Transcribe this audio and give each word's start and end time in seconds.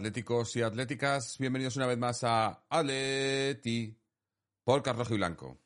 Atléticos 0.00 0.56
y 0.56 0.62
atléticas, 0.62 1.36
bienvenidos 1.36 1.76
una 1.76 1.86
vez 1.86 1.98
más 1.98 2.24
a 2.24 2.64
Atleti 2.70 4.00
por 4.64 4.82
Carlos 4.82 5.10
y 5.10 5.16
Blanco. 5.16 5.60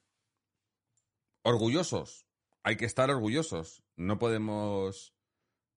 Orgullosos, 1.43 2.27
hay 2.65 2.77
que 2.77 2.85
estar 2.85 3.09
orgullosos. 3.11 3.85
No 3.95 4.19
podemos 4.19 5.15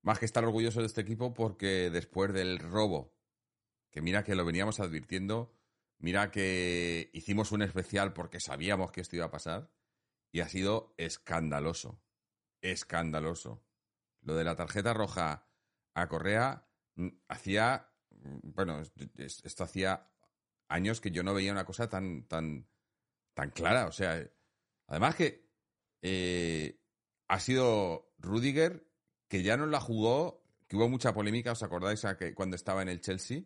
más 0.01 0.17
que 0.17 0.25
estar 0.25 0.43
orgullosos 0.43 0.81
de 0.81 0.87
este 0.87 1.01
equipo 1.01 1.35
porque 1.35 1.91
después 1.91 2.33
del 2.33 2.57
robo, 2.57 3.13
que 3.91 4.01
mira 4.01 4.23
que 4.23 4.33
lo 4.33 4.43
veníamos 4.43 4.79
advirtiendo, 4.79 5.53
mira 5.99 6.31
que 6.31 7.11
hicimos 7.13 7.51
un 7.51 7.61
especial 7.61 8.13
porque 8.13 8.39
sabíamos 8.39 8.91
que 8.91 9.01
esto 9.01 9.17
iba 9.17 9.25
a 9.25 9.31
pasar 9.31 9.69
y 10.31 10.39
ha 10.39 10.49
sido 10.49 10.95
escandaloso, 10.97 12.01
escandaloso. 12.61 13.63
Lo 14.21 14.33
de 14.33 14.45
la 14.45 14.55
tarjeta 14.55 14.95
roja 14.95 15.47
a 15.93 16.07
Correa 16.07 16.67
mm, 16.95 17.09
hacía 17.27 17.91
bueno, 18.43 18.81
esto 19.17 19.63
hacía 19.63 20.09
años 20.67 21.01
que 21.01 21.11
yo 21.11 21.23
no 21.23 21.33
veía 21.33 21.51
una 21.51 21.65
cosa 21.65 21.89
tan, 21.89 22.27
tan, 22.27 22.67
tan 23.33 23.51
clara. 23.51 23.87
O 23.87 23.91
sea, 23.91 24.27
además 24.87 25.15
que 25.15 25.49
eh, 26.01 26.79
ha 27.27 27.39
sido 27.39 28.13
Rudiger 28.17 28.87
que 29.27 29.43
ya 29.43 29.57
no 29.57 29.65
la 29.65 29.79
jugó, 29.79 30.43
que 30.67 30.75
hubo 30.75 30.89
mucha 30.89 31.13
polémica, 31.13 31.51
¿os 31.51 31.63
acordáis 31.63 32.05
que 32.17 32.33
cuando 32.33 32.55
estaba 32.55 32.81
en 32.81 32.89
el 32.89 33.01
Chelsea? 33.01 33.43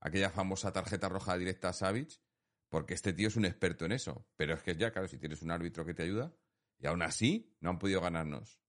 Aquella 0.00 0.30
famosa 0.30 0.72
tarjeta 0.72 1.08
roja 1.08 1.36
directa 1.36 1.70
a 1.70 1.72
Savic, 1.72 2.20
porque 2.68 2.94
este 2.94 3.12
tío 3.12 3.28
es 3.28 3.36
un 3.36 3.44
experto 3.44 3.84
en 3.84 3.92
eso. 3.92 4.26
Pero 4.36 4.54
es 4.54 4.62
que 4.62 4.76
ya, 4.76 4.92
claro, 4.92 5.08
si 5.08 5.18
tienes 5.18 5.42
un 5.42 5.50
árbitro 5.50 5.84
que 5.84 5.94
te 5.94 6.02
ayuda, 6.02 6.32
y 6.78 6.86
aún 6.86 7.02
así 7.02 7.56
no 7.60 7.70
han 7.70 7.78
podido 7.78 8.00
ganarnos. 8.00 8.60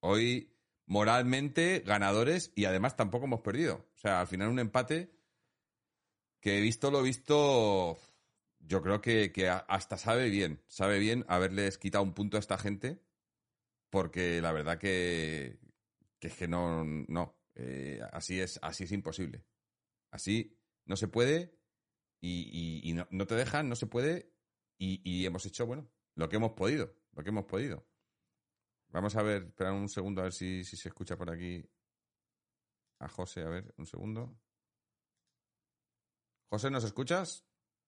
Hoy 0.00 0.55
moralmente 0.86 1.82
ganadores 1.84 2.52
y 2.54 2.64
además 2.64 2.96
tampoco 2.96 3.26
hemos 3.26 3.40
perdido. 3.40 3.86
O 3.94 3.98
sea, 3.98 4.20
al 4.20 4.26
final 4.26 4.48
un 4.48 4.58
empate 4.58 5.12
que 6.40 6.58
he 6.58 6.60
visto 6.60 6.90
lo 6.90 7.02
visto, 7.02 7.98
yo 8.60 8.82
creo 8.82 9.00
que, 9.00 9.32
hasta 9.68 9.98
sabe 9.98 10.30
bien, 10.30 10.62
sabe 10.68 10.98
bien 10.98 11.24
haberles 11.28 11.78
quitado 11.78 12.04
un 12.04 12.14
punto 12.14 12.36
a 12.36 12.40
esta 12.40 12.58
gente 12.58 13.02
porque 13.90 14.40
la 14.40 14.52
verdad 14.52 14.78
que, 14.78 15.58
es 16.20 16.34
que 16.34 16.48
no, 16.48 16.84
no, 16.84 17.38
eh, 17.54 18.00
así, 18.12 18.40
es, 18.40 18.58
así 18.62 18.84
es 18.84 18.92
imposible. 18.92 19.44
Así 20.10 20.58
no 20.84 20.96
se 20.96 21.08
puede 21.08 21.58
y, 22.20 22.94
no, 23.10 23.26
te 23.26 23.34
dejan, 23.34 23.68
no 23.68 23.76
se 23.76 23.86
puede 23.86 24.32
y, 24.78 25.00
y 25.04 25.26
hemos 25.26 25.46
hecho, 25.46 25.66
bueno, 25.66 25.88
lo 26.14 26.28
que 26.28 26.36
hemos 26.36 26.52
podido, 26.52 26.94
lo 27.12 27.22
que 27.22 27.30
hemos 27.30 27.44
podido. 27.44 27.86
Vamos 28.88 29.16
a 29.16 29.22
ver, 29.22 29.44
espera 29.44 29.72
un 29.72 29.88
segundo 29.88 30.20
a 30.20 30.24
ver 30.24 30.32
si, 30.32 30.64
se 30.64 30.88
escucha 30.88 31.16
por 31.16 31.30
aquí 31.30 31.64
a 32.98 33.08
José. 33.08 33.42
A 33.42 33.48
ver, 33.48 33.74
un 33.76 33.86
segundo. 33.86 34.38
José, 36.48 36.70
¿nos 36.70 36.84
escuchas? 36.84 37.44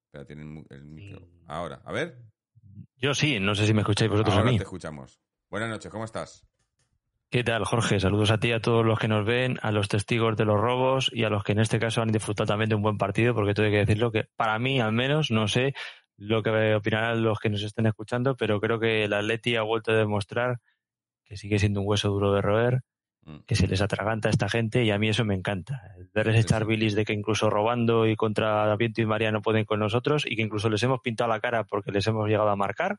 Espera, 0.07 0.25
tienen 0.25 0.67
el 0.71 0.85
micro. 0.85 1.27
Ahora, 1.47 1.81
a 1.85 1.93
ver. 1.93 2.23
Yo 2.97 3.15
sí, 3.15 3.41
no 3.41 3.55
sé 3.55 3.67
si 3.67 3.75
me 3.75 3.81
escucháis 3.83 4.11
vosotros 4.11 4.37
a 4.37 4.43
mí. 4.43 4.57
te 4.57 4.65
escuchamos. 4.65 5.21
Buenas 5.49 5.71
noches, 5.71 5.91
¿cómo 5.91 6.05
estás? 6.05 6.47
¿Qué 7.31 7.45
tal, 7.45 7.65
Jorge? 7.65 8.01
Saludos 8.01 8.31
a 8.31 8.39
ti, 8.39 8.53
a 8.53 8.61
todos 8.61 8.87
los 8.87 8.99
que 8.99 9.07
nos 9.07 9.27
ven, 9.27 9.59
a 9.61 9.71
los 9.71 9.89
testigos 9.89 10.35
de 10.37 10.47
los 10.47 10.59
robos 10.59 11.11
y 11.13 11.25
a 11.25 11.29
los 11.29 11.45
que 11.45 11.53
en 11.53 11.61
este 11.61 11.79
caso 11.79 12.01
han 12.01 12.11
disfrutado 12.11 12.47
también 12.47 12.71
de 12.71 12.75
un 12.75 12.81
buen 12.81 12.97
partido, 12.97 13.35
porque 13.35 13.53
tengo 13.53 13.71
que 13.71 13.85
decirlo 13.85 14.11
que 14.11 14.25
para 14.35 14.59
mí, 14.59 14.81
al 14.81 14.93
menos, 14.93 15.31
no 15.31 15.47
sé 15.47 15.75
lo 16.17 16.43
que 16.43 16.75
opinarán 16.75 17.23
los 17.23 17.39
que 17.39 17.51
nos 17.51 17.63
estén 17.63 17.87
escuchando, 17.87 18.35
pero 18.35 18.61
creo 18.61 18.81
que 18.81 19.05
el 19.05 19.13
Atleti 19.13 19.57
ha 19.57 19.63
vuelto 19.63 19.93
a 19.93 19.97
demostrar 19.97 20.61
que 21.29 21.37
sigue 21.37 21.59
siendo 21.59 21.81
un 21.81 21.87
hueso 21.87 22.09
duro 22.09 22.33
de 22.33 22.41
roer, 22.41 22.81
mm. 23.23 23.41
que 23.47 23.55
se 23.55 23.69
les 23.69 23.83
atraganta 23.83 24.29
a 24.29 24.31
esta 24.31 24.49
gente 24.49 24.85
y 24.85 24.91
a 24.91 24.99
mí 24.99 25.09
eso 25.09 25.25
me 25.25 25.35
encanta. 25.35 25.95
Verles 26.15 26.41
echar 26.41 26.65
bilis 26.65 26.95
de 26.95 27.05
que 27.05 27.13
incluso 27.13 27.51
robando 27.51 28.07
y 28.07 28.17
contra 28.17 28.75
Viento 28.77 29.03
y 29.03 29.07
María 29.07 29.31
no 29.31 29.43
pueden 29.43 29.67
con 29.67 29.79
nosotros 29.79 30.25
y 30.27 30.37
que 30.37 30.43
incluso 30.43 30.71
les 30.71 30.83
hemos 30.83 31.01
pintado 31.01 31.29
la 31.29 31.41
cara 31.41 31.65
porque 31.65 31.93
les 31.93 32.07
hemos 32.07 32.29
llegado 32.29 32.49
a 32.49 32.57
marcar 32.57 32.99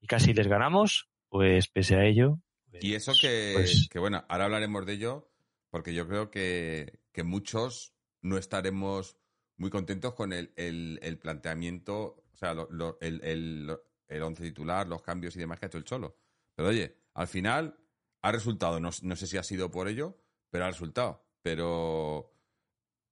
y 0.00 0.06
casi 0.06 0.32
les 0.32 0.48
ganamos, 0.48 1.10
pues 1.28 1.68
pese 1.68 1.96
a 1.96 2.04
ello. 2.04 2.38
y 2.72 2.94
eso 2.94 3.12
que, 3.20 3.52
pues 3.54 3.88
que, 3.90 3.98
bueno, 3.98 4.24
ahora 4.28 4.46
hablaremos 4.46 4.86
de 4.86 4.94
ello 4.94 5.30
porque 5.70 5.94
yo 5.94 6.08
creo 6.08 6.30
que, 6.30 7.00
que 7.12 7.24
muchos 7.24 7.94
no 8.22 8.38
estaremos 8.38 9.18
muy 9.56 9.70
contentos 9.70 10.14
con 10.14 10.32
el, 10.32 10.52
el, 10.56 11.18
planteamiento, 11.18 12.24
o 12.32 12.36
sea, 12.36 12.54
el, 13.00 13.20
el, 13.22 13.76
el 14.08 14.22
once 14.22 14.42
titular, 14.42 14.86
los 14.86 15.02
cambios 15.02 15.36
y 15.36 15.40
demás 15.40 15.58
que 15.58 15.66
ha 15.66 15.68
hecho 15.68 15.78
el 15.78 15.84
Cholo. 15.84 16.16
Pero 16.54 16.68
oye, 16.68 17.03
al 17.14 17.28
final 17.28 17.78
ha 18.22 18.32
resultado, 18.32 18.80
no, 18.80 18.90
sé 18.92 19.26
si 19.26 19.36
ha 19.36 19.42
sido 19.42 19.70
por 19.70 19.88
ello, 19.88 20.18
pero 20.50 20.64
ha 20.64 20.70
resultado. 20.70 21.24
Pero 21.42 22.32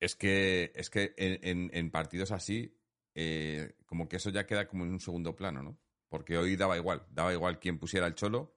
es 0.00 0.16
que, 0.16 0.72
es 0.74 0.90
que 0.90 1.14
en, 1.16 1.90
partidos 1.90 2.32
así, 2.32 2.76
eh, 3.14 3.76
como 3.86 4.08
que 4.08 4.16
eso 4.16 4.30
ya 4.30 4.46
queda 4.46 4.66
como 4.66 4.84
en 4.84 4.90
un 4.90 5.00
segundo 5.00 5.36
plano, 5.36 5.62
¿no? 5.62 5.78
Porque 6.08 6.36
hoy 6.36 6.56
daba 6.56 6.76
igual, 6.76 7.06
daba 7.10 7.32
igual 7.32 7.58
quién 7.60 7.78
pusiera 7.78 8.06
el 8.06 8.14
cholo, 8.14 8.56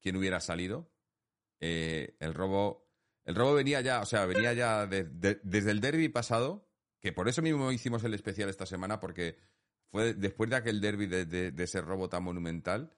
quién 0.00 0.16
hubiera 0.16 0.40
salido. 0.40 0.92
Eh, 1.60 2.16
el 2.20 2.34
robo, 2.34 2.90
el 3.24 3.34
robo 3.34 3.54
venía 3.54 3.80
ya, 3.80 4.00
o 4.00 4.06
sea, 4.06 4.26
venía 4.26 4.52
ya 4.52 4.86
desde 4.86 5.70
el 5.70 5.80
derby 5.80 6.08
pasado, 6.08 6.68
que 7.00 7.12
por 7.12 7.28
eso 7.28 7.40
mismo 7.40 7.72
hicimos 7.72 8.04
el 8.04 8.14
especial 8.14 8.48
esta 8.48 8.66
semana, 8.66 9.00
porque 9.00 9.38
fue 9.90 10.14
después 10.14 10.50
de 10.50 10.56
aquel 10.56 10.80
derby 10.80 11.06
de 11.06 11.54
ese 11.56 11.80
robo 11.80 12.08
tan 12.08 12.24
monumental, 12.24 12.92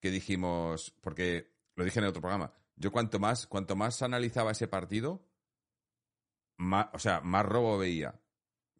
que 0.00 0.10
dijimos, 0.10 0.94
porque 1.00 1.52
lo 1.74 1.84
dije 1.84 1.98
en 1.98 2.04
el 2.04 2.10
otro 2.10 2.22
programa, 2.22 2.52
yo 2.76 2.92
cuanto 2.92 3.18
más, 3.18 3.46
cuanto 3.46 3.76
más 3.76 4.02
analizaba 4.02 4.52
ese 4.52 4.68
partido, 4.68 5.26
más, 6.56 6.88
o 6.92 6.98
sea, 6.98 7.20
más 7.20 7.44
robo 7.44 7.78
veía. 7.78 8.20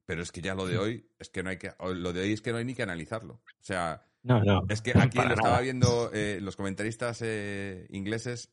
Pero 0.06 0.22
es 0.22 0.32
que 0.32 0.40
ya 0.40 0.54
lo 0.54 0.66
de 0.66 0.78
hoy, 0.78 1.10
es 1.18 1.28
que 1.28 1.42
no 1.42 1.50
hay 1.50 1.58
que, 1.58 1.72
lo 1.78 2.12
de 2.12 2.22
hoy 2.22 2.32
es 2.32 2.40
que 2.40 2.52
no 2.52 2.58
hay 2.58 2.64
ni 2.64 2.74
que 2.74 2.82
analizarlo. 2.82 3.34
O 3.34 3.62
sea, 3.62 4.06
no, 4.22 4.42
no, 4.42 4.64
es 4.68 4.80
que 4.80 4.92
aquí 4.98 5.18
lo 5.18 5.34
estaba 5.34 5.60
viendo 5.60 6.10
eh, 6.14 6.38
los 6.40 6.56
comentaristas 6.56 7.20
eh, 7.22 7.86
ingleses, 7.90 8.52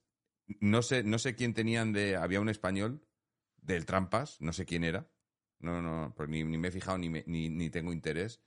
no 0.59 0.81
sé, 0.81 1.03
no 1.03 1.17
sé 1.17 1.35
quién 1.35 1.53
tenían 1.53 1.93
de, 1.93 2.17
había 2.17 2.41
un 2.41 2.49
español 2.49 3.07
del 3.57 3.85
Trampas, 3.85 4.41
no 4.41 4.53
sé 4.53 4.65
quién 4.65 4.83
era, 4.83 5.07
no, 5.59 5.81
no, 5.81 6.13
pues 6.15 6.29
ni, 6.29 6.43
ni 6.43 6.57
me 6.57 6.67
he 6.67 6.71
fijado 6.71 6.97
ni, 6.97 7.09
ni, 7.09 7.49
ni 7.49 7.69
tengo 7.69 7.93
interés 7.93 8.41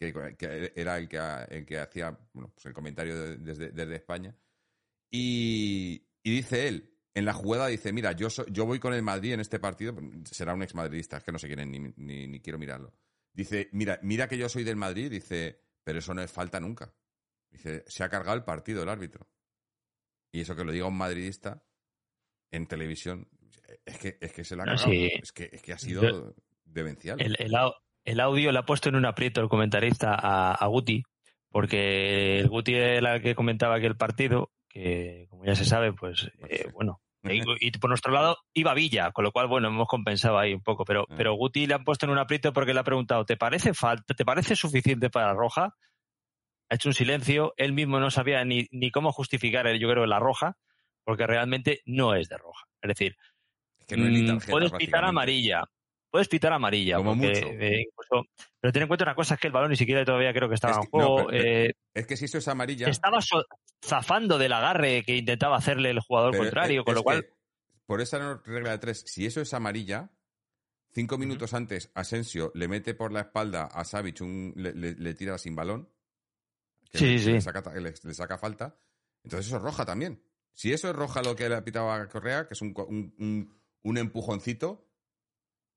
que, 0.00 0.72
era 0.74 0.96
el 0.96 1.08
que, 1.08 1.18
el 1.50 1.66
que 1.66 1.78
hacía 1.78 2.18
bueno, 2.32 2.50
pues 2.54 2.64
el 2.66 2.72
comentario 2.72 3.36
desde, 3.36 3.94
España. 3.94 4.34
Y, 5.10 6.02
dice 6.24 6.68
él, 6.68 6.96
en 7.12 7.26
la 7.26 7.34
jugada 7.34 7.66
dice, 7.66 7.92
mira, 7.92 8.12
yo, 8.12 8.28
yo 8.48 8.64
voy 8.64 8.78
con 8.78 8.94
el 8.94 9.02
Madrid 9.02 9.34
en 9.34 9.40
este 9.40 9.58
partido, 9.58 9.94
será 10.24 10.54
un 10.54 10.62
exmadridista, 10.62 11.18
es 11.18 11.24
que 11.24 11.32
no 11.32 11.38
sé 11.38 11.48
quién 11.48 11.60
es, 11.60 11.66
ni, 11.96 12.26
ni, 12.26 12.40
quiero 12.40 12.58
mirarlo. 12.58 12.94
Dice, 13.32 13.68
mira, 13.72 13.98
mira 14.02 14.26
que 14.26 14.38
yo 14.38 14.48
soy 14.48 14.64
del 14.64 14.76
Madrid, 14.76 15.10
dice, 15.10 15.60
pero 15.84 15.98
eso 15.98 16.14
no 16.14 16.22
es 16.22 16.30
falta 16.30 16.58
nunca. 16.60 16.94
Dice, 17.50 17.84
se 17.86 18.02
ha 18.02 18.08
cargado 18.08 18.36
el 18.36 18.44
partido 18.44 18.82
el 18.82 18.88
árbitro. 18.88 19.28
Y 20.32 20.40
eso 20.40 20.56
que 20.56 20.64
lo 20.64 20.72
diga 20.72 20.86
un 20.86 20.96
madridista 20.96 21.62
en 22.50 22.66
televisión, 22.66 23.28
es 23.84 23.98
que, 23.98 24.16
es 24.20 24.32
que 24.32 24.44
se 24.44 24.56
la 24.56 24.62
ha 24.62 24.66
cargado. 24.66 24.92
Es, 24.92 25.32
que, 25.32 25.50
es 25.52 25.60
que 25.60 25.72
ha 25.72 25.78
sido 25.78 26.34
demencial. 26.64 27.20
El, 27.20 27.36
el, 27.38 27.54
el 28.04 28.20
audio 28.20 28.52
le 28.52 28.58
ha 28.58 28.66
puesto 28.66 28.88
en 28.88 28.96
un 28.96 29.06
aprieto 29.06 29.40
el 29.40 29.48
comentarista 29.48 30.14
a, 30.14 30.66
Guti, 30.66 31.02
porque 31.50 32.38
el 32.38 32.48
Guti 32.48 32.74
era 32.74 33.16
el 33.16 33.22
que 33.22 33.34
comentaba 33.34 33.80
que 33.80 33.86
el 33.86 33.96
partido, 33.96 34.50
que 34.68 35.26
como 35.30 35.44
ya 35.44 35.54
se 35.54 35.64
sabe, 35.64 35.92
pues, 35.92 36.30
eh, 36.48 36.68
bueno, 36.72 37.00
y, 37.22 37.70
por 37.72 37.90
nuestro 37.90 38.12
lado 38.12 38.38
iba 38.54 38.72
Villa, 38.72 39.12
con 39.12 39.24
lo 39.24 39.32
cual, 39.32 39.46
bueno, 39.46 39.68
hemos 39.68 39.88
compensado 39.88 40.38
ahí 40.38 40.54
un 40.54 40.62
poco, 40.62 40.84
pero, 40.84 41.06
ah. 41.08 41.14
pero 41.16 41.34
Guti 41.34 41.66
le 41.66 41.74
han 41.74 41.84
puesto 41.84 42.06
en 42.06 42.12
un 42.12 42.18
aprieto 42.18 42.52
porque 42.52 42.72
le 42.72 42.80
ha 42.80 42.84
preguntado, 42.84 43.24
¿te 43.24 43.36
parece 43.36 43.74
falta, 43.74 44.14
te 44.14 44.24
parece 44.24 44.56
suficiente 44.56 45.10
para 45.10 45.34
Roja? 45.34 45.74
Ha 46.70 46.74
hecho 46.74 46.88
un 46.88 46.94
silencio, 46.94 47.52
él 47.56 47.72
mismo 47.72 48.00
no 48.00 48.10
sabía 48.10 48.44
ni, 48.44 48.68
ni 48.70 48.90
cómo 48.90 49.12
justificar, 49.12 49.66
el, 49.66 49.78
yo 49.78 49.90
creo, 49.90 50.06
la 50.06 50.18
Roja, 50.18 50.56
porque 51.04 51.26
realmente 51.26 51.80
no 51.84 52.14
es 52.14 52.28
de 52.28 52.38
Roja. 52.38 52.66
Es 52.80 52.88
decir, 52.88 53.16
que 53.86 53.96
no 53.96 54.04
mm, 54.04 54.40
puedes 54.48 54.72
pitar 54.72 55.04
amarilla, 55.04 55.64
puedes 56.10 56.28
pitar 56.28 56.52
amarilla. 56.52 56.96
Como 56.96 57.14
mucho. 57.14 57.46
Eh, 57.46 57.86
pero 58.60 58.72
ten 58.72 58.82
en 58.82 58.88
cuenta 58.88 59.04
una 59.04 59.14
cosa, 59.14 59.34
es 59.34 59.40
que 59.40 59.46
el 59.46 59.52
balón 59.52 59.70
ni 59.70 59.76
siquiera 59.76 60.04
todavía 60.04 60.32
creo 60.32 60.48
que 60.48 60.54
estaba 60.54 60.76
en 60.76 60.90
juego. 60.90 61.32
Eh, 61.32 61.72
es 61.94 62.06
que 62.06 62.16
si 62.16 62.26
eso 62.26 62.38
es 62.38 62.48
amarilla... 62.48 62.88
Estaba 62.88 63.20
zafando 63.84 64.38
del 64.38 64.52
agarre 64.52 65.02
que 65.04 65.16
intentaba 65.16 65.56
hacerle 65.56 65.90
el 65.90 66.00
jugador 66.00 66.36
contrario, 66.36 66.84
con 66.84 66.94
lo 66.94 67.02
cual... 67.02 67.26
Por 67.86 68.00
esa 68.00 68.40
regla 68.44 68.70
de 68.70 68.78
tres, 68.78 69.04
si 69.06 69.26
eso 69.26 69.40
es 69.40 69.52
amarilla, 69.52 70.10
cinco 70.92 71.18
minutos 71.18 71.54
antes 71.54 71.90
Asensio 71.94 72.52
le 72.54 72.68
mete 72.68 72.94
por 72.94 73.10
la 73.10 73.22
espalda 73.22 73.64
a 73.64 73.84
Savic, 73.84 74.20
un, 74.20 74.52
le, 74.54 75.14
tira 75.14 75.38
sin 75.38 75.56
balón. 75.56 75.88
sí, 76.92 77.18
sí. 77.18 77.32
Le 77.32 77.40
saca, 77.40 78.38
falta. 78.38 78.78
Entonces 79.24 79.48
eso 79.48 79.56
es 79.56 79.62
roja 79.62 79.84
también. 79.84 80.22
Si 80.52 80.72
eso 80.72 80.88
es 80.88 80.94
roja 80.94 81.22
lo 81.22 81.34
que 81.34 81.48
le 81.48 81.56
ha 81.56 81.64
pitado 81.64 81.90
a 81.90 82.06
Correa, 82.06 82.46
que 82.46 82.54
es 82.54 82.62
un, 82.62 82.72
un 83.82 83.98
empujoncito, 83.98 84.89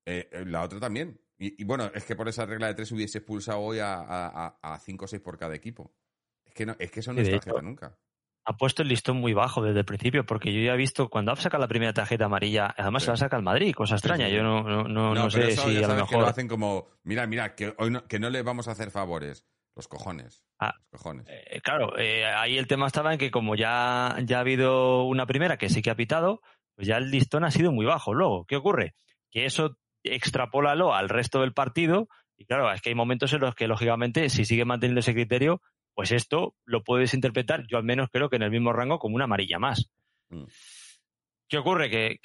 eh, 0.05 0.29
eh, 0.31 0.45
la 0.45 0.61
otra 0.63 0.79
también. 0.79 1.19
Y, 1.38 1.63
bueno, 1.65 1.91
es 1.94 2.05
que 2.05 2.15
por 2.15 2.29
esa 2.29 2.45
regla 2.45 2.67
de 2.67 2.75
tres 2.75 2.91
hubiese 2.94 3.17
expulsado 3.17 3.59
hoy 3.59 3.79
a, 3.79 4.55
a, 4.61 4.79
cinco 4.79 5.05
o 5.05 5.07
seis 5.09 5.21
por 5.21 5.38
cada 5.38 5.53
equipo. 5.55 5.94
Es 6.45 6.53
que, 6.53 6.65
no, 6.65 6.73
es 6.79 6.89
que 6.89 7.01
eso 7.01 7.11
no 7.11 7.19
es 7.19 7.29
tarjeta 7.29 7.61
nunca. 7.61 7.97
ha 8.45 8.55
puesto 8.55 8.81
el 8.81 8.88
listón 8.88 9.17
muy 9.17 9.33
bajo 9.33 9.61
desde 9.61 9.79
el 9.79 9.85
principio, 9.85 10.25
porque 10.25 10.53
yo 10.53 10.61
ya 10.61 10.73
he 10.73 10.77
visto 10.77 11.09
cuando 11.09 11.33
ha 11.33 11.35
sacado 11.35 11.59
la 11.59 11.67
primera 11.67 11.91
tarjeta 11.91 12.25
amarilla, 12.25 12.73
además 12.77 13.03
se 13.03 13.11
la 13.11 13.17
saca 13.17 13.35
el 13.35 13.44
Madrid, 13.44 13.73
cosa 13.73 13.95
extraña. 13.95 14.29
Yo 14.29 14.41
no, 14.41 14.63
no, 14.88 15.13
no, 15.13 15.29
sé 15.29 15.57
si 15.57 15.83
a 15.83 15.88
lo 15.88 15.95
mejor. 15.95 16.21
lo 16.21 16.27
hacen 16.27 16.47
como, 16.47 16.88
mira, 17.03 17.27
mira, 17.27 17.56
que 17.56 17.73
hoy 17.77 17.91
no, 17.91 18.07
que 18.07 18.19
no 18.19 18.29
le 18.29 18.41
vamos 18.41 18.69
a 18.69 18.71
hacer 18.71 18.89
favores. 18.89 19.45
Los 19.75 19.88
cojones. 19.88 20.45
Ah, 20.59 20.75
los 20.91 21.01
cojones. 21.01 21.25
Eh, 21.27 21.59
claro, 21.61 21.97
eh, 21.97 22.25
ahí 22.25 22.57
el 22.57 22.67
tema 22.67 22.88
estaba 22.88 23.11
en 23.11 23.17
que 23.17 23.31
como 23.31 23.56
ya, 23.56 24.15
ya 24.23 24.38
ha 24.38 24.41
habido 24.41 25.03
una 25.03 25.25
primera 25.25 25.57
que 25.57 25.69
sí 25.69 25.81
que 25.81 25.89
ha 25.89 25.95
pitado, 25.95 26.41
pues 26.75 26.88
ya 26.88 26.97
el 26.97 27.09
listón 27.09 27.44
ha 27.44 27.51
sido 27.51 27.71
muy 27.71 27.85
bajo. 27.85 28.13
Luego, 28.13 28.45
¿qué 28.45 28.56
ocurre? 28.56 28.94
Que 29.31 29.45
eso 29.45 29.77
extrapólalo 30.03 30.94
al 30.94 31.09
resto 31.09 31.41
del 31.41 31.53
partido 31.53 32.07
y 32.38 32.45
claro, 32.45 32.71
es 32.71 32.81
que 32.81 32.89
hay 32.89 32.95
momentos 32.95 33.33
en 33.33 33.41
los 33.41 33.55
que, 33.55 33.67
lógicamente, 33.67 34.29
si 34.29 34.45
sigue 34.45 34.65
manteniendo 34.65 35.00
ese 35.00 35.13
criterio, 35.13 35.61
pues 35.94 36.11
esto 36.11 36.55
lo 36.65 36.83
puedes 36.83 37.13
interpretar, 37.13 37.65
yo 37.67 37.77
al 37.77 37.83
menos 37.83 38.09
creo 38.11 38.29
que 38.29 38.38
en 38.38 38.44
el 38.44 38.51
mismo 38.51 38.73
rango, 38.73 39.00
como 39.00 39.15
una 39.15 39.25
amarilla 39.25 39.59
más. 39.59 39.91
Mm. 40.29 40.44
¿Qué 41.47 41.57
ocurre? 41.57 41.89
Que, 41.89 42.19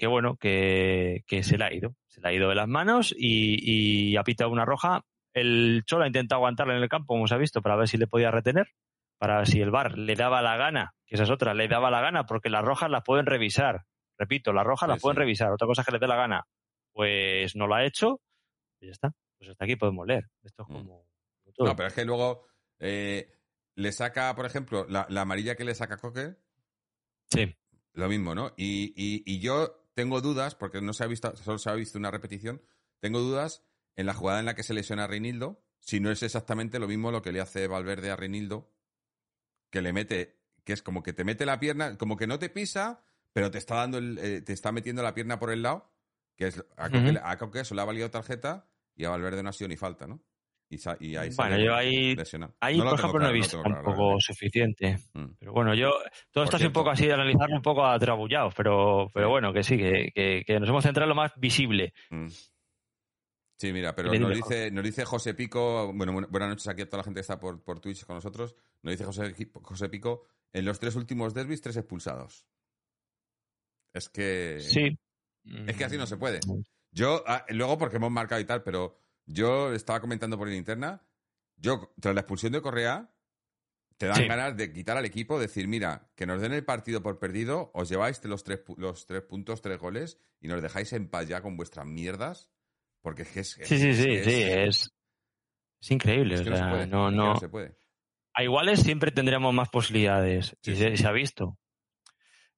que, 0.00 0.06
bueno, 0.06 0.36
que, 0.36 1.22
se 1.42 1.58
le 1.58 1.64
ha 1.64 1.74
ido. 1.74 1.94
Se 2.06 2.20
le 2.20 2.28
ha 2.28 2.32
ido 2.32 2.48
de 2.48 2.54
las 2.54 2.68
manos 2.68 3.14
y, 3.16 4.16
ha 4.16 4.22
pitado 4.24 4.50
una 4.50 4.64
roja. 4.64 5.02
El 5.34 5.82
Cholo 5.84 6.04
ha 6.04 6.06
intentado 6.06 6.38
aguantarla 6.38 6.76
en 6.76 6.82
el 6.82 6.88
campo, 6.88 7.14
como 7.14 7.28
se 7.28 7.34
ha 7.34 7.38
visto, 7.38 7.60
para 7.60 7.76
ver 7.76 7.88
si 7.88 7.98
le 7.98 8.06
podía 8.06 8.30
retener, 8.30 8.68
para 9.18 9.38
ver 9.38 9.46
si 9.48 9.60
el 9.60 9.70
VAR 9.70 9.98
le 9.98 10.14
daba 10.14 10.40
la 10.40 10.56
gana, 10.56 10.94
que 11.06 11.16
esa 11.16 11.24
es 11.24 11.30
otra, 11.30 11.52
le 11.52 11.68
daba 11.68 11.90
la 11.90 12.00
gana, 12.00 12.24
porque 12.24 12.48
las 12.48 12.64
rojas 12.64 12.90
las 12.90 13.04
pueden 13.04 13.26
revisar. 13.26 13.82
Repito, 14.18 14.52
las 14.52 14.64
rojas 14.64 14.88
las 14.88 15.00
pueden 15.00 15.16
revisar. 15.16 15.52
Otra 15.52 15.66
cosa 15.66 15.82
es 15.82 15.86
que 15.86 15.92
le 15.92 15.98
dé 15.98 16.08
la 16.08 16.16
gana. 16.16 16.46
Pues 17.00 17.56
no 17.56 17.66
lo 17.66 17.76
ha 17.76 17.86
hecho, 17.86 18.20
y 18.78 18.88
ya 18.88 18.92
está. 18.92 19.10
Pues 19.38 19.48
hasta 19.48 19.64
aquí 19.64 19.74
podemos 19.74 20.06
leer. 20.06 20.28
Esto 20.42 20.64
es 20.64 20.68
mm. 20.68 20.72
como. 20.74 21.08
No, 21.58 21.74
pero 21.74 21.88
es 21.88 21.94
que 21.94 22.04
luego 22.04 22.44
eh, 22.78 23.32
le 23.74 23.90
saca, 23.92 24.36
por 24.36 24.44
ejemplo, 24.44 24.86
la, 24.86 25.06
amarilla 25.16 25.54
que 25.54 25.64
le 25.64 25.74
saca 25.74 25.96
Coque. 25.96 26.36
Sí. 27.30 27.56
Lo 27.94 28.06
mismo, 28.10 28.34
¿no? 28.34 28.52
Y, 28.58 28.92
y, 28.94 29.40
yo 29.40 29.88
tengo 29.94 30.20
dudas, 30.20 30.54
porque 30.54 30.82
no 30.82 30.92
se 30.92 31.04
ha 31.04 31.06
visto, 31.06 31.34
solo 31.36 31.56
se 31.56 31.70
ha 31.70 31.74
visto 31.74 31.96
una 31.96 32.10
repetición, 32.10 32.60
tengo 32.98 33.20
dudas 33.20 33.64
en 33.96 34.04
la 34.04 34.12
jugada 34.12 34.40
en 34.40 34.44
la 34.44 34.54
que 34.54 34.62
se 34.62 34.74
lesiona 34.74 35.04
a 35.04 35.06
Reinildo, 35.06 35.64
si 35.78 36.00
no 36.00 36.10
es 36.10 36.22
exactamente 36.22 36.78
lo 36.78 36.86
mismo 36.86 37.12
lo 37.12 37.22
que 37.22 37.32
le 37.32 37.40
hace 37.40 37.66
Valverde 37.66 38.10
a 38.10 38.16
Reinildo, 38.16 38.70
que 39.70 39.80
le 39.80 39.94
mete, 39.94 40.38
que 40.64 40.74
es 40.74 40.82
como 40.82 41.02
que 41.02 41.14
te 41.14 41.24
mete 41.24 41.46
la 41.46 41.58
pierna, 41.60 41.96
como 41.96 42.18
que 42.18 42.26
no 42.26 42.38
te 42.38 42.50
pisa, 42.50 43.02
pero 43.32 43.50
te 43.50 43.56
está 43.56 43.76
dando 43.76 43.98
eh, 43.98 44.42
te 44.42 44.52
está 44.52 44.70
metiendo 44.70 45.02
la 45.02 45.14
pierna 45.14 45.38
por 45.38 45.50
el 45.50 45.62
lado, 45.62 45.89
que 46.40 46.46
es 46.46 46.64
a 46.74 47.36
Coque, 47.36 47.60
eso 47.60 47.74
le 47.74 47.82
ha 47.82 47.84
valido 47.84 48.10
tarjeta 48.10 48.66
y 48.96 49.04
a 49.04 49.10
Valverde 49.10 49.42
no 49.42 49.50
ha 49.50 49.52
sido 49.52 49.68
ni 49.68 49.76
falta, 49.76 50.06
¿no? 50.06 50.22
Y, 50.70 51.16
ahí 51.16 51.30
bueno, 51.36 51.58
yo 51.58 51.74
ahí, 51.74 52.16
ahí 52.60 52.80
por 52.80 52.94
ejemplo, 52.94 53.20
no 53.20 53.28
he 53.28 53.32
visto 53.32 53.60
tampoco 53.60 54.16
suficiente. 54.20 54.98
Mm. 55.12 55.26
Pero 55.38 55.52
bueno, 55.52 55.74
yo 55.74 55.90
todo 56.30 56.44
esto 56.44 56.56
es 56.56 56.64
un 56.64 56.72
poco 56.72 56.90
así, 56.90 57.10
analizarlo 57.10 57.56
un 57.56 57.62
poco 57.62 57.84
atrabullado, 57.84 58.50
pero, 58.56 59.10
pero 59.12 59.28
bueno, 59.28 59.52
que 59.52 59.64
sí, 59.64 59.76
que, 59.76 60.44
que, 60.46 60.60
nos 60.60 60.68
hemos 60.68 60.84
centrado 60.84 61.06
en 61.06 61.08
lo 61.10 61.14
más 61.16 61.32
visible. 61.36 61.92
Mm. 62.08 62.28
Sí, 63.58 63.72
mira, 63.72 63.94
pero 63.94 64.14
nos 64.14 64.34
dice, 64.34 64.70
nos 64.70 64.84
dice 64.84 65.04
José 65.04 65.34
Pico, 65.34 65.92
bueno, 65.92 66.12
buenas 66.30 66.48
noches 66.48 66.68
aquí 66.68 66.82
a 66.82 66.86
toda 66.86 66.98
la 66.98 67.04
gente 67.04 67.18
que 67.18 67.22
está 67.22 67.38
por, 67.38 67.62
por 67.62 67.80
Twitch 67.80 68.06
con 68.06 68.14
nosotros, 68.14 68.54
nos 68.82 68.92
dice 68.92 69.04
José, 69.04 69.34
José 69.62 69.88
Pico, 69.90 70.24
en 70.52 70.64
los 70.64 70.78
tres 70.78 70.94
últimos 70.96 71.34
derbis, 71.34 71.60
tres 71.60 71.76
expulsados. 71.76 72.46
Es 73.92 74.08
que... 74.08 74.60
Sí. 74.60 74.96
Es 75.44 75.76
que 75.76 75.84
así 75.84 75.96
no 75.96 76.06
se 76.06 76.16
puede. 76.16 76.40
Yo, 76.92 77.22
ah, 77.26 77.44
luego 77.48 77.78
porque 77.78 77.96
hemos 77.96 78.10
marcado 78.10 78.40
y 78.40 78.44
tal, 78.44 78.62
pero 78.62 78.98
yo 79.26 79.72
estaba 79.72 80.00
comentando 80.00 80.36
por 80.36 80.48
la 80.48 80.54
interna, 80.54 81.02
yo, 81.56 81.92
tras 82.00 82.14
la 82.14 82.22
expulsión 82.22 82.52
de 82.52 82.62
Correa, 82.62 83.10
te 84.00 84.06
dan 84.06 84.26
ganas 84.26 84.56
de 84.56 84.72
quitar 84.72 84.96
al 84.96 85.04
equipo, 85.04 85.38
decir, 85.38 85.68
mira, 85.68 86.10
que 86.16 86.24
nos 86.24 86.40
den 86.40 86.52
el 86.52 86.64
partido 86.64 87.02
por 87.02 87.18
perdido, 87.18 87.70
os 87.74 87.88
lleváis 87.90 88.24
los 88.24 88.44
tres, 88.44 88.60
los 88.78 89.06
tres 89.06 89.22
puntos, 89.22 89.60
tres 89.60 89.78
goles, 89.78 90.18
y 90.40 90.48
nos 90.48 90.62
dejáis 90.62 90.92
en 90.94 91.08
paz 91.08 91.28
ya 91.28 91.42
con 91.42 91.58
vuestras 91.58 91.84
mierdas, 91.86 92.48
porque 93.02 93.22
es 93.22 93.28
que 93.28 93.40
es... 93.40 93.50
sí, 93.50 93.64
sí, 93.64 93.94
sí, 93.94 94.10
es, 94.10 94.24
sí, 94.24 94.42
es, 94.42 94.90
es 95.82 95.90
increíble. 95.90 96.36
no, 96.86 97.10
no, 97.10 97.36
se 97.36 97.50
puede. 97.50 97.76
A 98.32 98.42
iguales 98.42 98.80
siempre 98.80 99.10
tendríamos 99.10 99.52
más 99.52 99.68
posibilidades, 99.68 100.56
y 100.62 100.76
se, 100.76 101.06
ha 101.06 101.12
visto. 101.12 101.58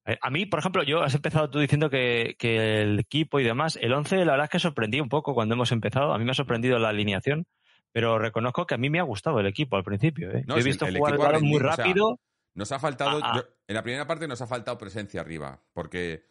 Eh, 0.05 0.17
a 0.21 0.29
mí, 0.29 0.45
por 0.45 0.59
ejemplo, 0.59 0.83
yo 0.83 1.01
has 1.01 1.15
empezado 1.15 1.49
tú 1.49 1.59
diciendo 1.59 1.89
que, 1.89 2.35
el 2.39 2.99
equipo 2.99 3.39
y 3.39 3.43
demás, 3.43 3.77
el 3.81 3.93
11 3.93 4.25
la 4.25 4.33
verdad 4.33 4.45
es 4.45 4.49
que 4.49 4.59
sorprendí 4.59 4.99
un 4.99 5.09
poco 5.09 5.33
cuando 5.33 5.55
hemos 5.55 5.71
empezado, 5.71 6.13
a 6.13 6.17
mí 6.17 6.25
me 6.25 6.31
ha 6.31 6.35
sorprendido 6.35 6.77
la 6.77 6.89
alineación, 6.89 7.45
pero 7.91 8.19
reconozco 8.19 8.65
que 8.65 8.75
a 8.75 8.77
mí 8.77 8.89
me 8.89 8.99
ha 8.99 9.03
gustado 9.03 9.39
el 9.39 9.47
equipo 9.47 9.77
al 9.77 9.83
principio. 9.83 10.31
¿eh? 10.31 10.43
he 10.47 10.63
visto 10.63 10.85
jugar 10.87 11.41
muy 11.41 11.59
rápido. 11.59 12.19
nos 12.53 12.71
ha 12.71 12.79
faltado, 12.79 13.19
ah, 13.23 13.37
ah. 13.37 13.43
en 13.67 13.75
la 13.75 13.83
primera 13.83 14.05
parte 14.05 14.27
nos 14.27 14.41
ha 14.41 14.47
faltado 14.47 14.77
presencia 14.77 15.21
arriba, 15.21 15.61
porque 15.73 16.25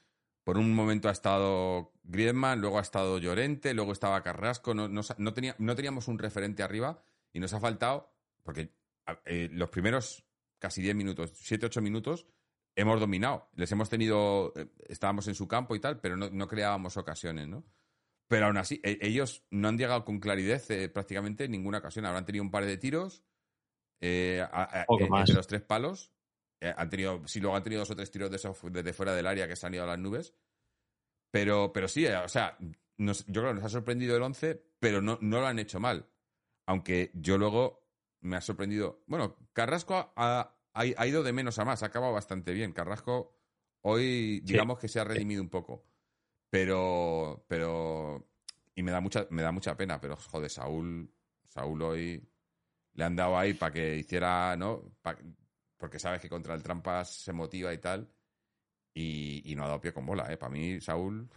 por 0.44 0.58
un 0.58 0.74
momento 0.74 1.08
ha 1.08 1.12
estado 1.12 1.92
Griezmann, 2.02 2.60
luego 2.60 2.78
ha 2.78 2.82
estado 2.82 3.18
Llorente, 3.18 3.74
luego 3.74 3.92
estaba 3.92 4.22
Carrasco, 4.22 4.74
no, 4.74 4.88
no, 4.88 5.34
tenía, 5.34 5.54
no 5.58 5.74
teníamos 5.74 6.08
un 6.08 6.18
referente 6.18 6.62
arriba 6.62 7.02
y 7.32 7.40
nos 7.40 7.54
ha 7.54 7.60
faltado, 7.60 8.12
porque 8.42 8.74
eh, 9.24 9.48
los 9.52 9.70
primeros 9.70 10.24
casi 10.58 10.82
10 10.82 10.94
minutos, 10.94 11.32
7-8 11.32 11.80
minutos, 11.80 12.26
hemos 12.76 13.00
dominado. 13.00 13.48
Les 13.54 13.70
hemos 13.72 13.88
tenido, 13.88 14.52
eh, 14.56 14.66
estábamos 14.88 15.28
en 15.28 15.34
su 15.34 15.46
campo 15.46 15.74
y 15.74 15.80
tal, 15.80 16.00
pero 16.00 16.16
no, 16.16 16.48
creábamos 16.48 16.96
ocasiones, 16.96 17.48
¿no? 17.48 17.64
Pero 18.28 18.46
aún 18.46 18.56
así, 18.56 18.80
e, 18.82 18.98
ellos 19.02 19.44
no 19.50 19.68
han 19.68 19.78
llegado 19.78 20.04
con 20.04 20.18
claridad 20.18 20.62
eh, 20.70 20.88
prácticamente 20.88 21.44
en 21.44 21.50
ninguna 21.52 21.78
ocasión. 21.78 22.06
Habrán 22.06 22.24
tenido 22.24 22.44
un 22.44 22.50
par 22.50 22.64
de 22.64 22.78
tiros 22.78 23.22
eh, 24.00 24.44
entre 24.88 25.34
los 25.34 25.46
tres 25.46 25.62
palos. 25.62 26.12
han 26.60 26.88
tenido, 26.88 27.26
sí, 27.26 27.40
luego 27.40 27.56
han 27.56 27.62
tenido 27.62 27.80
dos 27.80 27.90
o 27.90 27.96
tres 27.96 28.10
tiros 28.10 28.30
de 28.30 28.70
desde 28.70 28.92
fuera 28.92 29.14
del 29.14 29.26
área 29.26 29.48
que 29.48 29.56
se 29.56 29.66
han 29.66 29.74
ido 29.74 29.84
a 29.84 29.86
las 29.86 29.98
nubes. 29.98 30.34
Pero, 31.30 31.72
pero 31.72 31.88
sí, 31.88 32.06
o 32.06 32.28
sea, 32.28 32.56
yo 32.58 33.14
creo 33.26 33.48
que 33.48 33.54
nos 33.54 33.64
ha 33.64 33.68
sorprendido 33.68 34.16
el 34.16 34.22
11, 34.22 34.62
pero 34.78 35.00
no, 35.00 35.18
no 35.20 35.40
lo 35.40 35.46
han 35.46 35.58
hecho 35.58 35.80
mal. 35.80 36.06
Aunque 36.66 37.10
yo 37.14 37.38
luego 37.38 37.82
me 38.22 38.36
ha 38.36 38.40
sorprendido. 38.40 39.02
Bueno, 39.06 39.36
Carrasco 39.52 40.12
ha, 40.16 40.54
ha, 40.74 41.06
ido 41.06 41.22
de 41.22 41.32
menos 41.32 41.58
a 41.58 41.64
más, 41.64 41.82
ha 41.82 41.86
acabado 41.86 42.12
bastante 42.12 42.52
bien. 42.52 42.72
Carrasco 42.72 43.34
hoy, 43.82 44.40
digamos 44.40 44.78
que 44.78 44.88
se 44.88 45.00
ha 45.00 45.04
redimido 45.04 45.42
un 45.42 45.50
poco. 45.50 45.84
Pero, 46.50 47.44
pero, 47.48 48.28
y 48.74 48.82
me 48.82 48.92
da 48.92 49.00
mucha, 49.00 49.26
me 49.30 49.42
da 49.42 49.52
mucha 49.52 49.76
pena, 49.76 50.00
pero 50.00 50.16
joder, 50.16 50.50
Saúl, 50.50 51.10
Saúl 51.48 51.82
hoy 51.82 52.28
le 52.94 53.04
han 53.04 53.16
dado 53.16 53.38
ahí 53.38 53.54
para 53.54 53.72
que 53.72 53.96
hiciera, 53.96 54.56
¿no? 54.56 54.92
porque 55.78 55.98
sabes 55.98 56.20
que 56.20 56.28
contra 56.28 56.54
el 56.54 56.62
Trampas 56.62 57.12
se 57.12 57.32
motiva 57.32 57.72
y 57.72 57.78
tal. 57.78 58.08
Y, 58.94 59.54
no 59.56 59.64
ha 59.64 59.68
dado 59.68 59.80
pie 59.80 59.92
con 59.92 60.04
bola, 60.04 60.30
¿eh? 60.30 60.36
Para 60.36 60.52
mí, 60.52 60.80
Saúl. 60.80 61.28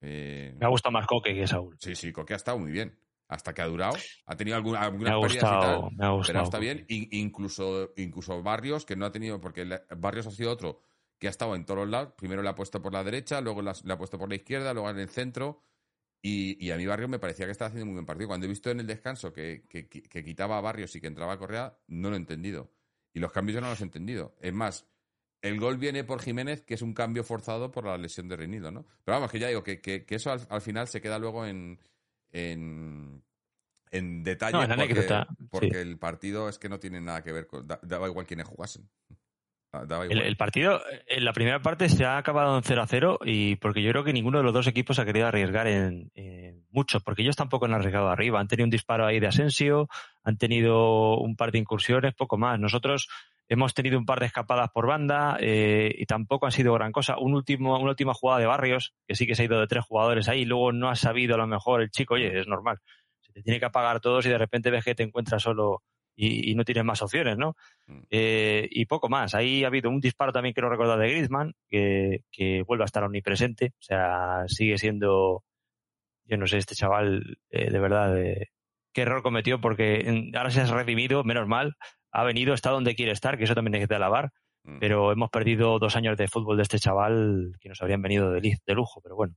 Eh, 0.00 0.54
me 0.58 0.66
ha 0.66 0.70
gustado 0.70 0.92
más 0.92 1.06
Coque 1.06 1.34
que 1.34 1.46
Saúl. 1.46 1.76
Sí, 1.78 1.94
sí, 1.94 2.10
Coque 2.10 2.32
ha 2.32 2.36
estado 2.36 2.58
muy 2.58 2.72
bien 2.72 2.98
hasta 3.30 3.54
que 3.54 3.62
ha 3.62 3.66
durado. 3.66 3.96
Ha 4.26 4.36
tenido 4.36 4.56
alguna, 4.56 4.80
algunas 4.80 5.14
me 5.20 5.34
y 5.34 5.38
tal, 5.38 5.90
me 5.96 6.04
ha 6.04 6.10
gustado. 6.10 6.22
pero 6.26 6.42
está 6.42 6.58
bien. 6.58 6.84
incluso, 6.88 7.92
incluso 7.96 8.42
Barrios, 8.42 8.84
que 8.84 8.96
no 8.96 9.06
ha 9.06 9.12
tenido, 9.12 9.40
porque 9.40 9.66
Barrios 9.96 10.26
ha 10.26 10.32
sido 10.32 10.50
otro 10.50 10.80
que 11.16 11.28
ha 11.28 11.30
estado 11.30 11.54
en 11.54 11.64
todos 11.64 11.80
los 11.80 11.88
lados. 11.88 12.12
Primero 12.16 12.42
le 12.42 12.48
ha 12.48 12.54
puesto 12.54 12.82
por 12.82 12.92
la 12.92 13.04
derecha, 13.04 13.40
luego 13.40 13.62
le 13.62 13.70
ha 13.70 13.98
puesto 13.98 14.18
por 14.18 14.28
la 14.28 14.34
izquierda, 14.34 14.74
luego 14.74 14.90
en 14.90 14.98
el 14.98 15.08
centro. 15.08 15.62
Y, 16.22 16.70
a 16.70 16.76
mi 16.76 16.84
Barrios 16.84 17.08
me 17.08 17.18
parecía 17.18 17.46
que 17.46 17.52
estaba 17.52 17.68
haciendo 17.68 17.84
un 17.84 17.90
muy 17.90 17.94
buen 17.94 18.06
partido. 18.06 18.28
Cuando 18.28 18.46
he 18.46 18.48
visto 18.48 18.70
en 18.70 18.80
el 18.80 18.86
descanso 18.86 19.32
que, 19.32 19.62
que, 19.68 20.24
quitaba 20.24 20.58
a 20.58 20.60
Barrios 20.60 20.94
y 20.96 21.00
que 21.00 21.06
entraba 21.06 21.34
a 21.34 21.38
Correa, 21.38 21.78
no 21.86 22.10
lo 22.10 22.16
he 22.16 22.18
entendido. 22.18 22.72
Y 23.14 23.20
los 23.20 23.32
cambios 23.32 23.54
yo 23.54 23.60
no 23.60 23.70
los 23.70 23.80
he 23.80 23.84
entendido. 23.84 24.34
Es 24.40 24.52
más, 24.52 24.86
el 25.40 25.58
gol 25.58 25.78
viene 25.78 26.04
por 26.04 26.20
Jiménez, 26.20 26.62
que 26.62 26.74
es 26.74 26.82
un 26.82 26.92
cambio 26.92 27.22
forzado 27.24 27.70
por 27.70 27.86
la 27.86 27.96
lesión 27.96 28.28
de 28.28 28.36
Reinido, 28.36 28.70
¿no? 28.70 28.84
Pero 29.04 29.16
vamos, 29.16 29.30
que 29.30 29.38
ya 29.38 29.48
digo 29.48 29.62
que, 29.62 29.80
que, 29.80 30.04
eso 30.08 30.30
al, 30.32 30.60
final 30.60 30.88
se 30.88 31.00
queda 31.00 31.18
luego 31.18 31.46
en, 31.46 31.78
en, 32.32 33.22
en 33.90 34.22
detalle 34.22 34.58
porque, 35.50 35.80
el 35.80 35.98
partido 35.98 36.48
es 36.48 36.58
que 36.58 36.68
no 36.68 36.78
tiene 36.78 37.00
nada 37.00 37.22
que 37.22 37.32
ver 37.32 37.46
con... 37.46 37.66
daba 37.66 38.08
igual 38.08 38.26
quiénes 38.26 38.46
jugasen. 38.46 38.88
El, 39.72 40.36
partido, 40.36 40.82
en 41.06 41.24
la 41.24 41.32
primera 41.32 41.62
parte 41.62 41.88
se 41.88 42.04
ha 42.04 42.18
acabado 42.18 42.56
en 42.56 42.64
0 42.64 42.82
a 42.82 42.86
0 42.88 43.18
y 43.24 43.54
porque 43.56 43.82
yo 43.82 43.92
creo 43.92 44.02
que 44.02 44.12
ninguno 44.12 44.38
de 44.38 44.44
los 44.44 44.52
dos 44.52 44.66
equipos 44.66 44.98
ha 44.98 45.04
querido 45.04 45.28
arriesgar 45.28 45.68
en, 45.68 46.10
mucho, 46.70 46.98
porque 47.00 47.22
ellos 47.22 47.36
tampoco 47.36 47.66
han 47.66 47.74
arriesgado 47.74 48.08
arriba. 48.08 48.40
Han 48.40 48.48
tenido 48.48 48.64
un 48.64 48.70
disparo 48.70 49.06
ahí 49.06 49.20
de 49.20 49.28
Asensio, 49.28 49.88
han 50.24 50.38
tenido 50.38 51.18
un 51.18 51.36
par 51.36 51.52
de 51.52 51.58
incursiones, 51.58 52.14
poco 52.14 52.36
más. 52.36 52.58
Nosotros 52.58 53.08
hemos 53.50 53.74
tenido 53.74 53.98
un 53.98 54.06
par 54.06 54.20
de 54.20 54.26
escapadas 54.26 54.70
por 54.70 54.86
banda 54.86 55.36
eh, 55.40 55.92
y 55.98 56.06
tampoco 56.06 56.46
han 56.46 56.52
sido 56.52 56.72
gran 56.74 56.92
cosa. 56.92 57.18
Un 57.18 57.34
último, 57.34 57.76
una 57.78 57.90
última 57.90 58.14
jugada 58.14 58.38
de 58.38 58.46
Barrios, 58.46 58.94
que 59.08 59.16
sí 59.16 59.26
que 59.26 59.34
se 59.34 59.42
ha 59.42 59.44
ido 59.46 59.58
de 59.58 59.66
tres 59.66 59.84
jugadores 59.84 60.28
ahí, 60.28 60.42
y 60.42 60.44
luego 60.44 60.70
no 60.70 60.88
ha 60.88 60.94
sabido 60.94 61.34
a 61.34 61.38
lo 61.38 61.48
mejor 61.48 61.82
el 61.82 61.90
chico, 61.90 62.14
oye, 62.14 62.38
es 62.38 62.46
normal. 62.46 62.78
Se 63.20 63.32
te 63.32 63.42
tiene 63.42 63.58
que 63.58 63.66
apagar 63.66 64.00
todos 64.00 64.24
y 64.24 64.28
de 64.28 64.38
repente 64.38 64.70
ves 64.70 64.84
que 64.84 64.94
te 64.94 65.02
encuentras 65.02 65.42
solo 65.42 65.82
y, 66.14 66.54
no 66.54 66.64
tienes 66.64 66.84
más 66.84 67.02
opciones, 67.02 67.38
¿no? 67.38 67.56
Mm. 67.88 68.02
Eh, 68.10 68.68
y 68.70 68.86
poco 68.86 69.08
más. 69.08 69.34
Ahí 69.34 69.64
ha 69.64 69.66
habido 69.66 69.90
un 69.90 70.00
disparo 70.00 70.32
también, 70.32 70.52
quiero 70.52 70.70
recordar, 70.70 71.00
de 71.00 71.08
Griezmann, 71.08 71.54
que, 71.68 72.22
que 72.30 72.62
vuelve 72.62 72.84
a 72.84 72.86
estar 72.86 73.02
omnipresente. 73.02 73.72
O 73.80 73.82
sea, 73.82 74.44
sigue 74.46 74.78
siendo, 74.78 75.42
yo 76.24 76.36
no 76.36 76.46
sé, 76.46 76.58
este 76.58 76.76
chaval, 76.76 77.38
eh, 77.50 77.68
de 77.68 77.80
verdad, 77.80 78.14
qué 78.92 79.02
error 79.02 79.24
cometió 79.24 79.60
porque 79.60 80.30
ahora 80.36 80.50
se 80.50 80.60
ha 80.60 80.66
redimido, 80.66 81.24
menos 81.24 81.48
mal, 81.48 81.74
ha 82.12 82.24
venido, 82.24 82.54
está 82.54 82.70
donde 82.70 82.94
quiere 82.94 83.12
estar, 83.12 83.38
que 83.38 83.44
eso 83.44 83.54
también 83.54 83.74
hay 83.80 83.86
que 83.86 83.94
alabar. 83.94 84.32
mm. 84.64 84.78
pero 84.78 85.12
hemos 85.12 85.30
perdido 85.30 85.78
dos 85.78 85.96
años 85.96 86.16
de 86.16 86.28
fútbol 86.28 86.56
de 86.56 86.62
este 86.62 86.78
chaval 86.78 87.52
que 87.60 87.68
nos 87.68 87.80
habrían 87.80 88.02
venido 88.02 88.30
de, 88.30 88.40
de 88.40 88.74
lujo, 88.74 89.00
pero 89.02 89.16
bueno. 89.16 89.34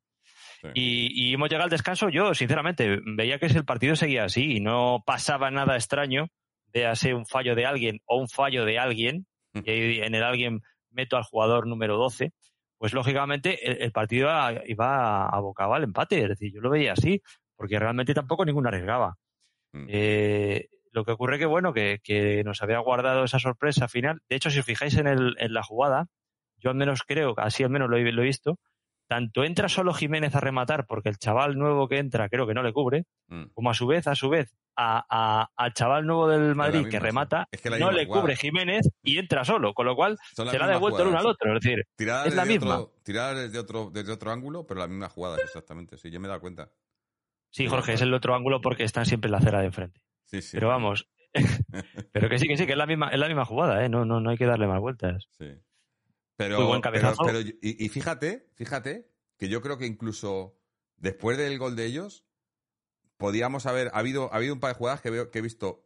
Y, 0.73 1.09
y, 1.11 1.33
hemos 1.33 1.49
llegado 1.49 1.65
al 1.65 1.69
descanso, 1.69 2.07
yo 2.07 2.33
sinceramente 2.33 3.01
veía 3.03 3.37
que 3.37 3.47
el 3.47 3.65
partido 3.65 3.97
seguía 3.97 4.23
así 4.23 4.55
y 4.55 4.59
no 4.61 5.03
pasaba 5.05 5.51
nada 5.51 5.75
extraño, 5.75 6.27
véase 6.73 7.13
un 7.13 7.25
fallo 7.25 7.53
de 7.53 7.65
alguien 7.65 7.99
o 8.05 8.17
un 8.17 8.29
fallo 8.29 8.63
de 8.63 8.79
alguien, 8.79 9.27
y 9.53 9.99
en 9.99 10.15
el 10.15 10.23
alguien 10.23 10.61
meto 10.89 11.17
al 11.17 11.23
jugador 11.23 11.67
número 11.67 11.97
12, 11.97 12.31
pues 12.77 12.93
lógicamente 12.93 13.83
el, 13.83 13.91
partido 13.91 14.29
iba 14.65 15.27
abocado 15.27 15.73
al 15.73 15.83
empate, 15.83 16.21
es 16.21 16.29
decir, 16.29 16.51
yo 16.53 16.61
lo 16.61 16.69
veía 16.69 16.93
así, 16.93 17.21
porque 17.55 17.79
realmente 17.79 18.13
tampoco 18.13 18.45
ninguno 18.45 18.69
arriesgaba. 18.69 19.15
Mm. 19.73 19.85
Eh, 19.89 20.67
lo 20.93 21.03
que 21.03 21.11
ocurre 21.11 21.39
que, 21.39 21.45
bueno, 21.45 21.73
que, 21.73 21.99
que, 22.03 22.43
nos 22.43 22.61
había 22.61 22.79
guardado 22.79 23.23
esa 23.23 23.39
sorpresa 23.39 23.87
final. 23.87 24.21
De 24.29 24.35
hecho, 24.35 24.49
si 24.49 24.59
os 24.59 24.65
fijáis 24.65 24.95
en, 24.95 25.07
el, 25.07 25.35
en 25.39 25.53
la 25.53 25.63
jugada, 25.63 26.07
yo 26.57 26.69
al 26.69 26.75
menos 26.75 27.01
creo, 27.05 27.33
así 27.37 27.63
al 27.63 27.71
menos 27.71 27.89
lo 27.89 27.97
he, 27.97 28.11
lo 28.11 28.21
he 28.21 28.25
visto, 28.25 28.59
tanto 29.07 29.43
entra 29.43 29.67
solo 29.69 29.93
Jiménez 29.93 30.35
a 30.35 30.39
rematar, 30.39 30.85
porque 30.85 31.09
el 31.09 31.17
chaval 31.17 31.57
nuevo 31.57 31.87
que 31.87 31.97
entra 31.97 32.29
creo 32.29 32.47
que 32.47 32.53
no 32.53 32.61
le 32.63 32.71
cubre, 32.71 33.05
mm. 33.27 33.45
como 33.53 33.71
a 33.71 33.73
su 33.73 33.87
vez, 33.87 34.07
a 34.07 34.15
su 34.15 34.29
vez, 34.29 34.55
a, 34.77 35.49
al 35.55 35.73
chaval 35.73 36.05
nuevo 36.05 36.27
del 36.27 36.55
Madrid 36.55 36.87
que 36.89 36.99
remata, 36.99 37.47
no 37.79 37.91
le 37.91 38.07
cubre 38.07 38.35
Jiménez 38.35 38.87
y 39.01 39.17
entra 39.17 39.43
solo, 39.43 39.73
con 39.73 39.87
lo 39.87 39.95
cual 39.95 40.17
se 40.33 40.45
la 40.45 40.65
ha 40.65 40.67
devuelto 40.67 41.01
el 41.01 41.09
uno 41.09 41.19
al 41.19 41.25
otro. 41.25 41.55
Es 41.57 41.63
decir, 41.63 41.83
es 41.97 42.35
la 42.35 42.45
misma. 42.45 42.85
tirar 43.03 43.35
desde 43.35 43.59
otro, 43.59 43.89
desde 43.91 44.11
otro 44.11 44.31
ángulo, 44.31 44.65
pero 44.65 44.79
la 44.79 44.87
misma 44.87 45.09
jugada, 45.09 45.37
exactamente. 45.43 45.97
Sí, 45.97 46.11
yo 46.11 46.19
me 46.19 46.27
he 46.27 46.29
dado 46.29 46.41
cuenta. 46.41 46.71
Sí, 47.49 47.67
Jorge, 47.67 47.93
es 47.93 48.01
el 48.01 48.13
otro 48.13 48.35
ángulo 48.35 48.61
porque 48.61 48.83
están 48.83 49.05
siempre 49.05 49.27
en 49.27 49.33
la 49.33 49.37
acera 49.37 49.59
de 49.59 49.67
enfrente. 49.67 50.01
Sí, 50.33 50.41
sí. 50.41 50.57
Pero 50.57 50.69
vamos, 50.69 51.07
pero 52.11 52.29
que 52.29 52.39
sí, 52.39 52.47
que 52.47 52.57
sí, 52.57 52.65
que 52.65 52.73
es 52.73 52.77
la 52.77 52.87
misma, 52.87 53.09
es 53.09 53.19
la 53.19 53.27
misma 53.27 53.45
jugada, 53.45 53.85
¿eh? 53.85 53.89
No, 53.89 54.03
no, 54.03 54.19
no 54.19 54.31
hay 54.31 54.37
que 54.37 54.45
darle 54.45 54.67
más 54.67 54.79
vueltas. 54.79 55.27
Sí. 55.37 55.47
Pero, 56.35 56.81
Pero, 56.81 57.39
y, 57.61 57.89
fíjate, 57.89 58.49
fíjate 58.55 59.07
que 59.37 59.49
yo 59.49 59.61
creo 59.61 59.77
que 59.77 59.85
incluso 59.85 60.57
después 60.97 61.37
del 61.37 61.59
gol 61.59 61.75
de 61.75 61.85
ellos, 61.85 62.25
podíamos 63.17 63.67
haber. 63.67 63.89
Ha 63.93 63.99
habido, 63.99 64.33
ha 64.33 64.37
habido 64.37 64.53
un 64.53 64.59
par 64.59 64.73
de 64.73 64.77
jugadas 64.77 65.01
que, 65.01 65.11
veo, 65.11 65.29
que 65.29 65.39
he 65.39 65.43
visto. 65.43 65.85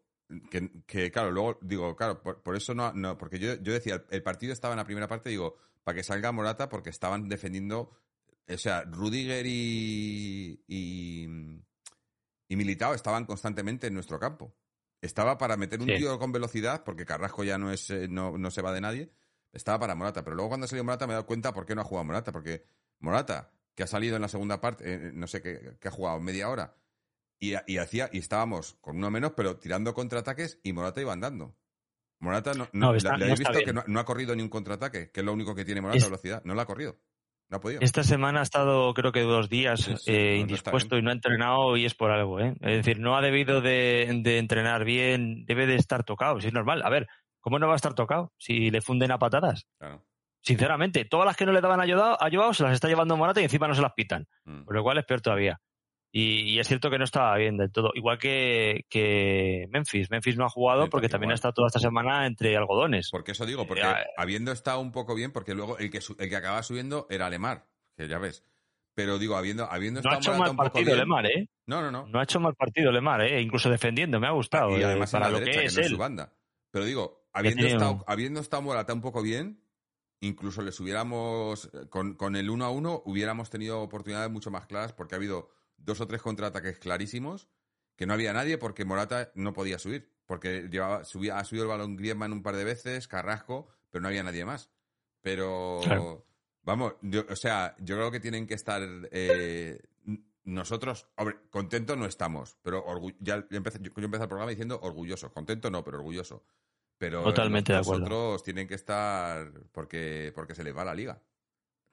Que, 0.49 1.11
claro, 1.11 1.31
luego 1.31 1.59
digo, 1.61 1.95
claro, 1.95 2.21
por, 2.21 2.55
eso 2.55 2.73
no, 2.73 2.93
no. 2.93 3.17
Porque 3.17 3.39
yo, 3.39 3.55
yo 3.55 3.73
decía, 3.73 4.05
el, 4.09 4.23
partido 4.23 4.53
estaba 4.53 4.73
en 4.73 4.77
la 4.77 4.85
primera 4.85 5.07
parte, 5.07 5.29
digo, 5.29 5.57
para 5.83 5.97
que 5.97 6.03
salga 6.03 6.31
Morata, 6.31 6.69
porque 6.69 6.89
estaban 6.89 7.27
defendiendo. 7.27 7.91
O 8.49 8.57
sea, 8.57 8.83
Rudiger 8.83 9.45
y. 9.45 10.63
y, 10.67 11.27
y 12.47 12.55
Militao 12.55 12.93
estaban 12.93 13.25
constantemente 13.25 13.87
en 13.87 13.93
nuestro 13.93 14.19
campo. 14.19 14.55
Estaba 15.01 15.37
para 15.37 15.57
meter 15.57 15.79
un 15.79 15.87
tío 15.87 16.17
con 16.17 16.31
velocidad, 16.31 16.83
porque 16.83 17.05
Carrasco 17.05 17.43
ya 17.43 17.57
no, 17.57 17.71
es, 17.71 17.89
eh, 17.89 18.07
no, 18.07 18.37
no 18.37 18.49
se 18.51 18.61
va 18.61 18.73
de 18.73 18.81
nadie 18.81 19.11
estaba 19.57 19.79
para 19.79 19.95
Morata. 19.95 20.23
Pero 20.23 20.35
luego 20.35 20.49
cuando 20.49 20.67
salió 20.67 20.83
Morata 20.83 21.07
me 21.07 21.13
he 21.13 21.15
dado 21.15 21.25
cuenta 21.25 21.53
por 21.53 21.65
qué 21.65 21.75
no 21.75 21.81
ha 21.81 21.83
jugado 21.83 22.05
Morata. 22.05 22.31
Porque 22.31 22.63
Morata, 22.99 23.51
que 23.75 23.83
ha 23.83 23.87
salido 23.87 24.15
en 24.15 24.21
la 24.21 24.27
segunda 24.27 24.61
parte, 24.61 24.93
eh, 24.93 25.11
no 25.13 25.27
sé, 25.27 25.41
qué 25.41 25.87
ha 25.87 25.91
jugado 25.91 26.19
media 26.19 26.49
hora, 26.49 26.75
y, 27.39 27.53
hacía, 27.77 28.09
y 28.11 28.17
estábamos 28.17 28.77
con 28.81 28.97
uno 28.97 29.11
menos, 29.11 29.33
pero 29.35 29.57
tirando 29.57 29.93
contraataques 29.93 30.59
y 30.63 30.73
Morata 30.73 31.01
iba 31.01 31.13
andando. 31.13 31.55
Morata 32.19 32.55
no, 32.55 32.67
no, 32.73 32.93
le, 32.93 33.07
habéis 33.07 33.37
visto 33.37 33.59
que 33.63 33.73
no, 33.73 33.99
ha 33.99 34.05
corrido 34.05 34.35
ni 34.35 34.41
un 34.41 34.49
contraataque, 34.49 35.11
que 35.11 35.19
es 35.19 35.25
lo 35.25 35.33
único 35.33 35.53
que 35.53 35.63
tiene 35.63 35.81
Morata, 35.81 36.05
velocidad. 36.05 36.41
No 36.45 36.55
lo 36.55 36.61
ha 36.61 36.65
corrido. 36.65 36.97
No 37.49 37.57
ha 37.57 37.59
podido. 37.59 37.81
Esta 37.81 38.03
semana 38.03 38.41
ha 38.41 38.43
estado, 38.43 38.93
creo 38.93 39.11
que 39.11 39.21
dos 39.21 39.49
días 39.49 39.89
eh, 40.05 40.37
indispuesto 40.37 40.97
y 40.97 41.01
no 41.01 41.11
ha 41.11 41.13
entrenado 41.13 41.77
y 41.77 41.85
es 41.85 41.95
por 41.95 42.11
algo, 42.11 42.39
¿eh? 42.39 42.55
Es 42.61 42.77
decir, 42.77 42.99
no 42.99 43.15
ha 43.15 43.21
debido 43.21 43.61
de, 43.61 44.21
de 44.23 44.37
entrenar 44.37 44.83
bien, 44.83 45.45
debe 45.45 45.65
de 45.65 45.75
estar 45.75 46.03
tocado, 46.03 46.41
si 46.41 46.47
es 46.47 46.53
normal. 46.53 46.81
A 46.83 46.89
ver, 46.89 47.07
¿Cómo 47.47 47.59
no 47.59 47.67
va 47.67 47.73
a 47.73 47.75
estar 47.77 47.93
tocado 47.93 48.33
si 48.37 48.71
le 48.71 48.81
funden 48.81 49.09
a 49.09 49.19
patadas? 49.19 49.67
Sinceramente, 50.41 51.05
todas 51.05 51.25
las 51.25 51.37
que 51.37 51.45
no 51.45 51.53
le 51.53 51.61
daban 51.61 51.79
ayudado, 51.79 52.21
ayudado 52.21 52.53
se 52.53 52.63
las 52.63 52.73
está 52.73 52.89
llevando 52.89 53.15
Morata 53.15 53.39
y 53.39 53.45
encima 53.45 53.69
no 53.69 53.73
se 53.73 53.81
las 53.81 53.93
pitan. 53.93 54.27
Mm. 54.43 54.65
Por 54.65 54.75
lo 54.75 54.83
cual 54.83 54.97
es 54.97 55.05
peor 55.05 55.21
todavía. 55.21 55.61
Y, 56.11 56.57
es 56.57 56.67
cierto 56.67 56.89
que 56.89 56.97
no 56.97 57.03
estaba 57.03 57.35
bien 57.37 57.57
del 57.57 57.71
todo. 57.71 57.91
Igual 57.93 58.17
que, 58.17 59.67
Memphis. 59.69 60.09
Memphis 60.09 60.37
no 60.37 60.45
ha 60.45 60.49
jugado 60.49 60.89
porque 60.89 61.09
también 61.09 61.31
ha 61.31 61.35
estado 61.35 61.53
toda 61.53 61.67
esta 61.67 61.79
semana 61.79 62.25
entre 62.25 62.55
algodones. 62.55 63.09
Porque 63.11 63.33
eso 63.33 63.45
digo, 63.45 63.67
porque 63.67 63.83
eh, 63.83 64.05
habiendo 64.17 64.51
estado 64.51 64.79
un 64.79 64.91
poco 64.91 65.15
bien, 65.15 65.31
porque 65.31 65.53
luego 65.53 65.77
el 65.77 65.89
que, 65.91 65.99
el 66.17 66.29
que 66.29 66.35
acaba 66.35 66.63
subiendo 66.63 67.07
era 67.09 67.29
Lemar, 67.29 67.65
que 67.95 68.07
ya 68.07 68.19
ves. 68.19 68.43
Pero 68.95 69.19
digo, 69.19 69.35
habiendo, 69.35 69.71
habiendo 69.71 70.01
no 70.01 70.09
ha 70.09 70.17
hecho 70.17 70.33
mal 70.33 70.55
partido 70.55 70.95
Lemar, 70.95 71.25
¿eh? 71.27 71.49
No, 71.67 71.81
no, 71.81 71.91
no. 71.91 72.07
No 72.07 72.19
ha 72.19 72.23
hecho 72.23 72.39
mal 72.39 72.55
partido 72.55 72.91
Lemar, 72.91 73.21
¿eh? 73.21 73.41
Incluso 73.41 73.69
defendiendo, 73.69 74.19
me 74.19 74.27
ha 74.27 74.31
gustado. 74.31 74.75
Y 74.77 74.81
además 74.81 75.13
eh, 75.13 75.17
para 75.19 75.29
lo 75.29 75.39
que 75.39 75.65
es, 75.65 75.73
Su 75.73 75.97
banda. 75.97 76.33
Pero 76.71 76.85
digo, 76.85 77.27
habiendo, 77.31 77.67
estado, 77.67 78.03
habiendo 78.07 78.39
estado 78.39 78.63
Morata 78.63 78.93
un 78.93 79.01
poco 79.01 79.21
bien, 79.21 79.61
incluso 80.19 80.63
les 80.63 80.79
hubiéramos, 80.79 81.69
con, 81.89 82.15
con 82.15 82.35
el 82.35 82.49
1 82.49 82.65
a 82.65 82.71
1, 82.71 83.03
hubiéramos 83.05 83.51
tenido 83.51 83.81
oportunidades 83.81 84.31
mucho 84.31 84.49
más 84.49 84.65
claras 84.65 84.93
porque 84.93 85.13
ha 85.13 85.17
habido 85.17 85.51
dos 85.77 86.01
o 86.01 86.07
tres 86.07 86.21
contraataques 86.21 86.79
clarísimos 86.79 87.47
que 87.95 88.05
no 88.05 88.13
había 88.13 88.33
nadie 88.33 88.57
porque 88.57 88.85
Morata 88.85 89.31
no 89.35 89.53
podía 89.53 89.79
subir. 89.79 90.13
Porque 90.25 90.67
llevaba, 90.69 91.05
subía, 91.05 91.39
ha 91.39 91.43
subido 91.45 91.63
el 91.63 91.69
balón 91.69 91.95
Griezmann 91.95 92.33
un 92.33 92.43
par 92.43 92.55
de 92.55 92.65
veces, 92.65 93.07
Carrasco, 93.07 93.69
pero 93.89 94.01
no 94.01 94.09
había 94.09 94.23
nadie 94.23 94.45
más. 94.45 94.69
Pero, 95.21 96.25
vamos, 96.63 96.95
o 97.29 97.35
sea, 97.35 97.75
yo 97.79 97.95
creo 97.95 98.11
que 98.11 98.19
tienen 98.19 98.45
que 98.45 98.53
estar 98.53 98.81
eh, 99.11 99.79
nosotros, 100.47 101.07
hombre, 101.17 101.37
contentos 101.49 101.97
no 101.97 102.05
estamos, 102.05 102.57
pero 102.61 102.85
ya 103.19 103.45
empecé, 103.51 103.79
yo, 103.81 103.91
empecé 103.97 104.23
el 104.23 104.29
programa 104.29 104.49
diciendo 104.49 104.79
orgulloso, 104.81 105.31
contento 105.31 105.69
no, 105.69 105.83
pero 105.83 105.97
orgulloso. 105.97 106.43
Pero 106.97 107.21
Totalmente 107.21 107.73
los, 107.73 107.87
otros 107.87 108.43
tienen 108.43 108.67
que 108.67 108.73
estar 108.73 109.51
porque, 109.71 110.31
porque 110.33 110.55
se 110.55 110.63
les 110.63 110.75
va 110.75 110.85
la 110.85 110.95
liga. 110.95 111.21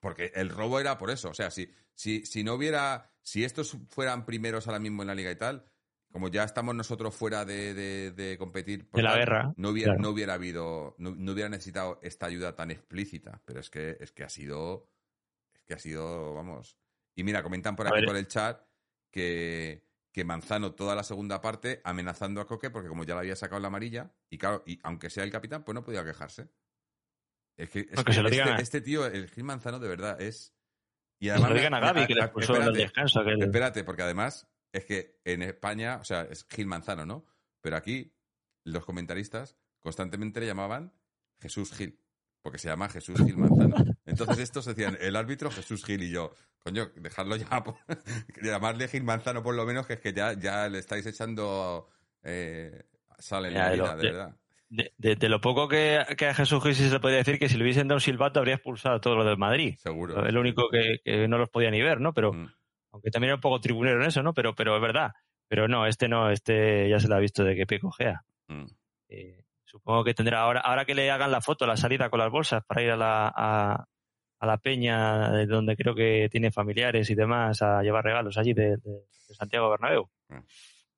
Porque 0.04 0.30
el 0.34 0.50
robo 0.50 0.80
era 0.80 0.98
por 0.98 1.10
eso. 1.10 1.30
O 1.30 1.34
sea, 1.34 1.50
si, 1.50 1.66
si, 1.94 2.26
si 2.26 2.44
no 2.44 2.52
hubiera, 2.52 3.10
si 3.22 3.42
estos 3.42 3.74
fueran 3.88 4.26
primeros 4.26 4.66
ahora 4.66 4.78
mismo 4.78 5.02
en 5.02 5.06
la 5.06 5.14
liga 5.14 5.30
y 5.30 5.36
tal, 5.36 5.64
como 6.12 6.28
ya 6.28 6.44
estamos 6.44 6.74
nosotros 6.74 7.14
fuera 7.14 7.46
de, 7.46 7.72
de, 8.12 8.36
competir, 8.36 8.86
de 8.92 9.02
la 9.02 9.16
guerra, 9.16 9.54
no 9.56 9.70
hubiera, 9.70 9.94
no 9.94 10.10
hubiera 10.10 10.34
habido, 10.34 10.94
no, 10.98 11.32
hubiera 11.32 11.48
necesitado 11.48 12.00
esta 12.02 12.26
ayuda 12.26 12.54
tan 12.54 12.70
explícita. 12.70 13.40
Pero 13.46 13.60
es 13.60 13.70
que, 13.70 13.96
es 13.98 14.12
que 14.12 14.24
ha 14.24 14.28
sido, 14.28 14.90
es 15.54 15.62
que 15.62 15.72
ha 15.72 15.78
sido, 15.78 16.34
vamos. 16.34 16.76
Y 17.14 17.24
mira, 17.24 17.42
comentan 17.42 17.74
por 17.74 17.86
aquí 17.86 18.04
por 18.04 18.16
el 18.16 18.28
chat 18.28 18.60
que, 19.10 19.88
que 20.12 20.24
Manzano 20.26 20.74
toda 20.74 20.94
la 20.94 21.02
segunda 21.02 21.40
parte 21.40 21.80
amenazando 21.82 22.42
a 22.42 22.46
Coque 22.46 22.68
porque 22.68 22.90
como 22.90 23.04
ya 23.04 23.14
le 23.14 23.20
había 23.20 23.36
sacado 23.36 23.58
la 23.62 23.68
amarilla 23.68 24.12
y 24.28 24.36
claro, 24.36 24.64
y 24.66 24.78
aunque 24.82 25.08
sea 25.08 25.24
el 25.24 25.30
capitán, 25.30 25.64
pues 25.64 25.74
no 25.74 25.82
podía 25.82 26.04
quejarse. 26.04 26.50
Es 27.56 27.70
que, 27.70 27.88
este, 27.90 28.62
este, 28.62 28.80
tío, 28.80 29.06
el 29.06 29.28
Gil 29.28 29.44
Manzano 29.44 29.78
de 29.78 29.88
verdad 29.88 30.20
es... 30.20 30.54
Y 31.20 31.28
además, 31.28 31.50
lo 31.50 31.56
digan 31.56 31.74
a 31.74 31.80
Gaby 31.80 32.06
que 32.06 32.14
le 32.14 32.28
puso 32.28 32.56
el 32.56 32.74
descanso. 32.74 33.22
Espérate, 33.22 33.84
porque 33.84 34.02
además 34.02 34.48
es 34.72 34.84
que 34.84 35.20
en 35.24 35.42
España, 35.42 35.98
o 36.00 36.04
sea, 36.04 36.22
es 36.22 36.44
Gil 36.50 36.66
Manzano, 36.66 37.06
¿no? 37.06 37.24
Pero 37.60 37.76
aquí 37.76 38.12
los 38.64 38.84
comentaristas 38.84 39.56
constantemente 39.80 40.40
le 40.40 40.46
llamaban 40.46 40.92
Jesús 41.40 41.72
Gil, 41.72 42.00
porque 42.42 42.58
se 42.58 42.68
llama 42.68 42.88
Jesús 42.88 43.16
Gil 43.24 43.36
Manzano. 43.36 43.76
Entonces 44.04 44.38
estos 44.38 44.64
decían, 44.64 44.98
el 45.00 45.14
árbitro 45.14 45.50
Jesús 45.50 45.84
Gil 45.84 46.02
y 46.02 46.10
yo, 46.10 46.34
coño, 46.58 46.90
dejarlo 46.96 47.36
ya, 47.36 47.62
llamarle 48.42 48.88
Gil 48.88 49.04
Manzano 49.04 49.42
por 49.42 49.54
lo 49.54 49.64
menos, 49.64 49.86
que 49.86 49.94
es 49.94 50.00
que 50.00 50.12
ya, 50.12 50.32
ya 50.32 50.68
le 50.68 50.78
estáis 50.80 51.06
echando 51.06 51.88
eh, 52.22 52.84
sal 53.18 53.46
en 53.46 53.54
la 53.54 53.72
vida, 53.72 53.96
de, 53.96 54.02
verdad. 54.02 54.36
De, 54.74 55.28
lo 55.28 55.40
poco 55.40 55.68
que, 55.68 55.98
a 55.98 56.34
Jesús 56.34 56.62
Gil 56.62 56.74
se 56.74 57.00
podría 57.00 57.18
decir 57.18 57.38
que 57.38 57.48
si 57.48 57.56
le 57.56 57.62
hubiesen 57.62 57.86
dado 57.86 57.96
un 57.96 58.00
silbato 58.00 58.40
habría 58.40 58.56
expulsado 58.56 58.96
a 58.96 59.00
todos 59.00 59.16
los 59.16 59.26
del 59.26 59.36
Madrid. 59.36 59.76
Seguro. 59.78 60.26
Es 60.26 60.32
lo 60.32 60.40
único 60.40 60.68
que, 60.68 61.28
no 61.28 61.38
los 61.38 61.48
podía 61.50 61.70
ni 61.70 61.80
ver, 61.80 62.00
¿no? 62.00 62.12
Pero, 62.12 62.32
mm. 62.32 62.52
aunque 62.92 63.10
también 63.10 63.28
era 63.30 63.36
un 63.36 63.40
poco 63.40 63.60
tribunero 63.60 64.00
en 64.00 64.08
eso, 64.08 64.22
¿no? 64.22 64.34
Pero, 64.34 64.54
pero 64.54 64.74
es 64.74 64.82
verdad. 64.82 65.12
Pero 65.48 65.68
no, 65.68 65.86
este 65.86 66.08
no, 66.08 66.30
este 66.30 66.88
ya 66.88 66.98
se 66.98 67.08
lo 67.08 67.14
ha 67.14 67.20
visto 67.20 67.44
de 67.44 67.54
que 67.54 67.66
pico 67.66 67.94
mm. 68.48 68.64
eh, 69.08 69.44
supongo 69.64 70.02
que 70.04 70.14
tendrá 70.14 70.40
ahora, 70.40 70.60
ahora 70.60 70.84
que 70.84 70.94
le 70.94 71.10
hagan 71.10 71.30
la 71.30 71.40
foto, 71.40 71.66
la 71.66 71.76
salida 71.76 72.10
con 72.10 72.18
las 72.18 72.30
bolsas 72.30 72.64
para 72.64 72.82
ir 72.82 72.90
a 72.90 72.96
la, 72.96 73.86
a 74.44 74.46
la 74.46 74.58
peña 74.58 75.30
de 75.30 75.46
donde 75.46 75.76
creo 75.76 75.94
que 75.94 76.28
tiene 76.30 76.52
familiares 76.52 77.08
y 77.10 77.14
demás 77.14 77.62
a 77.62 77.82
llevar 77.82 78.04
regalos 78.04 78.36
allí 78.36 78.52
de, 78.52 78.76
Santiago 79.32 79.70
Bernabéu. 79.70 80.08
Mm. 80.28 80.38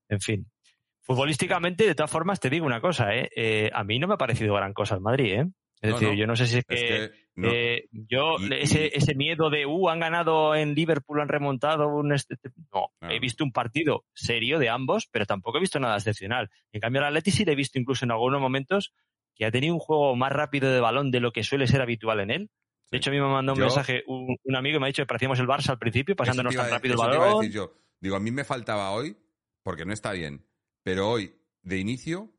En 0.09 0.21
fin. 0.21 0.47
Futbolísticamente, 1.07 1.87
de 1.87 1.95
todas 1.95 2.11
formas, 2.11 2.41
te 2.41 2.51
digo 2.51 2.67
una 2.67 2.81
cosa, 2.81 3.15
¿eh? 3.15 3.31
¿eh? 3.37 3.71
a 3.73 3.85
mí 3.85 4.01
no 4.01 4.09
me 4.09 4.15
ha 4.15 4.19
parecido 4.19 4.55
gran 4.55 4.73
cosa 4.73 4.97
el 4.97 5.01
Madrid, 5.01 5.33
¿eh? 5.35 5.47
Es 5.81 5.93
decir, 5.93 6.17
yo 6.17 6.27
no 6.27 6.35
sé 6.35 6.47
si 6.47 6.59
es 6.59 6.65
que, 6.65 7.11
eh, 7.43 7.89
yo 7.93 8.37
ese, 8.51 8.97
ese 8.97 9.15
miedo 9.15 9.51
de, 9.51 9.67
uh, 9.67 9.89
han 9.89 10.01
ganado 10.01 10.55
en 10.57 10.75
Liverpool, 10.75 11.21
han 11.21 11.29
remontado 11.29 11.89
un... 11.89 12.13
Este, 12.13 12.37
no, 12.73 12.91
he 13.09 13.21
visto 13.21 13.45
un 13.45 13.53
partido 13.53 14.05
serio 14.15 14.59
de 14.59 14.71
ambos, 14.71 15.07
pero 15.13 15.27
tampoco 15.27 15.59
he 15.59 15.61
visto 15.61 15.79
nada 15.79 15.97
excepcional. 15.97 16.51
En 16.73 16.81
cambio, 16.81 17.03
el 17.03 17.09
Atleti 17.09 17.31
sí 17.31 17.45
le 17.45 17.53
he 17.53 17.57
visto 17.57 17.79
incluso 17.79 18.05
en 18.05 18.11
algunos 18.11 18.41
momentos 18.41 18.95
que 19.35 19.45
ha 19.45 19.51
tenido 19.53 19.75
un 19.75 19.81
juego 19.81 20.17
más 20.17 20.33
rápido 20.33 20.73
de 20.73 20.81
balón 20.81 21.11
de 21.11 21.21
lo 21.21 21.31
que 21.31 21.45
suele 21.45 21.67
ser 21.67 21.83
habitual 21.83 22.21
en 22.21 22.31
él. 22.31 22.51
De 22.91 22.99
hecho, 22.99 23.11
a 23.11 23.13
mí 23.13 23.21
me 23.21 23.29
mandó 23.29 23.53
un 23.53 23.61
mensaje 23.61 24.03
un, 24.07 24.39
amigo 24.57 24.79
y 24.79 24.81
me 24.81 24.87
ha 24.87 24.89
dicho 24.89 25.03
que 25.03 25.07
parecíamos 25.07 25.39
el 25.39 25.47
Barça 25.47 25.71
al 25.71 25.79
principio, 25.79 26.17
pasándonos 26.17 26.55
tan 26.55 26.71
rápido 26.71 26.95
el 26.95 26.99
balón. 26.99 27.51
yo. 27.51 27.75
Digo, 28.01 28.17
a 28.17 28.21
mí 28.21 28.31
me 28.31 28.45
faltaba 28.45 28.91
hoy, 28.93 29.17
porque 29.63 29.85
no 29.85 29.93
está 29.93 30.13
bien, 30.13 30.47
pero 30.87 31.11
hoy, 31.11 31.35
de 31.62 31.78
inicio, 31.78 32.33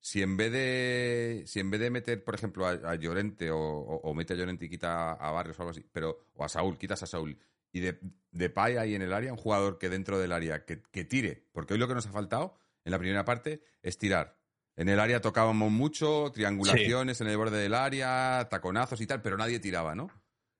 si 0.00 0.22
en 0.22 0.38
vez 0.38 0.50
de 0.50 1.42
si 1.44 1.60
en 1.60 1.70
vez 1.70 1.78
de 1.78 1.90
meter, 1.90 2.24
por 2.24 2.34
ejemplo, 2.34 2.66
a, 2.66 2.94
Llorente 2.94 3.50
o, 3.52 4.14
mete 4.14 4.32
a 4.32 4.36
Llorente 4.36 4.64
y 4.64 4.70
quita 4.70 5.12
a 5.12 5.30
Barrios 5.30 5.58
o 5.58 5.62
algo 5.62 5.72
así, 5.72 5.84
pero 5.92 6.30
o 6.32 6.42
a 6.42 6.48
Saúl, 6.48 6.78
quitas 6.78 7.02
a 7.02 7.06
Saúl 7.06 7.38
y 7.70 7.80
de, 7.80 8.00
de 8.30 8.48
Pay 8.48 8.78
ahí 8.78 8.94
en 8.94 9.02
el 9.02 9.12
área, 9.12 9.30
un 9.30 9.36
jugador 9.36 9.76
que 9.76 9.90
dentro 9.90 10.18
del 10.18 10.32
área 10.32 10.64
que, 10.64 11.04
tire, 11.04 11.44
porque 11.52 11.74
hoy 11.74 11.80
lo 11.80 11.86
que 11.86 11.92
nos 11.92 12.06
ha 12.06 12.12
faltado 12.12 12.56
en 12.82 12.92
la 12.92 12.98
primera 12.98 13.26
parte 13.26 13.62
es 13.82 13.98
tirar. 13.98 14.38
En 14.74 14.88
el 14.88 14.98
área 14.98 15.20
tocábamos 15.20 15.70
mucho, 15.70 16.32
triangulaciones 16.32 17.20
en 17.20 17.26
el 17.26 17.36
borde 17.36 17.58
del 17.58 17.74
área, 17.74 18.48
taconazos 18.50 19.02
y 19.02 19.06
tal, 19.06 19.20
pero 19.20 19.36
nadie 19.36 19.58
tiraba, 19.58 19.94
¿no? 19.94 20.08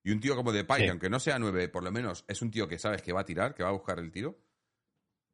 Y 0.05 0.11
un 0.11 0.21
tío 0.21 0.37
como 0.37 0.53
de 0.53 0.65
Pay, 0.65 0.87
aunque 0.89 1.09
no 1.09 1.19
sea 1.19 1.39
nueve, 1.39 1.71
por 1.71 1.83
lo 1.83 1.93
menos 1.93 2.27
es 2.29 2.43
un 2.43 2.51
tío 2.51 2.69
que 2.69 2.79
sabes 2.79 3.01
que 3.01 3.15
va 3.15 3.23
a 3.23 3.25
tirar, 3.25 3.55
que 3.55 3.63
va 3.63 3.71
a 3.71 3.73
buscar 3.73 3.99
el 4.01 4.13
tiro. 4.13 4.39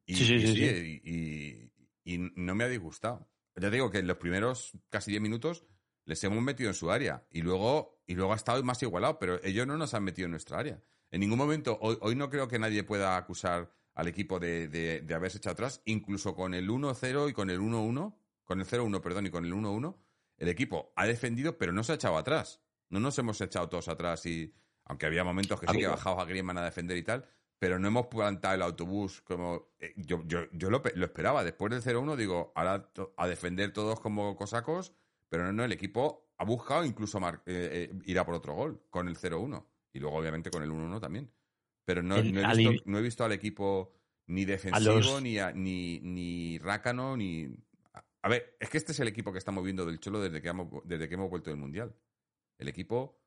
Y, 0.07 0.14
sí, 0.14 0.35
y, 0.37 1.00
y 1.05 1.68
no 2.17 2.55
me 2.55 2.65
ha 2.65 2.69
disgustado. 2.69 3.29
Ya 3.57 3.69
digo 3.69 3.91
que 3.91 3.99
en 3.99 4.07
los 4.07 4.17
primeros 4.17 4.73
casi 4.88 5.11
10 5.11 5.23
minutos 5.23 5.65
les 6.05 6.25
hemos 6.25 6.43
metido 6.43 6.71
en 6.71 6.75
su 6.75 6.91
área 6.91 7.27
y 7.31 7.43
luego, 7.43 8.00
y 8.07 8.15
luego 8.15 8.33
ha 8.33 8.37
estado 8.37 8.62
más 8.65 8.83
igualado, 8.83 9.19
pero 9.19 9.43
ellos 9.45 9.67
no 9.67 9.77
nos 9.77 9.93
han 9.93 10.05
metido 10.05 10.25
en 10.25 10.31
nuestra 10.31 10.59
área. 10.59 10.83
En 11.11 11.21
ningún 11.21 11.38
momento, 11.38 11.79
hoy, 11.81 12.15
no 12.15 12.31
creo 12.31 12.49
que 12.49 12.59
nadie 12.59 12.83
pueda 12.83 13.17
acusar 13.17 13.73
al 13.95 14.09
equipo 14.09 14.38
de, 14.38 14.69
de, 14.69 15.15
haberse 15.15 15.38
echado 15.38 15.53
atrás, 15.55 15.83
incluso 15.85 16.35
con 16.35 16.55
el 16.55 16.69
1-0 16.69 17.31
y 17.31 17.33
con 17.33 17.50
el 17.50 17.61
1-1, 17.61 18.17
con 18.45 18.61
el 18.61 18.67
0-1, 18.67 19.00
perdón, 19.00 19.27
y 19.27 19.31
con 19.31 19.45
el 19.45 19.53
1-1, 19.53 19.97
el 20.38 20.49
equipo 20.49 20.93
ha 20.97 21.07
defendido, 21.07 21.59
pero 21.59 21.73
no 21.73 21.83
se 21.83 21.93
ha 21.93 21.95
echado 21.97 22.17
atrás. 22.17 22.62
No 22.91 23.00
nos 23.00 23.19
hemos 23.19 23.41
echado 23.41 23.69
todos 23.69 23.88
atrás 23.88 24.25
y, 24.27 24.55
aunque 24.85 25.07
había 25.07 25.25
momentos 25.25 25.61
que 25.61 25.67
sí 25.67 25.79
que 25.79 25.87
bajado 25.87 26.21
a 26.21 26.25
Griezmann 26.25 26.59
a 26.59 26.65
defender 26.65 26.97
y 26.97 27.03
tal, 27.03 27.29
pero 27.59 27.79
no 27.79 27.88
hemos 27.88 28.07
plantado 28.07 28.55
el 28.55 28.62
autobús 28.62 29.21
como... 29.23 29.69
Eh, 29.79 29.93
yo, 29.97 30.23
yo, 30.27 30.50
yo 30.53 30.71
lo, 30.71 30.83
esperaba, 30.85 31.45
después 31.45 31.71
del 31.71 31.83
0-1 31.83 32.17
digo, 32.17 32.53
ahora 32.55 32.91
a 33.17 33.27
defender 33.27 33.73
todos 33.73 34.00
como 34.00 34.37
cosacos, 34.37 34.93
pero 35.29 35.45
no, 35.45 35.53
no, 35.53 35.65
el 35.65 35.73
equipo 35.73 36.31
ha 36.38 36.45
buscado 36.45 36.85
incluso 36.85 37.19
eh, 37.19 37.41
eh, 37.47 37.93
ir 38.05 38.18
a 38.18 38.25
por 38.25 38.35
otro 38.35 38.55
gol 38.55 38.83
con 38.90 39.09
el 39.09 39.16
0-1 39.16 39.64
y 39.92 39.99
luego 39.99 40.16
obviamente 40.16 40.51
con 40.51 40.62
el 40.62 40.71
1-1 40.71 41.01
también. 41.01 41.33
Pero 41.85 42.03
no, 42.03 42.16
no, 42.16 42.21
he 42.23 42.57
visto, 42.57 42.83
no, 42.85 42.99
he 42.99 43.03
visto, 43.03 43.25
al 43.25 43.33
equipo 43.33 43.94
ni 44.27 44.44
defensivo, 44.44 45.21
ni, 45.21 45.38
ni, 45.55 46.01
ni 46.01 46.59
rácano, 46.59 47.16
ni... 47.16 47.49
A 48.21 48.29
ver, 48.29 48.57
es 48.61 48.68
que 48.68 48.77
este 48.77 48.92
es 48.92 49.01
el 49.01 49.09
equipo 49.09 49.33
que 49.33 49.38
estamos 49.38 49.64
viendo 49.64 49.87
del 49.87 49.99
Cholo 49.99 50.21
desde 50.21 50.42
que 50.42 50.49
hemos, 50.49 50.68
desde 50.85 51.09
que 51.09 51.14
hemos 51.14 51.31
vuelto 51.31 51.51
del 51.51 51.59
Mundial. 51.59 51.94
El 52.59 52.68
equipo 52.68 53.18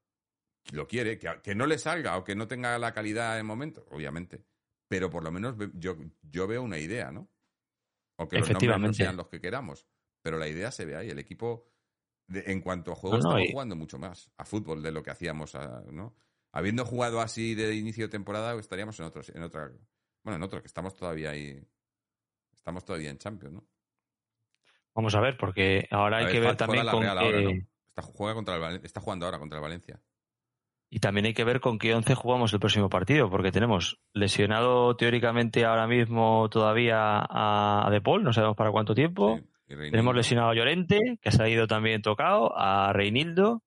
lo 0.71 0.87
quiere, 0.87 1.17
que, 1.17 1.55
no 1.55 1.65
le 1.65 1.77
salga 1.77 2.17
o 2.17 2.23
que 2.23 2.35
no 2.35 2.47
tenga 2.47 2.77
la 2.77 2.93
calidad 2.93 3.39
en 3.39 3.45
momento, 3.45 3.85
obviamente. 3.89 4.45
Pero 4.87 5.09
por 5.09 5.23
lo 5.23 5.31
menos 5.31 5.55
yo, 5.73 5.97
yo 6.21 6.47
veo 6.47 6.61
una 6.61 6.77
idea, 6.77 7.11
¿no? 7.11 7.29
O 8.17 8.27
que 8.27 8.39
los 8.39 8.49
nombres 8.49 8.79
no 8.79 8.93
sean 8.93 9.17
los 9.17 9.27
que 9.27 9.39
queramos. 9.39 9.87
Pero 10.21 10.37
la 10.37 10.47
idea 10.47 10.71
se 10.71 10.85
ve 10.85 10.95
ahí. 10.95 11.09
El 11.09 11.19
equipo, 11.19 11.71
en 12.27 12.61
cuanto 12.61 12.91
a 12.91 12.95
juego, 12.95 13.17
estamos 13.17 13.41
jugando 13.51 13.75
mucho 13.75 13.97
más 13.97 14.31
a 14.37 14.45
fútbol 14.45 14.83
de 14.83 14.91
lo 14.91 15.01
que 15.01 15.11
hacíamos, 15.11 15.55
¿no? 15.91 16.15
Habiendo 16.51 16.85
jugado 16.85 17.21
así 17.21 17.55
de 17.55 17.73
inicio 17.75 18.05
de 18.05 18.11
temporada, 18.11 18.53
estaríamos 18.59 18.99
en 18.99 19.05
otros, 19.05 19.29
en 19.29 19.41
otra. 19.41 19.71
Bueno, 20.23 20.35
en 20.35 20.43
otro, 20.43 20.61
que 20.61 20.67
estamos 20.67 20.93
todavía 20.93 21.31
ahí. 21.31 21.59
Estamos 22.53 22.85
todavía 22.85 23.09
en 23.09 23.17
Champions, 23.17 23.55
¿no? 23.55 23.67
Vamos 24.93 25.15
a 25.15 25.21
ver, 25.21 25.37
porque 25.37 25.87
ahora 25.89 26.17
hay 26.17 26.31
que 26.31 26.39
ver 26.39 26.57
también 26.57 26.85
con 26.87 27.03
está, 27.03 28.01
juega 28.01 28.35
contra 28.35 28.75
está 28.75 28.99
jugando 28.99 29.25
ahora 29.25 29.39
contra 29.39 29.57
el 29.57 29.63
Valencia. 29.63 30.01
Y 30.93 30.99
también 30.99 31.25
hay 31.25 31.33
que 31.33 31.45
ver 31.45 31.61
con 31.61 31.79
qué 31.79 31.95
once 31.95 32.15
jugamos 32.15 32.51
el 32.51 32.59
próximo 32.59 32.89
partido, 32.89 33.29
porque 33.29 33.53
tenemos 33.53 34.01
lesionado 34.13 34.97
teóricamente 34.97 35.63
ahora 35.63 35.87
mismo 35.87 36.49
todavía 36.49 37.25
a, 37.29 37.87
De 37.89 38.01
Paul, 38.01 38.25
no 38.25 38.33
sabemos 38.33 38.57
para 38.57 38.71
cuánto 38.71 38.93
tiempo. 38.93 39.39
tenemos 39.65 40.13
lesionado 40.13 40.49
a 40.49 40.53
Llorente, 40.53 40.99
que 41.21 41.29
ha 41.29 41.31
salido 41.31 41.65
también 41.65 42.01
tocado, 42.01 42.51
a 42.57 42.91
Reinildo, 42.91 43.63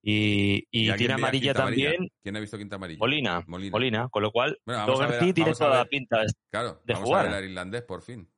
y, 0.00 0.62
tiene 0.70 1.14
amarilla 1.14 1.52
también. 1.52 2.12
¿Quién 2.22 2.36
ha 2.36 2.40
visto 2.40 2.56
quinta 2.56 2.76
amarilla? 2.76 3.00
Molina. 3.00 3.44
Molina. 3.48 4.08
con 4.08 4.22
lo 4.22 4.30
cual, 4.30 4.60
bueno, 4.64 4.86
tiene 5.34 5.52
toda 5.54 5.78
la 5.78 5.84
pinta 5.84 6.20
de, 6.20 6.26
claro, 6.48 6.80
de 6.84 6.94
vamos 6.94 7.12
a 7.12 7.22
ver 7.24 7.34
al 7.34 7.44
irlandés 7.44 7.82
por 7.82 8.02
fin. 8.02 8.30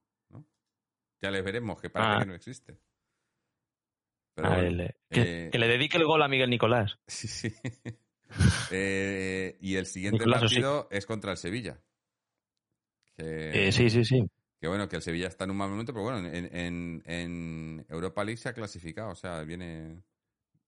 Ya 1.20 1.30
les 1.30 1.44
veremos, 1.44 1.78
que 1.78 1.90
para 1.90 2.16
ah. 2.16 2.18
que 2.20 2.26
no 2.26 2.34
existe. 2.34 2.78
Eh, 4.38 5.50
que, 5.52 5.58
le 5.58 5.68
dedique 5.68 5.98
el 5.98 6.04
gol 6.04 6.22
a 6.22 6.28
Miguel 6.28 6.48
Nicolás. 6.50 6.98
Sí, 7.06 7.28
sí. 7.28 7.52
Eh, 8.72 9.56
y 9.60 9.76
el 9.76 9.86
siguiente 9.86 10.24
partido 10.24 10.88
es 10.90 11.04
contra 11.06 11.32
el 11.32 11.36
Sevilla. 11.36 11.80
Eh, 13.16 13.70
sí, 13.72 13.90
sí, 13.90 14.04
sí. 14.04 14.24
Que 14.60 14.68
bueno, 14.68 14.88
que 14.88 14.96
el 14.96 15.02
Sevilla 15.02 15.26
está 15.26 15.44
en 15.44 15.50
un 15.50 15.56
mal 15.56 15.70
momento, 15.70 15.92
pero 15.92 16.04
bueno, 16.04 16.28
en, 16.28 17.84
Europa 17.88 18.24
League 18.24 18.36
se 18.36 18.48
ha 18.48 18.52
clasificado, 18.52 19.10
o 19.10 19.14
sea, 19.14 19.42
viene. 19.42 20.02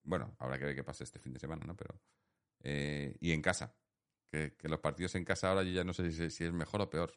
Bueno, 0.03 0.35
habrá 0.39 0.59
que 0.59 0.65
ver 0.65 0.75
qué 0.75 0.83
pasa 0.83 1.05
este 1.05 1.21
fin 1.21 1.33
de 1.33 1.39
semana, 1.39 1.65
¿no? 1.65 1.77
Pero. 1.77 2.01
Eh, 2.65 3.17
y 3.21 3.33
en 3.33 3.43
casa. 3.43 3.75
Que, 4.29 4.55
los 4.63 4.81
partidos 4.81 5.15
en 5.15 5.25
casa 5.25 5.51
ahora 5.51 5.63
yo 5.63 5.71
ya 5.71 5.85
no 5.85 5.93
sé 5.93 6.11
si, 6.31 6.45
es 6.45 6.53
mejor 6.53 6.81
o 6.81 6.91
peor. 6.91 7.13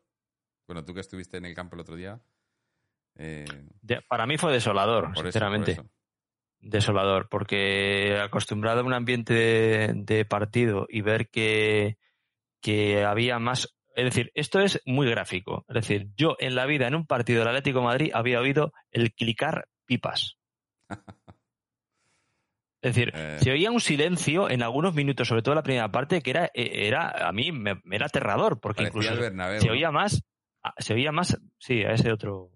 Bueno, 0.68 0.84
tú 0.84 0.94
que 0.94 1.00
estuviste 1.00 1.38
en 1.38 1.46
el 1.46 1.56
campo 1.56 1.76
el 1.76 1.82
otro 1.82 1.96
día. 1.96 2.22
para 4.08 4.28
mí 4.28 4.38
fue 4.38 4.54
desolador, 4.54 5.18
sinceramente 5.18 5.82
desolador, 6.60 7.28
porque 7.30 8.18
acostumbrado 8.22 8.82
a 8.82 8.84
un 8.84 8.94
ambiente 8.94 9.94
de, 9.94 10.26
partido 10.26 10.88
y 10.90 11.02
ver 11.02 11.30
que, 11.30 11.98
que, 12.62 13.04
había 13.04 13.40
más. 13.40 13.76
Es 13.96 14.06
decir, 14.06 14.32
esto 14.34 14.60
es 14.60 14.82
muy 14.86 15.10
gráfico. 15.10 15.66
Es 15.70 15.76
decir, 15.76 16.10
yo 16.18 16.36
en 16.40 16.56
la 16.56 16.66
vida, 16.66 16.88
en 16.88 16.96
un 16.96 17.06
partido 17.06 17.40
del 17.40 17.50
Atlético 17.50 17.82
Madrid, 17.82 18.12
había 18.14 18.42
oído 18.42 18.74
el 18.92 19.14
clicar 19.14 19.68
pipas. 19.86 20.38
Es 22.86 22.94
decir, 22.94 23.12
eh. 23.16 23.38
se 23.40 23.50
oía 23.50 23.72
un 23.72 23.80
silencio 23.80 24.48
en 24.48 24.62
algunos 24.62 24.94
minutos, 24.94 25.28
sobre 25.28 25.42
todo 25.42 25.54
en 25.54 25.56
la 25.56 25.64
primera 25.64 25.92
parte, 25.92 26.22
que 26.22 26.30
era, 26.30 26.52
era 26.54 27.28
a 27.28 27.32
mí 27.32 27.52
me, 27.52 27.82
era 27.90 28.06
aterrador, 28.06 28.60
porque 28.60 28.84
incluso 28.84 29.12
se 29.60 29.72
oía 29.72 29.90
más, 29.90 30.24
se 30.78 30.94
oía 30.94 31.12
más, 31.12 31.36
sí, 31.58 31.82
a 31.82 31.94
ese 31.94 32.12
otro. 32.12 32.52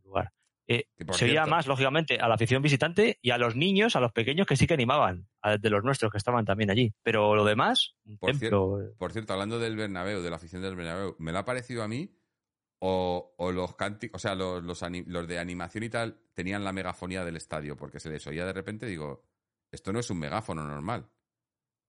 Eh, 0.72 0.86
se 1.14 1.26
oía 1.26 1.48
más, 1.48 1.66
lógicamente, 1.66 2.20
a 2.20 2.28
la 2.28 2.36
afición 2.36 2.62
visitante 2.62 3.18
y 3.24 3.32
a 3.32 3.40
los 3.40 3.56
niños, 3.56 3.96
a 3.96 4.00
los 4.00 4.12
pequeños 4.12 4.46
que 4.46 4.56
sí 4.56 4.68
que 4.68 4.76
animaban, 4.76 5.28
de 5.60 5.70
los 5.72 5.84
nuestros 5.84 6.12
que 6.12 6.20
estaban 6.20 6.46
también 6.46 6.70
allí. 6.70 6.94
Pero 7.02 7.36
lo 7.36 7.44
demás, 7.44 7.96
por, 8.20 8.36
cierto, 8.36 8.80
eh. 8.80 8.94
por 9.00 9.12
cierto, 9.12 9.34
hablando 9.34 9.58
del 9.58 9.76
Bernabéu, 9.76 10.22
de 10.22 10.30
la 10.30 10.36
afición 10.36 10.62
del 10.62 10.76
Bernabéu, 10.76 11.16
me 11.18 11.32
lo 11.32 11.40
ha 11.40 11.46
parecido 11.46 11.82
a 11.82 11.88
mí 11.88 12.16
o, 12.82 13.34
los 13.52 13.76
cánticos, 13.76 14.20
o 14.20 14.22
sea, 14.22 14.36
los, 14.36 14.64
los, 14.64 15.28
de 15.28 15.40
animación 15.40 15.84
y 15.86 15.90
tal 15.90 16.22
tenían 16.36 16.64
la 16.64 16.72
megafonía 16.72 17.26
del 17.26 17.38
estadio, 17.38 17.76
porque 17.76 18.00
se 18.00 18.12
les 18.12 18.26
oía 18.28 18.46
de 18.46 18.54
repente, 18.54 18.86
digo, 18.86 19.26
esto 19.72 19.92
no 19.92 20.00
es 20.00 20.10
un 20.12 20.20
megáfono 20.20 20.64
normal. 20.64 21.10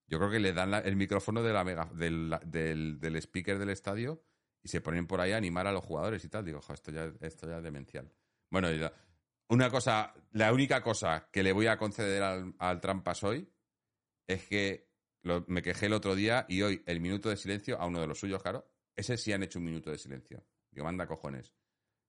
Yo 0.06 0.18
creo 0.18 0.30
que 0.30 0.40
le 0.40 0.54
dan 0.54 0.72
el 0.72 0.96
micrófono 0.96 1.42
de 1.42 1.52
la 1.52 1.64
del, 1.92 2.34
del, 2.46 2.98
del, 2.98 3.16
speaker 3.16 3.58
del 3.58 3.68
estadio 3.68 4.24
y 4.62 4.68
se 4.68 4.80
ponen 4.80 5.06
por 5.06 5.20
ahí 5.20 5.32
a 5.32 5.36
animar 5.36 5.66
a 5.66 5.72
los 5.72 5.84
jugadores 5.84 6.24
y 6.24 6.30
tal. 6.30 6.46
Digo, 6.46 6.60
esto 6.66 6.90
ya, 6.90 7.12
esto 7.20 7.46
ya 7.46 7.58
es 7.58 7.62
demencial. 7.62 8.10
Bueno, 8.50 8.68
una 9.48 9.70
cosa, 9.70 10.14
la 10.32 10.52
única 10.52 10.82
cosa 10.82 11.28
que 11.32 11.42
le 11.42 11.52
voy 11.52 11.66
a 11.66 11.76
conceder 11.76 12.22
al, 12.22 12.80
Trampas 12.80 13.22
hoy 13.24 13.48
es 14.26 14.46
que 14.46 14.90
me 15.46 15.62
quejé 15.62 15.86
el 15.86 15.92
otro 15.92 16.14
día 16.14 16.46
y 16.48 16.62
hoy 16.62 16.82
el 16.86 17.00
minuto 17.00 17.28
de 17.28 17.36
silencio 17.36 17.80
a 17.80 17.86
uno 17.86 18.00
de 18.00 18.06
los 18.06 18.18
suyos, 18.18 18.42
claro, 18.42 18.70
ese 18.94 19.16
sí 19.16 19.32
han 19.32 19.42
hecho 19.42 19.58
un 19.58 19.64
minuto 19.64 19.90
de 19.90 19.98
silencio. 19.98 20.44
Digo, 20.70 20.84
manda 20.84 21.06
cojones. 21.06 21.54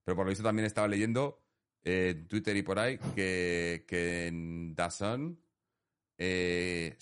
Pero 0.04 0.16
por 0.16 0.26
lo 0.26 0.30
visto 0.30 0.44
también 0.44 0.66
estaba 0.66 0.88
leyendo 0.88 1.42
en 1.82 2.26
Twitter 2.28 2.56
y 2.56 2.62
por 2.62 2.78
ahí 2.78 2.98
que, 3.14 3.84
que 3.86 4.26
en 4.26 4.74
Dazón 4.74 5.42
eh, 6.18 6.96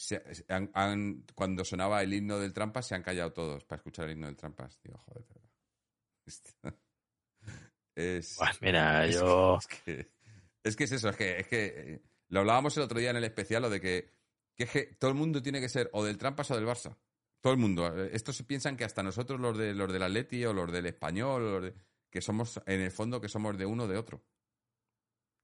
cuando 1.34 1.64
sonaba 1.64 2.02
el 2.02 2.14
himno 2.14 2.38
del 2.38 2.54
Trampas 2.54 2.86
se 2.86 2.94
han 2.94 3.02
callado 3.02 3.32
todos 3.32 3.64
para 3.64 3.78
escuchar 3.78 4.06
el 4.06 4.12
himno 4.12 4.26
del 4.26 4.36
Trampas. 4.36 4.80
Digo, 4.82 4.98
joder. 4.98 5.26
Es, 7.94 8.38
mira, 8.60 9.06
yo... 9.10 9.58
es, 9.58 9.66
que, 9.66 10.84
es, 10.84 10.92
eso, 10.92 11.08
es 11.08 11.16
que, 11.16 11.40
es 11.40 11.46
que 11.48 11.66
eh, 11.76 12.02
lo 12.28 12.40
hablábamos 12.40 12.76
el 12.76 12.84
otro 12.84 12.98
día 12.98 13.10
en 13.10 13.16
el 13.16 13.24
especial, 13.24 13.62
lo 13.62 13.70
de 13.70 13.80
que, 13.80 14.10
que, 14.56 14.96
todo 14.98 15.10
el 15.10 15.16
mundo 15.16 15.42
tiene 15.42 15.60
que 15.60 15.68
ser 15.68 15.90
o 15.92 16.04
del 16.04 16.18
Trampas 16.18 16.50
o 16.50 16.56
del 16.56 16.66
Barça. 16.66 16.96
Todo 17.40 17.52
el 17.52 17.58
mundo. 17.58 17.86
Eh, 17.96 18.10
estos 18.12 18.36
se 18.36 18.44
piensan 18.44 18.76
que 18.76 18.84
hasta 18.84 19.02
nosotros, 19.02 19.40
los, 19.40 19.56
de, 19.56 19.74
los 19.74 19.92
del 19.92 20.02
Atleti 20.02 20.44
o 20.44 20.52
los 20.52 20.70
del 20.70 20.86
Español, 20.86 21.62
los 21.62 21.72
que 22.10 22.20
somos, 22.20 22.60
en 22.66 22.80
el 22.80 22.90
fondo, 22.90 23.20
que 23.20 23.28
somos 23.28 23.56
de 23.56 23.66
uno 23.66 23.84
o 23.84 23.88
de 23.88 23.96
otro. 23.96 24.22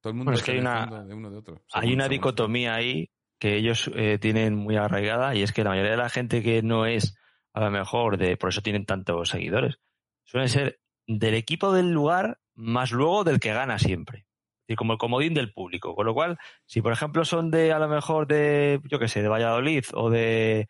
Todo 0.01 0.11
el 0.11 0.17
mundo 0.17 0.33
es 0.33 0.43
que 0.43 0.53
hay 0.53 0.59
una, 0.59 1.05
de 1.05 1.15
uno 1.15 1.31
de 1.31 1.39
otro. 1.39 1.65
hay 1.73 1.93
una 1.93 2.09
dicotomía 2.09 2.75
ahí 2.75 3.11
que 3.39 3.57
ellos 3.57 3.91
eh, 3.95 4.19
tienen 4.19 4.55
muy 4.55 4.77
arraigada 4.77 5.35
y 5.35 5.43
es 5.43 5.53
que 5.53 5.65
la 5.65 5.71
mayoría 5.71 5.93
de 5.93 5.97
la 5.97 6.09
gente 6.09 6.43
que 6.43 6.63
no 6.63 6.87
es 6.87 7.17
a 7.53 7.61
lo 7.61 7.71
mejor 7.71 8.19
de, 8.19 8.37
por 8.37 8.51
eso 8.51 8.63
tienen 8.63 8.87
tantos 8.87 9.31
seguidores, 9.31 9.79
suelen 10.25 10.49
ser 10.49 10.81
del 11.07 11.35
equipo 11.35 11.73
del 11.73 11.93
lugar 11.93 12.41
más 12.55 12.91
luego 12.93 13.25
del 13.25 13.41
que 13.41 13.53
gana 13.53 13.79
siempre. 13.79 14.27
Y 14.69 14.75
como 14.75 14.93
el 14.95 14.99
comodín 14.99 15.35
del 15.35 15.53
público. 15.53 15.95
Con 15.95 16.07
lo 16.07 16.15
cual, 16.15 16.39
si 16.65 16.83
por 16.83 16.93
ejemplo 16.93 17.25
son 17.25 17.51
de, 17.51 17.73
a 17.73 17.79
lo 17.79 17.89
mejor 17.89 18.27
de, 18.27 18.81
yo 18.85 18.99
qué 18.99 19.07
sé, 19.09 19.23
de 19.23 19.29
Valladolid 19.29 19.85
o 19.95 20.11
de, 20.11 20.69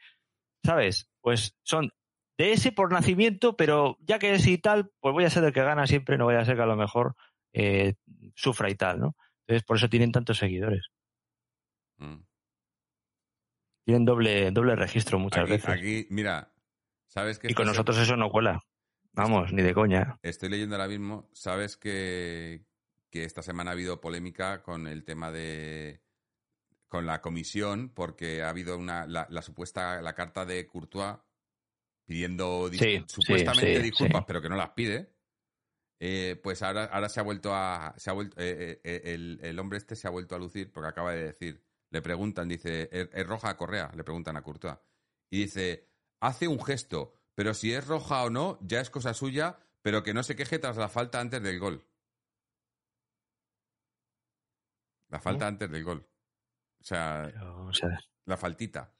¿sabes? 0.64 1.08
Pues 1.22 1.56
son 1.62 1.90
de 2.38 2.52
ese 2.52 2.72
por 2.72 2.92
nacimiento, 2.92 3.56
pero 3.56 3.96
ya 4.00 4.18
que 4.18 4.34
es 4.34 4.46
y 4.46 4.58
tal, 4.58 4.90
pues 5.00 5.14
voy 5.14 5.24
a 5.24 5.30
ser 5.30 5.44
el 5.44 5.52
que 5.54 5.62
gana 5.62 5.86
siempre, 5.86 6.18
no 6.18 6.24
voy 6.26 6.34
a 6.34 6.44
ser 6.44 6.56
que 6.56 6.62
a 6.62 6.66
lo 6.66 6.76
mejor 6.76 7.14
eh, 7.54 7.94
sufra 8.34 8.68
y 8.68 8.74
tal, 8.74 9.00
¿no? 9.00 9.16
Entonces, 9.46 9.64
por 9.64 9.78
eso 9.78 9.88
tienen 9.88 10.12
tantos 10.12 10.36
seguidores. 10.36 10.88
Mm. 11.98 12.16
Tienen 13.86 14.04
doble, 14.04 14.50
doble 14.50 14.74
registro 14.76 15.18
muchas 15.18 15.44
Aquí, 15.44 15.52
veces. 15.52 15.68
aquí, 15.70 16.06
mira, 16.10 16.52
¿sabes 17.06 17.38
que 17.38 17.50
y 17.50 17.54
con 17.54 17.64
se- 17.66 17.70
nosotros 17.70 17.96
eso 17.98 18.16
no 18.16 18.28
cuela. 18.30 18.62
Vamos, 19.16 19.52
ni 19.52 19.62
de 19.62 19.72
coña. 19.72 20.18
Estoy 20.22 20.50
leyendo 20.50 20.76
ahora 20.76 20.88
mismo, 20.88 21.28
sabes 21.32 21.76
que, 21.78 22.64
que 23.10 23.24
esta 23.24 23.42
semana 23.42 23.70
ha 23.70 23.72
habido 23.72 24.00
polémica 24.00 24.62
con 24.62 24.86
el 24.86 25.04
tema 25.04 25.32
de 25.32 26.02
con 26.88 27.06
la 27.06 27.20
comisión 27.20 27.88
porque 27.88 28.42
ha 28.42 28.50
habido 28.50 28.78
una 28.78 29.06
la, 29.06 29.26
la 29.28 29.42
supuesta 29.42 30.00
la 30.02 30.14
carta 30.14 30.44
de 30.44 30.66
Courtois 30.66 31.16
pidiendo 32.04 32.70
Sí, 32.72 33.04
supuestamente 33.08 33.76
sí, 33.78 33.82
disculpas 33.82 34.20
sí. 34.20 34.24
pero 34.26 34.40
que 34.40 34.48
no 34.48 34.54
las 34.56 34.70
pide 34.70 35.12
eh, 35.98 36.38
pues 36.40 36.62
ahora, 36.62 36.84
ahora 36.84 37.08
se 37.08 37.18
ha 37.18 37.24
vuelto 37.24 37.52
a 37.54 37.94
se 37.96 38.10
ha 38.10 38.12
vuelto 38.12 38.36
eh, 38.38 38.80
eh, 38.84 39.02
el, 39.06 39.40
el 39.42 39.58
hombre 39.58 39.78
este 39.78 39.96
se 39.96 40.06
ha 40.06 40.10
vuelto 40.10 40.36
a 40.36 40.38
lucir 40.38 40.70
porque 40.70 40.88
acaba 40.88 41.12
de 41.12 41.24
decir 41.24 41.60
le 41.90 42.02
preguntan 42.02 42.48
dice 42.48 42.88
¿es, 42.92 43.08
es 43.12 43.26
roja 43.26 43.50
a 43.50 43.56
Correa? 43.56 43.90
le 43.96 44.04
preguntan 44.04 44.36
a 44.36 44.42
Courtois 44.42 44.76
y 45.28 45.40
dice 45.40 45.88
hace 46.20 46.46
un 46.46 46.62
gesto 46.62 47.15
pero 47.36 47.54
si 47.54 47.72
es 47.72 47.86
roja 47.86 48.24
o 48.24 48.30
no 48.30 48.58
ya 48.62 48.80
es 48.80 48.90
cosa 48.90 49.14
suya 49.14 49.58
pero 49.82 50.02
que 50.02 50.12
no 50.12 50.24
se 50.24 50.34
queje 50.34 50.58
tras 50.58 50.76
la 50.76 50.88
falta 50.88 51.20
antes 51.20 51.40
del 51.40 51.60
gol. 51.60 51.86
La 55.08 55.20
falta 55.20 55.46
antes 55.46 55.70
del 55.70 55.84
gol. 55.84 56.04
O 56.80 56.84
sea 56.84 57.30
la 58.24 58.36
faltita. 58.36 58.92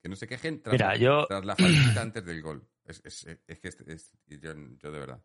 Que 0.00 0.08
no 0.08 0.14
se 0.16 0.28
quejen 0.28 0.62
tras, 0.62 0.72
Mira, 0.72 0.88
la, 0.88 0.96
yo- 0.96 1.26
tras 1.26 1.44
la 1.44 1.56
faltita 1.56 2.02
antes 2.02 2.24
del 2.24 2.42
gol. 2.42 2.68
Es, 2.84 3.00
es- 3.04 3.26
es 3.46 3.58
que 3.58 3.68
es- 3.68 3.80
es- 3.80 4.12
yo, 4.26 4.52
yo 4.78 4.92
de 4.92 4.98
verdad. 4.98 5.22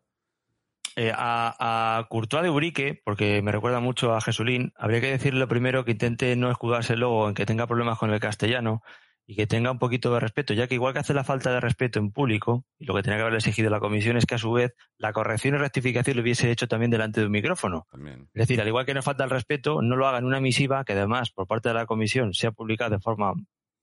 Eh, 0.96 1.12
a, 1.14 1.98
a 2.00 2.08
Courtois 2.08 2.42
de 2.42 2.50
Urique, 2.50 3.00
porque 3.04 3.40
me 3.42 3.52
recuerda 3.52 3.78
mucho 3.78 4.14
a 4.14 4.20
Jesulín, 4.20 4.72
habría 4.76 5.00
que 5.00 5.10
decirle 5.12 5.46
primero 5.46 5.84
que 5.84 5.92
intente 5.92 6.34
no 6.34 6.50
escudarse 6.50 6.96
luego 6.96 7.28
en 7.28 7.34
que 7.34 7.46
tenga 7.46 7.68
problemas 7.68 7.98
con 7.98 8.10
el 8.12 8.18
castellano 8.18 8.82
y 9.30 9.36
que 9.36 9.46
tenga 9.46 9.70
un 9.70 9.78
poquito 9.78 10.12
de 10.14 10.20
respeto, 10.20 10.54
ya 10.54 10.66
que 10.66 10.74
igual 10.74 10.94
que 10.94 11.00
hace 11.00 11.12
la 11.12 11.22
falta 11.22 11.52
de 11.52 11.60
respeto 11.60 11.98
en 11.98 12.10
público, 12.12 12.64
y 12.78 12.86
lo 12.86 12.94
que 12.94 13.02
tenía 13.02 13.18
que 13.18 13.22
haber 13.24 13.34
exigido 13.34 13.68
la 13.68 13.78
comisión 13.78 14.16
es 14.16 14.24
que 14.24 14.36
a 14.36 14.38
su 14.38 14.50
vez 14.52 14.72
la 14.96 15.12
corrección 15.12 15.54
y 15.54 15.58
rectificación 15.58 16.16
lo 16.16 16.22
hubiese 16.22 16.50
hecho 16.50 16.66
también 16.66 16.90
delante 16.90 17.20
de 17.20 17.26
un 17.26 17.32
micrófono. 17.32 17.86
también 17.90 18.22
Es 18.32 18.48
decir, 18.48 18.58
al 18.60 18.68
igual 18.68 18.86
que 18.86 18.94
no 18.94 19.02
falta 19.02 19.24
el 19.24 19.30
respeto, 19.30 19.82
no 19.82 19.96
lo 19.96 20.08
hagan 20.08 20.24
una 20.24 20.40
misiva 20.40 20.82
que 20.84 20.94
además 20.94 21.30
por 21.30 21.46
parte 21.46 21.68
de 21.68 21.74
la 21.74 21.84
comisión 21.84 22.32
sea 22.32 22.52
publicada 22.52 22.96
de 22.96 23.00
forma 23.00 23.34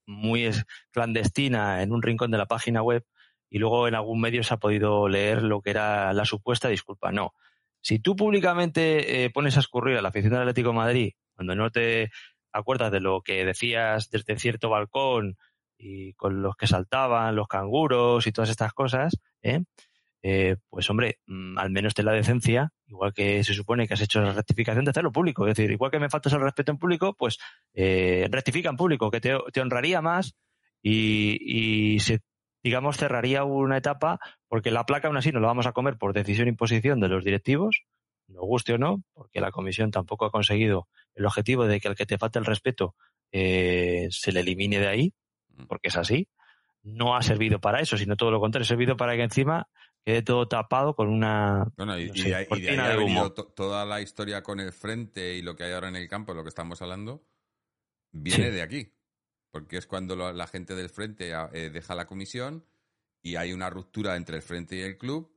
muy 0.08 0.46
es- 0.46 0.66
clandestina 0.92 1.84
en 1.84 1.92
un 1.92 2.02
rincón 2.02 2.32
de 2.32 2.40
la 2.40 2.48
página 2.48 2.82
web 2.82 3.06
y 3.48 3.60
luego 3.60 3.88
en 3.88 3.94
algún 3.94 4.20
medio 4.20 4.44
se 4.44 4.54
ha 4.56 4.58
podido 4.58 5.08
leer 5.08 5.44
lo 5.44 5.62
que 5.62 5.70
era 5.70 6.12
la 6.14 6.26
supuesta 6.26 6.70
disculpa. 6.70 7.12
No. 7.12 7.34
Si 7.82 8.00
tú 8.00 8.16
públicamente 8.16 9.26
eh, 9.26 9.30
pones 9.30 9.58
a 9.58 9.60
escurrir 9.60 9.96
a 9.98 10.02
la 10.02 10.10
afición 10.10 10.34
del 10.34 10.42
Atlético 10.42 10.70
de 10.70 10.76
Madrid 10.76 11.12
cuando 11.36 11.54
no 11.56 11.70
te 11.70 12.10
acuerdas 12.56 12.92
de 12.92 13.00
lo 13.00 13.22
que 13.22 13.46
decías 13.46 14.10
desde 14.10 14.38
cierto 14.38 14.70
balcón 14.70 15.38
y 15.78 16.14
con 16.14 16.42
los 16.42 16.56
que 16.56 16.68
saltaban, 16.68 17.36
los 17.36 17.48
canguros 17.48 18.28
y 18.28 18.32
todas 18.32 18.50
estas 18.50 18.74
cosas, 18.74 19.18
¿eh? 19.42 19.62
eh, 20.24 20.56
pues 20.70 20.90
hombre, 20.90 21.20
mm, 21.28 21.58
al 21.58 21.70
menos 21.70 21.94
ten 21.94 22.06
la 22.06 22.14
decencia, 22.14 22.72
igual 22.88 23.14
que 23.14 23.44
se 23.44 23.54
supone 23.54 23.88
que 23.88 23.94
has 23.94 24.02
hecho 24.02 24.22
la 24.22 24.34
rectificación 24.34 24.86
de 24.86 24.92
hacerlo 24.92 25.12
público. 25.12 25.48
Es 25.48 25.56
decir, 25.56 25.72
igual 25.72 25.92
que 25.92 26.00
me 26.00 26.10
faltas 26.10 26.34
el 26.34 26.42
respeto 26.42 26.72
en 26.72 26.80
público, 26.80 27.16
pues 27.16 27.38
eh, 27.74 28.28
rectifica 28.32 28.70
en 28.70 28.78
público, 28.78 29.12
que 29.12 29.22
te, 29.22 29.38
te 29.54 29.62
honraría 29.62 30.02
más 30.02 30.36
y, 30.82 31.38
y 31.96 32.00
se, 32.00 32.22
digamos, 32.64 32.98
cerraría 32.98 33.44
una 33.44 33.78
etapa, 33.78 34.20
porque 34.48 34.72
la 34.72 34.86
placa 34.86 35.08
aún 35.08 35.18
así 35.18 35.32
no 35.32 35.40
la 35.40 35.48
vamos 35.48 35.68
a 35.68 35.74
comer 35.74 35.98
por 35.98 36.14
decisión 36.14 36.48
e 36.48 36.52
imposición 36.52 37.00
de 37.00 37.10
los 37.10 37.24
directivos, 37.24 37.84
nos 38.28 38.44
guste 38.44 38.74
o 38.74 38.78
no, 38.78 39.04
porque 39.14 39.40
la 39.42 39.52
comisión 39.52 39.92
tampoco 39.92 40.26
ha 40.26 40.32
conseguido 40.32 40.88
el 41.14 41.26
objetivo 41.26 41.66
de 41.68 41.80
que 41.80 41.88
al 41.88 41.96
que 41.96 42.06
te 42.06 42.18
falte 42.18 42.40
el 42.40 42.46
respeto 42.46 42.96
eh, 43.32 44.08
se 44.12 44.32
le 44.32 44.40
elimine 44.42 44.80
de 44.80 44.88
ahí, 44.88 45.14
Mm. 45.50 45.66
porque 45.68 45.88
es 45.90 45.96
así. 45.98 46.28
No 46.84 47.16
ha 47.16 47.22
servido 47.22 47.60
para 47.60 47.80
eso, 47.80 47.98
sino 47.98 48.16
todo 48.16 48.30
lo 48.32 48.40
contrario, 48.40 48.64
ha 48.64 48.68
servido 48.68 48.96
para 48.98 49.16
que 49.16 49.24
encima 49.24 49.68
quede 50.04 50.22
todo 50.22 50.48
tapado 50.48 50.96
con 50.96 51.08
una 51.10 51.66
Bueno, 51.78 51.98
y, 51.98 52.08
no 52.08 52.14
y 52.16 52.22
de 52.24 52.36
ahí, 52.36 52.46
y 52.52 52.62
de 52.62 52.80
ahí 52.80 52.98
humo. 53.04 53.32
to- 53.32 53.48
toda 53.48 53.86
la 53.86 54.02
historia 54.02 54.44
con 54.44 54.60
el 54.60 54.72
frente 54.72 55.34
y 55.36 55.42
lo 55.42 55.56
que 55.56 55.64
hay 55.64 55.74
ahora 55.74 55.88
en 55.90 55.96
el 55.96 56.08
campo, 56.08 56.34
lo 56.34 56.44
que 56.44 56.50
estamos 56.50 56.82
hablando, 56.82 57.24
viene 58.12 58.46
Sí. 58.46 58.52
de 58.52 58.62
aquí. 58.62 58.92
Porque 59.52 59.78
es 59.78 59.88
cuando 59.88 60.16
lo- 60.16 60.34
la 60.34 60.48
gente 60.48 60.76
del 60.76 60.90
frente 60.90 61.32
eh, 61.54 61.70
deja 61.70 61.96
la 61.96 62.06
comisión 62.06 62.66
y 63.24 63.36
hay 63.38 63.54
una 63.54 63.70
ruptura 63.70 64.16
entre 64.18 64.36
el 64.38 64.42
frente 64.44 64.76
y 64.76 64.82
el 64.82 64.98
club. 64.98 65.32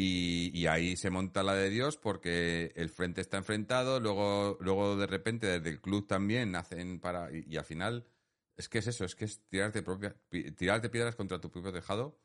Y, 0.00 0.50
y 0.56 0.66
ahí 0.66 0.96
se 0.96 1.10
monta 1.10 1.42
la 1.42 1.54
de 1.54 1.70
Dios 1.70 1.96
porque 1.96 2.72
el 2.76 2.88
frente 2.88 3.20
está 3.20 3.36
enfrentado, 3.36 3.98
luego, 3.98 4.56
luego 4.60 4.96
de 4.96 5.06
repente 5.06 5.46
desde 5.46 5.70
el 5.70 5.80
club 5.80 6.06
también 6.06 6.54
hacen 6.54 7.00
para. 7.00 7.32
Y, 7.36 7.44
y 7.48 7.56
al 7.56 7.64
final, 7.64 8.06
es 8.56 8.68
que 8.68 8.78
es 8.78 8.86
eso, 8.86 9.04
es 9.04 9.16
que 9.16 9.24
es 9.24 9.40
tirarte, 9.48 9.82
propia, 9.82 10.14
pi- 10.28 10.52
tirarte 10.52 10.88
piedras 10.88 11.16
contra 11.16 11.40
tu 11.40 11.50
propio 11.50 11.72
tejado 11.72 12.20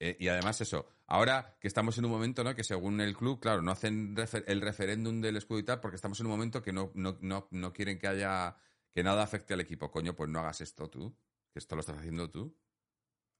eh, 0.00 0.16
y 0.18 0.28
además 0.28 0.60
eso, 0.60 0.86
ahora 1.06 1.56
que 1.60 1.68
estamos 1.68 1.96
en 1.96 2.04
un 2.04 2.10
momento, 2.10 2.42
¿no? 2.44 2.54
Que 2.54 2.64
según 2.64 3.00
el 3.00 3.16
club, 3.16 3.38
claro, 3.40 3.62
no 3.62 3.70
hacen 3.70 4.14
refer- 4.16 4.44
el 4.46 4.60
referéndum 4.60 5.20
del 5.20 5.36
escudo 5.36 5.60
y 5.60 5.62
tal, 5.62 5.80
porque 5.80 5.96
estamos 5.96 6.18
en 6.20 6.26
un 6.26 6.32
momento 6.32 6.60
que 6.60 6.72
no, 6.72 6.90
no, 6.94 7.16
no, 7.20 7.46
no 7.52 7.72
quieren 7.72 7.98
que 7.98 8.08
haya, 8.08 8.56
que 8.92 9.02
nada 9.02 9.22
afecte 9.22 9.54
al 9.54 9.60
equipo. 9.60 9.90
Coño, 9.90 10.14
pues 10.14 10.28
no 10.28 10.40
hagas 10.40 10.60
esto 10.60 10.90
tú, 10.90 11.16
que 11.52 11.58
esto 11.58 11.74
lo 11.76 11.80
estás 11.80 11.98
haciendo 11.98 12.28
tú. 12.30 12.54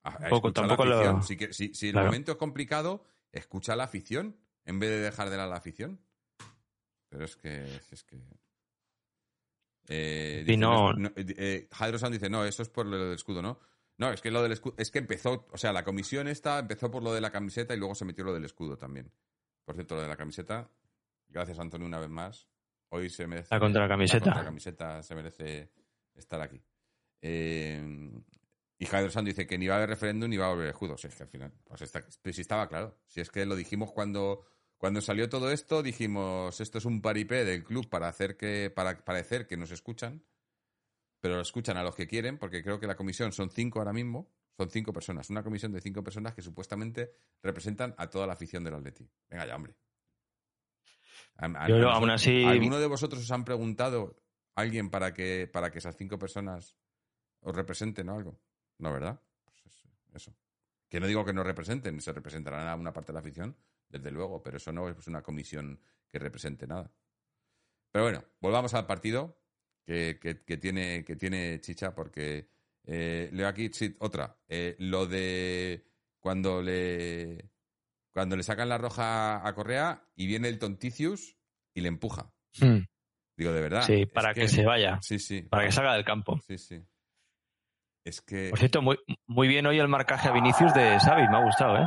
A- 0.04 0.10
a 0.10 0.28
Tampoco- 0.62 0.84
lo-. 0.84 1.22
Si, 1.22 1.36
si- 1.50 1.74
si 1.74 1.86
el 1.88 1.92
Claro. 1.92 2.06
momento 2.06 2.32
es 2.32 2.38
complicado, 2.38 3.04
escucha 3.32 3.72
a 3.72 3.76
la 3.76 3.84
afición, 3.84 4.36
en 4.64 4.78
vez 4.78 4.90
de 4.90 5.00
dejar 5.00 5.30
de 5.30 5.36
lado 5.36 5.48
a 5.48 5.52
la 5.52 5.58
afición. 5.58 6.00
Pero 7.08 7.24
es 7.24 7.36
que, 7.36 7.80
es 7.90 8.04
que... 8.04 8.20
Eh, 9.88 10.38
Y 10.42 10.44
dice, 10.44 10.56
no- 10.58 10.92
no- 10.92 11.10
eh, 11.16 11.68
San 11.98 12.12
dice, 12.12 12.30
no, 12.30 12.44
eso 12.44 12.62
es 12.62 12.68
por 12.68 12.86
lo 12.86 12.96
del 13.04 13.14
escudo, 13.14 13.42
¿no? 13.42 13.58
No, 13.98 14.10
es 14.12 14.20
que 14.20 14.30
lo 14.30 14.42
del 14.42 14.52
escudo, 14.52 14.74
es 14.78 14.90
que 14.90 14.98
empezó, 14.98 15.46
o 15.50 15.58
sea, 15.58 15.72
la 15.72 15.84
comisión 15.84 16.28
esta 16.28 16.58
empezó 16.58 16.90
por 16.90 17.02
lo 17.02 17.12
de 17.12 17.20
la 17.20 17.30
camiseta 17.30 17.74
y 17.74 17.78
luego 17.78 17.94
se 17.94 18.04
metió 18.04 18.24
lo 18.24 18.32
del 18.32 18.44
escudo 18.44 18.76
también. 18.76 19.12
Por 19.64 19.74
cierto, 19.74 19.96
lo 19.96 20.02
de 20.02 20.08
la 20.08 20.16
camiseta, 20.16 20.70
gracias 21.28 21.58
Antonio 21.58 21.86
una 21.86 21.98
vez 21.98 22.08
más. 22.08 22.48
Hoy 22.88 23.10
se 23.10 23.26
merece. 23.26 23.48
La 23.54 23.60
contra 23.60 23.88
camiseta. 23.88 24.18
La 24.26 24.32
contra 24.32 24.44
camiseta 24.44 25.02
se 25.02 25.14
merece 25.14 25.72
estar 26.14 26.40
aquí. 26.40 26.60
Eh, 27.20 28.10
y 28.82 28.86
Javier 28.86 29.10
Sanz 29.12 29.26
dice 29.26 29.46
que 29.46 29.58
ni 29.58 29.66
va 29.68 29.74
a 29.74 29.76
haber 29.78 29.90
referéndum 29.90 30.28
ni 30.28 30.36
va 30.36 30.46
a 30.46 30.50
haber 30.50 30.68
escudo. 30.68 30.96
Si 30.96 31.06
es 31.06 31.14
que 31.14 31.22
al 31.22 31.28
final, 31.28 31.52
pues, 31.64 31.82
está, 31.82 32.00
pues 32.22 32.34
si 32.36 32.42
estaba 32.42 32.68
claro. 32.68 32.98
Si 33.06 33.20
es 33.20 33.30
que 33.30 33.46
lo 33.46 33.54
dijimos 33.56 33.92
cuando, 33.92 34.44
cuando 34.76 35.00
salió 35.00 35.28
todo 35.28 35.50
esto, 35.50 35.82
dijimos 35.82 36.60
esto 36.60 36.78
es 36.78 36.84
un 36.84 37.00
paripé 37.00 37.44
del 37.44 37.62
club 37.64 37.88
para 37.88 38.08
hacer 38.08 38.36
que, 38.36 38.70
para 38.74 39.04
parecer 39.04 39.46
que 39.46 39.56
nos 39.56 39.70
escuchan 39.70 40.24
pero 41.20 41.36
lo 41.36 41.42
escuchan 41.42 41.76
a 41.76 41.84
los 41.84 41.94
que 41.94 42.08
quieren, 42.08 42.36
porque 42.36 42.64
creo 42.64 42.80
que 42.80 42.88
la 42.88 42.96
comisión 42.96 43.30
son 43.30 43.48
cinco 43.48 43.78
ahora 43.78 43.92
mismo, 43.92 44.28
son 44.56 44.68
cinco 44.70 44.92
personas, 44.92 45.30
una 45.30 45.44
comisión 45.44 45.70
de 45.70 45.80
cinco 45.80 46.02
personas 46.02 46.34
que 46.34 46.42
supuestamente 46.42 47.12
representan 47.44 47.94
a 47.96 48.10
toda 48.10 48.26
la 48.26 48.32
afición 48.32 48.64
del 48.64 48.74
Atleti. 48.74 49.08
Venga 49.30 49.46
ya, 49.46 49.54
hombre. 49.54 49.76
A- 51.36 51.46
a- 51.46 51.68
Yo, 51.68 51.88
a 51.88 51.94
aún 51.94 52.10
así- 52.10 52.44
¿Alguno 52.44 52.80
de 52.80 52.88
vosotros 52.88 53.22
os 53.22 53.30
han 53.30 53.44
preguntado 53.44 54.20
alguien 54.56 54.90
para 54.90 55.14
que, 55.14 55.46
para 55.46 55.70
que 55.70 55.78
esas 55.78 55.96
cinco 55.96 56.18
personas 56.18 56.76
os 57.40 57.54
representen 57.54 58.08
o 58.08 58.16
algo? 58.16 58.40
No, 58.78 58.92
¿verdad? 58.92 59.20
Pues 59.44 59.62
eso, 59.66 59.88
eso. 60.14 60.34
Que 60.88 61.00
no 61.00 61.06
digo 61.06 61.24
que 61.24 61.32
no 61.32 61.42
representen, 61.42 62.00
se 62.00 62.12
representarán 62.12 62.68
a 62.68 62.74
una 62.74 62.92
parte 62.92 63.08
de 63.08 63.14
la 63.14 63.20
afición, 63.20 63.56
desde 63.88 64.10
luego, 64.10 64.42
pero 64.42 64.56
eso 64.56 64.72
no 64.72 64.88
es 64.88 65.06
una 65.06 65.22
comisión 65.22 65.80
que 66.10 66.18
represente 66.18 66.66
nada. 66.66 66.90
Pero 67.90 68.04
bueno, 68.04 68.24
volvamos 68.40 68.74
al 68.74 68.86
partido 68.86 69.38
que, 69.84 70.18
que- 70.20 70.42
que 70.42 70.56
tiene, 70.56 71.04
que 71.04 71.16
tiene 71.16 71.60
chicha 71.60 71.94
porque 71.94 72.48
eh, 72.84 73.28
leo 73.32 73.46
aquí 73.48 73.70
sí, 73.72 73.94
otra. 74.00 74.36
Eh, 74.48 74.76
lo 74.78 75.06
de 75.06 75.84
cuando 76.20 76.62
le 76.62 77.50
cuando 78.12 78.36
le 78.36 78.42
sacan 78.42 78.68
la 78.68 78.76
roja 78.78 79.46
a 79.46 79.54
Correa 79.54 80.06
y 80.14 80.26
viene 80.26 80.48
el 80.48 80.58
Tonticius 80.58 81.36
y 81.74 81.80
le 81.80 81.88
empuja. 81.88 82.30
Hmm. 82.60 82.80
Digo, 83.36 83.52
de 83.52 83.60
verdad. 83.62 83.82
Sí, 83.82 84.04
para 84.06 84.34
que, 84.34 84.46
se 84.48 84.64
vaya, 84.64 84.98
Sí, 85.00 85.18
sí. 85.18 85.42
para 85.42 85.64
que 85.64 85.72
salga 85.72 85.94
del 85.94 86.04
campo. 86.04 86.38
Sí, 86.46 86.58
sí. 86.58 86.82
Es 88.04 88.20
que. 88.20 88.48
Por 88.50 88.58
cierto, 88.58 88.82
muy, 88.82 88.98
muy 89.26 89.48
bien 89.48 89.66
hoy 89.66 89.78
el 89.78 89.88
marcaje 89.88 90.28
a 90.28 90.32
Vinicius 90.32 90.74
de 90.74 90.98
Xavi, 90.98 91.28
me 91.28 91.36
ha 91.36 91.44
gustado, 91.44 91.76
¿eh? 91.78 91.86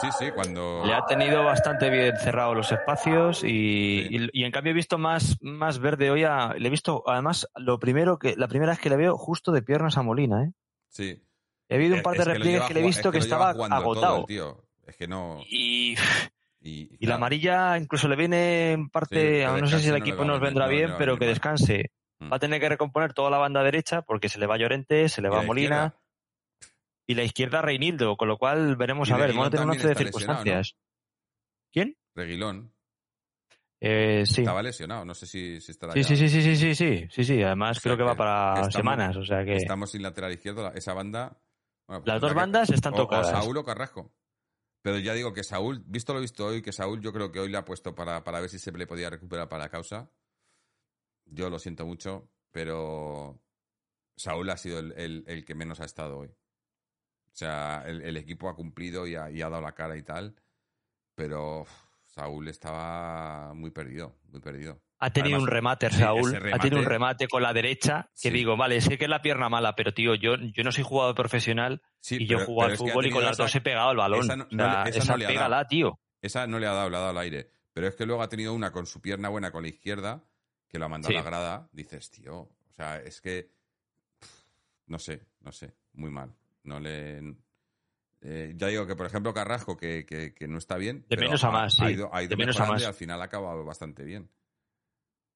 Sí, 0.00 0.08
sí, 0.18 0.30
cuando. 0.30 0.82
Le 0.86 0.94
ha 0.94 1.04
tenido 1.04 1.42
bastante 1.44 1.90
bien 1.90 2.16
cerrados 2.16 2.56
los 2.56 2.72
espacios 2.72 3.42
y, 3.44 4.06
Sí. 4.08 4.08
y- 4.32 4.40
y 4.40 4.44
en 4.44 4.52
cambio 4.52 4.70
he 4.70 4.74
visto 4.74 4.96
más, 4.96 5.36
más 5.40 5.78
verde 5.80 6.10
hoy. 6.10 6.24
A, 6.24 6.54
le 6.56 6.68
he 6.68 6.70
visto, 6.70 7.02
además, 7.06 7.46
lo 7.56 7.78
primero 7.78 8.18
que, 8.18 8.34
la 8.36 8.48
primera 8.48 8.72
vez 8.72 8.80
que 8.80 8.88
le 8.90 8.96
veo 8.96 9.16
justo 9.18 9.50
de 9.52 9.62
piernas 9.62 9.98
a 9.98 10.02
Molina, 10.02 10.44
¿eh? 10.44 10.52
Sí. 10.88 11.20
He 11.68 11.74
habido 11.76 11.96
un 11.96 12.02
par 12.02 12.16
de 12.16 12.24
que 12.24 12.30
repliegues 12.32 12.62
que 12.62 12.74
le 12.74 12.80
he 12.80 12.86
visto 12.86 13.08
es 13.08 13.12
que, 13.12 13.18
estaba 13.18 13.52
todo 13.52 13.64
agotado. 13.64 14.24
tío. 14.24 14.64
Es 14.86 14.96
que 14.96 15.06
no. 15.06 15.40
y, 15.48 15.96
Y, 16.62 16.90
y 16.98 17.06
la 17.06 17.14
amarilla 17.14 17.78
incluso 17.78 18.06
le 18.08 18.16
viene 18.16 18.72
en 18.72 18.90
parte, 18.90 19.46
no 19.46 19.66
sé 19.66 19.78
si 19.80 19.86
el 19.86 19.92
no 19.92 19.98
equipo 19.98 20.24
nos 20.24 20.40
vendrá 20.40 20.66
bien, 20.66 20.92
pero 20.98 21.16
que 21.18 21.26
descanse. 21.26 21.90
Va 22.22 22.36
a 22.36 22.38
tener 22.38 22.60
que 22.60 22.68
recomponer 22.68 23.12
toda 23.14 23.30
la 23.30 23.38
banda 23.38 23.62
derecha 23.62 24.02
porque 24.02 24.28
se 24.28 24.38
le 24.38 24.46
va 24.46 24.56
Llorente, 24.58 25.08
se 25.08 25.22
le 25.22 25.28
va 25.28 25.42
Molina 25.42 25.86
izquierda. 25.86 26.02
y 27.06 27.14
la 27.14 27.22
izquierda 27.24 27.62
Reinildo, 27.62 28.16
con 28.16 28.28
lo 28.28 28.36
cual 28.38 28.76
veremos 28.76 29.10
a 29.10 29.16
ver, 29.16 29.30
vamos 29.30 29.46
a 29.46 29.50
tener 29.50 29.64
un 29.66 29.70
también 29.72 29.86
once 29.86 29.98
de 29.98 30.04
circunstancias. 30.04 30.76
¿Quién? 31.72 31.96
Reguilón. 32.14 32.74
Eh, 33.82 34.24
sí. 34.26 34.42
Estaba 34.42 34.62
lesionado, 34.62 35.04
no 35.06 35.14
sé 35.14 35.26
si, 35.26 35.58
si 35.60 35.70
estará 35.72 35.94
sí, 35.94 36.02
ya. 36.02 36.08
sí, 36.08 36.16
sí, 36.16 36.28
sí, 36.28 36.42
sí, 36.42 36.56
sí, 36.56 36.74
sí, 36.74 37.08
sí, 37.10 37.24
sí. 37.24 37.42
Además 37.42 37.78
O 37.78 37.80
sea 37.80 37.82
creo 37.90 37.96
que, 37.96 38.02
va 38.02 38.14
para 38.14 38.52
estamos- 38.54 38.74
semanas, 38.74 39.16
o 39.16 39.24
sea 39.24 39.42
que 39.44 39.56
Estamos 39.56 39.90
sin 39.90 40.02
lateral 40.02 40.32
izquierdo, 40.32 40.70
esa 40.74 40.92
banda. 40.92 41.38
bueno, 41.86 42.02
pues 42.02 42.12
las 42.12 42.20
dos 42.20 42.32
que- 42.32 42.36
bandas 42.36 42.70
están 42.70 42.92
o- 42.92 42.96
tocadas. 42.96 43.28
O 43.28 43.30
Saúl 43.30 43.56
o 43.56 43.64
Carrasco. 43.64 44.12
Pero 44.82 44.98
ya 44.98 45.14
digo 45.14 45.32
que 45.32 45.44
Saúl, 45.44 45.82
visto 45.86 46.12
lo 46.14 46.20
visto 46.20 46.46
hoy, 46.46 46.60
que 46.62 46.72
Saúl 46.72 47.00
yo 47.00 47.12
creo 47.12 47.32
que 47.32 47.40
hoy 47.40 47.48
le 47.50 47.56
ha 47.58 47.64
puesto 47.64 47.94
para, 47.94 48.22
para 48.24 48.40
ver 48.40 48.50
si 48.50 48.58
se 48.58 48.70
le 48.72 48.86
podía 48.86 49.08
recuperar 49.10 49.48
para 49.48 49.64
la 49.64 49.68
causa. 49.70 50.10
Yo 51.30 51.48
lo 51.50 51.58
siento 51.58 51.86
mucho, 51.86 52.28
pero 52.50 53.40
Saúl 54.16 54.50
ha 54.50 54.56
sido 54.56 54.78
el, 54.80 54.92
el- 54.92 55.24
el 55.26 55.44
que 55.44 55.54
menos 55.54 55.80
ha 55.80 55.84
estado 55.84 56.18
hoy. 56.18 56.28
O 56.28 57.32
sea, 57.40 57.84
el, 57.86 58.02
el 58.02 58.16
equipo 58.16 58.48
ha 58.48 58.54
cumplido 58.56 59.06
y 59.06 59.14
ha, 59.14 59.30
y 59.30 59.40
ha 59.40 59.48
dado 59.48 59.62
la 59.62 59.72
cara 59.72 59.96
y 59.96 60.02
tal, 60.02 60.34
pero 61.14 61.64
Saúl 62.06 62.48
estaba 62.48 63.54
muy 63.54 63.70
perdido, 63.70 64.18
muy 64.28 64.40
perdido. 64.40 64.82
Ha 65.02 65.10
tenido 65.10 65.36
Además, 65.36 65.42
un 65.48 65.54
remate, 65.54 65.90
Saúl. 65.90 66.36
Ha 66.52 66.58
tenido 66.58 66.82
un 66.82 66.86
remate- 66.88 67.28
con 67.28 67.42
la 67.42 67.54
derecha 67.54 68.10
que 68.20 68.28
Sí. 68.28 68.30
digo, 68.30 68.56
vale, 68.56 68.80
sé 68.82 68.98
que 68.98 69.04
es 69.04 69.10
la 69.10 69.22
pierna 69.22 69.48
mala, 69.48 69.74
pero 69.74 69.94
tío, 69.94 70.14
yo, 70.14 70.34
yo 70.36 70.62
no 70.62 70.72
soy 70.72 70.84
jugador 70.84 71.14
profesional 71.14 71.80
Sí, 72.00 72.16
y 72.20 72.26
yo 72.26 72.38
pero 72.44 72.62
al 72.62 72.76
fútbol 72.76 73.06
y 73.06 73.10
con 73.10 73.24
las 73.24 73.38
dos 73.38 73.54
he 73.54 73.60
pegado 73.62 73.92
el 73.92 73.96
balón. 73.96 74.24
esa 74.24 74.36
no- 74.36 74.44
O 74.44 74.48
no 74.50 74.64
le- 74.66 74.70
sea, 74.72 74.82
esa 74.84 74.98
esa 74.98 75.12
no 75.12 75.16
le 75.18 75.24
ha 75.24 75.28
dado. 75.28 75.38
pégala, 75.38 75.68
tío. 75.68 76.00
Esa 76.20 76.46
no 76.46 76.58
le 76.58 76.66
ha 76.66 76.72
dado, 76.72 76.90
le 76.90 76.96
ha 76.96 77.00
dado 77.00 77.10
al 77.12 77.18
aire. 77.18 77.48
Pero 77.72 77.86
es 77.86 77.94
que 77.94 78.04
luego 78.04 78.22
ha 78.22 78.28
tenido 78.28 78.52
una 78.52 78.72
con 78.72 78.84
su 78.84 79.00
pierna 79.00 79.30
buena 79.30 79.50
con 79.52 79.62
la 79.62 79.68
izquierda, 79.70 80.22
que 80.70 80.78
lo 80.78 80.84
ha 80.86 80.88
mandado 80.88 81.10
Sí. 81.12 81.16
a 81.16 81.22
la 81.22 81.26
grada. 81.26 81.68
Dices, 81.72 82.10
tío, 82.10 82.38
o 82.38 82.72
sea, 82.72 82.98
es 83.00 83.20
que. 83.20 83.50
pff, 84.18 84.44
No 84.86 84.98
sé, 84.98 85.26
no 85.40 85.52
sé, 85.52 85.74
muy 85.92 86.10
mal. 86.10 86.34
No 86.62 86.78
le. 86.80 87.36
eh, 88.22 88.52
ya 88.56 88.68
digo 88.68 88.86
que, 88.86 88.94
por 88.96 89.06
ejemplo, 89.06 89.34
Carrasco, 89.34 89.76
que, 89.76 90.06
que- 90.06 90.32
que 90.34 90.46
no 90.48 90.58
está 90.58 90.76
bien. 90.76 91.00
De 91.02 91.16
pero 91.16 91.22
menos 91.22 91.42
a 91.44 91.50
más, 91.50 91.78
Ha 91.80 91.86
sí. 91.88 91.92
ido, 91.94 92.14
ha 92.14 92.22
ido 92.22 92.30
De 92.30 92.36
menos 92.36 92.58
a 92.60 92.66
más. 92.66 92.80
y 92.82 92.84
al 92.84 92.94
final 92.94 93.20
ha 93.20 93.24
acabado 93.24 93.64
bastante 93.64 94.04
bien. 94.04 94.30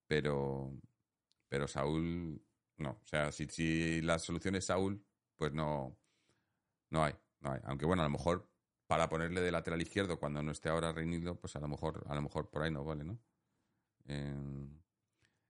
Pero. 0.07 0.73
Pero 1.49 1.66
Saúl. 1.68 2.40
No. 2.79 2.90
O 2.90 3.07
sea, 3.07 3.33
si, 3.33 3.47
si 3.47 4.01
la 4.03 4.18
solución 4.18 4.55
es 4.57 4.66
Saúl, 4.66 5.05
pues 5.37 5.53
no. 5.53 5.97
No 6.90 7.05
hay, 7.05 7.14
no 7.40 7.53
hay. 7.53 7.61
Aunque 7.64 7.87
bueno, 7.87 8.03
a 8.03 8.07
lo 8.07 8.11
mejor 8.11 8.49
para 8.87 9.09
ponerle 9.09 9.40
de 9.40 9.51
lateral 9.51 9.81
izquierdo 9.81 10.18
cuando 10.18 10.42
no 10.42 10.53
esté 10.53 10.68
ahora 10.68 10.92
Reinildo, 10.92 11.40
pues 11.40 11.57
a 11.57 11.61
lo 11.61 11.68
mejor, 11.68 12.05
a 12.09 12.14
lo 12.14 12.23
mejor 12.23 12.51
por 12.51 12.62
ahí 12.62 12.70
no 12.70 12.85
vale, 12.85 13.03
¿no? 13.05 13.18
Eh, 14.07 14.68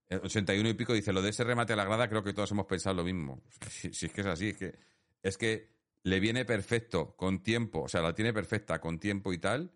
el 0.08 0.20
81 0.22 0.68
y 0.68 0.74
pico 0.74 0.92
dice, 0.92 1.12
lo 1.12 1.22
de 1.22 1.30
ese 1.30 1.44
remate 1.44 1.72
a 1.72 1.76
la 1.76 1.84
grada 1.84 2.08
creo 2.08 2.22
que 2.22 2.32
todos 2.32 2.50
hemos 2.52 2.66
pensado 2.66 2.96
lo 2.96 3.04
mismo. 3.04 3.42
Si, 3.68 3.88
es 3.88 4.12
que 4.12 4.20
es 4.20 4.26
así, 4.26 4.48
es 4.50 4.56
que, 4.56 4.78
es 5.22 5.38
que 5.38 5.70
le 6.02 6.20
viene 6.20 6.44
perfecto 6.44 7.16
con 7.16 7.42
tiempo, 7.42 7.82
o 7.82 7.88
sea, 7.88 8.02
la 8.02 8.14
tiene 8.14 8.32
perfecta 8.32 8.80
con 8.80 8.98
tiempo 8.98 9.32
y 9.32 9.38
tal. 9.38 9.72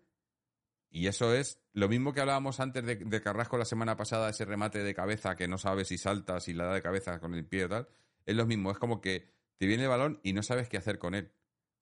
Y 0.91 1.07
eso 1.07 1.33
es 1.35 1.61
lo 1.73 1.87
mismo 1.87 2.13
que 2.13 2.21
hablábamos 2.21 2.59
antes 2.59 2.83
de, 2.83 3.21
Carrasco 3.21 3.57
la 3.57 3.65
semana 3.65 3.95
pasada, 3.95 4.29
ese 4.29 4.45
remate 4.45 4.83
de 4.83 4.95
cabeza 4.95 5.35
que 5.35 5.47
no 5.47 5.57
sabes 5.57 5.87
si 5.87 5.97
salta, 5.97 6.39
si 6.39 6.53
la 6.53 6.65
da 6.65 6.73
de 6.73 6.81
cabeza 6.81 7.19
con 7.19 7.35
el 7.35 7.45
pie 7.45 7.65
y 7.65 7.69
tal. 7.69 7.87
Es 8.25 8.35
lo 8.35 8.45
mismo, 8.45 8.71
es 8.71 8.77
como 8.77 9.01
que 9.01 9.27
te 9.57 9.67
viene 9.67 9.83
el 9.83 9.89
balón 9.89 10.19
y 10.23 10.33
no 10.33 10.41
sabes 10.41 10.67
qué 10.67 10.77
hacer 10.77 10.97
con 10.97 11.13
él. 11.13 11.31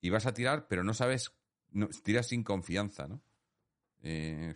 Y 0.00 0.10
vas 0.10 0.26
a 0.26 0.34
tirar, 0.34 0.68
pero 0.68 0.84
no 0.84 0.92
sabes, 0.94 1.32
no, 1.70 1.88
tiras 1.88 2.28
sin 2.28 2.42
confianza, 2.42 3.08
¿no? 3.08 3.22
Eh, 4.02 4.54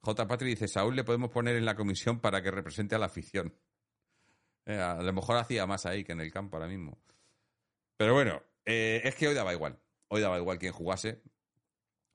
J. 0.00 0.26
Patri 0.28 0.50
dice, 0.50 0.68
Saúl 0.68 0.94
le 0.94 1.04
podemos 1.04 1.30
poner 1.30 1.56
en 1.56 1.64
la 1.64 1.74
comisión 1.74 2.20
para 2.20 2.42
que 2.42 2.50
represente 2.50 2.94
a 2.94 2.98
la 2.98 3.06
afición. 3.06 3.54
Eh, 4.66 4.78
a 4.78 5.02
lo 5.02 5.12
mejor 5.12 5.36
hacía 5.36 5.66
más 5.66 5.86
ahí 5.86 6.04
que 6.04 6.12
en 6.12 6.20
el 6.20 6.32
campo 6.32 6.56
ahora 6.56 6.68
mismo. 6.68 6.98
Pero 7.96 8.14
bueno, 8.14 8.42
eh, 8.64 9.00
es 9.04 9.14
que 9.14 9.28
hoy 9.28 9.34
daba 9.34 9.52
igual. 9.52 9.78
Hoy 10.08 10.20
daba 10.20 10.38
igual 10.38 10.58
quien 10.58 10.72
jugase. 10.72 11.22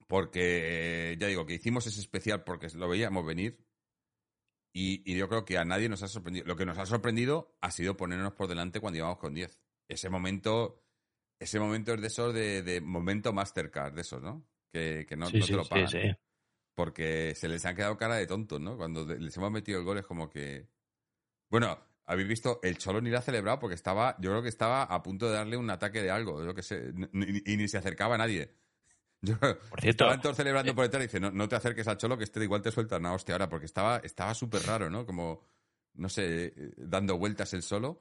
Porque, 0.07 1.11
eh, 1.13 1.17
ya 1.17 1.27
digo, 1.27 1.45
que 1.45 1.53
hicimos 1.53 1.87
ese 1.87 2.01
especial 2.01 2.43
porque 2.43 2.67
lo 2.75 2.89
veíamos 2.89 3.25
venir. 3.25 3.65
Y, 4.73 5.01
y 5.09 5.17
yo 5.17 5.27
creo 5.27 5.43
que 5.45 5.57
a 5.57 5.65
nadie 5.65 5.89
nos 5.89 6.03
ha 6.03 6.07
sorprendido. 6.07 6.45
Lo 6.45 6.55
que 6.55 6.65
nos 6.65 6.77
ha 6.77 6.85
sorprendido 6.85 7.55
ha 7.61 7.71
sido 7.71 7.97
ponernos 7.97 8.33
por 8.33 8.47
delante 8.47 8.79
cuando 8.79 8.99
íbamos 8.99 9.17
con 9.17 9.33
10. 9.33 9.59
Ese 9.87 10.09
momento, 10.09 10.83
ese 11.39 11.59
momento 11.59 11.93
es 11.93 12.01
de 12.01 12.07
esos 12.07 12.33
de, 12.33 12.61
de 12.63 12.81
momento 12.81 13.33
Mastercard, 13.33 13.93
de 13.93 14.01
esos, 14.01 14.21
¿no? 14.21 14.45
Que, 14.71 15.05
que 15.07 15.17
no, 15.17 15.27
sí, 15.27 15.39
no 15.39 15.45
sí, 15.45 15.51
te 15.51 15.57
lo 15.57 15.63
sí, 15.63 15.69
pagan. 15.69 15.87
sí. 15.87 15.99
Porque 16.73 17.33
se 17.35 17.47
les 17.47 17.65
han 17.65 17.75
quedado 17.75 17.97
cara 17.97 18.15
de 18.15 18.27
tontos, 18.27 18.59
¿no? 18.59 18.77
Cuando 18.77 19.05
les 19.05 19.35
hemos 19.35 19.51
metido 19.51 19.79
el 19.79 19.85
gol 19.85 19.97
es 19.97 20.05
como 20.05 20.29
que. 20.29 20.67
Bueno, 21.49 21.77
habéis 22.05 22.27
visto, 22.27 22.59
el 22.63 22.77
Cholo 22.77 23.01
ni 23.01 23.09
lo 23.09 23.17
ha 23.17 23.21
celebrado 23.21 23.59
porque 23.59 23.75
estaba, 23.75 24.15
yo 24.19 24.31
creo 24.31 24.41
que 24.41 24.49
estaba 24.49 24.83
a 24.83 25.01
punto 25.03 25.27
de 25.27 25.33
darle 25.33 25.57
un 25.57 25.69
ataque 25.69 26.01
de 26.01 26.11
algo, 26.11 26.43
yo 26.43 26.53
que 26.53 26.63
sé, 26.63 26.93
y 27.13 27.57
ni 27.57 27.67
se 27.67 27.77
acercaba 27.77 28.15
a 28.15 28.19
nadie. 28.19 28.53
Yo, 29.23 29.37
Por 29.37 29.79
cierto, 29.79 30.05
estaban 30.05 30.19
todos 30.19 30.35
celebrando 30.35 30.73
por 30.73 30.83
detrás 30.83 31.03
y 31.03 31.05
dice, 31.05 31.19
no, 31.19 31.29
no 31.29 31.47
te 31.47 31.55
acerques 31.55 31.87
al 31.87 31.97
Cholo 31.97 32.17
que 32.17 32.23
este 32.23 32.43
igual 32.43 32.63
te 32.63 32.71
suelta 32.71 32.97
una 32.97 33.13
hostia 33.13 33.35
ahora, 33.35 33.49
porque 33.49 33.67
estaba 33.67 33.97
estaba 33.97 34.33
súper 34.33 34.63
raro, 34.63 34.89
¿no? 34.89 35.05
Como, 35.05 35.43
no 35.93 36.09
sé, 36.09 36.45
eh, 36.45 36.53
dando 36.75 37.19
vueltas 37.19 37.53
el 37.53 37.61
solo, 37.61 37.99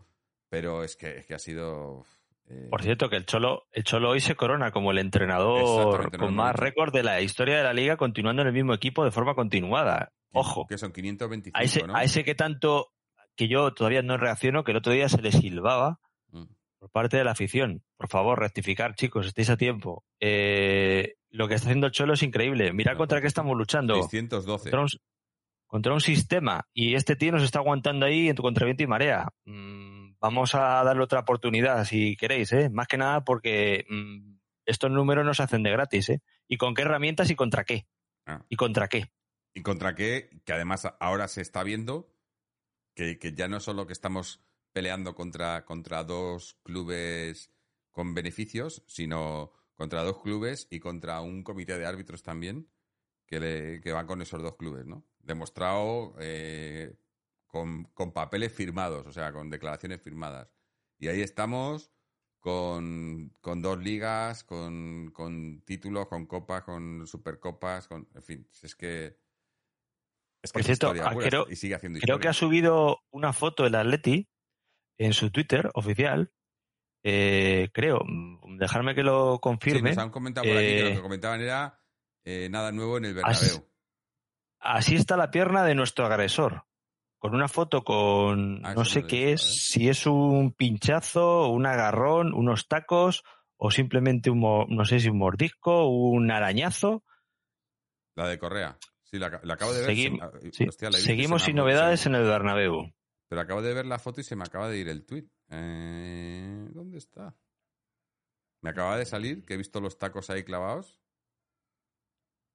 pero 0.49 0.83
es 0.83 0.97
que, 0.97 1.19
es 1.19 1.27
que 1.27 1.35
ha 1.35 1.39
sido... 1.39 2.07
eh, 2.51 2.67
por 2.71 2.83
cierto, 2.83 3.09
que 3.09 3.17
el 3.17 3.27
Cholo, 3.27 3.65
el 3.73 3.85
Cholo 3.85 4.11
hoy 4.11 4.21
se 4.21 4.35
corona 4.35 4.71
como 4.73 4.91
el 4.91 4.99
entrenador 4.99 6.17
con 6.19 6.35
más 6.35 6.55
récord 6.57 6.93
de 6.93 7.03
la 7.03 7.21
historia 7.21 7.57
de 7.57 7.63
la 7.65 7.73
liga, 7.73 7.97
continuando 7.97 8.43
en 8.43 8.49
el 8.49 8.55
mismo 8.55 8.75
equipo 8.75 9.05
de 9.05 9.11
forma 9.11 9.35
continuada. 9.35 10.13
Ojo, 10.33 10.67
Que 10.69 10.79
son 10.79 10.93
525, 10.93 11.59
a 11.59 11.63
ese, 11.63 11.87
¿no? 11.87 11.97
a 11.97 12.05
ese 12.05 12.23
que 12.25 12.35
tanto 12.35 12.93
que 13.37 13.49
yo 13.49 13.73
todavía 13.73 14.03
no 14.03 14.17
reacciono, 14.17 14.65
que 14.65 14.73
el 14.73 14.77
otro 14.79 14.93
día 14.93 15.09
se 15.09 15.23
le 15.23 15.33
silbaba 15.33 15.99
Mm. 16.33 16.45
por 16.79 16.91
parte 16.91 17.17
de 17.17 17.25
la 17.25 17.33
afición. 17.33 17.83
Por 17.97 18.09
favor, 18.09 18.39
rectificar, 18.39 18.95
chicos, 18.95 19.27
estáis 19.27 19.51
a 19.51 19.57
tiempo. 19.57 20.05
Eh, 20.21 21.15
lo 21.31 21.49
que 21.49 21.55
está 21.55 21.67
haciendo 21.69 21.87
el 21.87 21.93
Cholo 21.93 22.15
es 22.15 22.23
increíble. 22.23 22.73
Mirad 22.73 22.93
No, 22.93 22.99
contra 22.99 23.21
qué 23.21 23.27
estamos 23.27 23.57
luchando. 23.57 23.95
612. 23.95 24.65
Contra 24.71 24.81
un, 24.81 24.89
contra 25.67 25.93
un 25.93 26.01
sistema. 26.01 26.67
Y 26.73 26.95
este 26.95 27.17
tío 27.17 27.33
nos 27.33 27.43
está 27.43 27.59
aguantando 27.61 28.07
ahí 28.07 28.29
en 28.29 28.35
tu 28.37 28.43
contra 28.43 28.65
viento 28.65 28.83
y 28.83 28.87
marea. 28.87 29.29
Mm, 29.45 30.00
vamos 30.21 30.55
a 30.55 30.83
darle 30.85 31.03
otra 31.03 31.21
oportunidad 31.21 31.85
si 31.85 32.17
queréis, 32.17 32.53
¿eh? 32.53 32.69
Más 32.71 32.87
que 32.89 32.99
nada 32.99 33.25
porque 33.25 33.85
mm, 33.89 34.39
estos 34.67 34.91
números 34.91 35.25
no 35.25 35.35
se 35.35 35.43
hacen 35.43 35.63
de 35.63 35.71
gratis, 35.71 36.11
¿eh? 36.11 36.23
¿Y 36.47 36.57
con 36.57 36.75
qué 36.75 36.83
herramientas 36.83 37.31
y 37.31 37.37
contra 37.37 37.65
qué? 37.65 37.87
Ah. 38.27 38.45
¿Y 38.49 38.57
contra 38.57 38.89
qué? 38.89 39.11
Y 39.55 39.63
contra 39.63 39.95
qué, 39.95 40.41
que 40.45 40.53
además 40.53 40.87
ahora 41.01 41.27
se 41.29 41.41
está 41.43 41.63
viendo 41.65 42.15
que, 42.95 43.19
que 43.19 43.33
ya 43.33 43.49
no 43.49 43.59
solo 43.61 43.87
que 43.87 43.93
estamos 43.93 44.45
peleando 44.73 45.15
contra, 45.15 45.65
contra 45.65 46.05
dos 46.05 46.55
clubes 46.63 47.51
con 47.91 48.15
beneficios, 48.15 48.85
sino 48.87 49.53
contra 49.75 50.03
dos 50.03 50.21
clubes 50.23 50.69
y 50.71 50.79
contra 50.79 51.21
un 51.21 51.43
comité 51.43 51.79
de 51.79 51.87
árbitros 51.87 52.23
también 52.23 52.69
que, 53.27 53.41
le- 53.41 53.81
que 53.81 53.93
van 53.93 54.07
con 54.07 54.23
esos 54.23 54.43
dos 54.43 54.57
clubes, 54.57 54.87
¿no? 54.87 55.05
Demostrado 55.19 56.15
eh, 56.21 56.95
con, 57.51 57.85
con 57.95 58.13
papeles 58.13 58.53
firmados, 58.53 59.07
o 59.07 59.13
sea, 59.13 59.33
con 59.33 59.51
declaraciones 59.51 60.01
firmadas. 60.01 60.49
Y 60.99 61.09
ahí 61.09 61.21
estamos 61.21 61.91
con, 62.39 63.35
con 63.41 63.61
dos 63.61 63.79
ligas, 63.79 64.45
con, 64.45 65.11
con 65.13 65.61
títulos, 65.63 66.07
con 66.09 66.27
copas, 66.27 66.63
con 66.63 67.07
supercopas, 67.07 67.89
con, 67.89 68.09
en 68.15 68.23
fin, 68.23 68.49
si 68.51 68.67
es 68.67 68.75
que... 68.75 69.19
Es 70.43 70.53
que 70.53 70.55
Por 70.55 70.61
es 70.61 70.67
cierto, 70.67 70.87
historia 70.95 71.05
ah, 71.11 71.15
creo- 71.29 71.47
y 71.51 71.57
sigue 71.57 71.75
haciendo 71.75 71.99
Creo 72.01 72.19
que 72.19 72.29
ha 72.29 72.33
subido 72.33 73.01
una 73.11 73.33
foto 73.35 73.67
el 73.67 73.75
Atleti 73.75 74.31
en 74.99 75.13
su 75.13 75.31
Twitter 75.31 75.71
oficial. 75.75 76.33
Eh, 77.03 77.69
creo, 77.75 78.01
mm, 78.07 78.57
dejarme 78.59 78.95
que 78.95 79.03
lo 79.03 79.35
Sí, 79.35 79.41
confirme. 79.43 79.91
nos 79.91 79.99
han 79.99 80.11
comentado 80.11 80.47
por 80.47 80.57
aquí 80.57 80.67
que 80.67 80.81
Eh, 80.81 80.89
lo 80.91 80.97
que 80.97 81.03
comentaban 81.03 81.41
era 81.43 81.83
eh, 82.25 82.49
nada 82.51 82.73
nuevo 82.73 82.97
en 82.99 83.07
el 83.07 83.25
Así- 83.25 83.47
Bernabéu. 83.47 83.71
Así 84.61 84.95
está 84.97 85.17
la 85.17 85.31
pierna 85.31 85.65
de 85.65 85.75
nuestro 85.75 86.05
agresor. 86.07 86.67
Con 87.21 87.35
una 87.35 87.49
foto 87.49 87.85
con, 87.85 88.65
Ah, 88.65 88.75
no 88.75 88.85
sé 88.85 89.07
qué 89.07 89.33
es, 89.33 89.43
¿eh? 89.45 89.47
si 89.53 89.89
es 89.91 90.07
un 90.07 90.53
pinchazo, 90.53 91.49
un 91.51 91.67
agarrón, 91.67 92.33
unos 92.33 92.67
tacos 92.67 93.23
o 93.59 93.71
simplemente 93.71 94.31
un, 94.31 94.41
no 94.41 94.85
sé 94.87 94.99
si 95.01 95.11
un 95.11 95.19
mordisco, 95.19 95.87
un 95.87 96.31
arañazo. 96.31 97.05
La 98.17 98.27
de 98.27 98.39
Correa. 98.39 98.79
Sí, 99.05 99.19
la, 99.19 99.39
la 99.45 99.55
acabo 99.55 99.73
de 99.75 99.83
ver. 99.83 99.91
Seguim- 99.91 100.19
se 100.41 100.47
me- 100.47 100.53
sí, 100.53 100.67
hostia, 100.67 100.89
la 100.91 100.97
he 100.97 101.01
visto 101.01 101.13
y 101.13 101.15
Seguimos 101.17 101.43
sin 101.43 101.57
novedades 101.57 102.07
en 102.07 102.15
el 102.15 102.25
Bernabéu. 102.25 102.91
Pero 103.29 103.41
acabo 103.43 103.61
de 103.61 103.75
ver 103.75 103.85
la 103.87 103.99
foto 103.99 104.23
y 104.23 104.25
se 104.25 104.35
me 104.35 104.45
acaba 104.45 104.69
de 104.71 104.79
ir 104.79 104.89
el 104.89 105.05
tweet. 105.05 105.27
Eh, 105.51 106.69
¿Dónde 106.71 106.97
está? 106.99 107.37
Me 108.63 108.71
acaba 108.71 108.97
de 108.97 109.05
salir, 109.05 109.45
que 109.45 109.55
he 109.55 109.57
visto 109.59 109.81
los 109.81 109.99
tacos 109.99 110.31
ahí 110.31 110.43
clavados. 110.43 110.99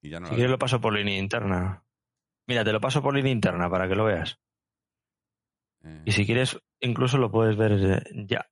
Y 0.01 0.10
ya 0.10 0.19
no 0.19 0.28
Si 0.28 0.34
quieres 0.36 0.51
lo 0.51 0.58
paso 0.60 0.82
por 0.82 0.93
línea 0.93 1.17
interna. 1.17 1.84
Mira, 2.47 2.63
te 2.63 2.71
lo 2.71 2.80
paso 2.82 3.01
por 3.04 3.13
línea 3.13 3.32
interna 3.32 3.69
para 3.69 3.88
que 3.88 3.95
lo 3.95 4.06
veas. 4.06 4.39
Y 6.06 6.12
si 6.12 6.26
quieres, 6.26 6.58
incluso 6.80 7.17
lo 7.17 7.32
puedes 7.32 7.56
ver 7.58 8.04
ya. 8.28 8.48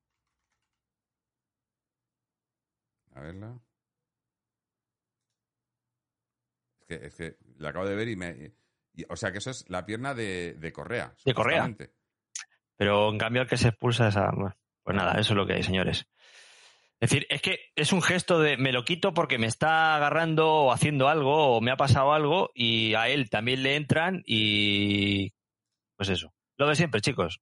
A 3.16 3.22
verla. 3.22 3.60
Es 6.82 6.86
que, 6.88 7.06
es 7.08 7.16
que 7.16 7.38
la 7.58 7.70
acabo 7.70 7.88
de 7.88 7.96
ver 7.96 8.08
y 8.10 8.16
me. 8.16 8.30
y- 8.96 9.06
o 9.10 9.16
sea 9.16 9.32
que 9.32 9.40
eso 9.40 9.50
es 9.50 9.68
la 9.70 9.86
pierna 9.86 10.14
de, 10.14 10.54
de 10.54 10.72
Correa. 10.72 11.16
De 11.26 11.34
Correa. 11.34 11.76
Pero 12.76 13.10
en 13.12 13.18
cambio 13.18 13.42
el 13.44 13.48
que 13.48 13.58
se 13.58 13.70
expulsa 13.70 14.08
es 14.10 14.18
a... 14.18 14.32
Pues 14.84 14.96
nada, 14.98 15.14
eso 15.20 15.34
es 15.34 15.38
lo 15.38 15.48
que 15.48 15.54
hay, 15.54 15.64
señores. 15.64 16.06
Es 17.00 17.10
decir, 17.10 17.26
es 17.30 17.42
que 17.42 17.72
es 17.76 17.92
un 17.94 18.02
gesto 18.02 18.40
de 18.40 18.58
me 18.58 18.72
lo 18.72 18.86
quito 18.86 19.14
porque 19.14 19.38
me 19.38 19.48
está 19.48 19.96
agarrando 19.96 20.50
o 20.52 20.72
haciendo 20.72 21.08
algo 21.08 21.58
o 21.58 21.62
me 21.62 21.72
ha 21.72 21.78
pasado 21.78 22.14
algo 22.14 22.52
y 22.54 22.94
a 22.96 23.10
él 23.10 23.30
también 23.30 23.64
le 23.64 23.76
entran 23.76 24.24
y 24.26 25.34
pues 25.98 26.10
eso. 26.10 26.33
Lo 26.58 26.68
de 26.68 26.76
siempre, 26.76 27.02
chicos. 27.02 27.42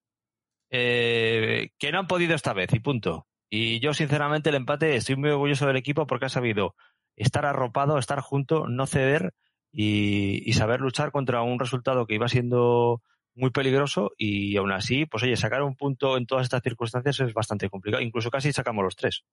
Eh, 0.70 1.72
que 1.78 1.92
no 1.92 2.00
han 2.00 2.08
podido 2.08 2.36
esta 2.36 2.54
vez 2.54 2.74
y 2.74 2.80
punto. 2.80 3.28
Y 3.50 3.80
yo, 3.80 3.94
sinceramente, 3.94 4.50
el 4.50 4.56
empate 4.56 4.96
estoy 4.96 5.18
muy 5.18 5.30
orgulloso 5.30 5.68
del 5.68 5.76
equipo 5.76 6.08
porque 6.08 6.26
ha 6.26 6.30
sabido 6.30 6.76
estar 7.18 7.46
arropado, 7.46 7.98
estar 7.98 8.22
junto, 8.22 8.68
no 8.68 8.88
ceder 8.88 9.34
y, 9.72 10.50
y 10.50 10.54
saber 10.54 10.80
luchar 10.80 11.12
contra 11.12 11.42
un 11.42 11.60
resultado 11.60 12.06
que 12.06 12.16
iba 12.16 12.30
siendo 12.30 13.02
muy 13.36 13.52
peligroso 13.52 14.12
y 14.18 14.56
aún 14.58 14.72
así, 14.72 15.06
pues 15.06 15.24
oye, 15.24 15.36
sacar 15.38 15.64
un 15.64 15.76
punto 15.76 16.18
en 16.18 16.26
todas 16.26 16.44
estas 16.44 16.64
circunstancias 16.64 17.20
es 17.20 17.34
bastante 17.34 17.70
complicado. 17.70 18.04
Incluso 18.04 18.30
casi 18.30 18.52
sacamos 18.54 18.84
los 18.84 18.96
tres. 18.96 19.24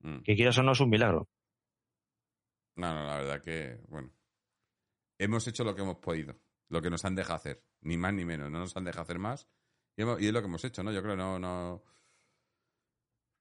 Mm. 0.00 0.20
Que 0.22 0.36
quieras 0.36 0.58
o 0.58 0.62
no 0.62 0.72
es 0.72 0.80
un 0.80 0.90
milagro. 0.90 1.28
No, 2.76 2.94
no, 2.94 3.06
la 3.06 3.16
verdad 3.18 3.42
que, 3.42 3.80
bueno. 3.88 4.10
Hemos 5.18 5.46
hecho 5.46 5.62
lo 5.62 5.74
que 5.74 5.82
hemos 5.82 5.98
podido, 5.98 6.34
lo 6.68 6.82
que 6.82 6.90
nos 6.90 7.04
han 7.04 7.14
dejado 7.14 7.36
hacer, 7.36 7.62
ni 7.82 7.96
más 7.96 8.12
ni 8.14 8.24
menos, 8.24 8.50
no 8.50 8.58
nos 8.58 8.76
han 8.76 8.84
dejado 8.84 9.02
hacer 9.02 9.18
más. 9.18 9.48
Y, 9.96 10.02
es 10.02 10.32
lo 10.32 10.40
que 10.40 10.46
hemos 10.46 10.64
hecho, 10.64 10.82
¿no? 10.82 10.90
Yo 10.92 11.02
creo, 11.02 11.16
no, 11.16 11.38
no. 11.38 11.82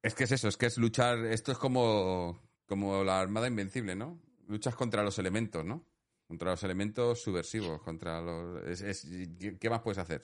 Es 0.04 0.16
que 0.16 0.24
es 0.26 0.32
eso, 0.32 0.48
es 0.48 0.58
que 0.58 0.66
es 0.66 0.78
luchar. 0.78 1.20
Esto 1.26 1.52
es 1.52 1.58
como, 1.58 2.42
como 2.66 3.04
la 3.04 3.20
Armada 3.22 3.48
Invencible, 3.48 3.96
¿no? 3.96 4.20
Luchas 4.48 4.76
contra 4.76 5.04
los 5.04 5.18
elementos, 5.20 5.64
¿no? 5.64 5.86
Contra 6.28 6.52
los 6.52 6.64
elementos 6.64 7.22
subversivos, 7.22 7.82
contra 7.82 8.22
los. 8.22 8.64
es- 8.68 8.82
es- 8.82 9.08
¿qué- 9.40 9.58
¿Qué 9.60 9.70
más 9.70 9.82
puedes 9.82 9.98
hacer? 10.00 10.22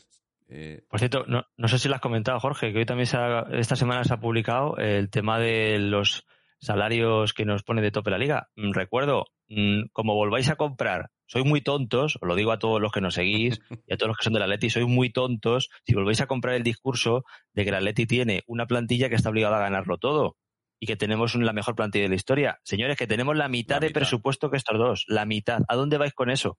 Eh, 0.50 0.86
Por 0.90 1.00
cierto, 1.00 1.26
no, 1.28 1.44
no 1.58 1.68
sé 1.68 1.78
si 1.78 1.90
lo 1.90 1.96
has 1.96 2.02
comentado, 2.02 2.40
Jorge, 2.40 2.72
que 2.72 2.80
hoy 2.80 2.86
también 2.86 3.08
se 3.08 3.18
ha- 3.18 3.46
esta 3.52 3.76
semana 3.76 4.04
se 4.04 4.14
ha 4.14 4.20
publicado 4.20 4.78
el 4.78 5.10
tema 5.10 5.40
de 5.40 5.78
los 5.80 6.26
salarios 6.60 7.34
que 7.34 7.46
nos 7.46 7.64
pone 7.64 7.82
de 7.82 7.92
tope 7.92 8.10
la 8.12 8.18
liga. 8.18 8.50
Mm, 8.56 8.72
Recuerdo, 8.74 9.26
mm, 9.50 9.90
como 9.92 10.16
volváis 10.16 10.50
a 10.50 10.56
comprar, 10.56 11.12
sois 11.28 11.46
muy 11.46 11.62
tontos, 11.62 12.16
os 12.22 12.28
lo 12.28 12.36
digo 12.36 12.52
a 12.52 12.60
todos 12.60 12.82
los 12.82 12.92
que 12.92 13.02
nos 13.02 13.14
seguís 13.16 13.60
y 13.86 13.94
a 13.94 13.98
todos 13.98 14.08
los 14.10 14.18
que 14.18 14.24
son 14.24 14.34
del 14.34 14.44
Atleti, 14.44 14.70
sois 14.70 14.88
muy 14.88 15.12
tontos 15.12 15.70
si 15.86 15.94
volvéis 15.94 16.22
a 16.22 16.28
comprar 16.28 16.56
el 16.56 16.64
discurso 16.64 17.24
de 17.54 17.64
que 17.64 17.70
el 17.70 17.76
Atleti 17.76 18.06
tiene 18.08 18.44
una 18.48 18.66
plantilla 18.66 19.10
que 19.10 19.16
está 19.16 19.30
obligada 19.30 19.58
a 19.58 19.62
ganarlo 19.62 19.98
todo 19.98 20.38
y 20.80 20.86
que 20.88 20.96
tenemos 20.96 21.36
la 21.36 21.54
mejor 21.54 21.76
plantilla 21.76 22.04
de 22.04 22.10
la 22.10 22.16
historia. 22.16 22.60
Señores, 22.64 22.98
que 22.98 23.08
tenemos 23.08 23.36
la 23.36 23.48
mitad 23.50 23.76
La 23.76 23.80
de 23.82 23.88
mitad. 23.88 24.00
presupuesto 24.02 24.50
que 24.50 24.58
estos 24.58 24.78
dos, 24.78 25.06
la 25.08 25.26
mitad. 25.26 25.62
¿A 25.68 25.76
dónde 25.76 25.98
vais 25.98 26.14
con 26.14 26.30
eso? 26.30 26.58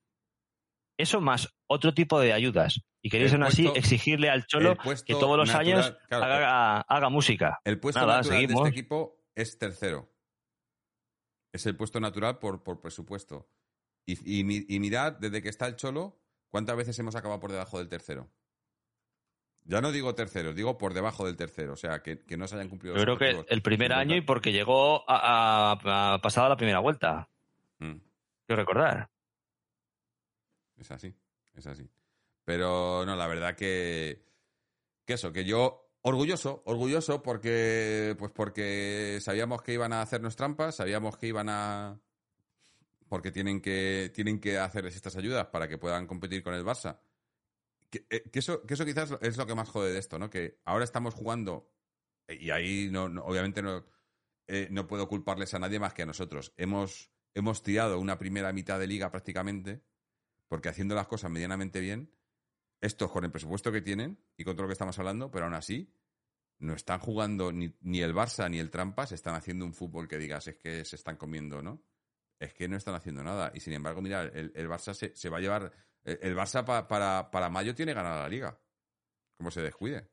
Eso 0.97 1.21
más 1.21 1.47
otro 1.67 1.93
tipo 1.93 2.19
de 2.19 2.33
ayudas. 2.33 2.81
Y 3.01 3.09
queréis 3.09 3.31
aún 3.31 3.43
así 3.43 3.71
exigirle 3.75 4.29
al 4.29 4.45
Cholo 4.45 4.75
que 5.05 5.13
todos 5.13 5.37
los 5.37 5.47
natural- 5.47 5.73
años 5.83 5.97
claro, 6.09 6.25
haga, 6.25 6.81
haga 6.81 7.09
música. 7.09 7.59
El 7.63 7.79
puesto 7.79 8.01
Nada, 8.01 8.17
natural 8.17 8.37
seguimos. 8.41 8.63
de 8.63 8.67
este 8.69 8.79
equipo 8.81 9.23
es 9.35 9.57
tercero. 9.57 10.11
Es 11.53 11.65
el 11.65 11.77
puesto 11.77 12.01
natural 12.01 12.39
por, 12.39 12.61
por 12.61 12.81
presupuesto. 12.81 13.49
Y, 14.13 14.39
y, 14.39 14.43
mi- 14.43 14.65
y 14.67 14.79
mirad, 14.79 15.13
desde 15.13 15.41
que 15.41 15.49
está 15.49 15.67
el 15.67 15.75
Cholo, 15.75 16.17
¿cuántas 16.49 16.75
veces 16.75 16.97
hemos 16.99 17.15
acabado 17.15 17.39
por 17.39 17.51
debajo 17.51 17.77
del 17.77 17.89
tercero? 17.89 18.29
Ya 19.65 19.81
no 19.81 19.91
digo 19.91 20.15
tercero, 20.15 20.53
digo 20.53 20.77
por 20.79 20.93
debajo 20.95 21.25
del 21.25 21.35
tercero. 21.35 21.73
O 21.73 21.75
sea, 21.75 22.01
que, 22.01 22.19
que 22.25 22.37
no 22.37 22.47
se 22.47 22.55
hayan 22.55 22.69
cumplido 22.69 22.95
Yo 22.95 23.03
creo 23.03 23.17
que 23.19 23.45
el 23.49 23.61
primer 23.61 23.93
año 23.93 24.15
y 24.15 24.21
porque 24.21 24.51
llegó 24.51 25.07
a, 25.09 25.73
a- 25.73 26.13
a 26.15 26.21
pasada 26.21 26.49
la 26.49 26.57
primera 26.57 26.79
vuelta. 26.79 27.29
Mm, 27.79 27.97
Quiero 28.47 28.61
recordar. 28.63 29.09
es 30.77 30.89
así, 30.91 31.13
es 31.55 31.67
así. 31.67 31.87
Pero 32.45 33.05
no, 33.05 33.15
la 33.15 33.27
verdad 33.27 33.55
que, 33.55 34.25
que 35.05 35.13
eso, 35.13 35.31
que 35.31 35.45
yo 35.45 35.91
orgulloso, 36.01 36.63
orgulloso 36.65 37.21
porque 37.21 38.15
pues 38.17 38.31
porque 38.31 39.19
sabíamos 39.21 39.61
que 39.61 39.73
iban 39.73 39.93
a 39.93 40.01
hacernos 40.01 40.35
trampas, 40.35 40.77
sabíamos 40.77 41.17
que 41.17 41.27
iban 41.27 41.49
a 41.49 41.99
porque 43.09 43.31
tienen 43.31 43.61
que 43.61 44.11
tienen 44.13 44.39
que 44.39 44.57
hacerles 44.57 44.95
estas 44.95 45.15
ayudas 45.17 45.47
para 45.47 45.67
que 45.67 45.77
puedan 45.77 46.07
competir 46.07 46.43
con 46.43 46.53
el 46.53 46.63
Barça. 46.63 47.01
Que, 47.89 48.05
eh, 48.09 48.29
que 48.31 48.39
eso 48.39 48.63
que 48.65 48.75
eso 48.75 48.85
quizás 48.85 49.17
es 49.21 49.37
lo 49.37 49.45
que 49.47 49.55
más 49.55 49.69
jode 49.69 49.91
de 49.93 49.99
esto, 49.99 50.19
¿no? 50.19 50.29
Que 50.29 50.59
ahora 50.65 50.85
estamos 50.85 51.15
jugando 51.15 51.73
y 52.27 52.51
ahí 52.51 52.89
no, 52.91 53.09
no- 53.09 53.23
obviamente 53.25 53.61
no 53.61 53.85
eh, 54.47 54.67
no 54.71 54.87
puedo 54.87 55.07
culparles 55.07 55.53
a 55.53 55.59
nadie 55.59 55.79
más 55.79 55.93
que 55.93 56.03
a 56.03 56.05
nosotros. 56.05 56.53
Hemos 56.57 57.11
hemos 57.33 57.63
tirado 57.63 57.99
una 57.99 58.17
primera 58.19 58.53
mitad 58.53 58.79
de 58.79 58.87
liga 58.87 59.11
prácticamente 59.11 59.83
porque 60.47 60.69
haciendo 60.69 60.95
las 60.95 61.07
cosas 61.07 61.31
medianamente 61.31 61.79
bien 61.79 62.11
estos 62.81 63.11
con 63.11 63.25
el 63.25 63.31
presupuesto 63.31 63.71
que 63.71 63.81
tienen 63.81 64.23
y 64.37 64.43
con 64.43 64.55
todo 64.55 64.63
lo 64.63 64.69
que 64.69 64.73
estamos 64.73 64.97
hablando, 64.99 65.31
pero 65.31 65.45
aún 65.45 65.53
así 65.55 65.93
no 66.59 66.73
están 66.73 66.99
jugando 66.99 67.51
ni, 67.51 67.75
ni 67.81 68.01
el 68.01 68.13
Barça 68.13 68.49
ni 68.49 68.59
el 68.59 68.69
Trampas, 68.69 69.11
están 69.11 69.35
haciendo 69.35 69.65
un 69.65 69.73
fútbol 69.73 70.07
que 70.07 70.17
digas 70.17 70.47
es 70.47 70.57
que 70.57 70.85
se 70.85 70.95
están 70.95 71.17
comiendo, 71.17 71.61
¿no? 71.61 71.83
Es 72.39 72.53
que 72.53 72.67
no 72.67 72.77
están 72.77 72.95
haciendo 72.95 73.23
nada. 73.23 73.51
Y 73.53 73.59
sin 73.59 73.73
embargo, 73.73 74.01
mira, 74.01 74.23
el, 74.23 74.51
el 74.55 74.69
Barça 74.69 74.93
se, 74.93 75.15
se 75.15 75.29
va 75.29 75.37
a 75.37 75.41
llevar. 75.41 75.71
El, 76.03 76.19
el 76.21 76.35
Barça 76.35 76.63
pa- 76.63 76.87
para, 76.87 77.29
para 77.31 77.49
mayo 77.49 77.75
tiene 77.75 77.93
ganada 77.93 78.21
la 78.23 78.29
liga. 78.29 78.59
Como 79.37 79.51
se 79.51 79.61
descuide. 79.61 80.07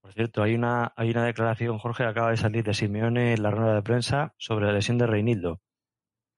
Por 0.00 0.12
cierto, 0.12 0.42
hay 0.42 0.54
una, 0.56 0.92
hay 0.96 1.10
una 1.10 1.24
declaración, 1.24 1.78
Jorge, 1.78 2.02
que 2.02 2.10
acaba 2.10 2.30
de 2.30 2.36
salir 2.36 2.64
de 2.64 2.74
Simeone 2.74 3.34
en 3.34 3.42
la 3.42 3.52
rueda 3.52 3.74
de 3.76 3.82
prensa 3.82 4.34
sobre 4.36 4.66
la 4.66 4.72
lesión 4.72 4.98
de 4.98 5.06
Reinildo. 5.06 5.60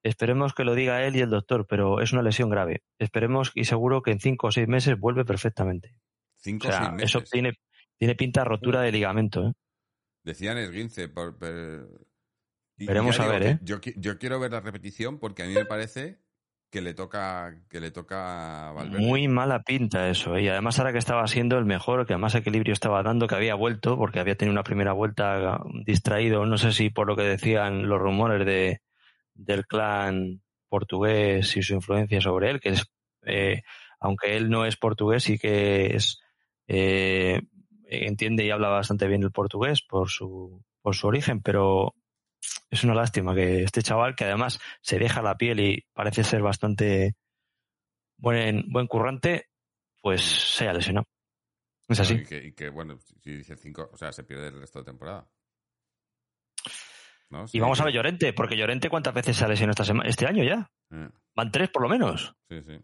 Esperemos 0.03 0.53
que 0.53 0.65
lo 0.65 0.75
diga 0.75 1.03
él 1.07 1.17
y 1.17 1.21
el 1.21 1.31
doctor, 1.31 1.67
pero 1.67 2.03
es 2.03 2.13
una 2.13 2.21
lesión 2.21 2.51
grave. 2.51 2.83
Esperemos 2.99 3.53
y 3.55 3.65
seguro 3.65 4.03
que 4.03 4.11
en 4.11 4.21
cinco 4.21 4.49
o 4.49 4.53
seis 4.53 4.69
meses 4.69 4.99
vuelve 4.99 5.25
perfectamente. 5.25 5.97
Cinco 6.37 6.69
O 6.69 6.71
o 6.71 6.73
seis 6.75 6.93
meses. 6.93 7.09
eso 7.11 7.21
tiene, 7.23 7.55
tiene 7.97 8.15
pinta 8.15 8.41
de 8.43 8.45
rotura 8.45 8.83
de 8.83 8.93
ligamento. 8.93 9.47
¿eh? 9.49 9.53
Decían 10.23 10.59
esguince. 10.59 11.09
Por, 11.09 11.39
por- 11.39 12.07
y- 12.77 12.87
Veremos 12.87 13.19
a 13.21 13.27
ver, 13.29 13.43
¿eh? 13.43 13.59
Yo, 13.63 13.79
yo 13.97 14.19
quiero 14.19 14.41
ver 14.41 14.53
la 14.53 14.61
repetición 14.61 15.19
porque 15.19 15.43
a 15.43 15.47
mí 15.47 15.55
me 15.55 15.65
parece 15.65 16.19
que 16.71 16.81
le 16.81 16.93
toca 16.93 17.55
que 17.69 17.79
le 17.79 17.93
toca 17.93 18.73
Valverde. 18.73 19.07
Muy 19.07 19.29
mala 19.29 19.63
pinta 19.63 20.09
eso. 20.09 20.37
¿eh? 20.37 20.43
Y 20.43 20.49
además 20.49 20.79
ahora 20.79 20.91
que 20.91 20.99
estaba 20.99 21.25
siendo 21.29 21.57
el 21.57 21.65
mejor, 21.67 22.05
que 22.05 22.17
más 22.17 22.35
equilibrio 22.35 22.73
estaba 22.73 23.03
dando, 23.05 23.29
que 23.29 23.37
había 23.37 23.55
vuelto, 23.55 23.97
porque 23.97 24.19
había 24.19 24.35
tenido 24.37 24.53
una 24.53 24.65
primera 24.65 24.93
vuelta 24.93 25.61
distraído, 25.87 26.45
no 26.47 26.59
sé 26.59 26.73
si 26.73 26.91
por 26.91 27.07
lo 27.07 27.15
que 27.15 27.23
decían 27.23 27.89
los 27.89 28.01
rumores 28.01 28.45
de, 28.45 28.81
del 29.35 29.67
clan 29.67 30.43
portugués 30.69 31.57
y 31.57 31.63
su 31.63 31.75
influencia 31.75 32.21
sobre 32.21 32.51
él, 32.51 32.61
que 32.61 32.71
es, 32.71 32.85
eh, 33.25 33.63
aunque 34.01 34.37
él 34.37 34.51
no 34.51 34.65
es 34.67 34.77
portugués, 34.77 35.23
sí 35.23 35.39
que 35.39 35.95
es, 35.95 36.19
eh, 36.67 37.41
entiende 37.87 38.45
y 38.45 38.51
habla 38.51 38.69
bastante 38.69 39.07
bien 39.07 39.23
el 39.23 39.31
portugués 39.31 39.81
por 39.89 40.09
su, 40.11 40.65
por 40.83 40.97
su 40.97 41.07
origen, 41.07 41.41
pero 41.41 41.95
es 42.71 42.85
una 42.85 42.95
lástima 42.95 43.35
que 43.35 43.63
este 43.63 43.83
chaval, 43.83 44.15
que 44.15 44.25
además 44.25 44.59
se 44.81 44.99
deja 44.99 45.23
la 45.23 45.37
piel 45.37 45.61
y 45.61 45.85
parece 45.93 46.25
ser 46.25 46.43
bastante 46.43 47.15
buen, 48.19 48.65
buen 48.71 48.87
currante, 48.87 49.49
pues 50.01 50.23
sea 50.23 50.73
lesionado. 50.73 51.07
Es 51.89 52.01
así. 52.01 52.15
Y 52.15 52.25
que, 52.25 52.37
y 52.47 52.53
que, 52.53 52.69
bueno, 52.71 52.99
si- 52.99 53.37
dice 53.37 53.57
cinco, 53.57 53.91
o 53.93 53.97
sea, 53.97 54.13
se 54.13 54.25
pierde 54.25 54.49
el 54.49 54.61
resto 54.61 54.79
de 54.79 54.85
temporada. 54.87 55.29
¿No? 57.31 57.47
Y 57.53 57.59
vamos 57.59 57.81
a 57.81 57.85
ver 57.85 57.95
Llorente, 57.95 58.33
porque 58.33 58.57
Llorente 58.57 58.89
cuántas 58.89 59.13
veces 59.15 59.37
se 59.37 59.45
ha 59.45 59.49
lesionado 59.49 59.73
esta 59.73 59.85
semana, 59.85 60.09
este 60.09 60.27
año 60.27 60.45
ya. 60.45 60.71
Eh, 60.91 61.09
Van 61.35 61.51
tres 61.51 61.69
por 61.71 61.83
lo 61.83 61.89
menos. 61.89 62.35
Sí, 62.49 62.63
sí. 62.63 62.79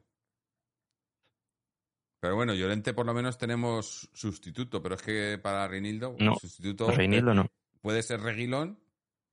Pero 2.21 2.35
bueno, 2.37 2.53
Llorente 2.55 2.93
por 2.93 3.07
lo 3.07 3.15
menos 3.15 3.39
tenemos 3.39 4.11
sustituto, 4.13 4.83
pero 4.83 4.97
es 4.97 5.03
que 5.03 5.39
para 5.43 5.67
Reinildo, 5.69 6.17
No, 6.19 6.35
sustituto 6.37 6.91
Reinildo 6.91 7.33
no. 7.33 7.47
puede 7.81 8.03
ser 8.03 8.21
Reguilón, 8.21 8.79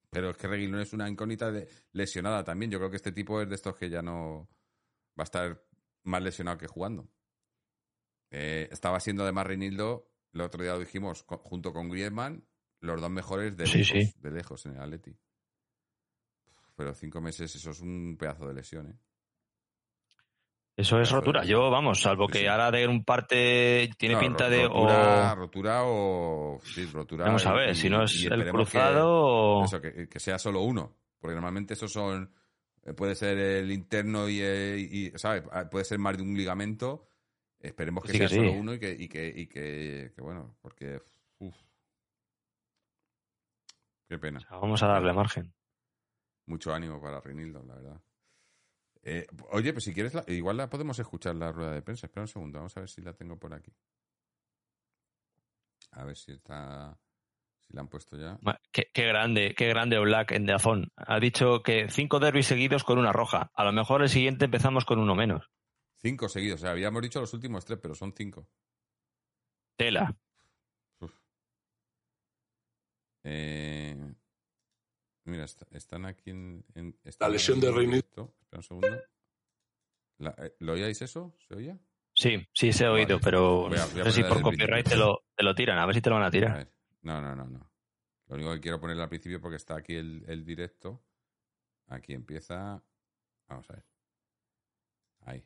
pero 0.10 0.30
es 0.32 0.38
que 0.38 0.48
Reguilón 0.48 0.80
es 0.82 0.94
una 0.94 1.10
incógnita 1.10 1.52
de 1.52 1.68
lesionada 1.92 2.44
también. 2.44 2.72
Yo 2.72 2.78
creo 2.80 2.90
que 2.90 2.96
este 2.98 3.12
tipo 3.12 3.42
es 3.42 3.50
de 3.50 3.56
estos 3.56 3.76
que 3.76 3.90
ya 3.90 4.02
no 4.02 4.48
va 5.20 5.22
a 5.22 5.24
estar 5.24 5.64
más 6.04 6.22
lesionado 6.22 6.58
que 6.58 6.68
jugando. 6.68 7.10
Eh, 8.32 8.68
estaba 8.72 9.00
siendo 9.00 9.24
además 9.24 9.48
Reinildo, 9.48 10.10
el 10.34 10.42
otro 10.42 10.62
día 10.64 10.74
lo 10.74 10.80
dijimos, 10.80 11.24
co- 11.24 11.38
junto 11.38 11.72
con 11.74 11.90
Griezmann, 11.90 12.46
los 12.82 13.00
dos 13.02 13.10
mejores 13.10 13.56
de 13.58 13.66
Sí, 13.66 13.80
lejos, 13.80 13.88
sí. 14.14 14.14
de 14.20 14.32
lejos 14.32 14.66
en 14.66 14.74
el 14.76 14.82
Atleti. 14.82 15.18
Pero 16.76 16.94
cinco 16.94 17.22
meses, 17.22 17.56
eso 17.56 17.72
es 17.72 17.80
un 17.82 18.16
pedazo 18.20 18.48
de 18.48 18.54
lesión, 18.54 18.88
¿eh? 18.92 19.00
Eso 20.78 21.02
es 21.02 21.10
Claro, 21.10 21.22
rotura. 21.22 21.44
Yo, 21.44 21.72
vamos, 21.72 22.02
salvo 22.02 22.28
que 22.28 22.40
sí. 22.40 22.46
ahora 22.46 22.70
de 22.70 22.88
un 22.88 23.04
parte 23.04 23.90
tiene 23.98 24.14
No, 24.14 24.22
pinta 24.22 24.48
de. 24.48 24.64
rotura, 24.68 25.34
o... 25.34 25.36
rotura 25.36 25.82
o 25.84 26.60
sí, 26.64 26.86
rotura. 26.86 27.26
Vamos 27.26 27.46
a 27.48 27.54
ver, 27.54 27.72
y- 27.72 27.76
si 27.76 27.90
no 27.90 28.04
es 28.04 28.14
el 28.14 28.34
esperemos 28.34 28.70
que- 28.70 28.78
cruzado 28.78 29.10
o. 29.10 29.66
Eso, 29.66 29.82
que, 29.82 30.08
que 30.08 30.20
sea 30.20 30.38
solo 30.38 30.62
uno. 30.62 30.96
Porque 31.20 31.34
normalmente 31.34 31.74
esos 31.74 31.92
son. 31.92 32.32
eh, 32.84 32.94
Puede 32.94 33.16
ser 33.16 33.40
el 33.40 33.72
interno 33.72 34.30
y, 34.30 34.40
eh, 34.42 34.78
y, 34.80 35.10
¿sabes? 35.18 35.44
Ah, 35.52 35.68
Puede 35.68 35.84
ser 35.84 35.98
más 35.98 36.16
de 36.16 36.22
un 36.22 36.38
ligamento. 36.38 37.08
Esperemos 37.60 38.04
que 38.04 38.12
Sí 38.12 38.18
sea 38.20 38.28
que 38.28 38.36
solo 38.36 38.52
uno 38.52 38.74
y 38.76 38.80
que, 38.80 38.92
y 38.92 39.08
que, 39.10 39.34
y 39.36 39.48
que, 39.48 40.12
bueno, 40.20 40.58
porque. 40.62 41.02
uf. 41.40 41.56
Qué 44.08 44.20
pena. 44.20 44.38
O 44.38 44.42
sea, 44.42 44.58
vamos 44.58 44.84
a 44.84 44.88
darle 44.88 45.12
margen. 45.12 45.52
Mucho 46.46 46.72
ánimo 46.74 47.02
para 47.02 47.20
Reinildo, 47.20 47.64
la 47.64 47.74
verdad. 47.74 48.02
Eh, 49.10 49.26
oye, 49.52 49.72
pues 49.72 49.86
si 49.86 49.94
quieres, 49.94 50.14
la- 50.14 50.26
igual 50.28 50.58
la 50.58 50.70
podemos 50.70 51.00
escuchar 51.00 51.34
la 51.36 51.54
rueda 51.54 51.72
de 51.72 51.82
prensa. 51.82 52.08
Espera 52.08 52.24
un 52.24 52.28
segundo, 52.28 52.58
vamos 52.60 52.76
a 52.76 52.82
ver 52.82 52.90
si 52.90 53.02
la 53.02 53.14
tengo 53.14 53.40
por 53.40 53.54
aquí. 53.54 53.72
A 55.92 56.04
ver 56.04 56.18
si 56.18 56.34
está, 56.34 57.00
Si 57.62 57.74
la 57.74 57.82
han 57.82 57.88
puesto 57.88 58.18
ya. 58.18 58.38
Qué, 58.72 58.90
grande, 59.08 59.56
qué 59.56 59.68
grande 59.70 59.98
Black 60.00 60.32
en 60.34 60.46
Dazón. 60.46 60.92
Ha 60.98 61.22
dicho 61.22 61.64
que 61.64 61.90
cinco 61.90 62.20
derbis 62.20 62.48
seguidos 62.48 62.84
con 62.84 63.00
una 63.00 63.14
roja. 63.14 63.50
A 63.54 63.64
lo 63.64 63.72
mejor 63.72 64.02
el 64.02 64.10
siguiente 64.10 64.46
empezamos 64.46 64.84
con 64.84 65.00
uno 65.00 65.16
menos. 65.16 65.50
Cinco 66.02 66.28
seguidos. 66.28 66.60
O 66.60 66.64
sea, 66.64 66.72
habíamos 66.72 67.02
dicho 67.02 67.22
los 67.22 67.34
últimos 67.34 67.64
tres, 67.64 67.80
pero 67.82 67.96
son 67.96 68.14
cinco. 68.14 68.48
Tela. 69.78 70.14
Eh, 73.24 73.96
mira, 75.28 75.46
están 75.72 76.06
aquí 76.06 76.32
en. 76.32 76.64
la 77.20 77.30
lesión 77.30 77.60
de 77.60 77.72
Reini. 77.72 77.98
Espera 77.98 78.28
un 78.54 78.64
segundo. 78.64 78.88
Eh, 80.20 80.56
¿Lo 80.60 80.74
oíais 80.74 81.02
eso? 81.02 81.36
¿Se 81.48 81.56
oía? 81.56 81.78
Sí, 82.14 82.48
sí 82.52 82.74
se 82.74 82.86
ha 82.86 82.92
oído, 82.92 83.20
pero 83.20 83.70
no 83.70 84.04
sé 84.06 84.12
si 84.12 84.24
por 84.24 84.42
copyright 84.42 84.88
te 84.88 84.96
lo, 84.96 85.26
te 85.36 85.44
lo, 85.44 85.54
tiran, 85.54 85.78
a 85.78 85.86
ver 85.86 85.94
si 85.94 86.02
te 86.02 86.10
lo 86.10 86.16
van 86.16 86.26
a 86.26 86.32
tirar. 86.32 86.68
no, 87.02 87.22
no, 87.22 87.36
no, 87.36 87.46
no. 87.46 87.72
Lo 88.28 88.36
único 88.36 88.54
que 88.54 88.60
quiero 88.60 88.80
poner 88.80 89.00
al 89.00 89.08
principio 89.08 89.40
porque 89.40 89.58
está 89.58 89.78
aquí 89.78 89.96
el, 89.96 90.26
el 90.28 90.44
directo. 90.44 91.04
Aquí 91.88 92.14
empieza. 92.14 92.84
Vamos 93.48 93.70
a 93.70 93.74
ver. 93.74 93.86
Ahí. 95.22 95.46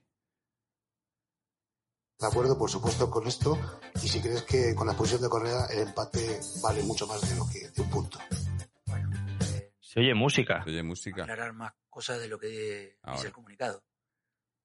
De 2.19 2.27
acuerdo, 2.27 2.57
por 2.57 2.69
supuesto, 2.69 3.09
con 3.09 3.27
esto. 3.27 3.57
Y 4.01 4.07
si 4.07 4.21
crees 4.21 4.43
que 4.43 4.73
con 4.73 4.87
la 4.87 4.93
expulsión 4.93 5.21
de 5.21 5.29
Correa 5.29 5.65
el 5.71 5.87
empate 5.87 6.39
vale 6.63 6.83
mucho 6.83 7.05
más 7.05 7.21
de 7.29 7.35
lo 7.35 7.47
que 7.47 7.69
de 7.69 7.81
un 7.81 7.89
punto. 7.89 8.19
Se 9.91 9.99
oye 9.99 10.13
música. 10.13 10.63
Se 10.63 10.69
oye 10.69 10.83
música. 10.83 11.23
Aclarar 11.23 11.51
más 11.51 11.73
cosas 11.89 12.21
de 12.21 12.29
lo 12.29 12.39
que 12.39 12.95
dice 13.11 13.27
el 13.27 13.33
comunicado. 13.33 13.83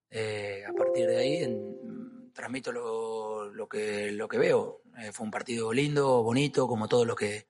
Eh, 0.08 0.62
a 0.64 0.72
partir 0.72 1.08
de 1.08 1.16
ahí 1.16 1.36
en, 1.42 2.32
transmito 2.32 2.70
lo, 2.70 3.52
lo, 3.52 3.68
que, 3.68 4.12
lo 4.12 4.28
que 4.28 4.38
veo. 4.38 4.82
Eh, 4.96 5.10
fue 5.10 5.24
un 5.24 5.32
partido 5.32 5.72
lindo, 5.72 6.22
bonito, 6.22 6.68
como 6.68 6.86
todos 6.86 7.04
los 7.04 7.16
que 7.16 7.48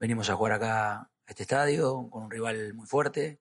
venimos 0.00 0.28
a 0.28 0.34
jugar 0.34 0.54
acá 0.54 0.92
a 1.02 1.10
este 1.28 1.44
estadio, 1.44 2.08
con 2.10 2.24
un 2.24 2.30
rival 2.32 2.74
muy 2.74 2.88
fuerte. 2.88 3.40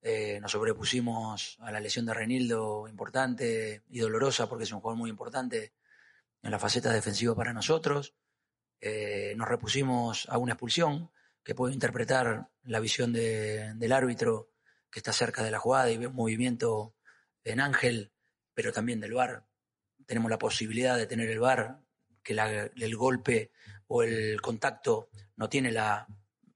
Eh, 0.00 0.38
nos 0.40 0.52
sobrepusimos 0.52 1.58
a 1.58 1.72
la 1.72 1.80
lesión 1.80 2.06
de 2.06 2.14
Renildo, 2.14 2.86
importante 2.86 3.82
y 3.88 3.98
dolorosa 3.98 4.48
porque 4.48 4.62
es 4.62 4.70
un 4.70 4.78
jugador 4.78 4.98
muy 4.98 5.10
importante 5.10 5.72
en 6.40 6.52
la 6.52 6.60
faceta 6.60 6.92
defensiva 6.92 7.34
para 7.34 7.52
nosotros. 7.52 8.14
Eh, 8.80 9.34
nos 9.36 9.48
repusimos 9.48 10.28
a 10.28 10.38
una 10.38 10.52
expulsión 10.52 11.10
que 11.44 11.54
puede 11.54 11.74
interpretar 11.74 12.48
la 12.64 12.80
visión 12.80 13.12
del 13.12 13.92
árbitro 13.92 14.50
que 14.90 15.00
está 15.00 15.12
cerca 15.12 15.42
de 15.42 15.50
la 15.50 15.58
jugada 15.58 15.90
y 15.90 15.96
ve 15.96 16.06
un 16.06 16.14
movimiento 16.14 16.94
en 17.44 17.60
Ángel, 17.60 18.12
pero 18.54 18.72
también 18.72 19.00
del 19.00 19.14
VAR. 19.14 19.46
Tenemos 20.06 20.30
la 20.30 20.38
posibilidad 20.38 20.96
de 20.96 21.06
tener 21.06 21.30
el 21.30 21.40
VAR, 21.40 21.80
que 22.22 22.34
el 22.76 22.96
golpe 22.96 23.50
o 23.88 24.02
el 24.02 24.40
contacto 24.40 25.08
no 25.36 25.48
tiene 25.48 25.72
la 25.72 26.06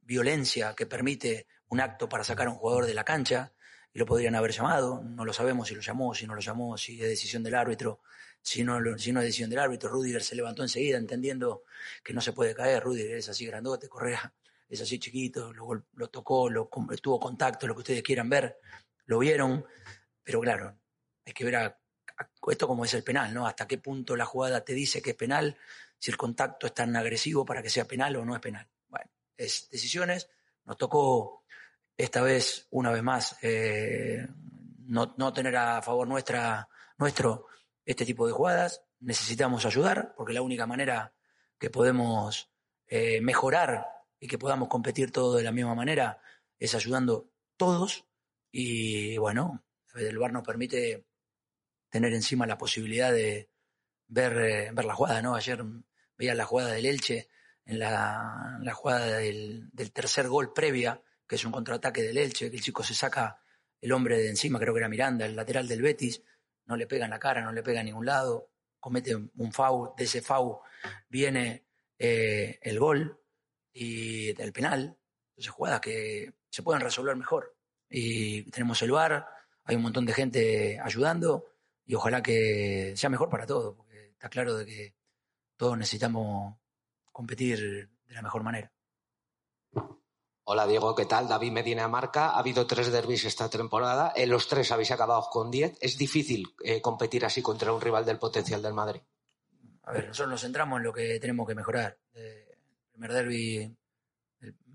violencia 0.03 0.75
que 0.75 0.87
permite 0.87 1.49
un 1.69 1.81
acto 1.81 2.09
para 2.09 2.23
sacar 2.23 2.47
a 2.47 2.51
un 2.51 2.57
jugador 2.57 2.87
de 2.87 2.95
la 2.95 3.05
cancha 3.05 3.53
y 3.93 3.99
lo 3.99 4.07
podrían 4.07 4.37
haber 4.37 4.53
llamado, 4.53 5.03
no 5.03 5.25
lo 5.25 5.33
sabemos 5.33 5.69
si 5.69 5.75
lo 5.75 5.81
llamó, 5.81 6.15
si 6.15 6.27
no 6.27 6.35
lo 6.35 6.41
llamó, 6.41 6.77
si 6.77 7.01
es 7.03 7.09
decisión 7.09 7.43
del 7.43 7.55
árbitro, 7.57 8.01
si 8.43 8.63
no, 8.63 8.79
si 8.99 9.11
no 9.11 9.21
es 9.21 9.27
decisión 9.27 9.51
del 9.51 9.59
árbitro. 9.59 9.89
Rudiger 9.89 10.23
se 10.23 10.37
levantó 10.37 10.63
enseguida 10.63 10.99
entendiendo 10.99 11.65
que 12.05 12.13
no 12.13 12.21
se 12.21 12.33
puede 12.33 12.55
caer, 12.55 12.85
Rudiger 12.85 13.17
es 13.17 13.29
así 13.29 13.47
grandote, 13.47 13.89
Correa 13.89 14.33
es 14.69 14.81
así 14.81 14.99
chiquito, 14.99 15.53
lo, 15.53 15.87
lo 15.93 16.09
tocó, 16.09 16.49
tuvo 17.03 17.21
contacto, 17.21 17.67
lo 17.67 17.75
que 17.75 17.81
ustedes 17.81 18.03
quieran 18.03 18.29
ver, 18.29 18.59
lo 19.07 19.19
vieron, 19.19 19.65
pero 20.23 20.41
claro, 20.41 20.79
hay 21.25 21.33
que 21.33 21.45
ver 21.45 21.77
esto 22.51 22.67
como 22.67 22.85
es 22.85 22.95
el 22.95 23.03
penal, 23.03 23.33
¿no? 23.33 23.47
Hasta 23.47 23.67
qué 23.67 23.79
punto 23.79 24.17
la 24.17 24.25
jugada 24.25 24.65
te 24.65 24.73
dice 24.73 25.03
que 25.03 25.11
es 25.11 25.17
penal, 25.17 25.57
si 25.99 26.11
el 26.11 26.17
contacto 26.17 26.67
es 26.67 26.75
tan 26.75 26.95
agresivo 26.97 27.45
para 27.45 27.63
que 27.63 27.71
sea 27.71 27.85
penal 27.85 28.17
o 28.17 28.25
no 28.25 28.35
es 28.35 28.41
penal. 28.41 28.69
Bueno, 28.89 29.11
es 29.37 29.69
decisiones. 29.71 30.29
Nos 30.65 30.77
tocó 30.77 31.45
esta 31.97 32.23
vez, 32.23 32.67
una 32.71 32.91
vez 32.91 33.03
más, 33.03 33.37
eh, 33.43 34.27
no, 34.87 35.15
no, 35.17 35.33
tener 35.33 35.57
a 35.57 35.83
favor 35.83 36.07
nuestra, 36.07 36.69
nuestro 36.99 37.47
este 37.85 38.05
tipo 38.05 38.27
de 38.27 38.33
jugadas. 38.33 38.83
Necesitamos 39.01 39.65
ayudar, 39.67 40.15
porque 40.17 40.33
la 40.33 40.43
única 40.43 40.67
manera 40.67 41.15
que 41.59 41.71
podemos 41.71 42.51
eh, 42.87 43.21
mejorar 43.21 43.87
y 44.19 44.29
que 44.29 44.39
podamos 44.39 44.69
competir 44.69 45.13
todos 45.13 45.37
de 45.37 45.43
la 45.43 45.53
misma 45.53 45.75
manera 45.75 46.21
es 46.59 46.75
ayudando 46.75 47.31
todos. 47.57 48.07
Y 48.51 49.17
bueno, 49.19 49.65
el 49.95 50.19
VAR 50.19 50.33
nos 50.33 50.45
permite 50.45 51.07
tener 51.91 52.13
encima 52.15 52.47
la 52.47 52.59
posibilidad 52.59 53.13
de 53.13 53.51
ver, 54.09 54.39
eh, 54.39 54.71
ver 54.73 54.85
la 54.85 54.95
jugada, 54.95 55.23
¿no? 55.23 55.35
Ayer 55.35 55.65
veía 56.17 56.35
la 56.35 56.45
jugada 56.45 56.73
del 56.73 56.87
Elche, 56.87 57.29
en 57.65 57.81
la, 57.81 58.59
la 58.63 58.75
jugada 58.75 59.19
del, 59.19 59.69
del 59.73 59.93
tercer 59.93 60.29
gol 60.29 60.53
previa, 60.53 61.03
que 61.27 61.35
es 61.35 61.45
un 61.45 61.53
contraataque 61.53 62.03
del 62.03 62.17
Elche, 62.17 62.51
que 62.51 62.57
el 62.57 62.63
chico 62.63 62.85
se 62.85 62.95
saca 62.95 63.41
el 63.81 63.93
hombre 63.93 64.19
de 64.19 64.29
encima, 64.31 64.59
creo 64.59 64.73
que 64.73 64.81
era 64.81 64.89
Miranda, 64.89 65.27
el 65.27 65.35
lateral 65.35 65.67
del 65.67 65.83
Betis, 65.83 66.23
no 66.67 66.77
le 66.77 66.87
pega 66.87 67.05
en 67.05 67.11
la 67.11 67.19
cara, 67.19 67.43
no 67.43 67.53
le 67.53 67.63
pega 67.63 67.81
en 67.81 67.87
ningún 67.87 68.07
lado, 68.07 68.51
comete 68.79 69.17
un 69.17 69.53
foul, 69.53 69.91
de 69.97 70.05
ese 70.05 70.23
foul 70.23 70.59
viene 71.09 71.67
eh, 71.99 72.59
el 72.63 72.79
gol 72.79 73.21
y 73.77 74.29
el 74.41 74.53
penal, 74.53 74.97
entonces 75.31 75.53
jugadas 75.53 75.81
que 75.81 76.33
se 76.49 76.63
pueden 76.63 76.81
resolver 76.81 77.15
mejor. 77.15 77.55
Y 77.91 78.51
tenemos 78.51 78.81
el 78.81 78.91
VAR, 78.91 79.27
hay 79.65 79.77
un 79.77 79.83
montón 79.83 80.07
de 80.07 80.15
gente 80.15 80.81
ayudando 80.81 81.45
y 81.85 81.95
ojalá 81.95 82.23
que 82.23 82.95
sea 82.97 83.11
mejor 83.11 83.29
para 83.29 83.47
todos, 83.47 83.77
porque 83.77 84.13
está 84.13 84.31
claro 84.31 84.57
de 84.57 84.65
que 84.65 84.95
todos 85.57 85.77
necesitamos 85.77 86.57
competir 87.13 87.91
de 88.07 88.15
la 88.15 88.23
mejor 88.23 88.43
manera. 88.43 88.73
Hola 90.45 90.67
Diego, 90.67 90.95
¿qué 90.95 91.05
tal? 91.05 91.29
David 91.29 91.53
Medina 91.53 91.87
Marca. 91.87 92.31
Ha 92.31 92.39
habido 92.39 92.67
tres 92.67 92.91
derbis 92.91 93.25
esta 93.25 93.51
temporada. 93.51 94.13
En 94.17 94.31
los 94.31 94.49
tres 94.49 94.73
habéis 94.73 94.93
acabado 94.93 95.29
con 95.31 95.51
diez. 95.51 95.77
¿Es 95.81 95.99
difícil 95.99 96.55
eh, 96.65 96.81
competir 96.81 97.27
así 97.27 97.43
contra 97.43 97.73
un 97.73 97.81
rival 97.81 98.07
del 98.07 98.19
potencial 98.19 98.63
del 98.63 98.73
Madrid? 98.73 99.03
A 99.83 99.93
ver, 99.93 100.07
nosotros 100.07 100.31
nos 100.31 100.41
centramos 100.41 100.79
en 100.79 100.85
lo 100.85 100.93
que 100.93 101.19
tenemos 101.21 101.47
que 101.47 101.55
mejorar. 101.55 101.99
el 102.15 102.46
primer 102.97 103.13
derby 103.13 103.77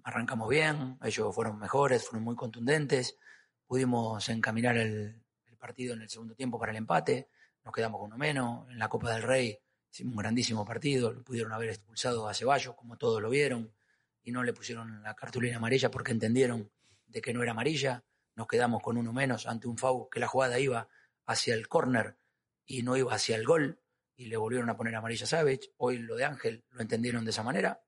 arrancamos 0.04 0.48
bien, 0.48 0.98
ellos 1.04 1.34
fueron 1.34 1.58
mejores, 1.58 2.08
fueron 2.08 2.24
muy 2.24 2.36
contundentes. 2.36 3.18
Pudimos 3.66 4.30
encaminar 4.30 4.78
el, 4.78 5.24
el 5.48 5.58
partido 5.58 5.96
en 5.96 6.04
el 6.04 6.10
segundo 6.10 6.36
tiempo 6.36 6.60
para 6.60 6.72
el 6.72 6.78
empate. 6.78 7.30
Nos 7.64 7.74
quedamos 7.74 8.00
con 8.00 8.08
uno 8.08 8.18
menos. 8.18 8.70
En 8.70 8.78
la 8.78 8.90
Copa 8.90 9.12
del 9.12 9.24
Rey 9.24 9.58
hicimos 9.90 10.14
un 10.14 10.18
grandísimo 10.18 10.64
partido. 10.64 11.24
Pudieron 11.24 11.52
haber 11.52 11.70
expulsado 11.70 12.28
a 12.28 12.34
Ceballos, 12.36 12.76
como 12.76 12.96
todos 12.96 13.22
lo 13.22 13.30
vieron 13.30 13.74
y 14.22 14.32
no 14.32 14.44
le 14.44 14.54
pusieron 14.54 15.02
la 15.02 15.16
cartulina 15.16 15.58
amarilla 15.58 15.90
porque 15.90 16.12
entendieron 16.12 16.72
de 17.08 17.22
que 17.22 17.34
no 17.34 17.42
era 17.42 17.54
amarilla. 17.54 18.04
Nos 18.36 18.48
quedamos 18.48 18.84
con 18.84 18.98
uno 18.98 19.12
menos 19.14 19.48
ante 19.48 19.68
un 19.68 19.80
FAU 19.80 20.10
que 20.10 20.20
la 20.20 20.28
jugada 20.28 20.60
iba 20.60 20.88
hacia 21.26 21.56
el 21.56 21.68
córner 21.68 22.18
y 22.66 22.84
no 22.84 22.98
iba 22.98 23.16
hacia 23.16 23.36
el 23.36 23.46
gol 23.46 23.82
y 24.16 24.26
le 24.26 24.38
volvieron 24.38 24.70
a 24.70 24.78
poner 24.78 24.96
amarilla 24.96 25.24
a 25.24 25.28
Savage. 25.28 25.74
Hoy 25.78 25.98
lo 25.98 26.16
de 26.16 26.26
Ángel 26.26 26.64
lo 26.70 26.82
entendieron 26.82 27.26
de 27.26 27.32
esa 27.32 27.42
manera 27.42 27.82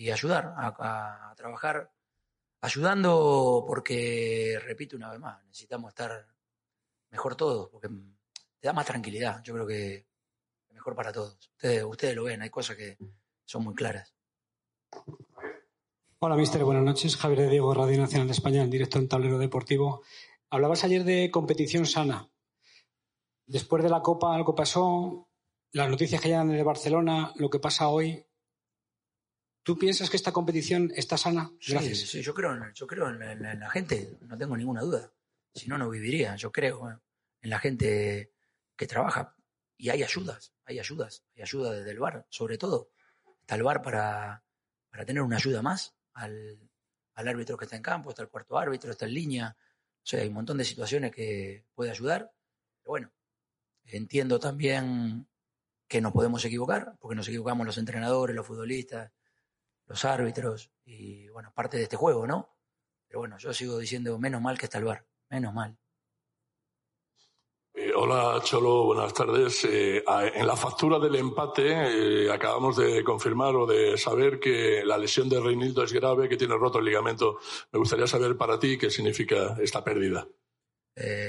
y 0.00 0.10
ayudar 0.10 0.54
a, 0.56 1.34
trabajar, 1.36 1.92
ayudando 2.62 3.62
porque, 3.66 4.58
repito 4.64 4.96
una 4.96 5.10
vez 5.10 5.20
más, 5.20 5.44
necesitamos 5.44 5.90
estar 5.90 6.26
mejor 7.10 7.36
todos 7.36 7.68
porque 7.68 7.88
te 8.58 8.66
da 8.66 8.72
más 8.72 8.86
tranquilidad. 8.86 9.42
Yo 9.42 9.52
creo 9.52 9.66
que 9.66 9.94
es 9.96 10.72
mejor 10.72 10.96
para 10.96 11.12
todos. 11.12 11.50
Ustedes, 11.86 12.16
lo 12.16 12.24
ven, 12.24 12.40
hay 12.40 12.48
cosas 12.48 12.76
que 12.76 12.96
son 13.44 13.62
muy 13.62 13.74
claras. 13.74 14.14
Hola, 16.18 16.34
mister. 16.34 16.64
Buenas 16.64 16.84
noches. 16.84 17.18
Javier 17.18 17.40
de 17.40 17.50
Diego, 17.50 17.74
Radio 17.74 17.98
Nacional 17.98 18.26
de 18.26 18.32
España, 18.32 18.62
en 18.62 18.70
directo 18.70 18.98
en 18.98 19.06
Tablero 19.06 19.36
Deportivo. 19.36 20.02
Hablabas 20.48 20.82
ayer 20.84 21.04
de 21.04 21.30
competición 21.30 21.84
sana. 21.84 22.26
Después 23.44 23.82
de 23.82 23.90
la 23.90 24.00
Copa, 24.00 24.34
algo 24.34 24.54
pasó. 24.54 25.28
Las 25.72 25.90
noticias 25.90 26.22
que 26.22 26.28
llegan 26.28 26.48
de 26.48 26.62
Barcelona, 26.62 27.34
lo 27.36 27.50
que 27.50 27.60
pasa 27.60 27.88
hoy. 27.88 28.24
¿Tú 29.62 29.78
piensas 29.78 30.08
que 30.08 30.16
esta 30.16 30.32
competición 30.32 30.90
está 30.94 31.16
sana? 31.16 31.50
Gracias. 31.66 31.98
Sí, 31.98 32.22
yo 32.22 32.32
creo, 32.32 32.56
yo 32.72 32.86
creo 32.86 33.08
en, 33.10 33.42
la, 33.42 33.70
gente, 33.70 34.18
no 34.22 34.38
tengo 34.38 34.56
ninguna 34.56 34.80
duda. 34.80 35.12
Si 35.54 35.68
no, 35.68 35.76
no 35.76 35.90
viviría. 35.90 36.36
Yo 36.36 36.50
creo 36.50 37.00
en 37.42 37.50
la 37.50 37.58
gente 37.58 38.32
que 38.76 38.86
trabaja. 38.86 39.36
Y 39.76 39.90
hay 39.90 40.02
ayudas, 40.02 40.54
hay 40.64 40.78
ayudas, 40.78 41.24
hay 41.34 41.42
ayuda 41.42 41.72
desde 41.72 41.90
el 41.90 41.98
bar, 41.98 42.26
sobre 42.30 42.58
todo. 42.58 42.90
Está 43.40 43.54
el 43.54 43.62
bar 43.62 43.82
para, 43.82 44.44
para 44.90 45.04
tener 45.04 45.22
una 45.22 45.36
ayuda 45.36 45.62
más 45.62 45.94
al, 46.14 46.58
árbitro 47.14 47.56
que 47.56 47.64
está 47.66 47.76
en 47.76 47.82
campo, 47.82 48.10
está 48.10 48.22
el 48.22 48.28
cuarto 48.28 48.58
árbitro, 48.58 48.90
está 48.90 49.06
en 49.06 49.14
línea. 49.14 49.56
O 49.58 50.06
sea, 50.06 50.20
hay 50.20 50.28
un 50.28 50.34
montón 50.34 50.58
de 50.58 50.64
situaciones 50.64 51.12
que 51.12 51.66
puede 51.74 51.90
ayudar. 51.90 52.32
Pero 52.82 52.90
bueno, 52.90 53.12
entiendo 53.84 54.38
también 54.38 55.28
que 55.86 56.00
nos 56.00 56.12
podemos 56.12 56.44
equivocar, 56.44 56.96
porque 56.98 57.16
nos 57.16 57.28
equivocamos 57.28 57.66
los 57.66 57.78
entrenadores, 57.78 58.36
los 58.36 58.46
futbolistas, 58.46 59.12
los 59.90 60.04
árbitros, 60.04 60.70
y 60.84 61.28
bueno, 61.30 61.52
parte 61.52 61.76
de 61.76 61.82
este 61.82 61.96
juego, 61.96 62.24
¿no? 62.24 62.56
Pero 63.08 63.18
bueno, 63.18 63.36
yo 63.38 63.52
sigo 63.52 63.76
diciendo, 63.76 64.16
menos 64.20 64.40
mal 64.40 64.56
que 64.56 64.66
está 64.66 64.78
el 64.78 64.84
bar, 64.84 65.04
menos 65.28 65.52
mal. 65.52 65.76
Eh, 67.74 67.90
hola 67.92 68.40
Cholo, 68.44 68.84
buenas 68.84 69.12
tardes. 69.12 69.64
Eh, 69.64 70.04
en 70.06 70.46
la 70.46 70.54
factura 70.54 71.00
del 71.00 71.16
empate 71.16 72.26
eh, 72.26 72.32
acabamos 72.32 72.76
de 72.76 73.02
confirmar 73.02 73.56
o 73.56 73.66
de 73.66 73.98
saber 73.98 74.38
que 74.38 74.84
la 74.84 74.96
lesión 74.96 75.28
de 75.28 75.40
Reinildo 75.40 75.82
es 75.82 75.92
grave, 75.92 76.28
que 76.28 76.36
tiene 76.36 76.54
roto 76.54 76.78
el 76.78 76.84
ligamento. 76.84 77.40
Me 77.72 77.80
gustaría 77.80 78.06
saber 78.06 78.36
para 78.36 78.60
ti 78.60 78.78
qué 78.78 78.90
significa 78.90 79.56
esta 79.60 79.82
pérdida. 79.82 80.28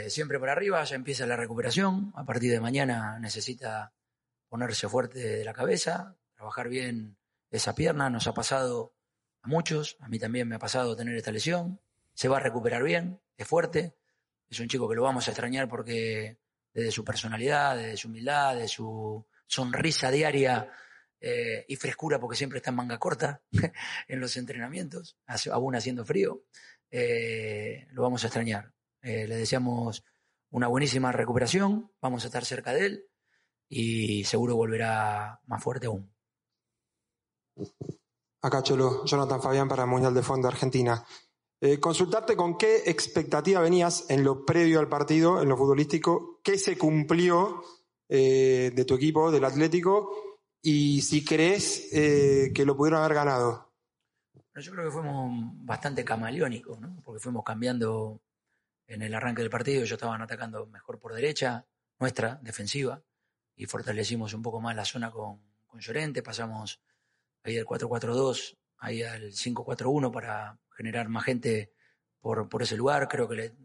siempre 0.08 0.38
por 0.38 0.50
arriba, 0.50 0.84
ya 0.84 0.96
empieza 0.96 1.26
la 1.26 1.36
recuperación. 1.36 2.14
A 2.16 2.24
partir 2.24 2.52
de 2.52 2.60
mañana 2.60 3.18
necesita 3.18 3.92
ponerse 4.50 4.88
fuerte 4.88 5.18
de 5.18 5.46
la 5.46 5.54
cabeza, 5.54 6.16
trabajar 6.36 6.70
bien 6.70 7.18
esa 7.52 7.76
pierna. 7.76 8.10
Nos 8.10 8.26
ha 8.28 8.34
pasado 8.34 8.96
a 9.44 9.48
muchos, 9.48 9.98
a 10.00 10.08
mí 10.08 10.18
también 10.18 10.48
me 10.48 10.56
ha 10.56 10.60
pasado 10.60 10.96
tener 10.96 11.16
esta 11.16 11.32
lesión. 11.32 11.80
Se 12.14 12.28
va 12.28 12.38
a 12.38 12.42
recuperar 12.42 12.84
bien, 12.84 13.22
es 13.38 13.48
fuerte 13.48 13.96
es 14.52 14.60
un 14.60 14.68
chico 14.68 14.88
que 14.88 14.96
lo 14.96 15.04
vamos 15.04 15.28
a 15.28 15.32
extrañar 15.32 15.70
porque 15.70 16.38
desde 16.74 16.92
su 16.92 17.06
personalidad, 17.06 17.78
desde 17.78 17.96
su 17.96 18.10
humildad, 18.10 18.58
de 18.58 18.68
su 18.68 19.26
sonrisa 19.48 20.12
diaria 20.12 20.70
eh, 21.22 21.66
y 21.70 21.76
frescura, 21.78 22.20
porque 22.20 22.36
siempre 22.36 22.58
está 22.58 22.70
en 22.70 22.76
manga 22.76 23.00
corta 23.00 23.42
en 24.10 24.20
los 24.20 24.36
entrenamientos, 24.36 25.18
aún 25.52 25.76
haciendo 25.76 26.04
frío, 26.04 26.44
eh, 26.90 27.88
lo 27.92 28.02
vamos 28.04 28.24
a 28.24 28.28
extrañar. 28.28 28.74
Eh, 29.02 29.26
le 29.26 29.38
deseamos 29.38 30.04
una 30.50 30.68
buenísima 30.68 31.14
recuperación, 31.14 31.90
vamos 32.02 32.26
a 32.26 32.28
estar 32.28 32.44
cerca 32.44 32.74
de 32.74 32.86
él 32.86 33.06
y 33.70 34.26
seguro 34.26 34.58
volverá 34.58 35.40
más 35.46 35.64
fuerte 35.64 35.88
aún. 35.88 36.14
Acá 38.42 38.64
Cholo, 38.64 39.06
Jonathan 39.06 39.42
Fabián 39.42 39.68
para 39.68 39.86
Mundial 39.86 40.14
de 40.14 40.24
Fondo 40.24 40.48
Argentina. 40.48 41.06
Eh, 41.64 41.80
consultarte 41.80 42.36
con 42.36 42.58
qué 42.58 42.78
expectativa 42.88 43.62
venías 43.62 44.10
en 44.10 44.24
lo 44.24 44.46
previo 44.46 44.80
al 44.80 44.90
partido, 44.90 45.44
en 45.44 45.50
lo 45.50 45.56
futbolístico, 45.56 46.40
qué 46.44 46.58
se 46.58 46.76
cumplió 46.76 47.64
eh, 48.10 48.72
de 48.74 48.84
tu 48.84 48.96
equipo, 48.96 49.32
del 49.32 49.46
Atlético, 49.46 50.12
y 50.60 51.02
si 51.02 51.24
crees 51.24 51.88
eh, 51.94 52.52
que 52.54 52.66
lo 52.66 52.76
pudieron 52.76 53.02
haber 53.02 53.14
ganado. 53.14 53.72
Yo 54.56 54.72
creo 54.72 54.86
que 54.86 54.92
fuimos 54.92 55.52
bastante 55.64 56.04
camaleónicos, 56.04 56.80
¿no? 56.80 57.00
porque 57.04 57.20
fuimos 57.20 57.44
cambiando 57.44 58.20
en 58.88 59.04
el 59.04 59.14
arranque 59.14 59.44
del 59.44 59.52
partido, 59.52 59.82
ellos 59.84 59.92
estaban 59.92 60.22
atacando 60.22 60.66
mejor 60.66 61.00
por 61.00 61.14
derecha, 61.14 61.66
nuestra, 62.00 62.40
defensiva, 62.42 63.04
y 63.56 63.68
fortalecimos 63.68 64.34
un 64.34 64.42
poco 64.42 64.60
más 64.60 64.76
la 64.76 64.84
zona 64.84 65.12
con, 65.12 65.40
con 65.68 65.80
Llorente, 65.80 66.24
pasamos 66.24 66.82
ahí 67.44 67.56
del 67.56 67.66
4-4-2, 67.66 68.58
ahí 68.78 69.04
al 69.04 69.32
5-4-1 69.32 70.12
para 70.12 70.60
generar 70.76 71.10
más 71.10 71.26
gente 71.26 71.74
por, 72.20 72.50
por 72.50 72.64
ese 72.64 72.78
lugar. 72.78 73.08
Creo 73.08 73.28
que 73.28 73.36
le 73.36 73.56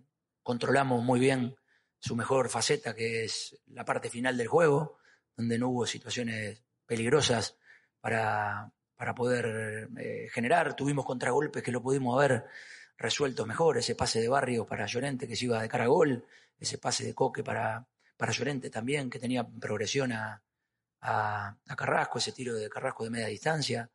controlamos 0.43 1.03
muy 1.03 1.21
bien 1.21 1.57
su 1.99 2.15
mejor 2.17 2.49
faceta, 2.49 2.95
que 2.95 3.25
es 3.25 3.59
la 3.67 3.85
parte 3.85 4.11
final 4.11 4.37
del 4.37 4.49
juego, 4.49 4.99
donde 5.37 5.59
no 5.59 5.69
hubo 5.69 5.87
situaciones 5.87 6.63
peligrosas 6.87 7.57
para, 8.01 8.73
para 8.97 9.15
poder 9.15 9.89
eh, 9.99 10.29
generar. 10.31 10.77
Tuvimos 10.77 11.05
contragolpes 11.05 11.63
que 11.63 11.73
lo 11.73 11.83
pudimos 11.83 12.17
haber 12.17 12.47
resuelto 12.97 13.47
mejor. 13.47 13.79
Ese 13.79 13.95
pase 13.95 14.21
de 14.21 14.29
Barrio 14.29 14.67
para 14.67 14.87
Llorente 14.87 15.27
que 15.27 15.37
se 15.37 15.47
iba 15.47 15.61
de 15.61 15.69
cara 15.69 15.85
a 15.85 15.89
gol, 15.89 16.25
ese 16.59 16.79
pase 16.79 17.05
de 17.05 17.15
Coque 17.15 17.43
para, 17.43 17.87
para 18.17 18.33
Llorente 18.33 18.71
también, 18.71 19.11
que 19.11 19.19
tenía 19.19 19.47
progresión 19.47 20.13
a, 20.13 20.43
a, 21.07 21.57
Carrasco, 21.77 22.19
ese 22.19 22.33
tiro 22.33 22.55
de 22.55 22.69
Carrasco 22.69 23.05
de 23.05 23.11
media 23.11 23.29
distancia. 23.29 23.91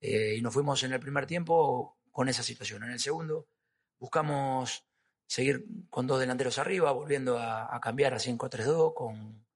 Eh, 0.00 0.36
y 0.36 0.42
nos 0.42 0.52
fuimos 0.52 0.82
en 0.82 0.92
el 0.92 1.00
primer 1.00 1.26
tiempo 1.26 1.98
con 2.10 2.28
esa 2.28 2.42
situación. 2.42 2.82
En 2.84 2.90
el 2.90 3.00
segundo 3.00 3.48
buscamos 3.98 4.86
seguir 5.26 5.66
con 5.90 6.06
dos 6.06 6.20
delanteros 6.20 6.58
arriba, 6.58 6.92
volviendo 6.92 7.38
a, 7.38 7.78
cambiar 7.80 8.14
a 8.14 8.18
5-3-2 8.18 8.94
con, 8.94 9.46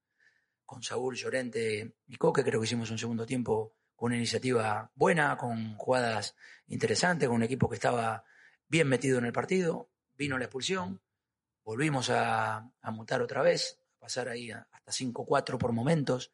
con 0.65 0.83
Saúl, 0.83 1.17
Llorente 1.17 1.95
y 2.07 2.17
Coque. 2.17 2.45
Creo 2.45 2.61
que 2.61 2.67
hicimos 2.67 2.91
un 2.91 2.99
segundo 2.99 3.27
tiempo 3.27 3.75
con 3.95 4.09
una 4.09 4.17
iniciativa 4.17 4.91
buena, 4.95 5.37
con 5.37 5.77
jugadas 5.77 6.35
interesantes, 6.67 7.29
con 7.29 7.37
un 7.37 7.43
equipo 7.43 7.69
que 7.69 7.77
estaba 7.77 8.25
bien 8.69 8.89
metido 8.89 9.19
en 9.19 9.25
el 9.25 9.33
partido. 9.33 9.91
Vino 10.17 10.37
la 10.37 10.45
expulsión, 10.45 11.01
volvimos 11.65 12.11
a, 12.11 12.71
a 12.81 12.91
mutar 12.91 13.23
otra 13.23 13.43
vez, 13.43 13.81
a 13.97 14.01
pasar 14.01 14.29
ahí 14.29 14.51
hasta 14.51 14.93
5-4 14.93 15.59
por 15.59 15.73
momentos 15.73 16.33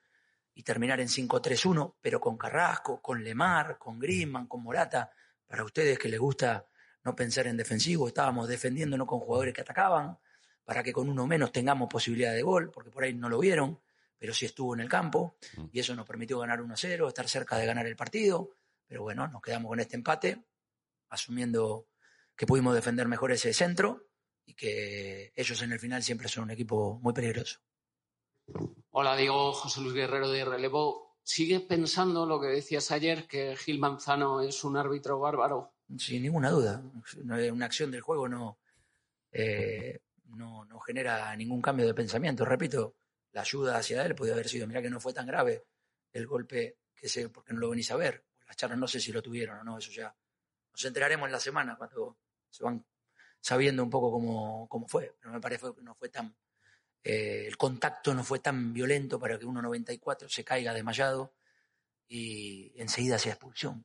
y 0.55 0.63
terminar 0.63 1.01
en 1.01 1.09
5-3-1, 1.09 1.97
pero 2.01 2.21
con 2.21 2.37
Carrasco, 2.37 3.01
con 3.03 3.23
Lemar, 3.23 3.79
con 3.79 3.99
Griezmann, 3.99 4.47
con 4.47 4.63
Morata 4.63 5.11
para 5.47 5.65
ustedes 5.65 5.99
que 5.99 6.09
les 6.09 6.21
gusta 6.21 6.67
no 7.05 7.15
pensar 7.15 7.47
en 7.47 7.57
defensivo, 7.57 8.09
estábamos 8.09 8.49
defendiéndonos 8.49 9.07
con 9.07 9.21
jugadores 9.21 9.53
que 9.53 9.61
atacaban, 9.61 10.19
para 10.65 10.83
que 10.83 10.93
con 10.93 11.09
uno 11.09 11.27
menos 11.27 11.53
tengamos 11.53 11.89
posibilidad 11.89 12.33
de 12.33 12.43
gol, 12.43 12.71
porque 12.71 12.91
por 12.91 13.05
ahí 13.05 13.13
no 13.13 13.29
lo 13.29 13.39
vieron, 13.39 13.81
pero 14.19 14.33
sí 14.33 14.47
estuvo 14.47 14.75
en 14.75 14.81
el 14.81 14.89
campo, 14.89 15.37
mm. 15.57 15.67
y 15.73 15.81
eso 15.81 15.95
nos 15.95 16.07
permitió 16.07 16.39
ganar 16.39 16.61
1-0, 16.61 17.09
estar 17.09 17.29
cerca 17.29 17.59
de 17.59 17.67
ganar 17.67 17.87
el 17.87 17.97
partido, 17.97 18.51
pero 18.87 19.03
bueno, 19.03 19.29
nos 19.29 19.43
quedamos 19.43 19.69
con 19.69 19.81
este 19.81 19.97
empate, 19.97 20.45
asumiendo 21.11 21.89
que 22.35 22.47
pudimos 22.47 22.75
defender 22.75 23.07
mejor 23.07 23.33
ese 23.33 23.53
centro 23.53 24.09
y 24.47 24.55
que 24.55 25.33
ellos 25.37 25.61
en 25.63 25.73
el 25.73 25.79
final 25.79 26.03
siempre 26.03 26.29
son 26.29 26.45
un 26.45 26.51
equipo 26.51 26.99
muy 27.01 27.13
peligroso. 27.13 27.61
Hola, 28.97 29.17
digo 29.17 29.53
José 29.53 29.81
Luis 29.81 29.93
Guerrero 29.93 30.31
de 30.31 30.45
Relevo. 30.45 31.17
¿Sigue 31.21 31.59
pensando 31.59 32.27
lo 32.27 32.41
que 32.41 32.47
decías 32.47 32.93
ayer, 32.93 33.27
que 33.27 33.57
Gil 33.57 33.81
Manzano 33.81 34.41
es 34.41 34.63
un 34.63 34.77
árbitro 34.77 35.19
bárbaro? 35.19 35.75
Sin 35.99 36.23
ninguna 36.23 36.51
duda. 36.51 36.81
Una 37.25 37.67
acción 37.67 37.91
del 37.91 38.03
juego 38.03 38.29
no, 38.29 38.61
eh, 39.33 39.99
no, 40.27 40.65
no, 40.65 40.79
genera 40.79 41.35
ningún 41.35 41.61
cambio 41.61 41.89
de 41.89 41.93
pensamiento. 41.93 42.45
Repito, 42.45 42.95
la 43.33 43.41
ayuda 43.41 43.79
hacia 43.79 44.07
él 44.07 44.15
podría 44.15 44.35
haber 44.35 44.49
sido, 44.49 44.69
mira 44.69 44.81
que 44.81 44.91
no 44.91 45.01
fue 45.01 45.13
tan 45.13 45.27
grave 45.27 45.65
el 46.13 46.29
golpe, 46.29 46.79
que 46.95 47.09
sé, 47.09 47.31
porque 47.31 47.53
no 47.53 47.59
lo 47.59 47.71
venís 47.71 47.91
a 47.91 47.97
ver. 47.97 48.25
Las 48.47 48.57
charlas 48.57 48.79
no 48.79 48.87
sé 48.87 49.01
si 49.01 49.11
lo 49.11 49.21
tuvieron 49.21 49.59
o 49.59 49.65
no, 49.65 49.77
eso 49.77 49.91
ya. 49.91 50.15
Nos 50.71 50.85
enteraremos 50.85 51.27
en 51.27 51.33
la 51.33 51.41
semana 51.41 51.75
cuando 51.77 52.17
se 52.49 52.63
van 52.63 52.87
sabiendo 53.41 53.83
un 53.83 53.91
poco 53.91 54.13
cómo, 54.13 54.69
cómo 54.69 54.87
fue. 54.87 55.17
Pero 55.19 55.33
me 55.33 55.41
parece 55.41 55.67
que 55.75 55.83
no 55.83 55.97
fue 55.97 56.11
tan 56.11 56.33
eh, 57.05 57.45
el 57.47 57.59
contacto 57.59 58.15
no 58.15 58.25
fue 58.25 58.39
tan 58.39 58.73
violento 58.73 59.21
para 59.21 59.39
que 59.39 59.47
1.94 59.47 60.29
se 60.29 60.43
caiga 60.43 60.73
desmayado 60.73 61.35
y 62.09 62.73
enseguida 62.81 63.19
sea 63.19 63.33
expulsión. 63.33 63.85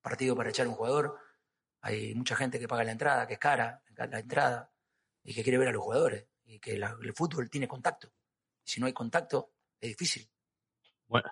Partido 0.00 0.34
para 0.34 0.48
echar 0.48 0.66
un 0.66 0.74
jugador, 0.74 1.18
hay 1.82 2.14
mucha 2.14 2.36
gente 2.36 2.58
que 2.58 2.66
paga 2.66 2.84
la 2.84 2.92
entrada, 2.92 3.26
que 3.26 3.34
es 3.34 3.38
cara 3.38 3.82
la 3.96 4.18
entrada 4.18 4.72
y 5.22 5.34
que 5.34 5.42
quiere 5.42 5.58
ver 5.58 5.68
a 5.68 5.72
los 5.72 5.82
jugadores 5.82 6.26
y 6.44 6.58
que 6.58 6.74
el 6.74 7.14
fútbol 7.14 7.50
tiene 7.50 7.68
contacto. 7.68 8.10
Si 8.64 8.80
no 8.80 8.86
hay 8.86 8.92
contacto, 8.92 9.52
es 9.78 9.90
difícil. 9.90 10.28
Bueno, 11.06 11.30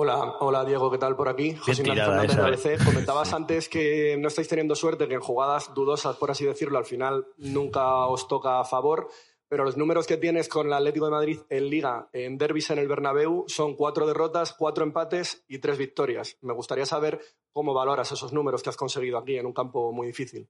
Hola, 0.00 0.36
hola 0.38 0.64
Diego, 0.64 0.92
¿qué 0.92 0.98
tal 0.98 1.16
por 1.16 1.28
aquí? 1.28 1.56
José 1.56 1.82
Fernández 1.82 2.84
Comentabas 2.84 3.32
antes 3.32 3.68
que 3.68 4.16
no 4.16 4.28
estáis 4.28 4.46
teniendo 4.46 4.76
suerte, 4.76 5.08
que 5.08 5.14
en 5.14 5.20
jugadas 5.20 5.74
dudosas, 5.74 6.14
por 6.14 6.30
así 6.30 6.44
decirlo, 6.44 6.78
al 6.78 6.84
final 6.84 7.26
nunca 7.36 8.06
os 8.06 8.28
toca 8.28 8.60
a 8.60 8.64
favor, 8.64 9.08
pero 9.48 9.64
los 9.64 9.76
números 9.76 10.06
que 10.06 10.16
tienes 10.16 10.48
con 10.48 10.68
el 10.68 10.72
Atlético 10.72 11.06
de 11.06 11.10
Madrid 11.10 11.40
en 11.48 11.68
Liga, 11.68 12.08
en 12.12 12.38
derbis 12.38 12.70
en 12.70 12.78
el 12.78 12.86
Bernabéu, 12.86 13.46
son 13.48 13.74
cuatro 13.74 14.06
derrotas, 14.06 14.52
cuatro 14.52 14.84
empates 14.84 15.42
y 15.48 15.58
tres 15.58 15.76
victorias. 15.76 16.36
Me 16.42 16.52
gustaría 16.52 16.86
saber 16.86 17.20
cómo 17.52 17.74
valoras 17.74 18.12
esos 18.12 18.32
números 18.32 18.62
que 18.62 18.70
has 18.70 18.76
conseguido 18.76 19.18
aquí 19.18 19.36
en 19.36 19.46
un 19.46 19.52
campo 19.52 19.90
muy 19.90 20.06
difícil. 20.06 20.48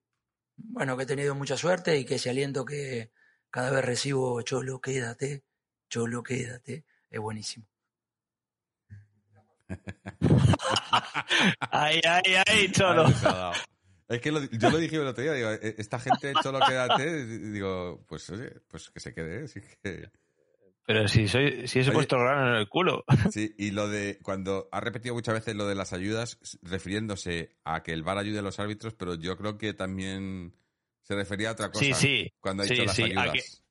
Bueno, 0.58 0.94
que 0.94 1.04
he 1.04 1.06
tenido 1.06 1.34
mucha 1.34 1.56
suerte 1.56 1.96
y 1.96 2.04
que 2.04 2.16
ese 2.16 2.28
aliento 2.28 2.66
que 2.66 3.12
cada 3.48 3.70
vez 3.70 3.82
recibo, 3.82 4.42
Cholo, 4.42 4.78
quédate, 4.82 5.44
Cholo, 5.88 6.22
quédate, 6.22 6.84
es 7.08 7.18
buenísimo 7.18 7.66
ay, 11.70 12.00
ay, 12.04 12.34
ay, 12.46 12.72
Cholo. 12.72 13.06
Es 14.08 14.20
que 14.20 14.30
yo 14.30 14.70
lo 14.70 14.78
dije 14.78 14.96
el 14.96 15.06
otro 15.06 15.22
día, 15.22 15.34
digo, 15.34 15.50
e, 15.50 15.74
esta 15.78 15.98
gente 15.98 16.32
Cholo 16.42 16.60
quédate, 16.66 17.26
digo, 17.26 18.04
pues 18.08 18.30
oye, 18.30 18.52
pues 18.68 18.90
que 18.90 19.00
se 19.00 19.12
quede, 19.12 19.48
sí 19.48 19.60
que... 19.82 20.10
Pero 20.86 21.06
si 21.06 21.28
soy, 21.28 21.68
si 21.68 21.80
he 21.80 21.92
puesto 21.92 22.18
grano 22.18 22.48
en 22.48 22.60
el 22.60 22.68
culo. 22.68 23.04
Sí, 23.30 23.54
y 23.58 23.72
lo 23.72 23.88
de 23.88 24.18
cuando 24.22 24.70
ha 24.72 24.80
repetido 24.80 25.14
muchas 25.14 25.34
veces 25.34 25.54
lo 25.54 25.66
de 25.66 25.74
las 25.74 25.92
ayudas, 25.92 26.38
refiriéndose 26.62 27.56
a 27.64 27.82
que 27.82 27.92
el 27.92 28.02
VAR 28.02 28.16
ayude 28.16 28.38
a 28.38 28.42
los 28.42 28.58
árbitros, 28.58 28.94
pero 28.94 29.14
yo 29.16 29.36
creo 29.36 29.58
que 29.58 29.74
también 29.74 30.54
se 31.02 31.14
refería 31.14 31.50
a 31.50 31.52
otra 31.52 31.70
cosa. 31.70 31.84
Sí, 31.84 31.92
sí. 31.92 32.32
Cuando 32.40 32.62
ha 32.62 32.66
dicho 32.66 32.84
las 32.84 32.98
ayudas. 32.98 33.62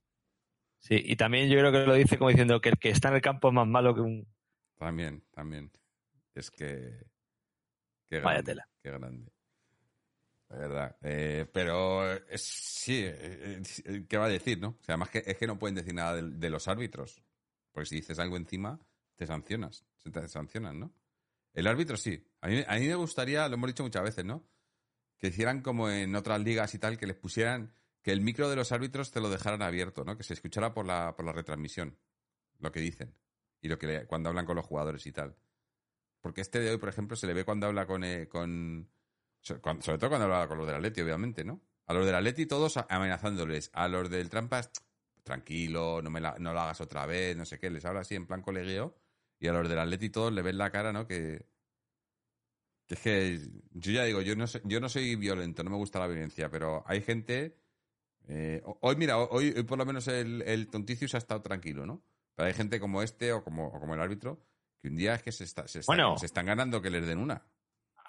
Sí, 0.77 1.01
y 1.03 1.15
también 1.15 1.49
yo 1.49 1.57
creo 1.57 1.71
que 1.71 1.79
lo 1.79 1.95
dice 1.95 2.19
como 2.19 2.29
diciendo 2.29 2.61
que 2.61 2.69
el 2.69 2.77
que 2.77 2.89
está 2.89 3.09
en 3.09 3.15
el 3.15 3.21
campo 3.21 3.47
es 3.47 3.53
más 3.55 3.67
malo 3.67 3.95
que 3.95 4.01
un. 4.01 4.27
También, 4.77 5.23
también. 5.31 5.71
Es 6.37 6.51
que. 6.51 6.93
Qué 8.05 8.19
grande, 8.19 8.25
Vaya 8.25 8.43
tela. 8.43 8.69
Qué 8.81 8.91
grande. 8.91 9.31
La 10.49 10.57
verdad. 10.57 10.97
Eh, 11.01 11.45
pero 11.51 12.13
es, 12.13 12.41
sí, 12.41 13.03
eh, 13.03 13.61
eh, 13.85 14.05
¿qué 14.07 14.17
va 14.17 14.25
a 14.25 14.29
decir, 14.29 14.59
no? 14.59 14.69
O 14.79 14.83
sea, 14.83 14.93
además 14.93 15.09
que 15.09 15.23
es 15.25 15.37
que 15.37 15.47
no 15.47 15.59
pueden 15.59 15.75
decir 15.75 15.93
nada 15.93 16.21
de, 16.21 16.49
los 16.49 16.67
árbitros. 16.67 17.21
Porque 17.71 17.89
si 17.89 17.95
dices 17.97 18.19
algo 18.19 18.37
encima, 18.37 18.79
te 19.15 19.25
sancionas. 19.25 19.85
Se 19.97 20.09
te 20.09 20.27
sancionan, 20.27 20.79
¿no? 20.79 20.93
El 21.53 21.67
árbitro 21.67 21.97
sí. 21.97 22.23
A 22.41 22.47
mí, 22.47 22.63
a 22.65 22.75
mí 22.75 22.87
me 22.87 22.95
gustaría, 22.95 23.47
lo 23.49 23.55
hemos 23.55 23.67
dicho 23.67 23.83
muchas 23.83 24.03
veces, 24.03 24.23
¿no? 24.23 24.47
Que 25.17 25.27
hicieran 25.27 25.61
como 25.61 25.89
en 25.89 26.15
otras 26.15 26.39
ligas 26.41 26.73
y 26.75 26.79
tal, 26.79 26.97
que 26.97 27.07
les 27.07 27.17
pusieran 27.17 27.73
que 28.03 28.11
el 28.11 28.21
micro 28.21 28.49
de 28.49 28.55
los 28.55 28.71
árbitros 28.71 29.11
te 29.11 29.19
lo 29.19 29.29
dejaran 29.29 29.63
abierto, 29.63 30.05
¿no? 30.05 30.15
Que 30.15 30.23
se 30.23 30.33
escuchara 30.33 30.73
por 30.73 30.85
la, 30.85 31.15
por 31.15 31.25
la 31.25 31.33
retransmisión 31.33 31.97
lo 32.59 32.71
que 32.71 32.79
dicen 32.79 33.13
y 33.59 33.67
lo 33.67 33.77
que 33.77 34.05
cuando 34.05 34.29
hablan 34.29 34.45
con 34.45 34.55
los 34.55 34.65
jugadores 34.65 35.05
y 35.07 35.11
tal. 35.11 35.35
Porque 36.27 36.41
este 36.41 36.59
de 36.59 36.71
hoy, 36.71 36.77
por 36.77 36.89
ejemplo, 36.89 37.15
se 37.15 37.25
le 37.25 37.33
ve 37.33 37.45
cuando 37.45 37.67
habla 37.67 37.87
con, 37.87 38.03
eh, 38.03 38.27
con 38.27 38.89
sobre 39.39 39.97
todo 39.97 40.09
cuando 40.09 40.25
habla 40.25 40.45
con 40.49 40.57
los 40.57 40.67
del 40.67 40.75
Atleti, 40.75 40.99
obviamente, 40.99 41.45
¿no? 41.45 41.61
A 41.85 41.93
los 41.93 42.05
del 42.05 42.15
Atleti 42.15 42.45
todos 42.45 42.75
amenazándoles, 42.89 43.71
a 43.71 43.87
los 43.87 44.09
del 44.09 44.29
Trampas, 44.29 44.69
tranquilo, 45.23 46.01
no, 46.01 46.09
me 46.09 46.19
no 46.19 46.51
lo 46.51 46.59
hagas 46.59 46.81
otra 46.81 47.05
vez, 47.05 47.37
no 47.37 47.45
sé 47.45 47.59
qué, 47.59 47.69
les 47.69 47.85
habla 47.85 48.01
así 48.01 48.15
en 48.15 48.27
plan 48.27 48.41
colegueo, 48.41 48.97
y 49.39 49.47
a 49.47 49.53
los 49.53 49.69
del 49.69 49.79
Atleti 49.79 50.09
todos 50.09 50.33
le 50.33 50.41
ven 50.41 50.57
la 50.57 50.69
cara, 50.69 50.91
¿no? 50.91 51.07
Que, 51.07 51.45
es 52.89 52.99
que 52.99 53.39
yo 53.71 53.93
ya 53.93 54.03
digo, 54.03 54.19
yo 54.19 54.35
no, 54.35 54.47
soy, 54.47 54.59
yo 54.65 54.81
no 54.81 54.89
soy 54.89 55.15
violento, 55.15 55.63
no 55.63 55.69
me 55.69 55.77
gusta 55.77 55.99
la 55.99 56.07
violencia, 56.07 56.51
pero 56.51 56.83
hay 56.87 56.99
gente... 56.99 57.55
Eh, 58.27 58.61
hoy, 58.81 58.97
mira, 58.97 59.17
hoy, 59.17 59.53
por 59.63 59.77
lo 59.77 59.85
menos 59.85 60.09
el, 60.09 60.41
el 60.41 60.67
Tonticius 60.67 61.15
ha 61.15 61.19
estado 61.19 61.41
tranquilo, 61.41 61.85
¿no? 61.85 62.03
Pero 62.35 62.47
hay 62.47 62.53
gente 62.53 62.81
como 62.81 63.01
este 63.01 63.31
o 63.31 63.45
como, 63.45 63.71
como 63.79 63.93
el 63.93 64.01
árbitro 64.01 64.45
que 64.81 64.87
un 64.89 64.95
día 64.95 65.15
es 65.15 65.23
que 65.23 65.31
se, 65.31 65.43
está, 65.43 65.67
se, 65.67 65.79
están 65.79 66.45
ganando 66.45 66.81
que 66.81 66.89
les 66.89 67.05
den 67.05 67.19
una. 67.19 67.43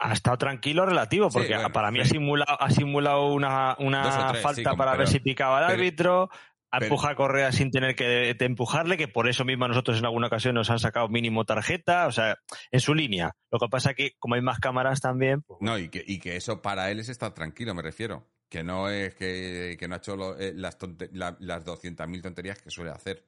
Ha 0.00 0.12
estado 0.12 0.38
tranquilo 0.38 0.86
relativo, 0.86 1.28
porque 1.28 1.56
para 1.72 1.90
mí 1.90 2.00
ha 2.00 2.04
simulado, 2.04 2.60
ha 2.60 2.70
simulado 2.70 3.32
una, 3.32 3.74
una 3.80 4.34
falta 4.34 4.74
para 4.76 4.96
ver 4.96 5.08
si 5.08 5.18
picaba 5.18 5.58
el 5.58 5.72
árbitro, 5.72 6.30
empuja 6.70 7.10
a 7.10 7.14
Correa 7.16 7.50
sin 7.52 7.70
tener 7.70 7.96
que 7.96 8.36
empujarle, 8.38 8.96
que 8.96 9.08
por 9.08 9.28
eso 9.28 9.44
mismo 9.44 9.66
nosotros 9.66 9.98
en 9.98 10.04
alguna 10.04 10.28
ocasión 10.28 10.54
nos 10.54 10.70
han 10.70 10.78
sacado 10.78 11.08
mínimo 11.08 11.44
tarjeta, 11.44 12.06
o 12.06 12.12
sea, 12.12 12.38
en 12.70 12.80
su 12.80 12.94
línea. 12.94 13.32
Lo 13.50 13.58
que 13.58 13.68
pasa 13.68 13.90
es 13.90 13.96
que 13.96 14.12
como 14.18 14.34
hay 14.34 14.42
más 14.42 14.60
cámaras 14.60 15.00
también... 15.00 15.42
Pues 15.42 15.58
no, 15.60 15.78
y 15.78 15.88
que, 15.88 16.04
y 16.06 16.18
que 16.18 16.36
eso 16.36 16.62
para 16.62 16.90
él 16.90 17.00
es 17.00 17.08
estar 17.08 17.32
tranquilo, 17.34 17.74
me 17.74 17.82
refiero. 17.82 18.26
Que 18.48 18.62
no 18.62 18.88
es 18.88 19.14
que, 19.14 19.76
que 19.78 19.88
no 19.88 19.94
ha 19.94 19.98
hecho 19.98 20.38
eh, 20.38 20.52
las, 20.54 20.78
las 21.12 21.66
200.000 21.66 22.22
tonterías 22.22 22.62
que 22.62 22.70
suele 22.70 22.90
hacer. 22.90 23.26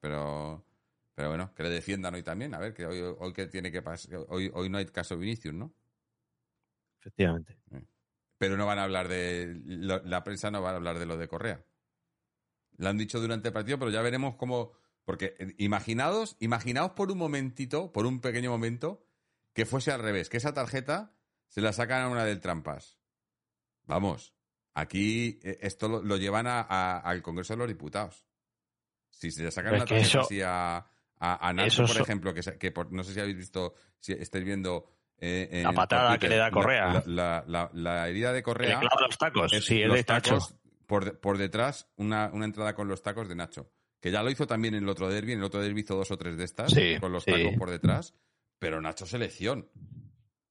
Pero, 0.00 0.64
pero 1.14 1.28
bueno, 1.28 1.52
que 1.54 1.62
le 1.62 1.70
defiendan 1.70 2.14
hoy 2.14 2.22
también. 2.22 2.54
A 2.54 2.58
ver, 2.58 2.72
que 2.72 2.86
hoy, 2.86 3.00
hoy 3.18 3.32
que 3.32 3.46
tiene 3.46 3.70
que 3.70 3.82
pasar. 3.82 4.24
Hoy, 4.28 4.50
hoy 4.54 4.68
no 4.68 4.78
hay 4.78 4.86
caso 4.86 5.16
Vinicius, 5.16 5.54
¿no? 5.54 5.74
Efectivamente. 7.00 7.58
Pero 8.38 8.56
no 8.56 8.66
van 8.66 8.78
a 8.78 8.84
hablar 8.84 9.08
de. 9.08 9.60
la 9.64 10.24
prensa 10.24 10.50
no 10.50 10.62
va 10.62 10.70
a 10.70 10.76
hablar 10.76 10.98
de 10.98 11.06
lo 11.06 11.16
de 11.16 11.28
Correa. 11.28 11.64
Lo 12.78 12.88
han 12.88 12.98
dicho 12.98 13.20
durante 13.20 13.48
el 13.48 13.54
partido, 13.54 13.78
pero 13.78 13.90
ya 13.90 14.02
veremos 14.02 14.36
cómo. 14.36 14.72
Porque 15.04 15.34
eh, 15.38 15.54
imaginaos, 15.58 16.36
imaginaos 16.40 16.92
por 16.92 17.10
un 17.10 17.18
momentito, 17.18 17.92
por 17.92 18.06
un 18.06 18.20
pequeño 18.20 18.50
momento, 18.50 19.04
que 19.52 19.66
fuese 19.66 19.90
al 19.90 20.00
revés, 20.00 20.28
que 20.28 20.36
esa 20.36 20.54
tarjeta 20.54 21.14
se 21.48 21.60
la 21.60 21.72
sacan 21.72 22.02
a 22.02 22.08
una 22.08 22.24
del 22.24 22.40
trampas. 22.40 22.98
Vamos, 23.84 24.34
aquí 24.74 25.40
eh, 25.42 25.58
esto 25.60 25.88
lo, 25.88 26.16
llevan 26.16 26.46
al 26.46 27.22
Congreso 27.22 27.54
de 27.54 27.58
los 27.58 27.68
Diputados. 27.68 28.24
Si 29.10 29.30
se 29.30 29.42
le 29.42 29.50
sacan 29.50 29.78
la 29.78 29.84
tarjeta 29.84 30.20
así 30.20 30.40
a, 30.40 30.86
a, 31.24 31.52
Nacho, 31.52 31.84
por 31.84 32.00
ejemplo, 32.00 32.34
que, 32.34 32.42
que 32.58 32.72
no 32.90 33.04
sé 33.04 33.14
si 33.14 33.20
habéis 33.20 33.36
visto, 33.36 33.74
si 34.00 34.12
estáis 34.12 34.44
viendo. 34.44 34.88
Eh, 35.18 35.62
la 35.62 35.72
patada 35.72 36.18
que 36.18 36.28
le 36.28 36.36
da 36.36 36.50
Correa. 36.50 37.04
La, 37.06 37.44
la, 37.46 37.70
la, 37.72 38.08
herida 38.08 38.32
de 38.32 38.42
Correa. 38.42 38.80
Le 38.80 38.88
los 39.06 39.16
tacos, 39.16 39.52
sí, 39.52 39.80
es 39.80 39.92
de 39.92 40.02
tacos, 40.02 40.56
por, 40.86 41.20
por, 41.20 41.38
detrás, 41.38 41.88
una, 41.96 42.28
una, 42.32 42.44
entrada 42.44 42.74
con 42.74 42.88
los 42.88 43.02
tacos 43.02 43.28
de 43.28 43.36
Nacho. 43.36 43.70
Que 44.00 44.10
ya 44.10 44.20
lo 44.24 44.30
hizo 44.30 44.48
también 44.48 44.74
en 44.74 44.82
el 44.82 44.88
otro 44.88 45.08
derby. 45.08 45.32
En 45.32 45.38
el 45.38 45.44
otro 45.44 45.62
derby 45.62 45.82
hizo 45.82 45.94
dos 45.94 46.10
o 46.10 46.18
tres 46.18 46.36
de 46.36 46.44
estas, 46.44 46.74
con 46.98 47.12
los 47.12 47.24
tacos 47.24 47.54
por 47.56 47.70
detrás. 47.70 48.14
Pero 48.58 48.80
Nacho 48.80 49.06
selección. 49.06 49.68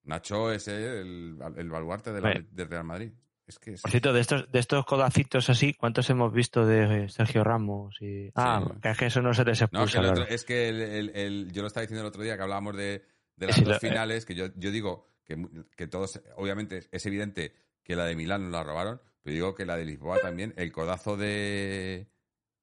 Nacho 0.03 0.53
es 0.53 0.69
el, 0.69 1.37
el 1.57 1.69
baluarte 1.69 2.13
de 2.13 2.45
del 2.49 2.69
Real 2.69 2.85
Madrid. 2.85 3.11
Por 3.59 3.91
cierto, 3.91 4.13
de 4.13 4.21
estos, 4.21 4.51
de 4.51 4.59
estos 4.59 4.85
codacitos 4.85 5.49
así, 5.49 5.73
¿cuántos 5.73 6.09
hemos 6.09 6.33
visto 6.33 6.65
de 6.65 7.09
Sergio 7.09 7.43
Ramos? 7.43 8.01
Y... 8.01 8.31
Ah, 8.35 8.63
que 8.81 8.89
es 8.89 8.97
que 8.97 9.05
eso 9.07 9.21
no 9.21 9.33
se 9.33 9.43
les 9.45 9.61
expulsa. 9.61 10.01
es 10.29 10.43
que 10.43 10.69
el, 10.69 11.51
yo 11.51 11.61
lo 11.61 11.67
estaba 11.67 11.81
diciendo 11.81 12.01
el 12.01 12.07
otro 12.07 12.23
día 12.23 12.35
que 12.35 12.43
hablábamos 12.43 12.75
de, 12.75 13.03
las 13.37 13.63
dos 13.63 13.79
finales, 13.79 14.25
que 14.25 14.35
yo, 14.35 14.47
yo 14.55 14.71
digo 14.71 15.07
que, 15.23 15.37
que, 15.75 15.87
todos, 15.87 16.21
obviamente 16.35 16.87
es 16.91 17.05
evidente 17.05 17.53
que 17.83 17.95
la 17.95 18.05
de 18.05 18.15
Milán 18.15 18.43
nos 18.43 18.51
la 18.51 18.63
robaron, 18.63 19.01
pero 19.21 19.33
digo 19.33 19.55
que 19.55 19.65
la 19.65 19.77
de 19.77 19.85
Lisboa 19.85 20.19
también, 20.19 20.53
el 20.57 20.71
codazo 20.71 21.17
de 21.17 22.11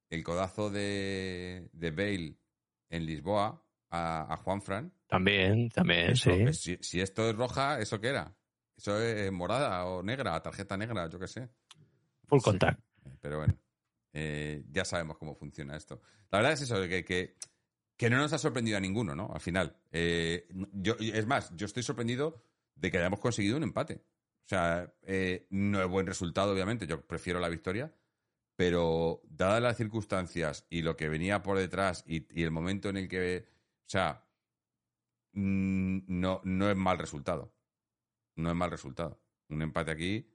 el 0.09 0.23
codazo 0.23 0.69
de, 0.69 1.69
de 1.73 1.91
Bale 1.91 2.35
en 2.89 3.05
Lisboa 3.05 3.63
a, 3.89 4.33
a 4.33 4.37
Juan 4.37 4.61
Fran. 4.61 4.93
También, 5.07 5.69
también, 5.69 6.15
sí. 6.15 6.53
Si, 6.53 6.77
si, 6.81 7.01
esto 7.01 7.29
es 7.29 7.35
roja, 7.35 7.79
¿eso 7.79 7.99
qué 7.99 8.09
era? 8.09 8.35
Eso 8.79 8.97
es 8.97 9.29
morada 9.29 9.83
o 9.87 10.01
negra, 10.01 10.41
tarjeta 10.41 10.77
negra, 10.77 11.09
yo 11.09 11.19
qué 11.19 11.27
sé. 11.27 11.49
Full 12.27 12.39
contact. 12.39 12.79
pero 13.19 13.39
bueno, 13.39 13.59
eh, 14.13 14.63
ya 14.71 14.85
sabemos 14.85 15.17
cómo 15.17 15.35
funciona 15.35 15.75
esto. 15.75 16.01
La 16.31 16.37
verdad 16.37 16.53
es 16.53 16.61
eso, 16.61 16.81
que, 16.87 17.03
que, 17.03 17.35
que 17.97 18.09
no 18.09 18.15
nos 18.15 18.31
ha 18.31 18.37
sorprendido 18.37 18.77
a 18.77 18.79
ninguno, 18.79 19.13
¿no? 19.15 19.31
Al 19.33 19.41
final. 19.41 19.75
Eh, 19.91 20.47
yo, 20.71 20.95
es 20.97 21.27
más, 21.27 21.53
yo 21.57 21.65
estoy 21.65 21.83
sorprendido 21.83 22.41
de 22.73 22.89
que 22.89 22.99
hayamos 22.99 23.19
conseguido 23.19 23.57
un 23.57 23.63
empate. 23.63 23.95
O 24.45 24.47
sea, 24.47 24.93
eh, 25.01 25.45
no 25.49 25.81
es 25.81 25.89
buen 25.89 26.07
resultado, 26.07 26.53
obviamente, 26.53 26.87
yo 26.87 27.05
prefiero 27.05 27.41
la 27.41 27.49
victoria, 27.49 27.93
pero 28.55 29.21
dadas 29.25 29.61
las 29.61 29.75
circunstancias 29.75 30.65
y 30.69 30.83
lo 30.83 30.95
que 30.95 31.09
venía 31.09 31.43
por 31.43 31.57
detrás 31.57 32.05
y, 32.07 32.25
el 32.41 32.51
momento 32.51 32.87
en 32.87 32.95
el 32.95 33.09
que, 33.09 33.45
o 33.45 33.89
sea, 33.89 34.25
mm, 35.33 35.99
no, 36.07 36.39
no 36.45 36.69
es 36.69 36.77
mal 36.77 36.97
resultado 36.97 37.58
no 38.39 38.49
es 38.49 38.55
mal 38.55 38.71
resultado. 38.71 39.19
Un 39.49 39.61
empate 39.61 39.91
aquí 39.91 40.27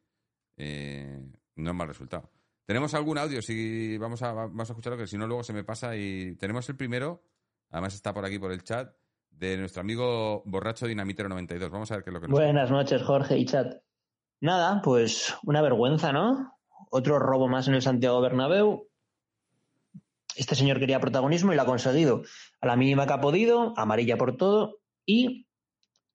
eh, 0.56 1.20
no 1.56 1.70
es 1.70 1.76
mal 1.76 1.88
resultado. 1.88 2.30
¿Tenemos 2.66 2.94
algún 2.94 3.18
audio? 3.18 3.42
Si 3.42 3.98
vamos 3.98 4.22
a, 4.22 4.32
vamos 4.32 4.68
a 4.70 4.72
escucharlo, 4.72 4.98
que 4.98 5.06
si 5.06 5.18
no, 5.18 5.26
luego 5.26 5.42
se 5.42 5.52
me 5.52 5.64
pasa. 5.64 5.96
Y 5.96 6.36
tenemos 6.36 6.68
el 6.68 6.76
primero, 6.76 7.22
además 7.70 7.94
está 7.94 8.14
por 8.14 8.24
aquí 8.24 8.38
por 8.38 8.52
el 8.52 8.62
chat, 8.62 8.94
de 9.30 9.56
nuestro 9.56 9.80
amigo 9.80 10.42
Borracho 10.46 10.86
Dinamitero 10.86 11.28
92. 11.28 11.70
Vamos 11.70 11.90
a 11.90 11.96
ver 11.96 12.04
qué 12.04 12.10
es 12.10 12.14
lo 12.14 12.20
que 12.20 12.28
nos 12.28 12.38
Buenas 12.38 12.70
noches, 12.70 13.02
Jorge 13.02 13.36
y 13.36 13.44
chat. 13.44 13.82
Nada, 14.40 14.80
pues 14.82 15.34
una 15.44 15.62
vergüenza, 15.62 16.12
¿no? 16.12 16.58
Otro 16.90 17.18
robo 17.18 17.48
más 17.48 17.68
en 17.68 17.74
el 17.74 17.82
Santiago 17.82 18.20
Bernabéu. 18.20 18.88
Este 20.36 20.54
señor 20.54 20.78
quería 20.78 21.00
protagonismo 21.00 21.52
y 21.52 21.56
lo 21.56 21.62
ha 21.62 21.66
conseguido. 21.66 22.22
A 22.60 22.66
la 22.66 22.76
mínima 22.76 23.06
que 23.06 23.12
ha 23.12 23.20
podido, 23.20 23.72
amarilla 23.76 24.16
por 24.16 24.36
todo. 24.36 24.78
Y 25.06 25.46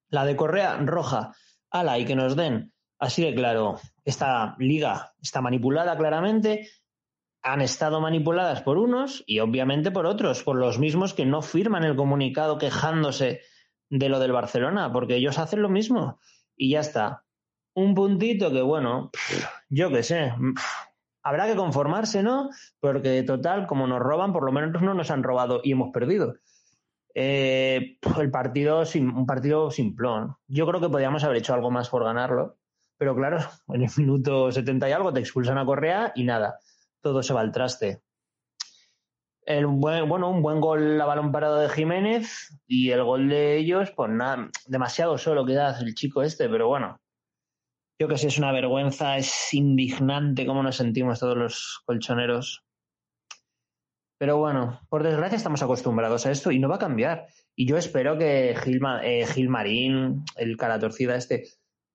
la 0.08 0.24
de 0.24 0.36
Correa, 0.36 0.76
roja 0.78 1.34
ala, 1.70 1.98
y 1.98 2.04
que 2.04 2.16
nos 2.16 2.36
den. 2.36 2.72
Así 2.98 3.22
de 3.22 3.34
claro, 3.34 3.80
esta 4.04 4.56
liga 4.58 5.14
está 5.22 5.40
manipulada 5.40 5.96
claramente, 5.96 6.68
han 7.42 7.62
estado 7.62 8.00
manipuladas 8.00 8.62
por 8.62 8.76
unos 8.76 9.24
y 9.26 9.40
obviamente 9.40 9.90
por 9.90 10.04
otros, 10.06 10.42
por 10.42 10.56
los 10.56 10.78
mismos 10.78 11.14
que 11.14 11.24
no 11.24 11.40
firman 11.40 11.84
el 11.84 11.96
comunicado 11.96 12.58
quejándose 12.58 13.40
de 13.88 14.08
lo 14.08 14.18
del 14.18 14.32
Barcelona, 14.32 14.92
porque 14.92 15.16
ellos 15.16 15.38
hacen 15.38 15.62
lo 15.62 15.68
mismo 15.68 16.20
y 16.56 16.70
ya 16.70 16.80
está. 16.80 17.24
Un 17.74 17.94
puntito 17.94 18.50
que, 18.50 18.62
bueno, 18.62 19.10
yo 19.68 19.90
qué 19.90 20.02
sé, 20.02 20.34
habrá 21.22 21.46
que 21.46 21.56
conformarse, 21.56 22.22
¿no? 22.22 22.50
Porque 22.80 23.22
total, 23.22 23.66
como 23.66 23.86
nos 23.86 24.00
roban, 24.00 24.32
por 24.32 24.44
lo 24.44 24.52
menos 24.52 24.82
no 24.82 24.94
nos 24.94 25.10
han 25.10 25.22
robado 25.22 25.60
y 25.64 25.72
hemos 25.72 25.90
perdido. 25.92 26.34
Eh, 27.14 27.98
el 28.18 28.30
partido, 28.30 28.82
un 28.94 29.26
partido 29.26 29.70
simplón. 29.70 30.36
Yo 30.46 30.66
creo 30.66 30.80
que 30.80 30.88
podríamos 30.88 31.24
haber 31.24 31.38
hecho 31.38 31.54
algo 31.54 31.70
más 31.70 31.88
por 31.88 32.04
ganarlo, 32.04 32.58
pero 32.96 33.14
claro, 33.14 33.38
en 33.68 33.82
el 33.82 33.90
minuto 33.96 34.50
70 34.52 34.88
y 34.88 34.92
algo 34.92 35.12
te 35.12 35.20
expulsan 35.20 35.58
a 35.58 35.64
Correa 35.64 36.12
y 36.14 36.24
nada, 36.24 36.58
todo 37.00 37.22
se 37.22 37.34
va 37.34 37.40
al 37.40 37.52
traste. 37.52 38.02
El 39.42 39.66
bueno, 39.66 40.30
un 40.30 40.42
buen 40.42 40.60
gol 40.60 41.00
a 41.00 41.06
balón 41.06 41.32
parado 41.32 41.58
de 41.58 41.68
Jiménez 41.70 42.60
y 42.66 42.90
el 42.90 43.02
gol 43.02 43.28
de 43.28 43.56
ellos, 43.56 43.90
pues 43.90 44.10
nada, 44.10 44.48
demasiado 44.66 45.18
solo 45.18 45.44
queda 45.44 45.76
el 45.80 45.94
chico 45.94 46.22
este, 46.22 46.48
pero 46.48 46.68
bueno, 46.68 47.00
yo 47.98 48.06
que 48.06 48.16
sé, 48.16 48.28
es 48.28 48.38
una 48.38 48.52
vergüenza, 48.52 49.16
es 49.16 49.52
indignante 49.52 50.46
cómo 50.46 50.62
nos 50.62 50.76
sentimos 50.76 51.20
todos 51.20 51.36
los 51.36 51.82
colchoneros. 51.84 52.64
Pero 54.20 54.36
bueno, 54.36 54.78
por 54.90 55.02
desgracia 55.02 55.36
estamos 55.36 55.62
acostumbrados 55.62 56.26
a 56.26 56.30
esto 56.30 56.50
y 56.50 56.58
no 56.58 56.68
va 56.68 56.74
a 56.74 56.78
cambiar. 56.78 57.28
Y 57.56 57.66
yo 57.66 57.78
espero 57.78 58.18
que 58.18 58.50
eh, 58.50 59.26
Gil 59.26 59.48
Marín, 59.48 60.24
el 60.36 60.58
cara 60.58 60.78
torcida 60.78 61.16
este, 61.16 61.44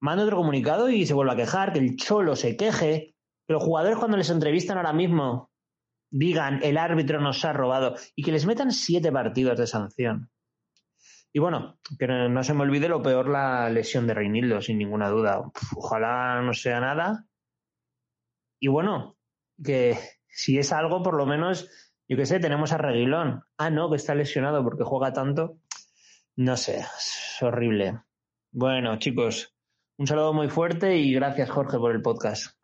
mande 0.01 0.23
otro 0.23 0.37
comunicado 0.37 0.89
y 0.89 1.05
se 1.05 1.13
vuelva 1.13 1.33
a 1.33 1.35
quejar, 1.35 1.71
que 1.71 1.77
el 1.77 1.97
cholo 1.97 2.35
se 2.35 2.57
queje, 2.57 3.13
que 3.45 3.53
los 3.53 3.61
jugadores 3.61 3.99
cuando 3.99 4.17
les 4.17 4.31
entrevistan 4.31 4.77
ahora 4.77 4.91
mismo 4.91 5.51
digan 6.09 6.61
el 6.63 6.79
árbitro 6.79 7.21
nos 7.21 7.45
ha 7.45 7.53
robado 7.53 7.95
y 8.15 8.23
que 8.23 8.31
les 8.31 8.47
metan 8.47 8.71
siete 8.71 9.11
partidos 9.11 9.59
de 9.59 9.67
sanción. 9.67 10.31
Y 11.31 11.37
bueno, 11.37 11.77
que 11.99 12.07
no, 12.07 12.43
se 12.43 12.55
me 12.55 12.63
olvide 12.63 12.89
lo 12.89 13.03
peor 13.03 13.29
la 13.29 13.69
lesión 13.69 14.07
de 14.07 14.15
Reinildo, 14.15 14.63
sin 14.63 14.79
ninguna 14.79 15.09
duda. 15.09 15.43
ojalá 15.75 16.41
no 16.41 16.53
sea 16.53 16.79
nada. 16.79 17.27
Y 18.59 18.67
bueno, 18.67 19.15
que 19.63 19.95
si 20.27 20.57
es 20.57 20.73
algo, 20.73 21.03
por 21.03 21.15
lo 21.15 21.27
menos 21.27 21.69
yo 22.07 22.17
qué 22.17 22.25
sé, 22.25 22.39
tenemos 22.39 22.71
a 22.71 22.77
Reguilón. 22.77 23.43
Ah, 23.57 23.69
no, 23.69 23.89
que 23.89 23.95
está 23.95 24.13
lesionado 24.13 24.63
porque 24.63 24.83
juega 24.83 25.11
tanto. 25.11 25.57
No 26.35 26.55
sé, 26.57 26.79
es 26.79 27.37
horrible. 27.41 28.01
Bueno, 28.51 28.99
chicos, 28.99 29.55
un 29.97 30.05
saludo 30.05 30.33
muy 30.33 30.49
fuerte 30.49 30.97
y 30.97 31.13
gracias, 31.13 31.49
Jorge, 31.49 31.77
por 31.77 31.91
el 31.91 32.01
podcast. 32.01 32.55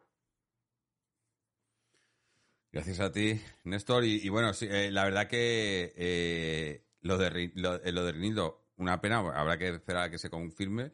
Gracias 2.72 3.00
a 3.00 3.12
ti, 3.12 3.42
Néstor. 3.64 4.06
Y, 4.06 4.30
bueno, 4.30 4.52
eh, 4.62 4.92
la 4.92 5.04
verdad 5.06 5.28
que 5.28 5.94
eh, 5.98 6.86
lo 7.02 7.18
de 7.18 7.52
eh, 7.56 7.92
lo 7.92 8.06
de 8.06 8.52
una 8.78 9.02
pena, 9.02 9.18
habrá 9.20 9.58
que 9.58 9.70
esperar 9.70 10.04
a 10.04 10.10
que 10.10 10.18
se 10.18 10.30
confirme, 10.30 10.92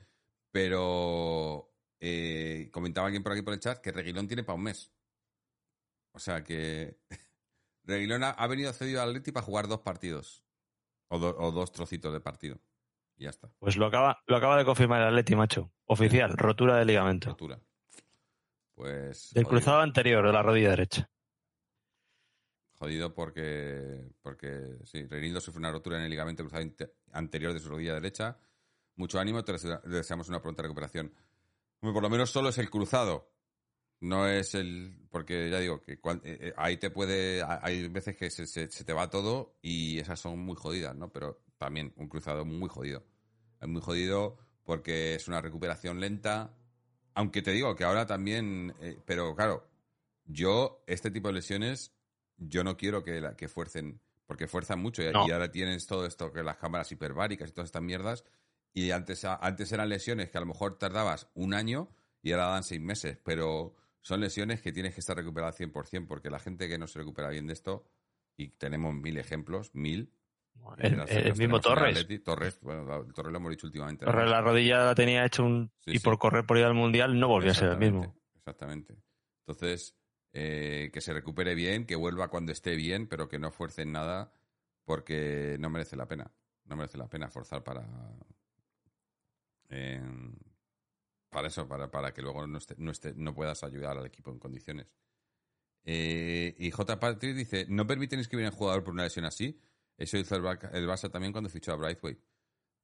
pero 0.52 1.74
comentaba 2.72 3.08
alguien 3.08 3.24
por 3.24 3.34
aquí 3.34 3.42
por 3.42 3.54
el 3.54 3.60
chat 3.60 3.80
que 3.80 3.92
Reguilón 3.92 4.28
tiene 4.28 4.44
para 4.44 4.56
un 4.56 4.64
mes. 4.64 4.92
O 6.14 6.20
sea 6.20 6.44
que 6.44 6.98
Reguilón 7.88 8.24
ha, 8.26 8.48
venido 8.48 8.74
cedido 8.74 9.02
al 9.02 9.10
Atleti 9.10 9.32
para 9.32 9.46
jugar 9.46 9.68
dos 9.68 9.80
partidos. 9.80 10.44
O, 11.08 11.18
dos 11.18 11.72
trocitos 11.72 12.12
de 12.12 12.20
partido. 12.20 12.60
Y 13.16 13.24
ya 13.24 13.30
está. 13.30 13.50
Pues 13.60 13.78
lo 13.78 13.86
acaba, 13.86 14.22
lo 14.28 14.36
acaba 14.36 14.58
de 14.58 14.66
confirmar 14.66 15.02
el 15.02 15.08
Atleti, 15.08 15.36
macho. 15.36 15.72
Oficial, 15.86 16.38
rotura 16.38 16.76
de 16.78 16.86
ligamento. 16.86 17.30
Rotura. 17.30 17.62
Pues. 18.76 19.32
Del 19.34 19.48
cruzado 19.48 19.80
anterior 19.80 20.26
de 20.26 20.34
la 20.34 20.44
rodilla 20.44 20.72
derecha. 20.72 21.10
Jodido 22.74 23.16
porque, 23.16 24.12
porque 24.22 24.78
sí, 24.84 25.08
Reinildo 25.08 25.40
sufre 25.40 25.60
una 25.60 25.72
rotura 25.72 25.98
en 25.98 26.04
el 26.04 26.10
ligamento 26.10 26.44
cruzado 26.44 26.64
anterior 27.14 27.54
de 27.54 27.60
su 27.60 27.70
rodilla 27.70 27.94
derecha. 27.94 28.38
Mucho 28.96 29.18
ánimo, 29.18 29.46
te 29.46 29.54
deseamos 29.86 30.28
una 30.28 30.42
pronta 30.42 30.62
recuperación. 30.62 31.14
Por 31.80 32.04
lo 32.04 32.10
menos 32.10 32.32
solo 32.32 32.50
es 32.50 32.58
el 32.58 32.70
cruzado. 32.70 33.32
No 34.00 34.28
es 34.28 34.54
el. 34.56 35.08
Porque 35.10 35.50
ya 35.50 35.60
digo, 35.60 35.82
que 35.82 35.94
eh, 35.94 36.00
eh, 36.24 36.54
ahí 36.58 36.78
te 36.78 36.90
puede. 36.90 37.42
Hay 37.44 37.88
veces 37.88 38.16
que 38.16 38.30
se, 38.30 38.46
se, 38.46 38.68
te 38.68 38.94
va 38.94 39.10
todo 39.10 39.58
y 39.62 40.00
esas 40.00 40.20
son 40.20 40.40
muy 40.40 40.56
jodidas, 40.56 40.96
¿no? 40.96 41.12
Pero 41.12 41.42
también 41.58 41.94
un 41.98 42.08
cruzado 42.08 42.46
muy 42.46 42.70
jodido. 42.70 43.04
Es 43.60 43.68
muy 43.68 43.82
jodido 43.82 44.38
porque 44.64 45.16
es 45.16 45.28
una 45.28 45.42
recuperación 45.42 46.00
lenta. 46.00 46.54
Aunque 47.16 47.42
te 47.42 47.52
digo 47.52 47.76
que 47.76 47.84
ahora 47.84 48.06
también. 48.06 48.76
Eh, 48.82 49.00
pero 49.06 49.36
claro, 49.36 49.68
yo, 50.26 50.84
este 50.86 51.10
tipo 51.10 51.30
de 51.30 51.36
lesiones 51.36 51.98
yo 52.38 52.64
no 52.64 52.78
quiero 52.78 53.04
que, 53.04 53.20
la, 53.20 53.36
que 53.36 53.48
fuercen, 53.48 54.00
porque 54.26 54.48
fuerzan 54.48 54.80
mucho 54.80 55.02
y, 55.02 55.08
ahora 55.08 55.52
tienes 55.52 55.88
todo 55.88 56.06
esto, 56.06 56.32
que 56.32 56.44
las 56.44 56.58
cámaras 56.58 56.92
hiperbáricas 56.92 57.50
y 57.50 57.54
todas 57.54 57.70
estas 57.70 57.82
mierdas, 57.82 58.24
y 58.74 58.92
antes, 58.92 59.26
antes 59.26 59.72
eran 59.72 59.90
lesiones 59.90 60.30
que 60.30 60.38
a 60.38 60.42
lo 60.42 60.48
mejor 60.48 60.78
tardabas 60.78 61.28
un 61.34 61.54
año 61.54 61.90
y 62.22 62.32
ahora 62.32 62.48
dan 62.48 62.64
seis 62.64 62.82
meses, 62.82 63.18
pero 63.24 63.76
son 64.08 64.22
lesiones 64.22 64.62
que 64.62 64.72
tienes 64.72 64.94
que 64.94 65.02
estar 65.02 65.18
recuperado 65.18 65.54
al 65.54 65.54
100%, 65.54 66.08
porque 66.08 66.30
la 66.30 66.40
gente 66.40 66.70
que 66.70 66.78
no 66.78 66.88
se 66.88 67.00
recupera 67.00 67.30
bien 67.30 67.46
de 67.46 67.52
esto, 67.52 67.86
y 68.38 68.48
tenemos 68.52 68.96
mil 68.96 69.18
ejemplos, 69.18 69.76
mil, 69.76 70.14
el, 70.78 71.36
mismo 71.36 71.60
Torres. 71.60 72.08
Torres, 72.24 72.58
bueno, 72.62 73.06
Torres 73.14 73.34
lo 73.34 73.38
hemos 73.38 73.52
dicho 73.52 73.68
últimamente. 73.68 74.06
Torres 74.06 74.30
la 74.30 74.40
rodilla 74.40 74.86
la 74.86 74.96
tenía 74.96 75.26
hecho 75.26 75.44
un... 75.44 75.70
y 75.86 76.00
por 76.00 76.18
correr 76.18 76.46
por 76.46 76.58
ir 76.58 76.64
al 76.64 76.74
Mundial 76.74 77.20
no 77.20 77.28
volvió 77.28 77.52
a 77.52 77.54
ser 77.54 77.72
el 77.72 77.78
mismo. 77.78 78.16
Exactamente. 78.34 78.96
Entonces, 79.46 79.94
eh, 80.32 80.90
que 80.94 81.02
se 81.02 81.12
recupere 81.12 81.54
bien, 81.54 81.86
que 81.86 81.98
vuelva 81.98 82.30
cuando 82.30 82.54
esté 82.54 82.76
bien, 82.78 83.08
pero 83.08 83.28
que 83.28 83.40
no 83.40 83.52
fuercen 83.52 83.92
nada 83.92 84.32
porque 84.86 85.58
no 85.60 85.70
merece 85.70 85.98
la 85.98 86.08
pena. 86.08 86.32
No 86.64 86.78
merece 86.78 86.98
la 86.98 87.10
pena 87.10 87.28
forzar 87.28 87.62
para. 87.62 87.86
Para 91.30 91.48
eso, 91.48 91.68
para, 91.68 91.92
para 91.92 92.14
que 92.14 92.22
luego 92.22 92.46
no, 92.48 92.58
esté, 92.58 92.76
no, 92.78 92.92
esté, 92.92 93.14
no 93.16 93.34
puedas 93.34 93.64
ayudar 93.64 93.98
al 93.98 94.06
equipo 94.06 94.32
en 94.32 94.40
condiciones. 94.40 94.96
Eh, 95.84 96.56
y 96.58 96.72
J. 96.72 97.00
Patrick 97.00 97.36
dice: 97.36 97.66
No 97.70 97.88
permiten 97.88 98.20
inscribir 98.20 98.46
a 98.46 98.50
un 98.50 98.56
jugador 98.56 98.84
por 98.84 98.94
una 98.94 99.04
lesión 99.04 99.26
así. 99.26 99.60
Eso 99.98 100.18
hizo 100.18 100.36
el, 100.36 100.46
el 100.74 100.88
Barça 100.88 101.10
también 101.12 101.32
cuando 101.32 101.50
fichó 101.50 101.72
a 101.72 101.76
Brightway. 101.76 102.18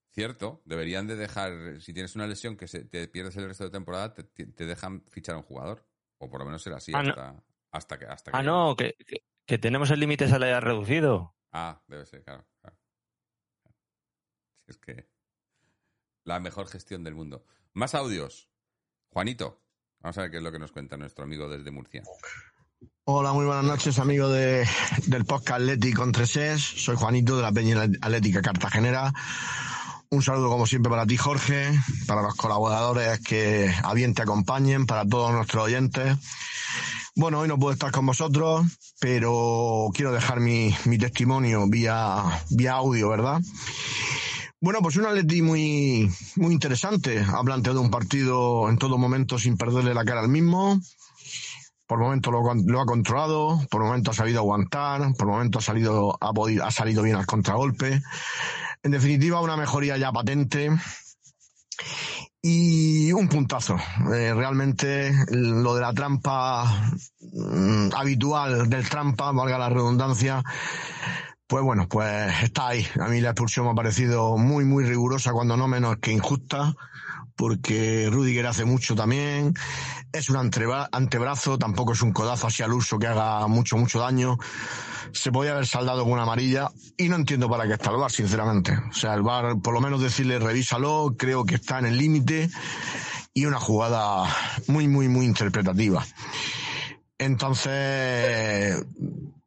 Cierto, 0.09 0.61
deberían 0.65 1.07
de 1.07 1.15
dejar, 1.15 1.81
si 1.81 1.91
tienes 1.91 2.15
una 2.15 2.27
lesión 2.27 2.55
que 2.55 2.67
se, 2.67 2.85
te 2.85 3.07
pierdes 3.07 3.35
el 3.37 3.47
resto 3.47 3.63
de 3.63 3.71
temporada, 3.71 4.13
te 4.13 4.65
dejan 4.65 5.03
fichar 5.09 5.35
a 5.35 5.39
un 5.39 5.43
jugador. 5.43 5.87
O 6.19 6.29
por 6.29 6.39
lo 6.39 6.45
menos 6.45 6.61
será 6.61 6.77
así 6.77 6.91
ah, 6.95 7.35
hasta, 7.71 7.97
que, 7.97 8.05
hasta 8.05 8.31
Ah, 8.33 8.43
no, 8.43 8.75
que, 8.75 8.95
que, 9.45 9.57
tenemos 9.57 9.89
el 9.91 9.99
límite 9.99 10.27
salarial 10.27 10.61
reducido. 10.61 11.35
Ah, 11.51 11.83
debe 11.87 12.05
ser, 12.05 12.23
claro, 12.23 12.45
Es 14.67 14.77
que 14.77 15.09
la 16.23 16.39
mejor 16.39 16.67
gestión 16.67 17.03
del 17.03 17.15
mundo. 17.15 17.43
Más 17.76 17.95
audios. 17.95 18.49
Juanito, 19.09 19.59
vamos 19.99 20.17
a 20.19 20.21
ver 20.21 20.32
qué 20.32 20.38
es 20.38 20.43
lo 20.43 20.51
que 20.51 20.59
nos 20.59 20.71
cuenta 20.71 20.95
nuestro 20.95 21.24
amigo 21.24 21.49
desde 21.49 21.71
Murcia. 21.71 22.03
Hola, 23.05 23.34
muy 23.34 23.45
buenas 23.45 23.65
noches, 23.65 23.97
amigo 23.97 24.30
de, 24.30 24.67
del 25.07 25.26
podcast 25.26 25.61
Atleti 25.61 25.91
con 25.91 26.11
3 26.11 26.61
Soy 26.61 26.95
Juanito 26.95 27.36
de 27.36 27.41
la 27.41 27.51
Peña 27.51 27.82
Atlética 27.82 28.43
Cartagenera. 28.43 29.11
Un 30.09 30.21
saludo 30.21 30.49
como 30.49 30.67
siempre 30.67 30.91
para 30.91 31.07
ti, 31.07 31.17
Jorge, 31.17 31.71
para 32.05 32.21
los 32.21 32.36
colaboradores 32.36 33.19
que 33.21 33.74
a 33.84 33.95
bien 33.95 34.13
te 34.13 34.21
acompañen, 34.21 34.86
para 34.86 35.03
todos 35.03 35.32
nuestros 35.32 35.63
oyentes. 35.63 36.15
Bueno, 37.15 37.39
hoy 37.39 37.47
no 37.47 37.57
puedo 37.57 37.74
estar 37.74 37.91
con 37.91 38.05
vosotros, 38.05 38.67
pero 38.99 39.89
quiero 39.95 40.11
dejar 40.11 40.39
mi, 40.39 40.76
testimonio 40.99 41.67
vía, 41.67 42.24
vía 42.51 42.74
audio, 42.74 43.09
¿verdad? 43.09 43.41
Bueno, 44.64 44.80
pues 44.82 44.95
un 44.95 45.05
Atleti 45.05 45.41
muy, 45.41 46.09
muy 46.38 46.53
interesante. 46.53 47.20
Ha 47.20 47.43
planteado 47.43 47.82
un 47.82 47.91
partido 47.91 48.70
en 48.70 48.78
todo 48.78 48.97
momento 48.97 49.38
sin 49.38 49.57
perderle 49.57 49.93
la 49.93 50.05
cara 50.05 50.22
al 50.22 50.30
mismo. 50.30 50.80
Por 51.86 51.99
momento 51.99 52.32
lo, 52.32 52.41
lo 52.53 52.80
ha 52.80 52.86
controlado, 52.86 53.59
por 53.70 53.84
momento 53.84 54.11
ha 54.11 54.14
sabido 54.14 54.39
aguantar, 54.39 55.16
por 55.18 55.28
momento 55.28 55.59
ha 55.59 55.61
salido, 55.61 56.18
ha, 56.18 56.32
podido, 56.32 56.64
ha 56.64 56.72
salido 56.72 57.03
bien 57.03 57.18
al 57.18 57.26
contragolpe. 57.26 58.01
En 58.84 58.91
definitiva, 58.91 59.41
una 59.41 59.57
mejoría 59.57 59.97
ya 59.97 60.14
patente 60.14 60.70
y 62.41 63.11
un 63.11 63.28
puntazo. 63.28 63.76
Eh, 64.14 64.34
realmente 64.34 65.14
lo 65.30 65.76
de 65.76 65.82
la 65.82 65.93
trampa 65.93 66.89
mm, 67.20 67.89
habitual 67.97 68.70
del 68.70 68.88
trampa, 68.88 69.34
valga 69.34 69.57
la 69.57 69.68
redundancia, 69.68 70.41
pues 71.47 71.63
bueno, 71.63 71.87
pues 71.87 72.43
está 72.43 72.69
ahí. 72.69 72.87
A 72.99 73.07
mí 73.07 73.21
la 73.21 73.29
expulsión 73.29 73.65
me 73.65 73.71
ha 73.71 73.75
parecido 73.75 74.37
muy, 74.37 74.65
muy 74.65 74.85
rigurosa, 74.85 75.33
cuando 75.33 75.57
no 75.57 75.67
menos 75.67 75.97
que 75.97 76.11
injusta 76.11 76.73
porque 77.35 78.09
Rudiger 78.11 78.47
hace 78.47 78.65
mucho 78.65 78.95
también, 78.95 79.53
es 80.11 80.29
un 80.29 80.37
antebrazo, 80.37 81.57
tampoco 81.57 81.93
es 81.93 82.01
un 82.01 82.13
codazo 82.13 82.47
así 82.47 82.63
al 82.63 82.73
uso 82.73 82.99
que 82.99 83.07
haga 83.07 83.47
mucho, 83.47 83.77
mucho 83.77 83.99
daño. 83.99 84.37
Se 85.11 85.31
podía 85.31 85.51
haber 85.51 85.67
saldado 85.67 86.03
con 86.03 86.13
una 86.13 86.23
amarilla 86.23 86.69
y 86.97 87.09
no 87.09 87.15
entiendo 87.15 87.49
para 87.49 87.67
qué 87.67 87.73
está 87.73 87.91
el 87.91 87.97
VAR, 87.97 88.11
sinceramente. 88.11 88.77
O 88.89 88.93
sea, 88.93 89.13
el 89.13 89.21
VAR, 89.21 89.59
por 89.61 89.73
lo 89.73 89.81
menos 89.81 90.01
decirle 90.01 90.39
revísalo, 90.39 91.15
creo 91.17 91.45
que 91.45 91.55
está 91.55 91.79
en 91.79 91.85
el 91.85 91.97
límite 91.97 92.49
y 93.33 93.45
una 93.45 93.59
jugada 93.59 94.25
muy, 94.67 94.87
muy, 94.87 95.07
muy 95.07 95.25
interpretativa. 95.25 96.05
Entonces, 97.17 98.83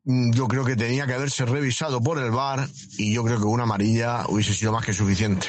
yo 0.07 0.47
creo 0.47 0.65
que 0.65 0.77
tenía 0.77 1.05
que 1.05 1.15
haberse 1.15 1.45
revisado 1.45 2.01
por 2.01 2.19
el 2.19 2.31
VAR 2.31 2.69
y 2.97 3.13
yo 3.13 3.25
creo 3.25 3.39
que 3.39 3.45
una 3.45 3.65
amarilla 3.65 4.25
hubiese 4.29 4.55
sido 4.55 4.71
más 4.71 4.87
que 4.87 4.93
suficiente. 4.93 5.49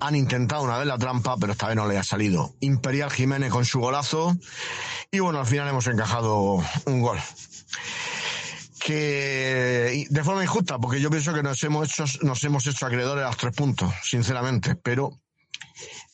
Han 0.00 0.16
intentado 0.16 0.62
una 0.62 0.78
vez 0.78 0.86
la 0.86 0.96
trampa, 0.96 1.36
pero 1.38 1.52
esta 1.52 1.66
vez 1.68 1.76
no 1.76 1.86
le 1.86 1.98
ha 1.98 2.02
salido. 2.02 2.54
Imperial 2.60 3.10
Jiménez 3.10 3.52
con 3.52 3.66
su 3.66 3.78
golazo 3.78 4.34
y 5.10 5.18
bueno, 5.18 5.40
al 5.40 5.46
final 5.46 5.68
hemos 5.68 5.86
encajado 5.86 6.64
un 6.86 7.02
gol. 7.02 7.18
Que 8.82 10.06
de 10.08 10.24
forma 10.24 10.42
injusta, 10.42 10.78
porque 10.78 11.02
yo 11.02 11.10
pienso 11.10 11.34
que 11.34 11.42
nos 11.42 11.62
hemos 11.62 11.90
hecho, 11.90 12.04
nos 12.22 12.42
hemos 12.42 12.66
hecho 12.66 12.86
acreedores 12.86 13.24
a 13.24 13.28
los 13.28 13.36
tres 13.36 13.54
puntos, 13.54 13.92
sinceramente, 14.02 14.76
pero 14.76 15.10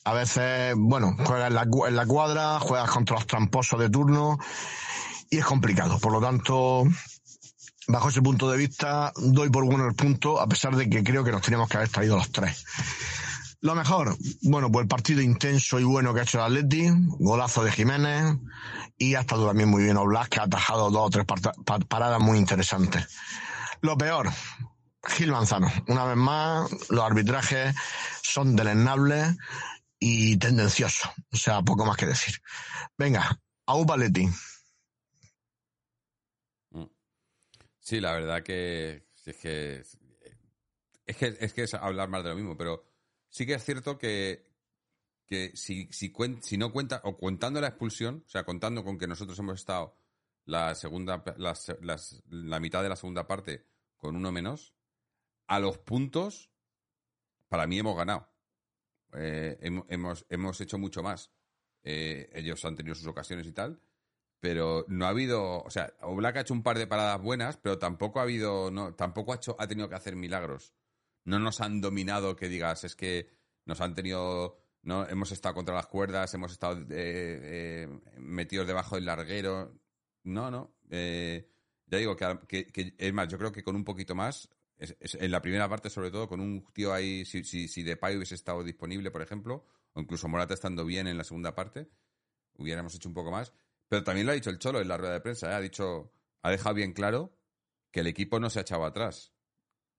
a 0.03 0.13
veces, 0.13 0.75
bueno, 0.77 1.15
juegas 1.25 1.49
en 1.49 1.55
la, 1.55 1.69
en 1.87 1.95
la 1.95 2.07
cuadra, 2.07 2.59
juegas 2.59 2.91
contra 2.91 3.15
los 3.15 3.29
tramposos 3.29 3.79
de 3.79 3.89
turno 3.89 4.39
y 5.31 5.39
es 5.39 5.45
complicado. 5.45 6.01
Por 6.01 6.13
lo 6.13 6.21
tanto, 6.21 6.85
bajo 7.89 8.09
ese 8.09 8.23
punto 8.23 8.51
de 8.51 8.59
vista, 8.59 9.13
doy 9.17 9.51
por 9.51 9.65
bueno 9.65 9.87
el 9.87 9.95
punto, 9.95 10.41
a 10.41 10.47
pesar 10.47 10.77
de 10.77 10.89
que 10.89 11.05
creo 11.05 11.25
que 11.25 11.33
nos 11.33 11.43
teníamos 11.43 11.69
que 11.69 11.77
haber 11.77 11.89
traído 11.89 12.17
los 12.17 12.31
tres. 12.31 12.65
Lo 13.61 13.75
mejor, 13.75 14.17
bueno, 14.43 14.71
pues 14.71 14.85
el 14.85 14.89
partido 14.89 15.21
intenso 15.23 15.81
y 15.81 15.85
bueno 15.85 16.13
que 16.13 16.21
ha 16.21 16.23
hecho 16.25 16.39
el 16.39 16.45
Atleti, 16.45 16.89
golazo 17.19 17.65
de 17.65 17.73
Jiménez 17.73 18.37
y 18.99 19.15
ha 19.15 19.21
estado 19.21 19.47
también 19.47 19.69
muy 19.69 19.83
bien 19.83 19.97
Oblak, 19.97 20.29
que 20.29 20.41
ha 20.41 20.45
atajado 20.45 20.91
dos 20.91 21.07
o 21.07 21.11
tres 21.11 21.27
paradas 21.89 22.21
muy 22.21 22.39
interesantes. 22.39 23.09
Lo 23.81 23.97
peor, 23.97 24.31
Gil 25.05 25.33
Manzano. 25.33 25.71
Una 25.89 26.05
vez 26.05 26.17
más, 26.17 26.71
los 26.91 27.05
arbitrajes 27.05 27.75
son 28.23 28.57
deleznables 28.57 29.37
y 29.99 30.37
tendenciosos. 30.37 31.11
O 31.33 31.37
sea, 31.37 31.63
poco 31.63 31.85
más 31.85 31.97
que 31.97 32.07
decir. 32.07 32.41
Venga, 32.99 33.39
a 33.67 33.73
Atleti. 33.73 34.29
Sí, 37.87 38.01
la 38.01 38.15
verdad 38.15 38.43
que 38.43 39.07
es 39.27 39.37
que 39.37 39.77
es 41.07 41.17
que 41.17 41.37
es 41.39 41.53
que 41.53 41.63
es 41.63 41.75
hablar 41.75 42.09
más 42.09 42.25
de 42.25 42.31
lo 42.31 42.35
mismo, 42.35 42.57
pero 42.57 42.85
sí 43.29 43.47
que 43.47 43.55
es 43.55 43.65
cierto 43.65 43.97
que, 43.97 44.51
que 45.25 45.53
si, 45.55 45.87
si, 45.93 46.13
si 46.41 46.59
no 46.59 46.73
cuenta, 46.73 47.01
o 47.05 47.17
contando 47.17 47.61
la 47.61 47.69
expulsión, 47.69 48.25
o 48.27 48.29
sea, 48.29 48.43
contando 48.43 48.83
con 48.83 48.99
que 48.99 49.07
nosotros 49.07 49.39
hemos 49.39 49.61
estado 49.61 49.97
la 50.47 50.75
segunda, 50.75 51.23
la 51.37 52.59
mitad 52.59 52.83
de 52.83 52.89
la 52.89 52.97
segunda 52.97 53.29
parte 53.29 53.65
con 53.97 54.17
uno 54.17 54.33
menos, 54.33 54.75
a 55.47 55.61
los 55.61 55.79
puntos, 55.79 56.51
para 57.47 57.69
mí 57.69 57.79
hemos 57.79 57.97
ganado. 57.97 58.29
Eh, 59.13 59.59
hemos, 59.61 60.27
hemos, 60.29 60.61
hecho 60.61 60.77
mucho 60.77 61.05
más. 61.05 61.31
Eh, 61.85 62.31
ellos 62.33 62.65
han 62.65 62.75
tenido 62.75 62.97
sus 62.97 63.07
ocasiones 63.07 63.47
y 63.47 63.53
tal, 63.53 63.81
pero 64.41 64.85
no 64.89 65.07
ha 65.07 65.11
habido, 65.11 65.63
o 65.63 65.71
sea, 65.71 65.93
Oblak 66.03 66.37
ha 66.37 66.41
hecho 66.41 66.55
un 66.55 66.63
par 66.63 66.79
de 66.79 66.87
paradas 66.87 67.21
buenas, 67.21 67.57
pero 67.57 67.79
tampoco 67.79 68.21
ha 68.21 68.23
habido, 68.23 68.71
no, 68.71 68.95
tampoco 68.95 69.33
ha, 69.33 69.37
hecho, 69.37 69.57
ha 69.59 69.67
tenido 69.67 69.89
que 69.89 69.95
hacer 69.95 70.17
milagros. 70.17 70.75
No 71.25 71.39
nos 71.39 71.61
han 71.61 71.81
dominado 71.81 72.37
que 72.37 72.49
digas, 72.49 72.85
es 72.85 72.95
que 72.95 73.29
nos 73.65 73.81
han 73.81 73.95
tenido, 73.95 74.59
no, 74.83 75.09
hemos 75.09 75.33
estado 75.33 75.55
contra 75.55 75.75
las 75.75 75.87
cuerdas, 75.87 76.33
hemos 76.35 76.53
estado 76.53 76.81
eh, 76.83 76.87
eh, 76.91 77.89
metidos 78.19 78.67
debajo 78.67 78.95
del 78.95 79.07
larguero. 79.07 79.75
No, 80.23 80.51
no. 80.51 80.77
Eh, 80.91 81.49
ya 81.87 81.99
digo 81.99 82.17
que, 82.17 82.95
es 82.99 83.13
más, 83.13 83.29
yo 83.29 83.39
creo 83.39 83.53
que 83.53 83.65
con 83.65 83.75
un 83.75 83.85
poquito 83.85 84.15
más, 84.15 84.49
en 84.79 85.31
la 85.31 85.41
primera 85.41 85.69
parte 85.69 85.89
sobre 85.89 86.11
todo, 86.11 86.29
con 86.29 86.41
un 86.41 86.65
tío 86.73 86.93
ahí, 86.93 87.25
si, 87.25 87.43
si, 87.43 87.69
si 87.69 87.83
Depay 87.83 88.17
hubiese 88.17 88.35
estado 88.35 88.63
disponible, 88.63 89.11
por 89.11 89.23
ejemplo, 89.23 89.65
o 89.95 90.01
incluso 90.01 90.29
Morata 90.29 90.55
estando 90.55 90.85
bien 90.85 91.07
en 91.07 91.17
la 91.17 91.25
segunda 91.25 91.55
parte, 91.55 91.89
hubiéramos 92.55 92.95
hecho 92.95 93.09
un 93.09 93.15
poco 93.15 93.31
más. 93.31 93.53
Pero 93.89 94.05
también 94.05 94.27
lo 94.27 94.33
ha 94.33 94.35
dicho 94.35 94.51
el 94.51 94.59
Cholo 94.59 94.81
en 94.81 94.89
la 94.89 94.97
rueda 94.97 95.15
de 95.15 95.21
prensa, 95.21 95.51
¿eh? 95.51 95.55
ha 95.55 95.61
dicho, 95.61 96.13
ha 96.43 96.51
dejado 96.51 96.75
bien 96.75 96.93
claro 96.93 97.37
que 97.91 98.01
el 98.01 98.07
equipo 98.07 98.41
no 98.41 98.51
se 98.51 98.59
ha 98.59 98.63
echado 98.63 98.85
atrás. 98.85 99.33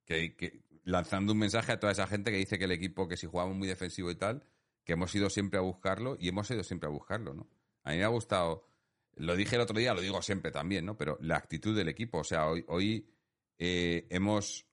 Que, 0.05 0.63
lanzando 0.83 1.33
un 1.33 1.39
mensaje 1.39 1.73
a 1.73 1.79
toda 1.79 1.91
esa 1.91 2.07
gente 2.07 2.31
que 2.31 2.37
dice 2.37 2.57
que 2.57 2.65
el 2.65 2.71
equipo, 2.71 3.07
que 3.07 3.17
si 3.17 3.27
jugamos 3.27 3.55
muy 3.55 3.67
defensivo 3.67 4.09
y 4.11 4.15
tal, 4.15 4.43
que 4.83 4.93
hemos 4.93 5.13
ido 5.15 5.29
siempre 5.29 5.59
a 5.59 5.61
buscarlo 5.61 6.15
y 6.19 6.29
hemos 6.29 6.49
ido 6.49 6.63
siempre 6.63 6.87
a 6.87 6.91
buscarlo, 6.91 7.33
¿no? 7.33 7.49
A 7.83 7.91
mí 7.91 7.97
me 7.97 8.03
ha 8.03 8.09
gustado, 8.09 8.69
lo 9.15 9.35
dije 9.35 9.55
el 9.55 9.61
otro 9.61 9.77
día, 9.77 9.93
lo 9.93 10.01
digo 10.01 10.21
siempre 10.21 10.51
también, 10.51 10.85
¿no? 10.85 10.97
Pero 10.97 11.17
la 11.21 11.35
actitud 11.37 11.75
del 11.75 11.89
equipo, 11.89 12.19
o 12.19 12.23
sea, 12.23 12.47
hoy, 12.47 12.63
hoy 12.67 13.09
eh, 13.57 14.07
hemos, 14.09 14.65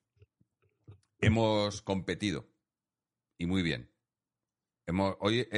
hemos 1.19 1.83
competido 1.83 2.49
y 3.39 3.47
muy 3.47 3.63
bien. 3.63 3.91
Hemos, 4.87 5.17
hoy 5.21 5.49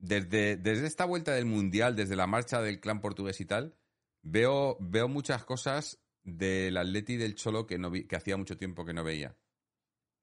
desde, 0.00 0.56
desde 0.56 0.86
esta 0.86 1.04
vuelta 1.04 1.32
del 1.32 1.46
Mundial, 1.46 1.96
desde 1.96 2.16
la 2.16 2.26
marcha 2.26 2.60
del 2.60 2.80
clan 2.80 3.00
portugués 3.00 3.40
y 3.40 3.46
tal, 3.46 3.74
veo, 4.22 4.76
veo 4.80 5.08
muchas 5.08 5.44
cosas 5.44 5.98
del 6.22 6.76
Atleti 6.76 7.16
del 7.16 7.34
Cholo 7.34 7.66
que, 7.66 7.78
no 7.78 7.90
vi, 7.90 8.04
que 8.04 8.16
hacía 8.16 8.36
mucho 8.36 8.56
tiempo 8.56 8.84
que 8.84 8.92
no 8.92 9.04
veía. 9.04 9.36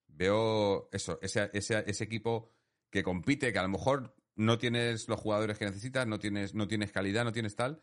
Veo 0.08 0.90
eso, 0.92 1.20
ese, 1.22 1.50
ese, 1.54 1.84
ese 1.88 2.04
equipo 2.04 2.52
que 2.90 3.04
compite, 3.04 3.52
que 3.52 3.60
a 3.60 3.64
lo 3.64 3.70
mejor 3.70 4.16
no 4.36 4.58
tienes 4.58 5.08
los 5.08 5.20
jugadores 5.20 5.58
que 5.58 5.66
necesitas, 5.66 6.06
no 6.08 6.20
tienes, 6.20 6.54
no 6.54 6.68
tienes 6.68 6.92
calidad, 6.92 7.24
no 7.24 7.32
tienes 7.32 7.56
tal, 7.56 7.82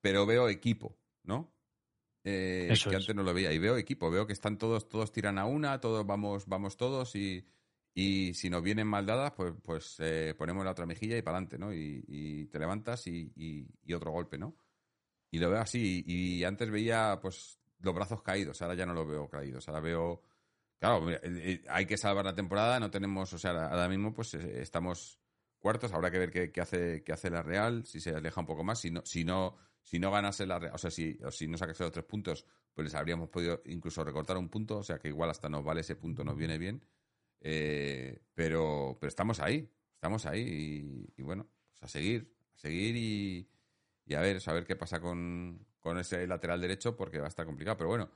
pero 0.00 0.26
veo 0.26 0.48
equipo, 0.48 0.98
¿no? 1.24 1.52
Eh, 2.24 2.74
que 2.82 2.96
antes 2.96 3.14
no 3.14 3.22
lo 3.22 3.32
veía. 3.32 3.52
Y 3.52 3.58
veo 3.58 3.76
equipo, 3.76 4.10
veo 4.10 4.26
que 4.26 4.32
están 4.32 4.58
todos, 4.58 4.88
todos 4.88 5.12
tiran 5.12 5.38
a 5.38 5.46
una, 5.46 5.80
todos 5.80 6.04
vamos, 6.06 6.46
vamos 6.46 6.76
todos 6.76 7.14
y, 7.14 7.46
y 7.98 8.34
si 8.34 8.50
nos 8.50 8.62
vienen 8.62 8.86
mal 8.86 9.06
dadas, 9.06 9.32
pues, 9.32 9.54
pues 9.62 9.96
eh, 10.00 10.34
ponemos 10.36 10.62
la 10.66 10.72
otra 10.72 10.84
mejilla 10.84 11.16
y 11.16 11.22
para 11.22 11.38
adelante, 11.38 11.56
¿no? 11.58 11.72
Y, 11.72 12.46
te 12.52 12.58
levantas 12.58 13.06
y, 13.06 13.66
otro 13.94 14.10
golpe, 14.10 14.36
¿no? 14.36 14.54
Y 15.30 15.38
lo 15.38 15.48
veo 15.48 15.60
así. 15.60 16.04
Y, 16.06 16.44
antes 16.44 16.70
veía, 16.70 17.18
pues, 17.22 17.58
los 17.80 17.94
brazos 17.94 18.22
caídos. 18.22 18.60
Ahora 18.60 18.74
ya 18.74 18.84
no 18.84 18.92
los 18.92 19.08
veo 19.08 19.30
caídos. 19.30 19.66
Ahora 19.68 19.80
veo. 19.80 20.20
Claro, 20.78 21.10
eh, 21.10 21.20
eh, 21.22 21.64
hay 21.70 21.86
que 21.86 21.96
salvar 21.96 22.26
la 22.26 22.34
temporada. 22.34 22.78
No 22.78 22.90
tenemos. 22.90 23.32
O 23.32 23.38
sea, 23.38 23.52
ahora 23.68 23.88
mismo, 23.88 24.12
pues, 24.12 24.34
estamos 24.34 25.18
cuartos. 25.58 25.90
Habrá 25.94 26.10
que 26.10 26.18
ver 26.18 26.52
qué, 26.52 26.60
hace, 26.60 27.02
qué 27.02 27.12
hace 27.14 27.30
la 27.30 27.42
Real. 27.42 27.86
Si 27.86 27.98
se 27.98 28.10
aleja 28.10 28.38
un 28.38 28.46
poco 28.46 28.62
más. 28.62 28.78
Si 28.78 28.90
no, 28.90 29.00
si 29.06 29.24
no, 29.24 29.56
si 29.80 29.98
no 29.98 30.10
ganase 30.10 30.44
la 30.44 30.58
Real. 30.58 30.74
O 30.74 30.78
sea, 30.78 30.90
si, 30.90 31.18
o 31.24 31.30
si 31.30 31.48
no 31.48 31.56
sacase 31.56 31.82
los 31.82 31.92
tres 31.92 32.04
puntos, 32.04 32.44
pues 32.74 32.84
les 32.84 32.94
habríamos 32.94 33.30
podido 33.30 33.62
incluso 33.64 34.04
recortar 34.04 34.36
un 34.36 34.50
punto. 34.50 34.76
O 34.76 34.82
sea, 34.82 34.98
que 34.98 35.08
igual 35.08 35.30
hasta 35.30 35.48
nos 35.48 35.64
vale 35.64 35.80
ese 35.80 35.96
punto, 35.96 36.22
nos 36.24 36.36
viene 36.36 36.58
bien. 36.58 36.82
Eh, 37.40 38.22
pero, 38.34 38.96
pero 39.00 39.08
estamos 39.08 39.40
ahí, 39.40 39.70
estamos 39.94 40.26
ahí 40.26 41.10
y, 41.16 41.22
bueno, 41.22 41.46
pues 41.70 41.82
a 41.82 41.88
seguir, 41.88 42.32
a 42.54 42.58
seguir 42.58 42.96
y, 42.96 43.48
y 44.06 44.14
a 44.14 44.20
ver, 44.20 44.40
saber 44.40 44.64
qué 44.64 44.76
pasa 44.76 45.00
con, 45.00 45.66
con, 45.80 45.98
ese 45.98 46.26
lateral 46.26 46.60
derecho 46.60 46.96
porque 46.96 47.18
va 47.18 47.26
a 47.26 47.28
estar 47.28 47.46
complicado. 47.46 47.76
Pero 47.76 47.88
bueno, 47.88 48.10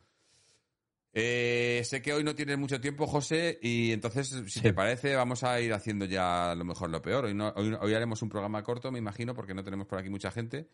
eh, 1.13 1.83
sé 1.85 2.01
que 2.01 2.13
hoy 2.13 2.23
no 2.23 2.35
tienes 2.37 2.57
mucho 2.57 2.81
tiempo, 2.81 3.07
José, 3.07 3.59
y 3.61 3.91
entonces, 3.91 4.29
si 4.47 4.61
te 4.61 4.73
parece, 4.73 5.17
vamos 5.17 5.43
a 5.43 5.61
ir 5.61 5.73
haciendo 5.73 6.05
ya 6.05 6.55
lo 6.55 6.65
mejor, 6.65 6.91
lo 6.91 7.03
peor. 7.03 7.25
Hoy, 7.25 7.35
no, 7.35 7.53
hoy, 7.57 7.95
haremos 7.95 8.23
un 8.23 8.29
programa 8.29 8.63
corto, 8.63 8.93
me 8.93 9.01
imagino, 9.01 9.35
porque 9.35 9.53
no 9.53 9.65
tenemos 9.65 9.89
por 9.89 9.99
aquí 9.99 10.09
mucha 10.09 10.31
gente, 10.31 10.69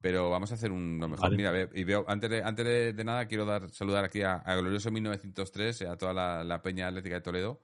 pero 0.00 0.30
vamos 0.30 0.50
a 0.50 0.54
hacer 0.54 0.72
un 0.72 0.98
lo 0.98 1.08
mejor. 1.08 1.36
Mira, 1.36 1.68
y 1.74 1.84
veo, 1.84 2.06
antes 2.08 2.30
de, 2.30 2.42
antes 2.42 2.96
de, 2.96 3.04
nada, 3.04 3.26
quiero 3.26 3.44
dar 3.44 3.70
saludar 3.70 4.04
aquí 4.04 4.22
a, 4.22 4.38
Glorioso 4.56 4.90
1903, 4.90 5.82
a 5.82 5.98
toda 5.98 6.14
la, 6.14 6.42
la 6.42 6.62
Peña 6.62 6.88
Atlética 6.88 7.16
de 7.16 7.20
Toledo 7.20 7.60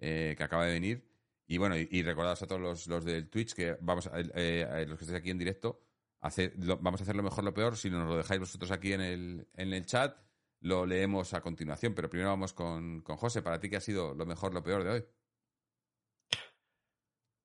eh, 0.00 0.34
que 0.36 0.42
acaba 0.42 0.64
de 0.64 0.72
venir. 0.72 1.06
Y 1.46 1.58
bueno, 1.58 1.76
y, 1.76 2.02
recordaros 2.02 2.42
a 2.42 2.46
todos 2.46 2.60
los, 2.60 2.86
los, 2.86 3.04
del 3.04 3.28
Twitch 3.28 3.54
que 3.54 3.76
vamos 3.80 4.06
a, 4.06 4.12
eh, 4.18 4.86
los 4.88 4.98
que 4.98 5.04
estéis 5.04 5.20
aquí 5.20 5.30
en 5.30 5.38
directo, 5.38 5.80
vamos 6.20 7.00
a 7.00 7.02
hacer 7.02 7.16
lo 7.16 7.22
mejor, 7.22 7.44
lo 7.44 7.52
peor. 7.52 7.76
Si 7.76 7.90
nos 7.90 8.08
lo 8.08 8.16
dejáis 8.16 8.40
vosotros 8.40 8.70
aquí 8.70 8.92
en 8.92 9.00
el, 9.00 9.48
en 9.56 9.72
el 9.72 9.84
chat, 9.84 10.16
lo 10.60 10.86
leemos 10.86 11.34
a 11.34 11.40
continuación. 11.40 11.92
Pero 11.94 12.08
primero 12.08 12.30
vamos 12.30 12.52
con, 12.52 13.02
con 13.02 13.16
José. 13.16 13.42
Para 13.42 13.58
ti, 13.58 13.68
¿qué 13.68 13.76
ha 13.76 13.80
sido 13.80 14.14
lo 14.14 14.24
mejor, 14.26 14.54
lo 14.54 14.62
peor 14.62 14.84
de 14.84 14.90
hoy? 14.90 15.04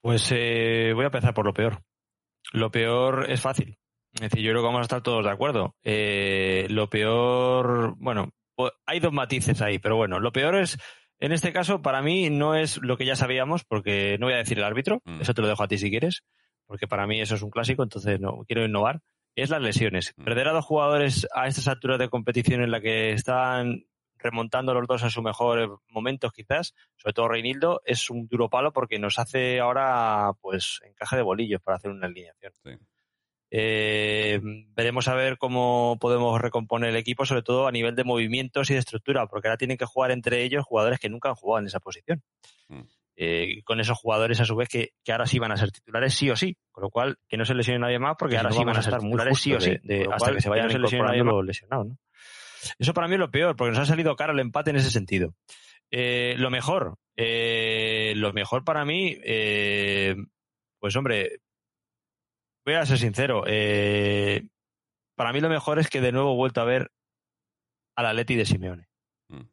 Pues 0.01 0.32
eh, 0.32 0.91
voy 0.93 1.03
a 1.03 1.08
empezar 1.08 1.34
por 1.34 1.45
lo 1.45 1.53
peor. 1.53 1.84
Lo 2.53 2.70
peor 2.70 3.26
es 3.30 3.41
fácil. 3.41 3.80
Es 4.14 4.22
decir, 4.22 4.41
yo 4.41 4.51
creo 4.51 4.62
que 4.62 4.68
vamos 4.68 4.82
a 4.82 4.84
estar 4.84 5.01
todos 5.01 5.26
de 5.26 5.32
acuerdo. 5.32 5.76
lo 5.84 6.89
peor, 6.89 7.95
bueno, 7.97 8.30
pues 8.56 8.72
hay 8.86 8.99
dos 8.99 9.12
matices 9.12 9.62
ahí, 9.62 9.80
pero 9.80 9.97
bueno, 9.97 10.20
lo 10.20 10.32
peor 10.32 10.56
es 10.56 10.78
en 11.20 11.32
este 11.32 11.53
caso, 11.53 11.82
para 11.82 12.01
mí 12.01 12.30
no 12.30 12.55
es 12.55 12.78
lo 12.82 12.97
que 12.97 13.05
ya 13.05 13.16
sabíamos, 13.16 13.63
porque 13.63 14.18
no 14.20 14.28
voy 14.28 14.36
a 14.36 14.39
decir 14.39 14.57
el 14.57 14.63
árbitro, 14.63 15.01
mm. 15.05 15.22
eso 15.22 15.34
te 15.34 15.41
lo 15.41 15.47
dejo 15.47 15.63
a 15.63 15.68
ti 15.68 15.78
si 15.78 15.89
quieres, 15.89 16.24
porque 16.66 16.88
para 16.88 17.07
mí 17.07 17.22
eso 17.22 17.36
es 17.36 17.41
un 17.41 17.51
clásico, 17.51 17.84
entonces 17.84 18.20
no 18.20 18.43
quiero 18.47 18.66
innovar. 18.66 19.01
Es 19.36 19.49
las 19.49 19.61
lesiones. 19.61 20.13
Mm. 20.16 20.24
Perder 20.24 20.47
a 20.49 20.53
dos 20.53 20.66
jugadores 20.66 21.28
a 21.34 21.47
estas 21.47 21.68
alturas 21.68 21.99
de 21.99 22.09
competición 22.09 22.61
en 22.61 22.72
la 22.72 22.82
que 22.82 23.11
están 23.11 23.86
remontando 24.18 24.74
los 24.74 24.88
dos 24.88 25.03
a 25.03 25.09
su 25.09 25.22
mejor 25.22 25.82
momento, 25.89 26.32
quizás, 26.32 26.74
sobre 26.95 27.13
todo 27.13 27.28
Reinildo, 27.28 27.82
es 27.86 28.09
un 28.09 28.28
duro 28.28 28.49
palo 28.49 28.74
porque 28.74 28.97
nos 28.97 29.20
hace 29.20 29.59
ahora 29.59 30.32
pues 30.41 30.80
encaje 30.84 31.18
de 31.18 31.22
bolillos 31.22 31.61
para 31.61 31.78
hacer 31.78 31.91
una 31.91 32.07
alineación. 32.07 32.80
Eh, 33.58 34.41
veremos 34.76 35.08
a 35.08 35.16
ver 35.16 35.38
cómo 35.38 35.97
podemos 36.01 36.41
recomponer 36.41 36.89
el 36.89 36.97
equipo, 36.97 37.26
sobre 37.26 37.41
todo 37.41 37.68
a 37.68 37.72
nivel 37.72 37.95
de 37.95 38.03
movimientos 38.03 38.70
y 38.70 38.74
de 38.74 38.80
estructura, 38.80 39.28
porque 39.28 39.47
ahora 39.47 39.58
tienen 39.58 39.78
que 39.78 39.86
jugar 39.86 40.12
entre 40.12 40.43
ellos 40.43 40.66
jugadores 40.66 40.99
que 40.99 41.08
nunca 41.08 41.30
han 41.30 41.36
jugado 41.36 41.62
en 41.62 41.68
esa 41.68 41.80
posición. 41.80 42.22
Mm. 42.68 42.82
Eh, 43.16 43.62
con 43.64 43.80
esos 43.80 43.97
jugadores, 43.97 44.41
a 44.41 44.45
su 44.45 44.58
vez, 44.58 44.68
que, 44.68 44.91
ahora 45.10 45.26
sí 45.26 45.39
van 45.39 45.53
a 45.53 45.58
ser 45.58 45.72
titulares 45.72 46.14
sí 46.14 46.30
o 46.30 46.36
sí. 46.36 46.58
Con 46.70 46.82
lo 46.82 46.89
cual, 46.89 47.18
que 47.30 47.38
no 47.38 47.45
se 47.45 47.56
lesione 47.56 47.80
nadie 47.80 47.97
más, 47.97 48.18
porque 48.20 48.36
ahora 48.36 48.51
sí 48.51 48.62
van 48.62 48.76
a 48.76 48.82
ser 48.82 48.97
titulares 48.97 49.39
sí 49.39 49.53
o 49.53 49.62
sí. 49.62 49.72
hasta 50.12 50.34
que 50.34 50.41
se 50.41 50.49
vayan 50.49 50.68
no 50.68 50.88
se 50.89 50.97
nadie 50.97 51.24
lesionado, 51.45 51.86
¿no? 51.86 51.97
Eso 52.78 52.93
para 52.93 53.08
mí 53.08 53.14
es 53.14 53.20
lo 53.20 53.32
peor, 53.32 53.56
porque 53.56 53.72
nos 53.72 53.80
ha 53.80 53.86
salido 53.86 54.18
caro 54.18 54.34
el 54.34 54.39
empate 54.39 54.72
en 54.72 54.76
ese 54.76 54.91
sentido. 54.91 55.34
Eh, 55.91 56.36
lo 56.38 56.49
mejor, 56.49 56.97
lo 57.16 58.34
mejor 58.34 58.66
para 58.66 58.84
mí, 58.84 59.18
pues 60.78 60.93
hombre, 60.97 61.39
voy 62.66 62.76
a 62.76 62.86
ser 62.86 62.97
sincero. 62.97 63.43
Eh, 63.47 64.47
para 65.16 65.32
mí 65.32 65.39
lo 65.39 65.49
mejor 65.49 65.80
es 65.80 65.89
que 65.89 66.01
de 66.01 66.11
nuevo 66.11 66.34
he 66.34 66.38
vuelto 66.38 66.61
a 66.61 66.66
ver 66.66 66.91
al 67.95 68.07
Atleti 68.07 68.36
de 68.36 68.45
Simeone. 68.45 68.88
Mm. 69.30 69.43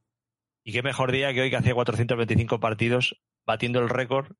Y 0.65 0.73
qué 0.73 0.83
mejor 0.83 1.13
día 1.13 1.33
que 1.33 1.43
hoy 1.43 1.51
que 1.51 1.57
hacía 1.57 1.75
425 1.75 2.61
partidos 2.61 3.21
batiendo 3.47 3.81
el 3.81 3.89
récord 3.89 4.33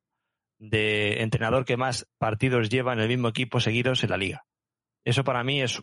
de 0.59 1.23
entrenador 1.23 1.65
que 1.65 1.77
más 1.77 2.09
partidos 2.19 2.71
lleva 2.71 2.93
en 2.93 3.01
el 3.01 3.09
mismo 3.09 3.29
equipo 3.29 3.61
seguidos 3.61 4.05
en 4.05 4.11
la 4.11 4.17
liga. 4.17 4.45
Eso 5.05 5.25
para 5.25 5.43
mí 5.43 5.61
es 5.61 5.83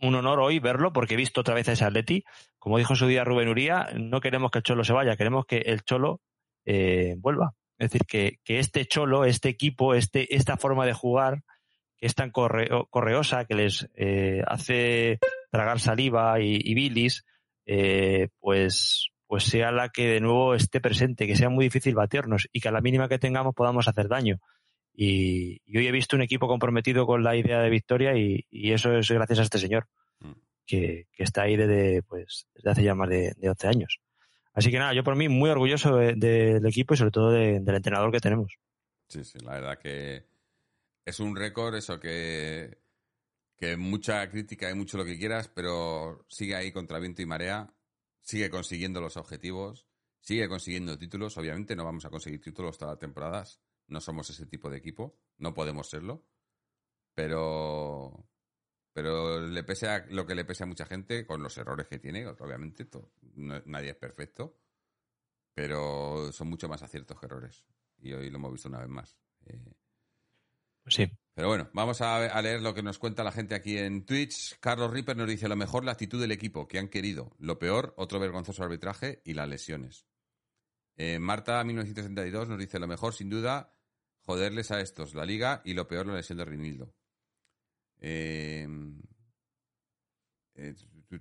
un 0.00 0.14
honor 0.14 0.40
hoy 0.40 0.58
verlo 0.58 0.92
porque 0.92 1.14
he 1.14 1.18
visto 1.18 1.42
otra 1.42 1.54
vez 1.54 1.68
a 1.68 1.72
ese 1.72 1.84
Atleti. 1.84 2.24
Como 2.58 2.78
dijo 2.78 2.96
su 2.96 3.06
día 3.06 3.24
Rubén 3.24 3.48
Uría, 3.48 3.88
no 3.94 4.20
queremos 4.20 4.50
que 4.50 4.58
el 4.58 4.64
Cholo 4.64 4.84
se 4.84 4.94
vaya, 4.94 5.16
queremos 5.16 5.44
que 5.44 5.58
el 5.58 5.82
Cholo 5.82 6.20
eh, 6.64 7.14
vuelva. 7.18 7.54
Es 7.78 7.90
decir, 7.90 8.06
que, 8.06 8.38
que, 8.44 8.58
este 8.58 8.86
Cholo, 8.86 9.24
este 9.24 9.48
equipo, 9.48 9.94
este, 9.94 10.34
esta 10.34 10.56
forma 10.56 10.86
de 10.86 10.92
jugar, 10.92 11.42
que 12.00 12.06
es 12.06 12.14
tan 12.14 12.30
correosa, 12.30 13.44
que 13.44 13.54
les 13.54 13.88
eh, 13.94 14.42
hace 14.46 15.18
tragar 15.50 15.80
saliva 15.80 16.40
y, 16.40 16.74
bilis, 16.74 17.26
eh, 17.66 18.28
pues, 18.40 19.10
pues 19.26 19.44
sea 19.44 19.70
la 19.70 19.90
que 19.90 20.08
de 20.08 20.20
nuevo 20.20 20.54
esté 20.54 20.80
presente, 20.80 21.26
que 21.26 21.36
sea 21.36 21.50
muy 21.50 21.66
difícil 21.66 21.94
batirnos 21.94 22.48
y 22.52 22.60
que 22.60 22.68
a 22.68 22.72
la 22.72 22.80
mínima 22.80 23.08
que 23.08 23.18
tengamos 23.18 23.54
podamos 23.54 23.86
hacer 23.86 24.08
daño. 24.08 24.40
Y, 24.94 25.60
hoy 25.76 25.86
he 25.86 25.92
visto 25.92 26.16
un 26.16 26.22
equipo 26.22 26.48
comprometido 26.48 27.06
con 27.06 27.22
la 27.22 27.36
idea 27.36 27.60
de 27.60 27.68
victoria 27.68 28.16
y, 28.16 28.46
eso 28.50 28.96
es 28.96 29.10
gracias 29.10 29.40
a 29.40 29.42
este 29.42 29.58
señor, 29.58 29.86
mm. 30.20 30.32
que, 30.66 31.06
está 31.18 31.42
ahí 31.42 31.56
desde, 31.56 32.02
pues, 32.02 32.46
desde 32.54 32.70
hace 32.70 32.82
ya 32.82 32.94
más 32.94 33.10
de, 33.10 33.34
de 33.36 33.50
11 33.50 33.68
años. 33.68 34.00
Así 34.54 34.70
que 34.70 34.78
nada, 34.78 34.94
yo 34.94 35.04
por 35.04 35.16
mí 35.16 35.28
muy 35.28 35.50
orgulloso 35.50 35.96
del 35.96 36.66
equipo 36.66 36.94
y 36.94 36.96
sobre 36.96 37.10
todo 37.10 37.30
del 37.30 37.68
entrenador 37.68 38.10
que 38.10 38.20
tenemos. 38.20 38.56
Sí, 39.06 39.22
sí, 39.22 39.38
la 39.44 39.52
verdad 39.52 39.78
que 39.78 40.29
es 41.10 41.20
un 41.20 41.36
récord, 41.36 41.74
eso 41.74 42.00
que, 42.00 42.78
que 43.56 43.76
mucha 43.76 44.28
crítica 44.30 44.70
y 44.70 44.74
mucho 44.74 44.96
lo 44.96 45.04
que 45.04 45.18
quieras, 45.18 45.48
pero 45.48 46.24
sigue 46.28 46.54
ahí 46.54 46.72
contra 46.72 46.98
viento 46.98 47.22
y 47.22 47.26
marea, 47.26 47.74
sigue 48.20 48.50
consiguiendo 48.50 49.00
los 49.00 49.16
objetivos, 49.16 49.86
sigue 50.20 50.48
consiguiendo 50.48 50.98
títulos. 50.98 51.36
Obviamente 51.36 51.76
no 51.76 51.84
vamos 51.84 52.04
a 52.04 52.10
conseguir 52.10 52.40
títulos 52.40 52.78
todas 52.78 52.92
las 52.92 53.00
temporadas, 53.00 53.60
no 53.88 54.00
somos 54.00 54.30
ese 54.30 54.46
tipo 54.46 54.70
de 54.70 54.78
equipo, 54.78 55.18
no 55.38 55.52
podemos 55.52 55.88
serlo, 55.88 56.26
pero 57.14 58.26
pero 58.92 59.40
le 59.40 59.62
pese 59.62 59.88
a 59.88 60.06
lo 60.10 60.26
que 60.26 60.34
le 60.34 60.44
pese 60.44 60.64
a 60.64 60.66
mucha 60.66 60.84
gente 60.84 61.24
con 61.24 61.42
los 61.42 61.56
errores 61.58 61.86
que 61.86 61.98
tiene, 61.98 62.26
obviamente 62.26 62.88
nadie 63.36 63.90
es 63.90 63.96
perfecto, 63.96 64.58
pero 65.54 66.32
son 66.32 66.48
mucho 66.48 66.68
más 66.68 66.82
aciertos 66.82 67.18
que 67.18 67.26
errores 67.26 67.64
y 67.98 68.12
hoy 68.12 68.30
lo 68.30 68.38
hemos 68.38 68.52
visto 68.52 68.68
una 68.68 68.80
vez 68.80 68.88
más. 68.88 69.18
Eh, 69.46 69.72
sí. 70.86 71.10
Pero 71.40 71.48
bueno, 71.48 71.70
vamos 71.72 72.02
a, 72.02 72.42
leer 72.42 72.60
lo 72.60 72.74
que 72.74 72.82
nos 72.82 72.98
cuenta 72.98 73.24
la 73.24 73.32
gente 73.32 73.54
aquí 73.54 73.78
en 73.78 74.04
Twitch. 74.04 74.58
Carlos 74.60 74.90
Ripper 74.92 75.16
nos 75.16 75.26
dice 75.26 75.48
lo 75.48 75.56
mejor 75.56 75.84
la 75.84 75.92
actitud 75.92 76.20
del 76.20 76.32
equipo, 76.32 76.68
que 76.68 76.78
han 76.78 76.88
querido. 76.88 77.34
Lo 77.38 77.58
peor, 77.58 77.94
otro 77.96 78.20
vergonzoso 78.20 78.62
arbitraje 78.62 79.22
y 79.24 79.32
las 79.32 79.48
lesiones. 79.48 80.06
Eh, 80.96 81.18
Marta 81.18 81.64
1972 81.64 82.48
nos 82.48 82.58
dice 82.58 82.78
lo 82.78 82.86
mejor, 82.86 83.14
sin 83.14 83.30
duda, 83.30 83.74
joderles 84.26 84.70
a 84.70 84.80
estos, 84.80 85.14
la 85.14 85.24
liga 85.24 85.62
y 85.64 85.72
lo 85.72 85.88
peor, 85.88 86.06
la 86.06 86.16
lesión 86.16 86.36
de 86.36 86.44
Rinildo. 86.44 86.94
Eh, 88.00 88.68
eh, 90.56 90.74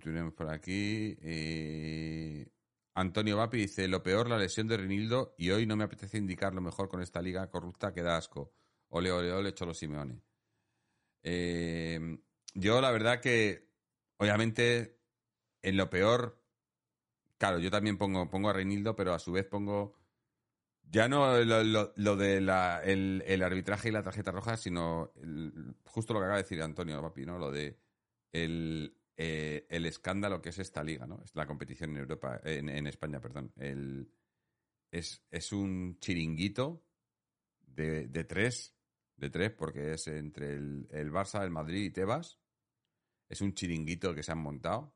tenemos 0.04 0.34
por 0.34 0.50
aquí. 0.50 1.18
Antonio 2.94 3.38
Vapi 3.38 3.58
dice: 3.58 3.88
Lo 3.88 4.04
peor, 4.04 4.28
la 4.28 4.38
lesión 4.38 4.68
de 4.68 4.76
Rinildo. 4.76 5.34
Y 5.38 5.52
hoy 5.52 5.66
no 5.66 5.78
me 5.78 5.86
apetece 5.86 6.18
indicar 6.18 6.54
lo 6.54 6.60
mejor 6.60 6.90
con 6.90 7.02
esta 7.02 7.22
liga 7.22 7.50
corrupta 7.50 7.94
que 7.94 8.02
da 8.02 8.18
asco. 8.18 8.54
Ole, 8.90 9.12
ole, 9.12 9.32
ole, 9.32 9.54
Cholo 9.54 9.74
Simeone. 9.74 10.22
yo, 12.54 12.82
la 12.82 12.92
verdad 12.92 13.22
que, 13.22 13.70
obviamente, 14.18 15.00
en 15.62 15.78
lo 15.78 15.90
peor, 15.90 16.42
claro, 17.38 17.60
yo 17.60 17.72
también 17.72 17.98
pongo, 17.98 18.30
pongo 18.30 18.50
a 18.50 18.54
Reinildo, 18.54 18.96
pero 18.96 19.14
a 19.14 19.20
su 19.20 19.32
vez 19.32 19.46
pongo 19.46 20.00
ya 20.92 21.08
no 21.08 21.38
lo, 21.44 21.64
lo, 21.96 22.16
de 22.16 22.38
el, 22.38 23.44
arbitraje 23.44 23.90
y 23.90 23.92
la 23.92 24.04
tarjeta 24.04 24.32
roja, 24.32 24.58
sino 24.58 25.14
justo 25.86 26.14
lo 26.14 26.20
que 26.20 26.26
acaba 26.26 26.38
de 26.38 26.44
decir 26.44 26.62
Antonio 26.62 27.02
Papi, 27.02 27.26
¿no? 27.26 27.38
Lo 27.38 27.52
de 27.52 27.78
el, 28.32 28.98
eh, 29.16 29.68
el 29.70 29.86
escándalo 29.86 30.42
que 30.42 30.50
es 30.50 30.60
esta 30.60 30.84
liga, 30.84 31.06
¿no? 31.06 31.24
La 31.34 31.46
competición 31.46 31.92
en 31.92 31.98
Europa, 31.98 32.42
en, 32.44 32.88
España, 32.88 33.22
perdón. 33.22 33.54
El, 33.58 34.12
es, 34.92 35.24
es 35.30 35.52
un 35.52 36.00
chiringuito 36.00 36.84
de, 37.68 38.08
de 38.08 38.24
tres, 38.24 38.76
de 39.20 39.30
tres, 39.30 39.52
porque 39.52 39.94
es 39.94 40.08
entre 40.08 40.54
el, 40.54 40.88
el 40.92 41.12
Barça, 41.12 41.44
el 41.44 41.52
Madrid 41.52 41.86
y 41.86 41.92
Tebas. 41.92 42.40
Es 43.28 43.42
un 43.42 43.54
chiringuito 43.54 44.16
que 44.16 44.24
se 44.24 44.32
han 44.32 44.40
montado 44.40 44.96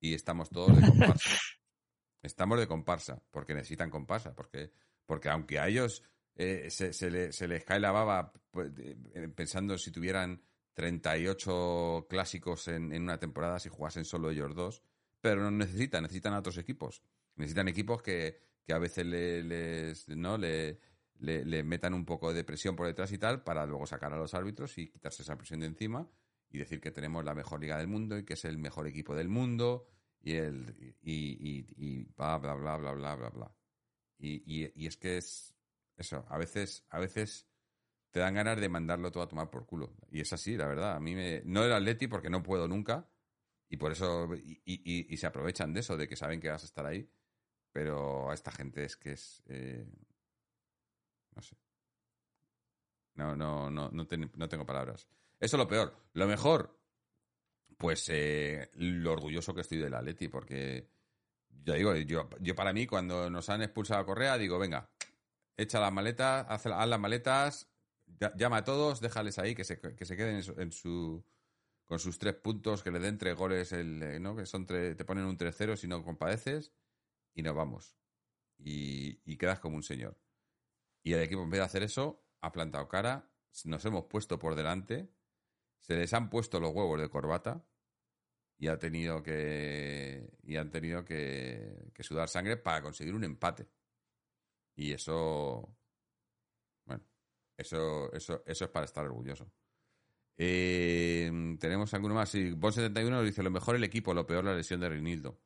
y 0.00 0.14
estamos 0.14 0.50
todos 0.50 0.76
de 0.80 0.86
comparsa. 0.86 1.30
estamos 2.22 2.58
de 2.60 2.68
comparsa, 2.68 3.22
porque 3.30 3.54
necesitan 3.54 3.90
comparsa, 3.90 4.34
porque 4.34 4.72
porque 5.06 5.28
aunque 5.28 5.58
a 5.58 5.68
ellos 5.68 6.02
eh, 6.34 6.70
se, 6.70 7.10
les 7.10 7.64
cae 7.64 7.80
la 7.80 7.90
baba 7.90 8.32
pues, 8.50 8.72
eh, 8.78 9.28
pensando 9.34 9.76
si 9.76 9.90
tuvieran 9.90 10.42
38 10.74 12.06
clásicos 12.08 12.68
en, 12.68 12.92
una 12.94 13.18
temporada 13.18 13.58
si 13.58 13.68
jugasen 13.68 14.04
solo 14.04 14.30
ellos 14.30 14.54
dos, 14.54 14.82
pero 15.20 15.42
no 15.42 15.50
necesitan, 15.50 16.02
necesitan 16.02 16.34
a 16.34 16.38
otros 16.38 16.56
equipos. 16.58 17.02
Necesitan 17.36 17.68
equipos 17.68 18.02
que, 18.02 18.40
a 18.68 18.78
veces 18.78 19.04
le, 19.04 19.42
les, 19.42 20.08
¿no? 20.08 20.38
Le, 20.38 20.78
le, 21.18 21.62
metan 21.62 21.94
un 21.94 22.04
poco 22.04 22.32
de 22.32 22.44
presión 22.44 22.76
por 22.76 22.86
detrás 22.86 23.12
y 23.12 23.18
tal 23.18 23.42
para 23.42 23.66
luego 23.66 23.86
sacar 23.86 24.12
a 24.12 24.16
los 24.16 24.34
árbitros 24.34 24.76
y 24.78 24.88
quitarse 24.88 25.22
esa 25.22 25.36
presión 25.36 25.60
de 25.60 25.66
encima 25.66 26.08
y 26.50 26.58
decir 26.58 26.80
que 26.80 26.90
tenemos 26.90 27.24
la 27.24 27.34
mejor 27.34 27.60
liga 27.60 27.78
del 27.78 27.88
mundo 27.88 28.18
y 28.18 28.24
que 28.24 28.34
es 28.34 28.44
el 28.44 28.58
mejor 28.58 28.86
equipo 28.86 29.14
del 29.14 29.28
mundo 29.28 29.88
y 30.20 30.34
el 30.34 30.96
y, 31.02 31.66
y 31.76 32.04
bla 32.16 32.38
bla 32.38 32.54
bla 32.54 32.76
bla 32.76 32.92
bla 32.92 33.14
bla 33.14 33.30
bla. 33.30 33.54
Y, 34.22 34.86
es 34.86 34.96
que 34.96 35.16
es 35.16 35.54
eso, 35.96 36.24
a 36.28 36.38
veces, 36.38 36.86
a 36.90 37.00
veces 37.00 37.48
te 38.12 38.20
dan 38.20 38.34
ganas 38.34 38.60
de 38.60 38.68
mandarlo 38.68 39.10
todo 39.10 39.24
a 39.24 39.28
tomar 39.28 39.50
por 39.50 39.66
culo. 39.66 39.96
Y 40.10 40.20
es 40.20 40.32
así, 40.32 40.56
la 40.56 40.66
verdad. 40.66 40.94
A 40.94 41.00
mí 41.00 41.14
me. 41.14 41.42
No 41.44 41.64
el 41.64 41.72
Atleti 41.72 42.06
porque 42.06 42.30
no 42.30 42.42
puedo 42.42 42.68
nunca. 42.68 43.08
Y 43.68 43.78
por 43.78 43.92
eso. 43.92 44.28
Y, 44.34 45.16
se 45.16 45.26
aprovechan 45.26 45.72
de 45.72 45.80
eso, 45.80 45.96
de 45.96 46.06
que 46.06 46.16
saben 46.16 46.40
que 46.40 46.50
vas 46.50 46.62
a 46.62 46.66
estar 46.66 46.86
ahí. 46.86 47.10
Pero 47.72 48.30
a 48.30 48.34
esta 48.34 48.52
gente 48.52 48.84
es 48.84 48.96
que 48.96 49.12
es. 49.12 49.42
Eh, 49.46 49.86
no 51.34 51.42
sé. 51.42 51.56
No, 53.14 53.36
no, 53.36 53.70
no, 53.70 53.90
no, 53.90 54.06
no, 54.36 54.48
tengo 54.48 54.66
palabras. 54.66 55.06
Eso 55.38 55.56
es 55.56 55.58
lo 55.58 55.68
peor. 55.68 55.94
Lo 56.14 56.26
mejor, 56.26 56.78
pues 57.76 58.08
eh, 58.08 58.70
lo 58.74 59.12
orgulloso 59.12 59.54
que 59.54 59.60
estoy 59.60 59.78
del 59.78 59.94
Atleti, 59.94 60.28
porque 60.28 60.88
yo 61.64 61.74
digo, 61.74 61.94
yo, 61.96 62.28
yo 62.40 62.54
para 62.54 62.72
mí, 62.72 62.86
cuando 62.86 63.28
nos 63.28 63.48
han 63.48 63.62
expulsado 63.62 64.00
a 64.00 64.06
Correa, 64.06 64.38
digo, 64.38 64.58
venga, 64.58 64.90
echa 65.56 65.80
las 65.80 65.92
maletas, 65.92 66.46
haz, 66.48 66.64
las 66.66 67.00
maletas, 67.00 67.68
llama 68.36 68.58
a 68.58 68.64
todos, 68.64 69.00
déjales 69.00 69.38
ahí, 69.38 69.54
que 69.54 69.64
se, 69.64 69.80
que 69.80 70.04
se 70.04 70.16
queden 70.16 70.42
en 70.56 70.72
su, 70.72 71.24
con 71.84 71.98
sus 71.98 72.18
tres 72.18 72.34
puntos, 72.34 72.82
que 72.82 72.90
le 72.90 72.98
den 72.98 73.18
tres 73.18 73.36
goles, 73.36 73.72
el, 73.72 74.02
eh, 74.02 74.20
¿no? 74.20 74.34
que 74.34 74.46
son 74.46 74.66
te 74.66 75.04
ponen 75.04 75.24
un 75.24 75.36
3-0 75.36 75.76
si 75.76 75.86
no 75.86 76.02
compadeces, 76.02 76.72
y 77.34 77.42
nos 77.42 77.54
vamos. 77.54 77.96
Y, 78.58 79.20
y 79.24 79.36
quedas 79.36 79.60
como 79.60 79.76
un 79.76 79.82
señor. 79.82 80.16
Y 81.02 81.12
el 81.14 81.22
equipo, 81.22 81.42
en 81.42 81.50
vez 81.50 81.60
de 81.60 81.64
hacer 81.64 81.82
eso, 81.82 82.24
ha 82.40 82.52
plantado 82.52 82.88
cara, 82.88 83.30
nos 83.64 83.84
hemos 83.84 84.04
puesto 84.04 84.38
por 84.38 84.54
delante, 84.54 85.12
se 85.80 85.96
les 85.96 86.12
han 86.14 86.30
puesto 86.30 86.60
los 86.60 86.72
huevos 86.72 87.00
de 87.00 87.08
corbata, 87.08 87.64
y 88.62 88.68
ha 88.68 88.78
tenido 88.78 89.24
que 89.24 90.38
y 90.44 90.54
han 90.54 90.70
tenido 90.70 91.04
que, 91.04 91.90
sudar 91.98 92.28
sangre 92.28 92.56
para 92.56 92.80
conseguir 92.80 93.12
un 93.12 93.24
empate. 93.24 93.68
Y 94.76 94.92
eso 94.92 95.76
bueno 96.86 97.04
eso 97.56 98.12
eso 98.12 98.44
eso 98.46 98.64
es 98.64 98.70
para 98.70 98.84
estar 98.84 99.04
orgulloso. 99.04 99.50
Eh, 100.36 101.56
tenemos 101.58 101.92
alguno 101.92 102.14
más 102.14 102.30
sí 102.30 102.52
Bon 102.52 102.72
71 102.72 103.22
dice 103.22 103.42
lo 103.42 103.50
mejor 103.50 103.76
el 103.76 103.84
equipo 103.84 104.14
lo 104.14 104.26
peor 104.26 104.44
la 104.44 104.54
lesión 104.54 104.80
de 104.80 104.88
Reinildo 104.88 105.38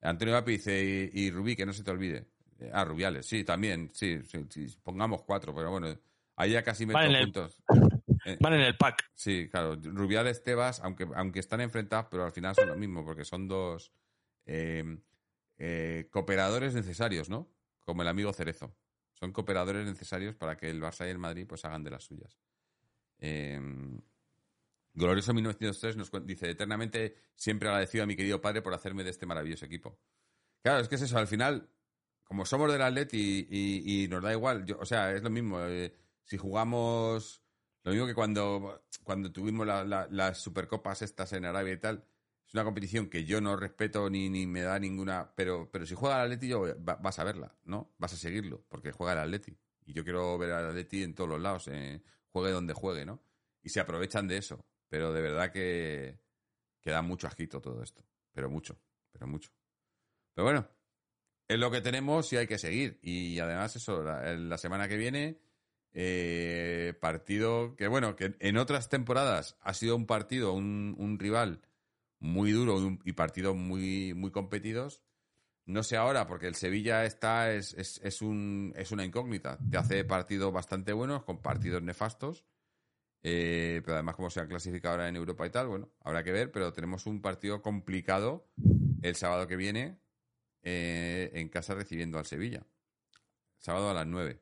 Antonio 0.00 0.34
Vapi 0.34 0.52
dice 0.52 1.10
y, 1.12 1.30
Rubí 1.30 1.54
que 1.54 1.64
no 1.64 1.72
se 1.72 1.84
te 1.84 1.90
olvide 1.92 2.32
ah 2.72 2.84
Rubiales 2.84 3.26
sí 3.26 3.44
también 3.44 3.90
sí, 3.92 4.20
pongamos 4.82 5.22
cuatro 5.22 5.54
pero 5.54 5.70
bueno 5.70 5.88
ahí 6.36 6.52
ya 6.52 6.62
casi 6.62 6.86
meto 6.86 6.98
puntos 7.22 7.62
eh, 8.24 8.36
Van 8.40 8.54
en 8.54 8.60
el 8.60 8.76
pack. 8.76 9.10
Sí, 9.14 9.48
claro. 9.50 9.76
Rubiales, 9.76 10.42
Tebas, 10.42 10.80
aunque, 10.80 11.06
aunque 11.14 11.40
están 11.40 11.60
enfrentados, 11.60 12.06
pero 12.10 12.24
al 12.24 12.32
final 12.32 12.54
son 12.54 12.68
lo 12.68 12.76
mismo, 12.76 13.04
porque 13.04 13.24
son 13.24 13.48
dos 13.48 13.92
em, 14.46 15.00
eh, 15.58 16.08
cooperadores 16.10 16.74
necesarios, 16.74 17.28
¿no? 17.28 17.50
Como 17.80 18.02
el 18.02 18.08
amigo 18.08 18.32
Cerezo. 18.32 18.74
Son 19.12 19.32
cooperadores 19.32 19.86
necesarios 19.86 20.34
para 20.34 20.56
que 20.56 20.70
el 20.70 20.82
Barça 20.82 21.06
y 21.06 21.10
el 21.10 21.18
Madrid 21.18 21.46
pues 21.46 21.64
hagan 21.64 21.84
de 21.84 21.90
las 21.90 22.04
suyas. 22.04 22.38
Em, 23.18 24.00
Glorioso 24.92 25.34
1903 25.34 25.96
nos 25.96 26.10
dice, 26.24 26.50
eternamente 26.50 27.16
siempre 27.34 27.68
agradecido 27.68 28.04
a 28.04 28.06
mi 28.06 28.16
querido 28.16 28.40
padre 28.40 28.62
por 28.62 28.74
hacerme 28.74 29.02
de 29.04 29.10
este 29.10 29.26
maravilloso 29.26 29.66
equipo. 29.66 29.98
Claro, 30.62 30.80
es 30.80 30.88
que 30.88 30.94
es 30.94 31.02
eso, 31.02 31.18
al 31.18 31.26
final, 31.26 31.68
como 32.24 32.44
somos 32.44 32.72
del 32.72 32.82
Atleti 32.82 33.46
y, 33.50 34.08
nos 34.08 34.22
da 34.22 34.32
igual, 34.32 34.64
yo, 34.64 34.78
o 34.78 34.86
sea, 34.86 35.12
es 35.12 35.22
lo 35.22 35.30
mismo. 35.30 35.60
Eh, 35.60 35.94
si 36.24 36.36
jugamos 36.36 37.44
lo 37.84 37.92
mismo 37.92 38.06
que 38.06 38.14
cuando, 38.14 38.82
cuando 39.02 39.30
tuvimos 39.30 39.66
las 39.66 40.38
supercopas 40.38 41.02
estas 41.02 41.34
en 41.34 41.44
Arabia 41.44 41.74
y 41.74 41.76
tal, 41.78 42.04
es 42.46 42.54
una 42.54 42.64
competición 42.64 43.10
que 43.10 43.26
yo 43.26 43.42
no 43.42 43.56
respeto 43.56 44.08
ni, 44.08 44.30
ni 44.30 44.46
me 44.46 44.62
da 44.62 44.78
ninguna. 44.78 45.34
Pero, 45.36 45.70
pero 45.70 45.84
si 45.84 45.94
juega 45.94 46.16
el 46.16 46.32
Atleti, 46.32 46.48
yo, 46.48 46.64
vas 46.78 47.18
a 47.18 47.24
verla, 47.24 47.54
¿no? 47.64 47.94
Vas 47.98 48.14
a 48.14 48.16
seguirlo, 48.16 48.64
porque 48.68 48.90
juega 48.90 49.12
el 49.12 49.18
Atleti. 49.18 49.58
Y 49.84 49.92
yo 49.92 50.02
quiero 50.02 50.38
ver 50.38 50.52
al 50.52 50.70
Atleti 50.70 51.02
en 51.02 51.14
todos 51.14 51.28
los 51.28 51.40
lados, 51.40 51.68
eh, 51.68 52.02
juegue 52.28 52.52
donde 52.52 52.72
juegue, 52.72 53.04
¿no? 53.04 53.22
Y 53.62 53.68
se 53.68 53.80
aprovechan 53.80 54.28
de 54.28 54.38
eso. 54.38 54.64
Pero 54.88 55.12
de 55.12 55.20
verdad 55.20 55.52
que, 55.52 56.18
que 56.80 56.90
da 56.90 57.02
mucho 57.02 57.26
asquito 57.26 57.60
todo 57.60 57.82
esto. 57.82 58.02
Pero 58.32 58.48
mucho, 58.48 58.78
pero 59.12 59.26
mucho. 59.26 59.50
Pero 60.32 60.44
bueno, 60.44 60.66
es 61.54 61.60
lo 61.60 61.70
que 61.70 61.80
tenemos 61.80 62.32
y 62.32 62.36
hay 62.36 62.46
que 62.46 62.58
seguir. 62.58 62.98
Y 63.02 63.38
además, 63.38 63.74
eso, 63.76 64.02
la 64.02 64.58
semana 64.58 64.88
que 64.88 64.96
viene 64.96 65.40
eh, 65.96 66.92
partido 67.00 67.76
que, 67.76 67.86
bueno, 67.86 68.16
que 68.16 68.34
en 68.40 68.56
otras 68.56 68.88
temporadas 68.88 69.56
ha 69.60 69.74
sido 69.74 69.94
un 69.94 70.06
partido, 70.06 70.52
un, 70.52 71.16
rival 71.20 71.62
muy 72.18 72.50
duro 72.50 72.98
y 73.04 73.12
partidos 73.12 73.54
muy, 73.56 74.12
muy 74.14 74.30
competidos. 74.32 75.02
No 75.66 75.82
sé 75.82 75.96
ahora, 75.96 76.26
porque 76.26 76.48
el 76.48 76.56
Sevilla 76.56 77.04
está, 77.04 77.52
es, 77.52 77.74
es, 77.74 78.22
un, 78.22 78.74
es 78.76 78.90
una 78.90 79.04
incógnita. 79.04 79.58
Te 79.70 79.78
hace 79.78 80.04
partidos 80.04 80.52
bastante 80.52 80.92
buenos, 80.92 81.22
con 81.22 81.40
partidos 81.40 81.82
nefastos. 81.82 82.44
Eh, 83.22 83.80
pero 83.84 83.94
además, 83.94 84.16
como 84.16 84.28
se 84.28 84.40
han 84.40 84.48
clasificado 84.48 84.94
ahora 84.94 85.08
en 85.08 85.16
Europa 85.16 85.46
y 85.46 85.50
tal, 85.50 85.68
bueno, 85.68 85.88
habrá 86.00 86.22
que 86.22 86.32
ver, 86.32 86.52
pero 86.52 86.72
tenemos 86.74 87.06
un 87.06 87.22
partido 87.22 87.62
complicado 87.62 88.50
el 89.00 89.14
sábado 89.16 89.46
que 89.46 89.56
viene 89.56 90.03
eh, 90.64 91.30
en 91.34 91.48
casa 91.48 91.74
recibiendo 91.74 92.18
al 92.18 92.26
Sevilla. 92.26 92.66
Sábado 93.58 93.90
a 93.90 93.94
las 93.94 94.06
9. 94.06 94.40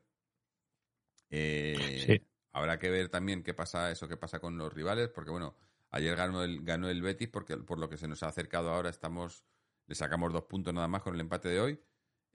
Eh, 1.29 2.21
habrá 2.51 2.79
que 2.79 2.89
ver 2.89 3.09
también 3.09 3.43
qué 3.43 3.53
pasa 3.53 3.91
eso, 3.91 4.07
qué 4.07 4.17
pasa 4.17 4.39
con 4.39 4.57
los 4.57 4.73
rivales, 4.73 5.09
porque 5.09 5.31
bueno, 5.31 5.55
ayer 5.91 6.15
ganó 6.15 6.43
el, 6.43 6.63
ganó 6.63 6.89
el 6.89 7.01
Betis, 7.01 7.29
porque 7.29 7.57
por 7.57 7.79
lo 7.79 7.89
que 7.89 7.97
se 7.97 8.07
nos 8.07 8.23
ha 8.23 8.27
acercado 8.27 8.71
ahora 8.71 8.89
estamos, 8.89 9.43
le 9.87 9.95
sacamos 9.95 10.31
dos 10.33 10.43
puntos 10.45 10.73
nada 10.73 10.87
más 10.87 11.01
con 11.01 11.15
el 11.15 11.21
empate 11.21 11.49
de 11.49 11.59
hoy. 11.59 11.79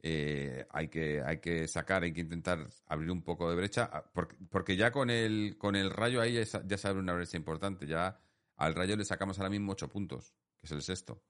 eh, 0.02 0.66
hay, 0.70 0.88
que, 0.88 1.22
hay 1.22 1.40
que 1.40 1.66
sacar, 1.68 2.02
hay 2.04 2.12
que 2.12 2.20
intentar 2.20 2.68
abrir 2.86 3.10
un 3.10 3.22
poco 3.22 3.50
de 3.50 3.56
brecha, 3.56 3.90
ah, 3.92 4.04
porque, 4.12 4.36
porque 4.50 4.76
ya 4.76 4.92
con 4.92 5.10
el, 5.10 5.56
con 5.58 5.76
el 5.76 5.90
rayo 5.90 6.20
ahí 6.20 6.34
ya, 6.34 6.62
ya 6.64 6.78
se 6.78 6.88
abre 6.88 7.00
una 7.00 7.14
brecha 7.14 7.36
importante. 7.36 7.86
Ya 7.86 8.20
al 8.56 8.74
rayo 8.74 8.96
le 8.96 9.04
sacamos 9.04 9.38
ahora 9.38 9.50
mismo 9.50 9.72
ocho 9.72 9.88
puntos, 9.88 10.34
que 10.56 10.66
es 10.66 10.72
el 10.72 10.82
sexto. 10.82 11.22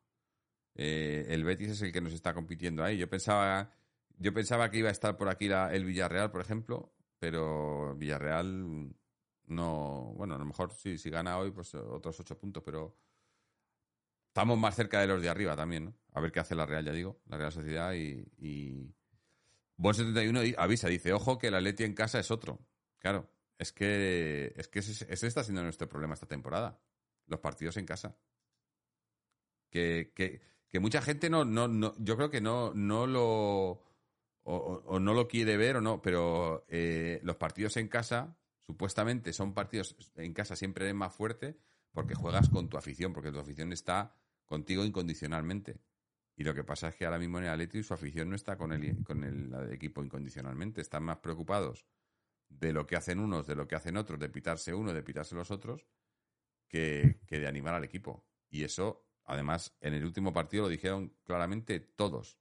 Eh, 0.78 1.26
el 1.28 1.44
Betis 1.44 1.70
es 1.70 1.82
el 1.82 1.92
que 1.92 2.00
nos 2.00 2.12
está 2.12 2.32
compitiendo 2.32 2.84
ahí. 2.84 2.96
Yo 2.96 3.10
pensaba, 3.10 3.72
yo 4.16 4.32
pensaba 4.32 4.70
que 4.70 4.78
iba 4.78 4.88
a 4.88 4.92
estar 4.92 5.16
por 5.16 5.28
aquí 5.28 5.46
el 5.46 5.84
Villarreal, 5.84 6.30
por 6.30 6.40
ejemplo, 6.40 6.94
pero 7.18 7.96
Villarreal 7.96 8.94
no, 9.46 10.12
bueno, 10.16 10.36
a 10.36 10.38
lo 10.38 10.44
mejor 10.44 10.72
sí, 10.72 10.96
si 10.96 11.10
gana 11.10 11.36
hoy, 11.36 11.50
pues 11.50 11.74
otros 11.74 12.20
ocho 12.20 12.38
puntos, 12.38 12.62
pero 12.62 12.96
estamos 14.28 14.56
más 14.56 14.76
cerca 14.76 15.00
de 15.00 15.08
los 15.08 15.20
de 15.20 15.28
arriba 15.28 15.56
también, 15.56 15.86
¿no? 15.86 15.94
A 16.12 16.20
ver 16.20 16.30
qué 16.30 16.40
hace 16.40 16.54
la 16.54 16.64
Real, 16.64 16.84
ya 16.84 16.92
digo, 16.92 17.20
la 17.26 17.36
Real 17.36 17.52
Sociedad 17.52 17.92
y... 17.94 18.24
y... 18.38 18.94
Bon 19.80 19.94
71 19.94 20.40
avisa, 20.58 20.88
dice, 20.88 21.12
ojo 21.12 21.38
que 21.38 21.52
la 21.52 21.60
Leti 21.60 21.84
en 21.84 21.94
casa 21.94 22.18
es 22.18 22.32
otro. 22.32 22.58
Claro, 22.98 23.30
es 23.58 23.72
que, 23.72 24.52
es 24.56 24.66
que 24.68 24.80
ese, 24.80 25.06
está 25.26 25.44
siendo 25.44 25.62
nuestro 25.62 25.88
problema 25.88 26.14
esta 26.14 26.26
temporada. 26.26 26.80
Los 27.26 27.38
partidos 27.38 27.76
en 27.76 27.86
casa. 27.86 28.16
Que, 29.70 30.12
que, 30.16 30.40
que 30.70 30.80
mucha 30.80 31.00
gente 31.02 31.30
no, 31.30 31.44
no, 31.44 31.68
no, 31.68 31.94
yo 31.98 32.16
creo 32.16 32.30
que 32.30 32.40
no, 32.40 32.72
no 32.74 33.06
lo, 33.06 33.82
o, 34.42 34.98
no 35.00 35.14
lo 35.14 35.28
quiere 35.28 35.56
ver 35.56 35.76
o 35.76 35.80
no, 35.80 36.00
pero 36.00 36.64
eh, 36.68 37.20
los 37.22 37.36
partidos 37.36 37.76
en 37.76 37.88
casa, 37.88 38.36
supuestamente 38.66 39.32
son 39.32 39.54
partidos 39.54 39.96
en 40.16 40.32
casa 40.32 40.56
siempre 40.56 40.92
más 40.94 41.14
fuerte 41.14 41.58
porque 41.92 42.14
juegas 42.14 42.48
con 42.48 42.68
tu 42.68 42.76
afición, 42.76 43.12
porque 43.12 43.32
tu 43.32 43.38
afición 43.38 43.72
está 43.72 44.14
contigo 44.44 44.84
incondicionalmente. 44.84 45.80
Y 46.36 46.44
lo 46.44 46.54
que 46.54 46.62
pasa 46.62 46.88
es 46.88 46.94
que 46.94 47.04
ahora 47.04 47.18
mismo 47.18 47.38
en 47.38 47.44
el 47.44 47.50
Atleti 47.50 47.82
su 47.82 47.92
afición 47.92 48.30
no 48.30 48.36
está 48.36 48.56
con 48.56 48.72
el, 48.72 49.02
con 49.02 49.24
el, 49.24 49.72
equipo 49.72 50.04
incondicionalmente. 50.04 50.80
Están 50.80 51.02
más 51.02 51.18
preocupados 51.18 51.86
de 52.48 52.72
lo 52.72 52.86
que 52.86 52.96
hacen 52.96 53.18
unos, 53.18 53.46
de 53.46 53.56
lo 53.56 53.66
que 53.66 53.74
hacen 53.74 53.96
otros, 53.96 54.20
de 54.20 54.28
pitarse 54.28 54.72
uno, 54.72 54.92
de 54.92 55.02
pitarse 55.02 55.34
los 55.34 55.50
otros, 55.50 55.86
que, 56.68 57.20
que 57.26 57.40
de 57.40 57.48
animar 57.48 57.74
al 57.74 57.84
equipo. 57.84 58.24
Y 58.48 58.62
eso, 58.62 59.07
además, 59.28 59.76
en 59.80 59.94
el 59.94 60.04
último 60.04 60.32
partido 60.32 60.64
lo 60.64 60.68
dijeron 60.68 61.14
claramente 61.24 61.80
todos. 61.80 62.38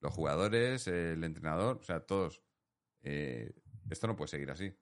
Los 0.00 0.14
jugadores, 0.14 0.86
el 0.86 1.22
entrenador, 1.24 1.78
o 1.80 1.82
sea, 1.82 2.00
todos. 2.00 2.42
Eh, 3.02 3.52
esto 3.90 4.06
no 4.06 4.16
puede 4.16 4.28
seguir 4.28 4.50
así. 4.50 4.72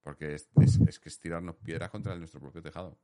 Porque 0.00 0.34
es, 0.34 0.48
es, 0.86 0.98
que 0.98 1.08
es 1.08 1.20
tirarnos 1.20 1.56
piedras 1.56 1.90
contra 1.90 2.14
nuestro 2.16 2.40
propio 2.40 2.62
tejado. 2.62 2.98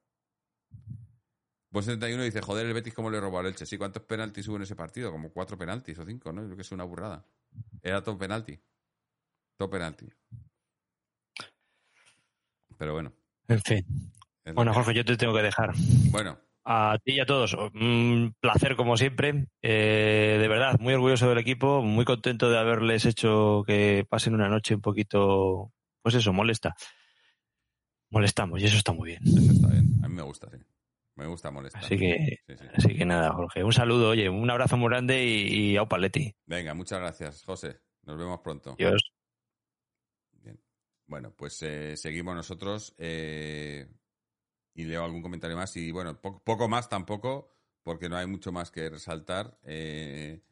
Pues 1.70 1.86
71 1.86 2.22
dice, 2.22 2.40
joder, 2.40 2.66
el 2.66 2.72
Betis 2.72 2.94
cómo 2.94 3.10
le 3.10 3.20
robó 3.20 3.40
al 3.40 3.46
Elche. 3.46 3.66
Sí, 3.66 3.76
¿cuántos 3.76 4.04
penaltis 4.04 4.46
hubo 4.46 4.56
en 4.56 4.62
ese 4.62 4.76
partido? 4.76 5.10
Como 5.10 5.32
cuatro 5.32 5.58
penaltis 5.58 5.98
o 5.98 6.06
cinco, 6.06 6.32
¿no? 6.32 6.42
Yo 6.42 6.46
creo 6.46 6.56
que 6.56 6.62
es 6.62 6.72
una 6.72 6.84
burrada. 6.84 7.26
Era 7.82 8.02
todo 8.02 8.16
penalti. 8.16 8.58
Todo 9.56 9.68
penalti. 9.68 10.08
Pero 12.78 12.92
bueno. 12.92 13.12
En 13.48 13.60
fin. 13.60 13.84
Bueno, 14.54 14.72
Jorge, 14.72 14.94
yo 14.94 15.04
te 15.04 15.16
tengo 15.16 15.34
que 15.34 15.42
dejar. 15.42 15.72
Bueno. 16.10 16.38
A 16.64 16.98
ti 17.04 17.12
y 17.12 17.20
a 17.20 17.26
todos. 17.26 17.54
Un 17.54 18.34
placer, 18.40 18.74
como 18.76 18.96
siempre. 18.96 19.48
Eh, 19.60 20.38
de 20.40 20.48
verdad, 20.48 20.78
muy 20.80 20.94
orgulloso 20.94 21.28
del 21.28 21.38
equipo. 21.38 21.82
Muy 21.82 22.04
contento 22.04 22.50
de 22.50 22.58
haberles 22.58 23.04
hecho 23.04 23.64
que 23.66 24.06
pasen 24.08 24.34
una 24.34 24.48
noche 24.48 24.74
un 24.74 24.80
poquito, 24.80 25.72
pues 26.02 26.14
eso, 26.14 26.32
molesta. 26.32 26.74
Molestamos 28.10 28.62
y 28.62 28.66
eso 28.66 28.78
está 28.78 28.92
muy 28.92 29.10
bien. 29.10 29.22
Eso 29.26 29.52
está 29.52 29.68
bien. 29.68 29.86
A 30.02 30.08
mí 30.08 30.14
me 30.14 30.22
gusta, 30.22 30.48
sí. 30.50 30.56
Me 31.16 31.26
gusta 31.26 31.50
molestar. 31.50 31.84
Así 31.84 31.96
que, 31.96 32.38
Así 32.74 32.94
que 32.94 33.04
nada, 33.04 33.32
Jorge. 33.32 33.62
Un 33.62 33.72
saludo, 33.72 34.08
oye, 34.10 34.28
un 34.28 34.50
abrazo 34.50 34.76
muy 34.76 34.88
grande 34.88 35.24
y, 35.24 35.72
y 35.72 35.76
au 35.76 35.86
paletti. 35.86 36.34
Venga, 36.46 36.74
muchas 36.74 36.98
gracias, 36.98 37.44
José. 37.44 37.78
Nos 38.02 38.18
vemos 38.18 38.40
pronto. 38.40 38.72
Adiós. 38.72 39.12
Bien. 40.32 40.60
Bueno, 41.06 41.32
pues 41.36 41.62
eh, 41.62 41.96
seguimos 41.96 42.34
nosotros 42.34 42.94
eh, 42.98 43.86
y 44.74 44.84
leo 44.84 45.04
algún 45.04 45.22
comentario 45.22 45.56
más. 45.56 45.76
Y 45.76 45.90
bueno, 45.92 46.20
poco 46.20 46.68
más 46.68 46.88
tampoco, 46.88 47.50
porque 47.82 48.08
no 48.08 48.16
hay 48.16 48.26
mucho 48.26 48.52
más 48.52 48.70
que 48.70 48.90
resaltar. 48.90 49.58
Eh, 49.64 50.42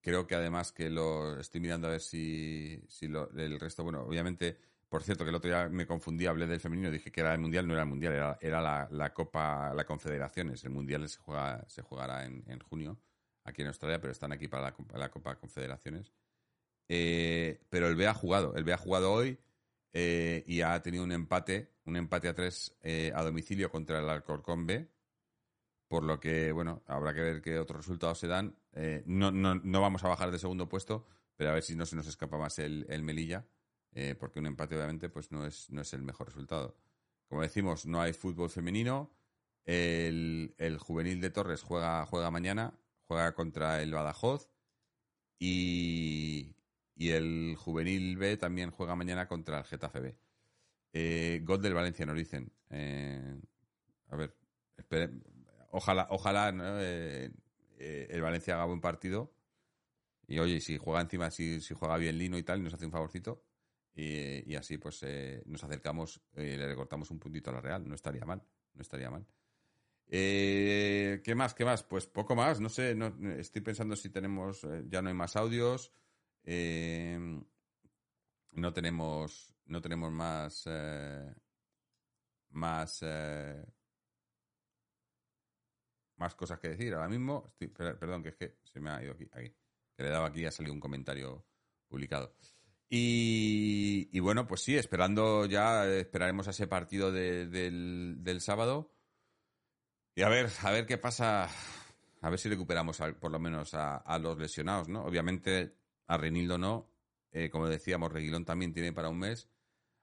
creo 0.00 0.26
que 0.26 0.34
además 0.34 0.72
que 0.72 0.90
lo 0.90 1.38
estoy 1.40 1.60
mirando 1.60 1.88
a 1.88 1.92
ver 1.92 2.00
si, 2.00 2.82
si 2.88 3.08
lo, 3.08 3.30
el 3.30 3.58
resto, 3.60 3.84
bueno, 3.84 4.02
obviamente 4.02 4.58
por 4.94 5.02
cierto, 5.02 5.24
que 5.24 5.30
el 5.30 5.34
otro 5.34 5.50
día 5.50 5.68
me 5.68 5.88
confundí, 5.88 6.26
hablé 6.26 6.46
del 6.46 6.60
femenino, 6.60 6.88
dije 6.88 7.10
que 7.10 7.20
era 7.20 7.32
el 7.32 7.40
mundial, 7.40 7.66
no 7.66 7.72
era 7.72 7.82
el 7.82 7.88
mundial, 7.88 8.12
era, 8.12 8.38
era 8.40 8.86
la, 8.88 9.12
Copa, 9.12 9.74
la 9.74 9.84
Confederaciones. 9.84 10.62
El 10.62 10.70
mundial 10.70 11.08
se, 11.08 11.18
juega, 11.18 11.64
se 11.66 11.82
jugará 11.82 12.24
en, 12.24 12.60
junio 12.60 12.96
aquí 13.42 13.62
en 13.62 13.66
Australia, 13.66 14.00
pero 14.00 14.12
están 14.12 14.30
aquí 14.30 14.46
para 14.46 14.72
la, 14.94 15.10
Copa 15.10 15.34
Confederaciones. 15.34 16.12
Eh, 16.86 17.60
pero 17.70 17.88
el 17.88 17.96
B 17.96 18.06
ha 18.06 18.14
jugado, 18.14 18.54
el 18.54 18.62
B 18.62 18.72
ha 18.72 18.78
jugado 18.78 19.10
hoy 19.10 19.36
eh, 19.94 20.44
y 20.46 20.60
ha 20.60 20.82
tenido 20.82 21.04
un 21.04 21.12
empate, 21.12 21.72
un 21.86 21.96
empate 21.96 22.28
a 22.28 22.34
tres 22.34 22.76
eh, 22.82 23.10
a 23.14 23.22
domicilio 23.22 23.70
contra 23.70 24.00
el 24.00 24.10
Alcorcón 24.10 24.66
B. 24.66 24.90
Por 25.88 26.04
lo 26.04 26.20
que, 26.20 26.52
bueno, 26.52 26.82
habrá 26.86 27.14
que 27.14 27.22
ver 27.22 27.40
qué 27.40 27.58
otros 27.58 27.86
resultados 27.86 28.18
se 28.18 28.26
dan. 28.26 28.58
No, 29.06 29.30
no, 29.30 29.54
no, 29.54 29.80
vamos 29.80 30.04
a 30.04 30.08
bajar 30.08 30.30
de 30.30 30.38
segundo 30.38 30.68
puesto, 30.68 31.06
pero 31.36 31.50
a 31.50 31.54
ver 31.54 31.62
si 31.62 31.76
no 31.76 31.86
se 31.86 31.96
nos 31.96 32.06
escapa 32.06 32.36
más 32.36 32.58
el, 32.58 32.84
el 32.88 33.02
Melilla 33.02 33.46
eh, 33.94 34.16
porque 34.18 34.40
un 34.40 34.46
empate 34.46 34.74
obviamente 34.74 35.08
pues 35.08 35.30
no 35.30 35.46
es, 35.46 35.70
no 35.70 35.80
es 35.82 35.92
el 35.92 36.02
mejor 36.02 36.26
resultado. 36.26 36.76
Como 37.28 37.42
decimos, 37.42 37.86
no 37.86 38.00
hay 38.00 38.12
fútbol 38.12 38.50
femenino. 38.50 39.14
El, 39.64 40.78
juvenil 40.78 41.20
de 41.20 41.30
Torres 41.30 41.62
juega, 41.62 42.04
juega 42.06 42.30
mañana, 42.30 42.78
juega 43.06 43.34
contra 43.34 43.82
el 43.82 43.92
Badajoz 43.92 44.50
y, 45.38 46.54
el 46.96 47.56
juvenil 47.58 48.16
B 48.16 48.36
también 48.36 48.70
juega 48.70 48.96
mañana 48.96 49.26
contra 49.26 49.58
el 49.58 49.64
Getafe 49.64 50.00
B. 50.00 50.16
Eh, 50.92 51.40
God 51.42 51.60
del 51.60 51.74
Valencia 51.74 52.06
nos 52.06 52.16
dicen. 52.16 52.52
Eh, 52.70 53.40
a 54.08 54.16
ver, 54.16 54.34
ojalá, 55.70 56.06
ojalá 56.10 56.52
eh, 56.80 57.30
el 57.78 58.22
Valencia 58.22 58.54
haga 58.54 58.66
buen 58.66 58.80
partido. 58.80 59.34
Y 60.26 60.38
oye, 60.38 60.60
si 60.60 60.78
juega 60.78 61.00
encima, 61.00 61.30
si, 61.30 61.60
si 61.60 61.74
juega 61.74 61.96
bien 61.96 62.16
Lino 62.16 62.38
y 62.38 62.42
tal, 62.42 62.60
y 62.60 62.62
nos 62.62 62.74
hace 62.74 62.86
un 62.86 62.92
favorcito, 62.92 63.44
y, 63.96 64.54
así 64.56 64.78
pues 64.78 65.02
eh, 65.02 65.42
nos 65.46 65.62
acercamos, 65.62 66.20
eh, 66.34 66.56
le 66.58 66.66
recortamos 66.66 67.10
un 67.10 67.18
puntito 67.18 67.50
a 67.50 67.54
la 67.54 67.60
Real, 67.60 67.86
no 67.86 67.94
estaría 67.94 68.24
mal, 68.24 68.42
no 68.74 68.82
estaría 68.82 69.10
mal. 69.10 69.24
Eh, 70.08 71.20
¿Qué 71.22 71.34
más? 71.34 71.54
¿Qué 71.54 71.64
más? 71.64 71.84
Pues 71.84 72.06
poco 72.06 72.34
más, 72.34 72.60
no 72.60 72.68
sé, 72.68 72.94
no, 72.94 73.14
estoy 73.38 73.62
pensando 73.62 73.94
si 73.94 74.10
tenemos, 74.10 74.66
ya 74.88 75.00
no 75.00 75.08
hay 75.08 75.14
más 75.14 75.36
audios, 75.36 75.92
no 78.52 78.72
tenemos, 78.72 79.54
no 79.66 79.80
tenemos 79.80 80.12
más, 80.12 80.68
más, 82.50 83.04
más 86.16 86.34
cosas 86.34 86.58
que 86.58 86.68
decir 86.68 86.94
ahora 86.94 87.08
mismo. 87.08 87.54
perdón, 87.76 88.22
que 88.22 88.30
es 88.30 88.36
que 88.36 88.58
se 88.62 88.80
me 88.80 88.90
ha 88.90 89.02
ido 89.02 89.12
aquí, 89.12 89.28
aquí, 89.32 89.54
que 89.96 90.02
le 90.02 90.10
daba 90.10 90.28
aquí 90.28 90.40
y 90.42 90.46
ha 90.46 90.50
salido 90.50 90.74
un 90.74 90.80
comentario 90.80 91.46
publicado. 91.88 92.34
Y, 92.96 94.20
bueno, 94.20 94.46
pues 94.46 94.60
sí, 94.60 94.76
esperando 94.76 95.46
ya, 95.46 95.86
esperaremos 95.86 96.46
a 96.46 96.50
ese 96.50 96.68
partido 96.68 97.10
del, 97.10 98.22
del, 98.22 98.40
sábado. 98.40 98.92
Y 100.14 100.22
a 100.22 100.28
ver, 100.28 100.48
a 100.62 100.70
ver 100.70 100.86
qué 100.86 100.96
pasa, 100.96 101.48
a 102.20 102.30
ver 102.30 102.38
si 102.38 102.48
recuperamos 102.48 103.00
por 103.18 103.32
lo 103.32 103.40
menos 103.40 103.74
a, 103.74 104.18
los 104.20 104.38
lesionados, 104.38 104.88
¿no? 104.88 105.04
Obviamente 105.04 105.76
a 106.06 106.16
Renildo 106.16 106.58
no, 106.58 106.90
eh, 107.32 107.50
como 107.50 107.68
decíamos, 107.68 108.12
Reguilón 108.12 108.44
también 108.44 108.72
tiene 108.72 108.92
para 108.92 109.08
un 109.08 109.18
mes, 109.18 109.48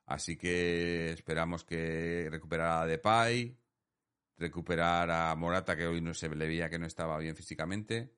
así 0.05 0.37
que 0.37 1.11
esperamos 1.11 1.63
que 1.63 2.27
recuperara 2.29 2.81
a 2.81 2.85
Depay, 2.85 3.57
recuperar 4.41 5.09
a 5.11 5.33
Morata, 5.35 5.77
que 5.77 5.87
hoy 5.87 6.01
no 6.01 6.13
se 6.13 6.27
le 6.29 6.47
veía 6.47 6.69
que 6.69 6.79
no 6.79 6.85
estaba 6.85 7.17
bien 7.19 7.35
físicamente. 7.35 8.13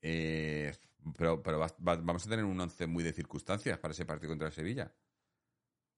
Eh, 0.00 0.72
pero, 1.16 1.42
pero 1.42 1.64
vamos 1.78 2.26
a 2.26 2.30
tener 2.30 2.44
un 2.44 2.60
once 2.60 2.86
muy 2.86 3.04
de 3.04 3.12
circunstancias 3.12 3.78
para 3.78 3.92
ese 3.92 4.06
partido 4.06 4.30
contra 4.30 4.50
Sevilla. 4.50 4.92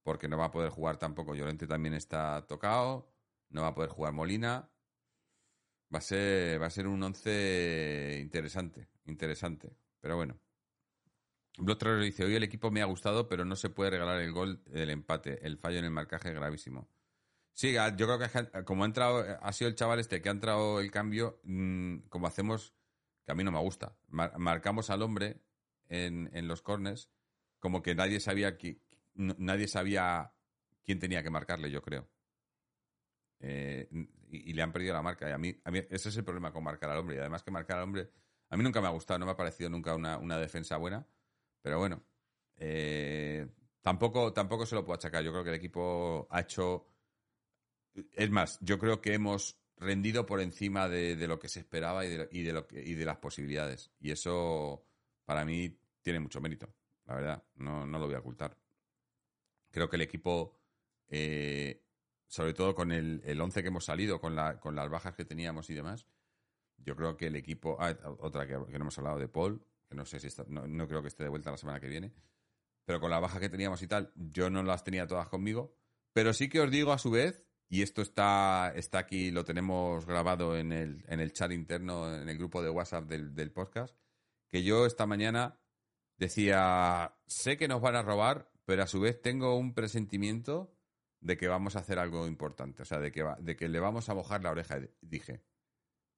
Porque 0.03 0.29
no 0.29 0.37
va 0.37 0.47
a 0.47 0.51
poder 0.51 0.71
jugar 0.71 0.97
tampoco. 0.99 1.35
Llorente 1.35 1.67
también 1.67 1.95
está 1.95 2.47
tocado. 2.47 3.13
No 3.51 3.63
va 3.63 3.69
a 3.69 3.75
poder 3.75 3.91
jugar 3.91 4.13
Molina. 4.13 4.71
Va 5.93 5.99
a 5.99 6.03
ser, 6.03 6.61
va 6.61 6.67
a 6.67 6.71
ser 6.71 6.87
un 6.87 7.03
once 7.03 8.19
interesante. 8.21 8.89
Interesante. 9.07 9.77
Pero 10.01 10.17
bueno. 10.17 10.39
Blood 11.59 12.01
dice, 12.01 12.25
hoy 12.25 12.35
el 12.37 12.43
equipo 12.43 12.71
me 12.71 12.81
ha 12.81 12.87
gustado, 12.87 13.29
pero 13.29 13.45
no 13.45 13.57
se 13.57 13.71
puede 13.71 13.91
regalar 13.91 14.21
el 14.21 14.33
gol 14.33 14.63
del 14.65 14.91
empate. 14.91 15.45
El 15.47 15.59
fallo 15.59 15.79
en 15.79 15.85
el 15.85 15.91
marcaje 15.91 16.29
es 16.29 16.35
gravísimo. 16.35 16.89
Sí, 17.53 17.75
yo 17.75 18.07
creo 18.07 18.19
que 18.19 18.65
como 18.65 18.85
ha 18.85 18.87
entrado, 18.87 19.25
ha 19.41 19.53
sido 19.53 19.69
el 19.69 19.75
chaval 19.75 19.99
este 19.99 20.23
que 20.23 20.29
ha 20.29 20.33
entrado 20.33 20.81
el 20.81 20.91
cambio, 20.91 21.41
mm, 21.45 22.09
como 22.09 22.27
hacemos 22.27 22.75
a 23.31 23.35
mí 23.35 23.45
no 23.45 23.53
me 23.53 23.59
gusta. 23.61 23.97
marcamos 24.09 24.91
al 24.91 25.03
hombre 25.03 25.41
en, 25.89 26.49
los 26.49 26.63
corners 26.63 27.11
como 27.59 27.83
que 27.83 27.95
nadie 27.95 28.21
sabía 28.21 28.57
que, 28.57 28.81
nadie 29.15 29.69
sabía 29.69 30.33
quién 30.85 30.99
tenía 30.99 31.23
que 31.23 31.31
marcarle, 31.31 31.71
yo 31.71 31.83
creo. 31.83 32.09
Eh, 33.41 33.89
y, 34.29 34.53
le 34.53 34.63
han 34.63 34.73
perdido 34.73 34.95
la 34.95 35.03
marca. 35.03 35.29
Y 35.29 35.33
a 35.33 35.39
mí, 35.39 35.57
ese 35.91 36.09
es 36.09 36.17
el 36.17 36.25
problema 36.25 36.53
con 36.53 36.65
marcar 36.65 36.91
al 36.91 36.99
hombre. 36.99 37.17
Y 37.17 37.19
además 37.19 37.43
que 37.43 37.51
marcar 37.51 37.79
al 37.79 37.85
hombre 37.85 38.11
A 38.49 38.57
mí 38.57 38.63
nunca 38.63 38.81
me 38.81 38.87
ha 38.87 38.91
gustado, 38.91 39.19
no 39.19 39.27
me 39.27 39.33
ha 39.33 39.37
parecido 39.37 39.71
nunca 39.71 39.95
una, 39.95 40.19
una 40.19 40.39
defensa 40.39 40.77
buena. 40.77 41.07
Pero 41.63 41.79
bueno, 41.79 42.03
eh, 42.57 43.47
tampoco, 43.81 44.33
tampoco 44.33 44.67
se 44.67 44.75
lo 44.75 44.85
puedo 44.85 44.97
achacar. 44.97 45.25
Yo 45.25 45.33
creo 45.33 45.45
que 45.45 45.51
el 45.51 45.57
equipo 45.57 46.27
ha 46.31 46.41
hecho. 46.41 46.87
Es 48.13 48.31
más, 48.31 48.59
yo 48.61 48.79
creo 48.79 49.01
que 49.01 49.15
hemos 49.15 49.59
rendido 49.77 50.27
por 50.27 50.41
encima 50.41 50.89
de, 50.89 51.17
lo 51.27 51.39
que 51.39 51.49
se 51.49 51.61
esperaba 51.61 52.05
y 52.05 52.11
de, 52.11 52.29
y 52.31 52.43
de, 52.43 52.53
lo 52.53 52.67
que, 52.67 52.81
y 52.83 52.95
de 52.95 53.05
las 53.05 53.17
posibilidades. 53.19 53.91
Y 53.99 54.11
eso, 54.11 54.85
para 55.25 55.45
mí, 55.45 55.77
tiene 56.03 56.21
mucho 56.21 56.41
mérito. 56.41 56.73
La 57.07 57.15
verdad, 57.15 57.43
no, 57.57 57.87
no 57.87 57.99
lo 57.99 58.07
voy 58.07 58.15
a 58.15 58.21
ocultar. 58.21 58.57
Creo 59.71 59.89
que 59.89 59.97
el 59.97 60.03
equipo, 60.03 60.59
eh, 61.09 61.83
sobre 62.27 62.55
todo 62.55 62.75
con 62.75 62.93
el, 62.93 63.23
el 63.25 63.41
11 63.41 63.63
que 63.63 63.69
hemos 63.69 63.85
salido, 63.85 64.21
con, 64.21 64.37
la, 64.37 64.61
con 64.61 64.77
las 64.77 64.89
bajas 64.89 65.15
que 65.15 65.25
teníamos 65.25 65.71
y 65.71 65.75
demás, 65.75 66.07
yo 66.77 66.95
creo 66.95 67.17
que 67.17 67.27
el 67.27 67.37
equipo. 67.37 67.77
Ah, 67.81 67.97
otra 68.21 68.47
que, 68.47 68.53
que 68.53 68.79
no 68.79 68.85
hemos 68.85 68.99
hablado 68.99 69.19
de 69.19 69.29
Paul, 69.29 69.65
que 69.91 69.97
no 69.97 70.07
sé 70.07 70.21
si 70.21 70.29
está, 70.29 70.45
no, 70.49 70.87
creo 70.87 71.03
que 71.03 71.09
esté 71.09 71.25
de 71.25 71.29
vuelta 71.29 71.51
la 71.51 71.57
semana 71.57 71.81
que 71.81 71.89
viene, 71.89 72.15
pero 72.85 73.01
con 73.01 73.11
la 73.11 73.19
baja 73.19 73.41
que 73.41 73.49
teníamos 73.49 73.83
y 73.83 73.89
tal, 73.89 74.13
yo 74.15 74.49
no 74.49 74.63
las 74.63 74.85
tenía 74.85 75.07
todas 75.07 75.29
conmigo. 75.29 75.75
Pero 76.13 76.33
sí 76.33 76.49
que 76.49 76.61
os 76.61 76.71
digo 76.71 76.93
a 76.93 76.99
su 76.99 77.11
vez, 77.11 77.45
y 77.69 77.83
esto 77.83 78.01
está, 78.01 78.73
está 78.75 78.99
aquí, 78.99 79.31
lo 79.31 79.45
tenemos 79.45 80.07
grabado 80.07 80.57
en 80.57 80.73
el, 80.73 81.05
en 81.09 81.21
el 81.21 81.33
chat 81.33 81.51
interno, 81.51 82.15
en 82.15 82.29
el 82.29 82.39
grupo 82.39 82.63
de 82.63 82.71
WhatsApp 82.71 83.07
del, 83.07 83.35
del 83.35 83.53
podcast, 83.53 83.97
que 84.49 84.63
yo 84.63 84.87
esta 84.87 85.07
mañana 85.07 85.61
decía, 86.17 87.17
sé 87.27 87.57
que 87.57 87.69
nos 87.69 87.81
van 87.81 87.97
a 87.97 88.03
robar, 88.03 88.53
pero 88.65 88.85
a 88.85 88.87
su 88.87 89.01
vez 89.01 89.21
tengo 89.21 89.57
un 89.57 89.75
presentimiento 89.75 90.77
de 91.21 91.37
que 91.37 91.49
vamos 91.49 91.75
a 91.75 91.81
hacer 91.81 91.99
algo 91.99 92.27
importante, 92.27 92.83
o 92.83 92.87
sea, 92.87 92.99
de 92.99 93.11
que, 93.11 93.25
de 93.41 93.57
que 93.57 93.69
le 93.69 93.81
vamos 93.81 94.09
a 94.09 94.15
mojar 94.15 94.43
la 94.43 94.53
oreja, 94.53 94.79
dije. 95.01 95.45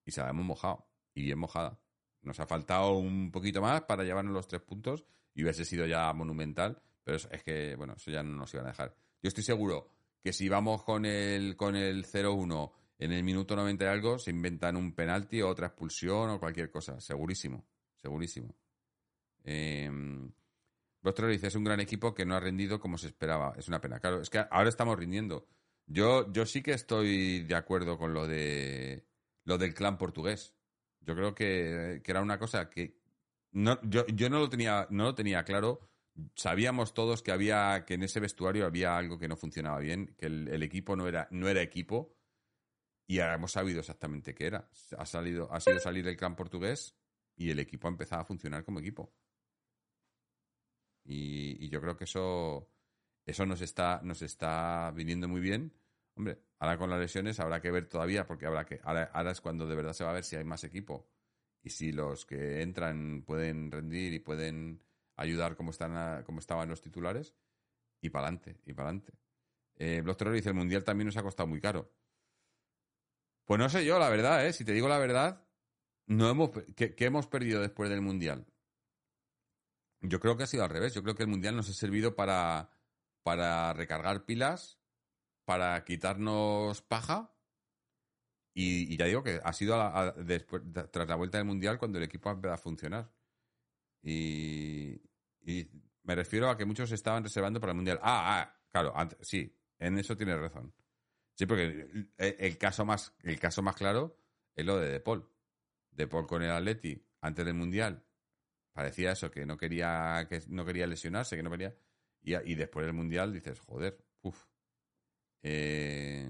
Y 0.05 0.12
se 0.12 0.20
la 0.20 0.31
hemos 0.31 0.44
mojado, 0.44 0.89
y 1.15 1.23
bien 1.23 1.39
mojada. 1.39 1.81
Nos 2.23 2.39
ha 2.40 2.47
faltado 2.47 2.93
un 2.93 3.31
poquito 3.31 3.61
más 3.61 3.82
para 3.82 4.05
llevarnos 4.05 4.32
los 4.32 4.47
tres 4.47 4.62
puntos 4.62 5.05
y 5.35 5.43
hubiese 5.43 5.65
sido 5.65 5.86
ya 5.86 6.12
monumental, 6.12 6.81
pero 7.05 7.16
es, 7.16 7.43
que, 7.43 7.74
bueno, 7.77 7.94
eso 7.97 8.11
ya 8.11 8.23
no 8.23 8.36
nos 8.36 8.53
iban 8.55 8.66
a 8.66 8.70
dejar. 8.70 8.94
Yo 9.23 9.28
estoy 9.28 9.44
seguro 9.44 9.89
que 10.23 10.32
si 10.32 10.49
vamos 10.49 10.85
con 10.85 11.05
el, 11.05 11.57
con 11.57 11.74
el 11.74 12.05
0-1 12.07 12.73
en 12.99 13.12
el 13.12 13.24
minuto 13.24 13.57
90 13.57 13.85
y 13.85 13.89
algo, 13.89 14.19
se 14.19 14.31
inventan 14.31 14.77
un 14.77 14.94
penalti 14.94 15.43
o 15.43 15.49
otra 15.49 15.69
expulsión 15.69 16.31
o 16.31 16.39
cualquier 16.39 16.70
cosa. 16.70 17.01
Segurísimo, 17.01 17.65
segurísimo. 17.97 18.55
Eh, 19.44 19.90
Vostro 21.03 21.27
dice, 21.27 21.49
es 21.49 21.57
un 21.57 21.65
gran 21.65 21.81
equipo 21.81 22.15
que 22.15 22.24
no 22.24 22.36
ha 22.36 22.40
rendido 22.40 22.78
como 22.78 22.97
se 22.97 23.09
esperaba. 23.09 23.55
Es 23.59 23.66
una 23.66 23.81
pena. 23.81 23.99
Claro, 23.99 24.20
es 24.20 24.31
que 24.31 24.44
ahora 24.51 24.69
estamos 24.69 24.97
rindiendo. 24.97 25.49
Yo, 25.86 26.32
yo 26.32 26.47
sí 26.47 26.62
que 26.62 26.73
estoy 26.73 27.43
de 27.43 27.57
acuerdo 27.57 27.99
con 27.99 28.15
lo 28.15 28.28
de 28.28 29.05
lo 29.44 29.59
del 29.59 29.74
clan 29.74 29.99
portugués. 29.99 30.55
Yo 31.04 31.14
creo 31.14 31.34
que, 31.34 32.02
era 32.04 32.22
una 32.22 32.38
cosa 32.38 32.70
que 32.70 32.96
no, 33.52 33.80
yo, 33.82 34.06
yo 34.06 34.30
no 34.30 34.38
lo 34.38 34.48
tenía, 34.48 34.86
no 34.90 35.04
lo 35.04 35.14
tenía 35.14 35.44
claro. 35.44 35.88
Sabíamos 36.34 36.94
todos 36.94 37.22
que 37.22 37.32
había, 37.32 37.84
que 37.86 37.94
en 37.94 38.02
ese 38.02 38.20
vestuario 38.20 38.66
había 38.66 38.96
algo 38.96 39.18
que 39.18 39.28
no 39.28 39.36
funcionaba 39.36 39.78
bien, 39.78 40.14
que 40.18 40.26
el, 40.26 40.62
equipo 40.62 40.96
no 40.96 41.08
era, 41.08 41.28
no 41.30 41.48
era 41.48 41.62
equipo. 41.62 42.16
Y 43.06 43.20
ahora 43.20 43.34
hemos 43.34 43.52
sabido 43.52 43.80
exactamente 43.80 44.34
qué 44.34 44.46
era. 44.46 44.68
Ha 44.96 45.06
salido, 45.06 45.52
ha 45.52 45.60
sido 45.60 45.78
salir 45.80 46.06
el 46.06 46.16
clan 46.16 46.36
portugués 46.36 46.94
y 47.36 47.50
el 47.50 47.58
equipo 47.58 47.88
ha 47.88 47.90
empezado 47.90 48.22
a 48.22 48.24
funcionar 48.24 48.64
como 48.64 48.80
equipo. 48.80 49.12
Y, 51.04 51.64
y 51.64 51.68
yo 51.68 51.80
creo 51.80 51.96
que 51.96 52.04
eso, 52.04 52.70
eso 53.26 53.44
nos 53.44 53.60
está, 53.60 54.00
nos 54.04 54.22
está 54.22 54.92
viniendo 54.94 55.28
muy 55.28 55.40
bien 55.40 55.72
Hombre, 56.14 56.39
ahora 56.59 56.78
con 56.78 56.90
las 56.90 57.01
lesiones 57.01 57.40
habrá 57.40 57.60
que 57.60 57.70
ver 57.70 57.89
todavía, 57.89 58.26
porque 58.26 58.47
habrá 58.47 58.64
que, 58.66 58.80
ahora, 58.82 59.30
es 59.30 59.40
cuando 59.40 59.66
de 59.66 59.74
verdad 59.74 59.93
se 59.93 60.05
va 60.05 60.10
a 60.10 60.14
ver 60.14 60.24
si 60.24 60.36
hay 60.36 60.44
más 60.44 60.62
equipo 60.64 61.09
y 61.62 61.70
si 61.70 61.93
los 61.93 62.26
que 62.26 62.62
entran 62.62 63.22
pueden 63.22 63.70
rendir 63.70 64.12
y 64.12 64.18
pueden 64.18 64.82
ayudar 65.16 65.56
como, 65.56 65.70
están 65.70 66.22
como 66.24 66.40
estaban 66.40 66.68
los 66.68 66.80
titulares. 66.80 67.34
Y 68.01 68.10
para 68.10 68.26
adelante, 68.26 68.59
y 68.66 68.72
para 68.72 68.89
adelante. 68.89 69.12
Eh, 69.76 70.02
dice, 70.32 70.48
el 70.48 70.55
Mundial 70.55 70.84
también 70.84 71.06
nos 71.06 71.16
ha 71.16 71.22
costado 71.22 71.47
muy 71.47 71.60
caro. 71.60 71.93
Pues 73.44 73.59
no 73.59 73.68
sé 73.68 73.84
yo, 73.84 73.98
la 73.98 74.09
verdad, 74.09 74.47
¿eh? 74.47 74.52
Si 74.52 74.64
te 74.64 74.72
digo 74.72 74.89
la 74.89 74.98
verdad, 74.98 75.47
no 76.06 76.28
hemos, 76.28 76.51
¿qué, 76.74 76.94
hemos 76.98 77.26
perdido 77.28 77.60
después 77.60 77.90
del 77.90 78.01
Mundial? 78.01 78.47
Yo 80.01 80.18
creo 80.18 80.36
que 80.36 80.43
ha 80.43 80.48
sido 80.48 80.64
al 80.64 80.70
revés. 80.70 80.94
Yo 80.94 81.02
creo 81.02 81.14
que 81.14 81.22
el 81.22 81.28
Mundial 81.28 81.55
nos 81.55 81.68
ha 81.68 81.72
servido 81.72 82.16
para, 82.16 82.70
para 83.22 83.72
recargar 83.72 84.24
pilas 84.24 84.81
para 85.44 85.85
quitarnos 85.85 86.82
paja. 86.82 87.35
Y, 88.55 88.97
ya 88.97 89.06
digo 89.06 89.23
que 89.23 89.40
ha 89.43 89.52
sido 89.52 89.77
después, 90.16 90.62
tras 90.90 91.09
la 91.09 91.16
vuelta 91.16 91.39
del 91.39 91.47
Mundial 91.47 91.78
cuando 91.78 91.98
el 91.98 92.05
equipo 92.05 92.28
ha 92.28 92.32
empezado 92.32 92.55
a 92.55 92.59
funcionar. 92.59 93.12
Y, 94.02 95.01
me 96.05 96.14
refiero 96.14 96.51
a 96.51 96.56
que 96.56 96.64
muchos 96.64 96.90
estaban 96.93 97.23
reservando 97.23 97.60
para 97.60 97.73
el 97.73 97.77
Mundial. 97.77 97.98
Ah, 98.02 98.40
ah 98.40 98.60
claro, 98.70 98.94
sí, 99.20 99.56
en 99.78 99.98
eso 99.98 100.16
tienes 100.16 100.39
razón. 100.39 100.74
Sí, 101.35 101.47
porque 101.47 102.09
el, 102.19 102.59
caso 102.59 102.85
más, 102.85 103.14
el 103.23 103.39
caso 103.39 103.62
más 103.62 103.74
claro 103.77 104.19
es 104.55 104.64
lo 104.64 104.78
de 104.78 104.90
De 104.90 105.01
Paul. 105.01 105.28
De 105.90 106.09
con 106.09 106.43
el 106.43 106.51
Atleti 106.51 107.02
antes 107.20 107.44
del 107.44 107.55
Mundial 107.55 108.05
parecía 108.73 109.12
eso, 109.12 109.31
que 109.31 109.47
no 109.47 109.56
quería, 109.56 110.27
que 110.28 110.43
no 110.48 110.64
quería 110.64 110.86
lesionarse, 110.86 111.36
que 111.36 111.43
no 111.43 111.51
quería. 111.51 111.74
Y, 112.23 112.35
y 112.35 112.55
después 112.55 112.86
del 112.86 112.94
Mundial 112.94 113.32
dices, 113.32 113.60
joder, 113.60 114.05
uff, 114.23 114.44
eh, 115.43 116.28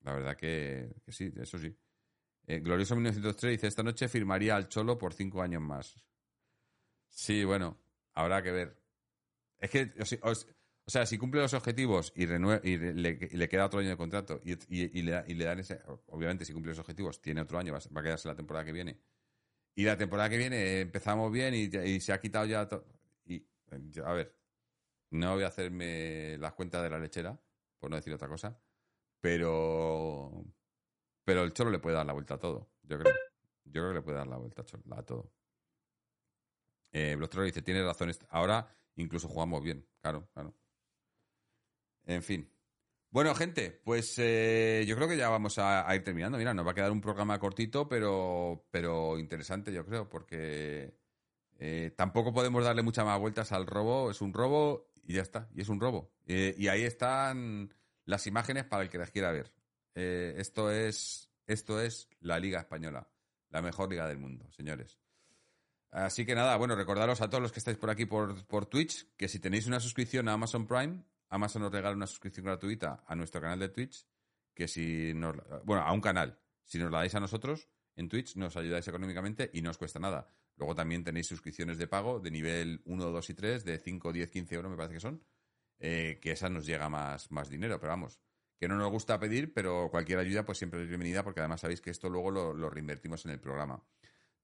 la 0.00 0.12
verdad 0.14 0.36
que, 0.36 0.94
sí, 1.08 1.32
eso 1.36 1.58
sí. 1.58 1.76
Eh, 2.46 2.60
Glorioso 2.60 2.96
1903 2.96 3.52
dice, 3.52 3.66
esta 3.68 3.82
noche 3.82 4.08
firmaría 4.08 4.56
al 4.56 4.68
Cholo 4.68 4.98
por 4.98 5.14
cinco 5.14 5.42
años 5.42 5.62
más. 5.62 6.02
Sí, 7.08 7.44
bueno, 7.44 7.78
habrá 8.14 8.42
que 8.42 8.50
ver. 8.50 8.82
Es 9.58 9.70
que, 9.70 9.92
o, 10.22 10.90
sea, 10.90 11.06
si 11.06 11.18
cumple 11.18 11.40
los 11.40 11.54
objetivos 11.54 12.12
y, 12.16 12.24
y, 12.24 12.76
le, 12.76 13.48
queda 13.48 13.66
otro 13.66 13.78
año 13.78 13.90
de 13.90 13.96
contrato 13.96 14.40
y, 14.44 15.02
le, 15.02 15.44
dan 15.44 15.60
ese... 15.60 15.80
Obviamente, 16.06 16.44
si 16.44 16.52
cumple 16.52 16.70
los 16.70 16.80
objetivos, 16.80 17.20
tiene 17.20 17.42
otro 17.42 17.58
año, 17.58 17.72
va, 17.72 17.78
a 17.78 18.02
quedarse 18.02 18.26
la 18.26 18.34
temporada 18.34 18.64
que 18.64 18.72
viene. 18.72 18.98
Y 19.74 19.84
la 19.84 19.96
temporada 19.96 20.28
que 20.28 20.36
viene 20.36 20.80
empezamos 20.80 21.30
bien 21.30 21.54
y, 21.54 22.00
se 22.00 22.12
ha 22.12 22.20
quitado 22.20 22.46
ya... 22.46 22.68
Y, 23.24 23.46
a 24.04 24.12
ver, 24.12 24.36
no 25.10 25.34
voy 25.34 25.44
a 25.44 25.48
hacerme 25.48 26.36
las 26.38 26.54
cuentas 26.54 26.82
de 26.82 26.90
la 26.90 26.98
lechera, 26.98 27.38
por 27.82 27.90
no 27.90 27.96
decir 27.96 28.14
otra 28.14 28.28
cosa. 28.28 28.56
Pero. 29.20 30.44
Pero 31.24 31.42
el 31.42 31.52
Cholo 31.52 31.70
le 31.70 31.80
puede 31.80 31.96
dar 31.96 32.06
la 32.06 32.12
vuelta 32.12 32.34
a 32.34 32.38
todo, 32.38 32.70
yo 32.82 32.98
creo. 32.98 33.12
Yo 33.64 33.72
creo 33.72 33.88
que 33.88 33.94
le 33.94 34.02
puede 34.02 34.18
dar 34.18 34.26
la 34.28 34.36
vuelta 34.36 34.62
a 34.62 35.04
todo. 35.04 35.32
Eh, 36.92 37.18
dice, 37.44 37.62
tiene 37.62 37.82
razón. 37.84 38.12
Ahora 38.28 38.68
incluso 38.96 39.28
jugamos 39.28 39.62
bien, 39.62 39.84
claro, 40.00 40.28
claro. 40.32 40.54
En 42.04 42.22
fin. 42.22 42.48
Bueno, 43.10 43.34
gente, 43.34 43.70
pues 43.84 44.14
eh, 44.18 44.84
yo 44.86 44.96
creo 44.96 45.08
que 45.08 45.16
ya 45.16 45.28
vamos 45.28 45.58
a, 45.58 45.92
ir 45.94 46.04
terminando. 46.04 46.38
Mira, 46.38 46.54
nos 46.54 46.66
va 46.66 46.70
a 46.70 46.74
quedar 46.74 46.92
un 46.92 47.00
programa 47.00 47.38
cortito, 47.38 47.88
pero, 47.88 48.66
pero 48.70 49.18
interesante, 49.18 49.72
yo 49.72 49.84
creo, 49.84 50.08
porque 50.08 50.94
eh, 51.58 51.92
tampoco 51.96 52.32
podemos 52.32 52.64
darle 52.64 52.82
muchas 52.82 53.04
más 53.04 53.18
vueltas 53.18 53.52
al 53.52 53.66
robo. 53.66 54.10
Es 54.10 54.20
un 54.20 54.32
robo 54.32 54.91
y 55.02 55.14
ya 55.14 55.22
está, 55.22 55.48
y 55.54 55.60
es 55.60 55.68
un 55.68 55.80
robo. 55.80 56.12
Eh, 56.26 56.54
y 56.56 56.68
ahí 56.68 56.82
están 56.82 57.72
las 58.04 58.26
imágenes 58.26 58.64
para 58.64 58.82
el 58.82 58.88
que 58.88 58.98
las 58.98 59.10
quiera 59.10 59.32
ver. 59.32 59.52
Eh, 59.94 60.34
esto, 60.38 60.70
es, 60.70 61.30
esto 61.46 61.80
es 61.80 62.08
la 62.20 62.38
Liga 62.38 62.60
Española, 62.60 63.08
la 63.50 63.62
mejor 63.62 63.90
liga 63.90 64.06
del 64.08 64.18
mundo, 64.18 64.50
señores. 64.50 64.98
Así 65.90 66.24
que 66.24 66.34
nada, 66.34 66.56
bueno, 66.56 66.74
recordaros 66.74 67.20
a 67.20 67.28
todos 67.28 67.42
los 67.42 67.52
que 67.52 67.58
estáis 67.58 67.76
por 67.76 67.90
aquí 67.90 68.06
por, 68.06 68.46
por 68.46 68.64
Twitch 68.64 69.14
que 69.16 69.28
si 69.28 69.38
tenéis 69.38 69.66
una 69.66 69.78
suscripción 69.78 70.26
a 70.28 70.32
Amazon 70.32 70.66
Prime, 70.66 71.04
Amazon 71.28 71.62
nos 71.62 71.72
regala 71.72 71.94
una 71.94 72.06
suscripción 72.06 72.46
gratuita 72.46 73.04
a 73.06 73.14
nuestro 73.14 73.40
canal 73.40 73.58
de 73.58 73.68
Twitch, 73.68 74.06
que 74.54 74.68
si 74.68 75.12
nos, 75.14 75.36
bueno, 75.64 75.82
a 75.82 75.92
un 75.92 76.00
canal, 76.00 76.38
si 76.64 76.78
nos 76.78 76.90
la 76.90 76.98
dais 76.98 77.14
a 77.14 77.20
nosotros 77.20 77.68
en 77.96 78.08
Twitch, 78.08 78.36
nos 78.36 78.56
ayudáis 78.56 78.86
económicamente 78.88 79.50
y 79.52 79.62
no 79.62 79.70
os 79.70 79.78
cuesta 79.78 79.98
nada. 79.98 80.28
Luego 80.56 80.74
también 80.74 81.04
tenéis 81.04 81.26
suscripciones 81.26 81.78
de 81.78 81.86
pago 81.86 82.20
de 82.20 82.30
nivel 82.30 82.82
1, 82.84 83.10
2 83.10 83.30
y 83.30 83.34
3, 83.34 83.64
de 83.64 83.78
5, 83.78 84.12
10, 84.12 84.30
15 84.30 84.54
euros 84.54 84.70
me 84.70 84.76
parece 84.76 84.94
que 84.94 85.00
son, 85.00 85.22
eh, 85.78 86.18
que 86.20 86.32
esa 86.32 86.48
nos 86.48 86.66
llega 86.66 86.88
más, 86.88 87.30
más 87.30 87.48
dinero, 87.48 87.80
pero 87.80 87.90
vamos, 87.90 88.20
que 88.62 88.68
no 88.68 88.76
nos 88.76 88.92
gusta 88.92 89.18
pedir, 89.18 89.52
pero 89.52 89.88
cualquier 89.90 90.20
ayuda 90.20 90.44
pues 90.44 90.58
siempre 90.58 90.80
es 90.80 90.88
bienvenida 90.88 91.24
porque 91.24 91.40
además 91.40 91.62
sabéis 91.62 91.80
que 91.80 91.90
esto 91.90 92.08
luego 92.08 92.30
lo, 92.30 92.70
reinvertimos 92.70 93.24
en 93.24 93.32
el 93.32 93.40
programa. 93.40 93.82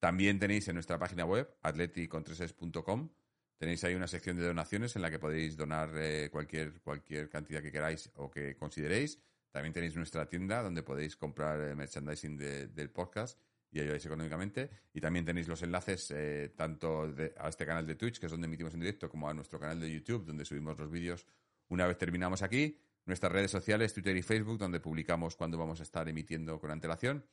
También 0.01 0.41
tenéis 0.41 0.67
en 0.67 0.75
nuestra 0.75 0.99
página 0.99 1.25
web, 1.25 1.57
atleticontreses.com, 1.63 3.11
tenéis 3.59 3.85
ahí 3.85 3.95
una 3.95 4.09
sección 4.09 4.37
de 4.37 4.45
donaciones 4.45 4.97
en 4.97 5.03
la 5.03 5.11
que 5.13 5.21
podéis 5.21 5.57
donar 5.57 5.91
eh, 5.97 6.31
cualquier, 6.33 6.81
cualquier 6.81 7.29
cantidad 7.29 7.63
que 7.63 7.71
queráis 7.71 8.11
o 8.17 8.29
que 8.29 8.57
consideréis. 8.57 9.21
También 9.51 9.73
tenéis 9.73 9.97
nuestra 9.97 10.29
tienda 10.29 10.63
donde 10.63 10.83
podéis 10.83 11.17
comprar 11.17 11.61
eh, 11.61 11.75
merchandising 11.75 12.37
del 12.37 12.91
podcast 12.91 13.39
y 13.71 13.81
ayudáis 13.81 14.05
económicamente. 14.05 14.71
Y 14.93 15.01
también 15.01 15.25
tenéis 15.25 15.49
los 15.49 15.63
enlaces 15.63 16.11
eh, 16.11 16.53
tanto 16.57 17.15
a 17.39 17.49
este 17.49 17.67
canal 17.67 17.87
de 17.87 17.95
Twitch, 17.95 18.19
que 18.19 18.27
es 18.27 18.33
donde 18.33 18.47
emitimos 18.47 18.75
en 18.75 18.81
directo, 18.81 19.09
como 19.09 19.29
a 19.29 19.35
nuestro 19.35 19.59
canal 19.59 19.81
de 19.81 19.91
YouTube, 19.91 20.25
donde 20.25 20.45
subimos 20.45 20.79
los 20.79 20.91
vídeos 20.91 21.27
una 21.69 21.87
vez 21.87 21.99
terminamos 21.99 22.43
aquí. 22.43 22.79
Nuestras 23.05 23.33
redes 23.33 23.51
sociales, 23.51 23.95
Twitter 23.95 24.17
y 24.17 24.23
Facebook, 24.23 24.59
donde 24.59 24.81
publicamos 24.81 25.35
cuando 25.35 25.57
vamos 25.57 25.81
a 25.81 25.83
estar 25.83 26.09
emitiendo 26.09 26.59
con 26.61 26.71
antelación. 26.71 27.25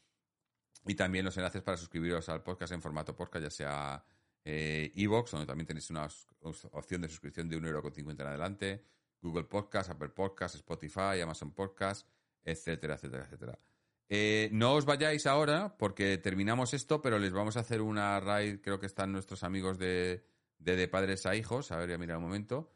Y 0.85 0.95
también 0.95 1.25
los 1.25 1.35
enlaces 1.35 1.61
para 1.63 1.77
suscribiros 1.77 2.29
al 2.29 2.43
podcast 2.43 2.73
en 2.73 2.81
formato 2.81 3.15
podcast, 3.15 3.43
ya 3.43 3.49
sea 3.49 4.05
Evox, 4.45 5.31
donde 5.31 5.47
también 5.47 5.65
tenéis 5.65 5.89
una 5.89 6.07
opción 6.41 7.01
de 7.01 7.09
suscripción 7.09 7.49
de 7.49 7.57
1,50€ 7.57 8.11
en 8.11 8.21
adelante, 8.21 8.85
Google 9.25 9.45
Podcast, 9.45 9.89
Apple 9.89 10.09
Podcast, 10.09 10.55
Spotify, 10.55 11.19
Amazon 11.21 11.51
Podcast, 11.51 12.07
etcétera, 12.43 12.95
etcétera, 12.95 13.25
etcétera. 13.25 13.59
Eh, 14.07 14.49
no 14.51 14.75
os 14.75 14.85
vayáis 14.85 15.25
ahora 15.25 15.77
porque 15.77 16.17
terminamos 16.19 16.73
esto, 16.73 17.01
pero 17.01 17.17
les 17.17 17.33
vamos 17.33 17.57
a 17.57 17.61
hacer 17.61 17.81
una 17.81 18.19
raid, 18.19 18.59
creo 18.61 18.79
que 18.79 18.85
están 18.85 19.11
nuestros 19.11 19.43
amigos 19.43 19.79
de, 19.79 20.23
de, 20.59 20.87
padres 20.87 21.25
a 21.25 21.35
hijos, 21.35 21.71
a 21.71 21.77
ver, 21.77 21.89
ya 21.89 21.97
mira 21.97 22.17
un 22.17 22.23
momento. 22.23 22.71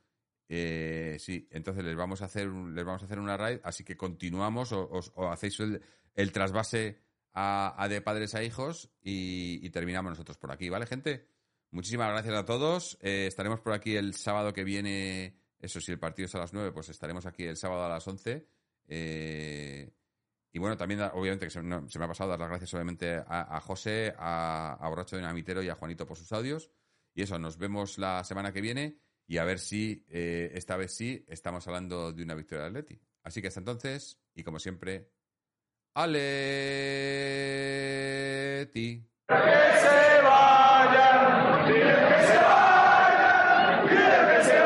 Eh, 0.47 1.17
sí, 1.19 1.47
entonces 1.51 1.83
les 1.83 1.95
vamos 1.95 2.23
a 2.23 2.25
hacer 2.25 2.47
les 2.47 2.83
vamos 2.83 3.03
a 3.03 3.05
hacer 3.05 3.19
una 3.19 3.37
raid, 3.37 3.59
así 3.63 3.83
que 3.83 3.95
continuamos 3.95 4.71
o, 4.71 4.99
hacéis 5.31 5.59
el, 5.59 6.31
trasvase 6.31 6.99
a, 7.33 7.87
de 7.87 8.01
padres 8.01 8.33
a 8.33 8.43
hijos 8.43 8.89
y, 8.99 9.69
terminamos 9.69 10.09
nosotros 10.09 10.37
por 10.37 10.51
aquí, 10.51 10.69
¿vale, 10.69 10.87
gente? 10.87 11.27
Muchísimas 11.71 12.09
gracias 12.09 12.33
a 12.33 12.45
todos. 12.45 12.97
Eh, 13.01 13.27
estaremos 13.27 13.59
por 13.61 13.73
aquí 13.73 13.95
el 13.95 14.15
sábado 14.15 14.51
que 14.53 14.63
viene. 14.63 15.38
Eso, 15.59 15.81
si 15.81 15.91
el 15.91 15.99
partido 15.99 16.25
es 16.25 16.35
a 16.35 16.39
las 16.39 16.53
9, 16.53 16.71
pues 16.71 16.89
estaremos 16.89 17.25
aquí 17.25 17.43
el 17.43 17.57
sábado 17.57 17.83
a 17.83 17.89
las 17.89 18.07
11. 18.07 18.47
Eh, 18.87 19.91
y 20.51 20.59
bueno, 20.59 20.77
también, 20.77 21.01
obviamente, 21.01 21.45
que 21.45 21.51
se, 21.51 21.61
me 21.61 21.75
ha 21.75 22.07
pasado 22.07 22.29
dar 22.29 22.39
las 22.39 22.49
gracias, 22.49 22.73
obviamente, 22.73 23.21
a, 23.27 23.59
José, 23.61 24.13
a, 24.17 24.77
a 24.79 24.89
Borracho 24.89 25.15
de 25.15 25.21
Namitero 25.21 25.61
y 25.61 25.69
a 25.69 25.75
Juanito 25.75 26.07
por 26.07 26.17
sus 26.17 26.31
audios. 26.31 26.71
Y 27.13 27.21
eso, 27.21 27.37
nos 27.37 27.57
vemos 27.57 27.97
la 27.97 28.23
semana 28.23 28.51
que 28.51 28.61
viene 28.61 28.99
y 29.29 29.37
a 29.37 29.45
ver 29.45 29.59
si, 29.59 30.03
eh, 30.09 30.49
esta 30.55 30.75
vez 30.75 30.95
sí, 30.95 31.23
estamos 31.27 31.67
hablando 31.67 32.11
de 32.11 32.23
una 32.23 32.33
victoria 32.33 32.63
de 32.63 32.69
Atleti. 32.69 32.99
Así 33.21 33.43
que 33.43 33.49
hasta 33.49 33.59
entonces, 33.59 34.19
y 34.33 34.41
como 34.43 34.57
siempre, 34.57 35.11
Aleti. 35.93 36.17
Se 39.27 39.33
vayan, 40.23 41.67
que 41.67 41.73
se 42.25 42.37
vayan, 42.37 43.87
que 43.87 44.43
se 44.45 44.59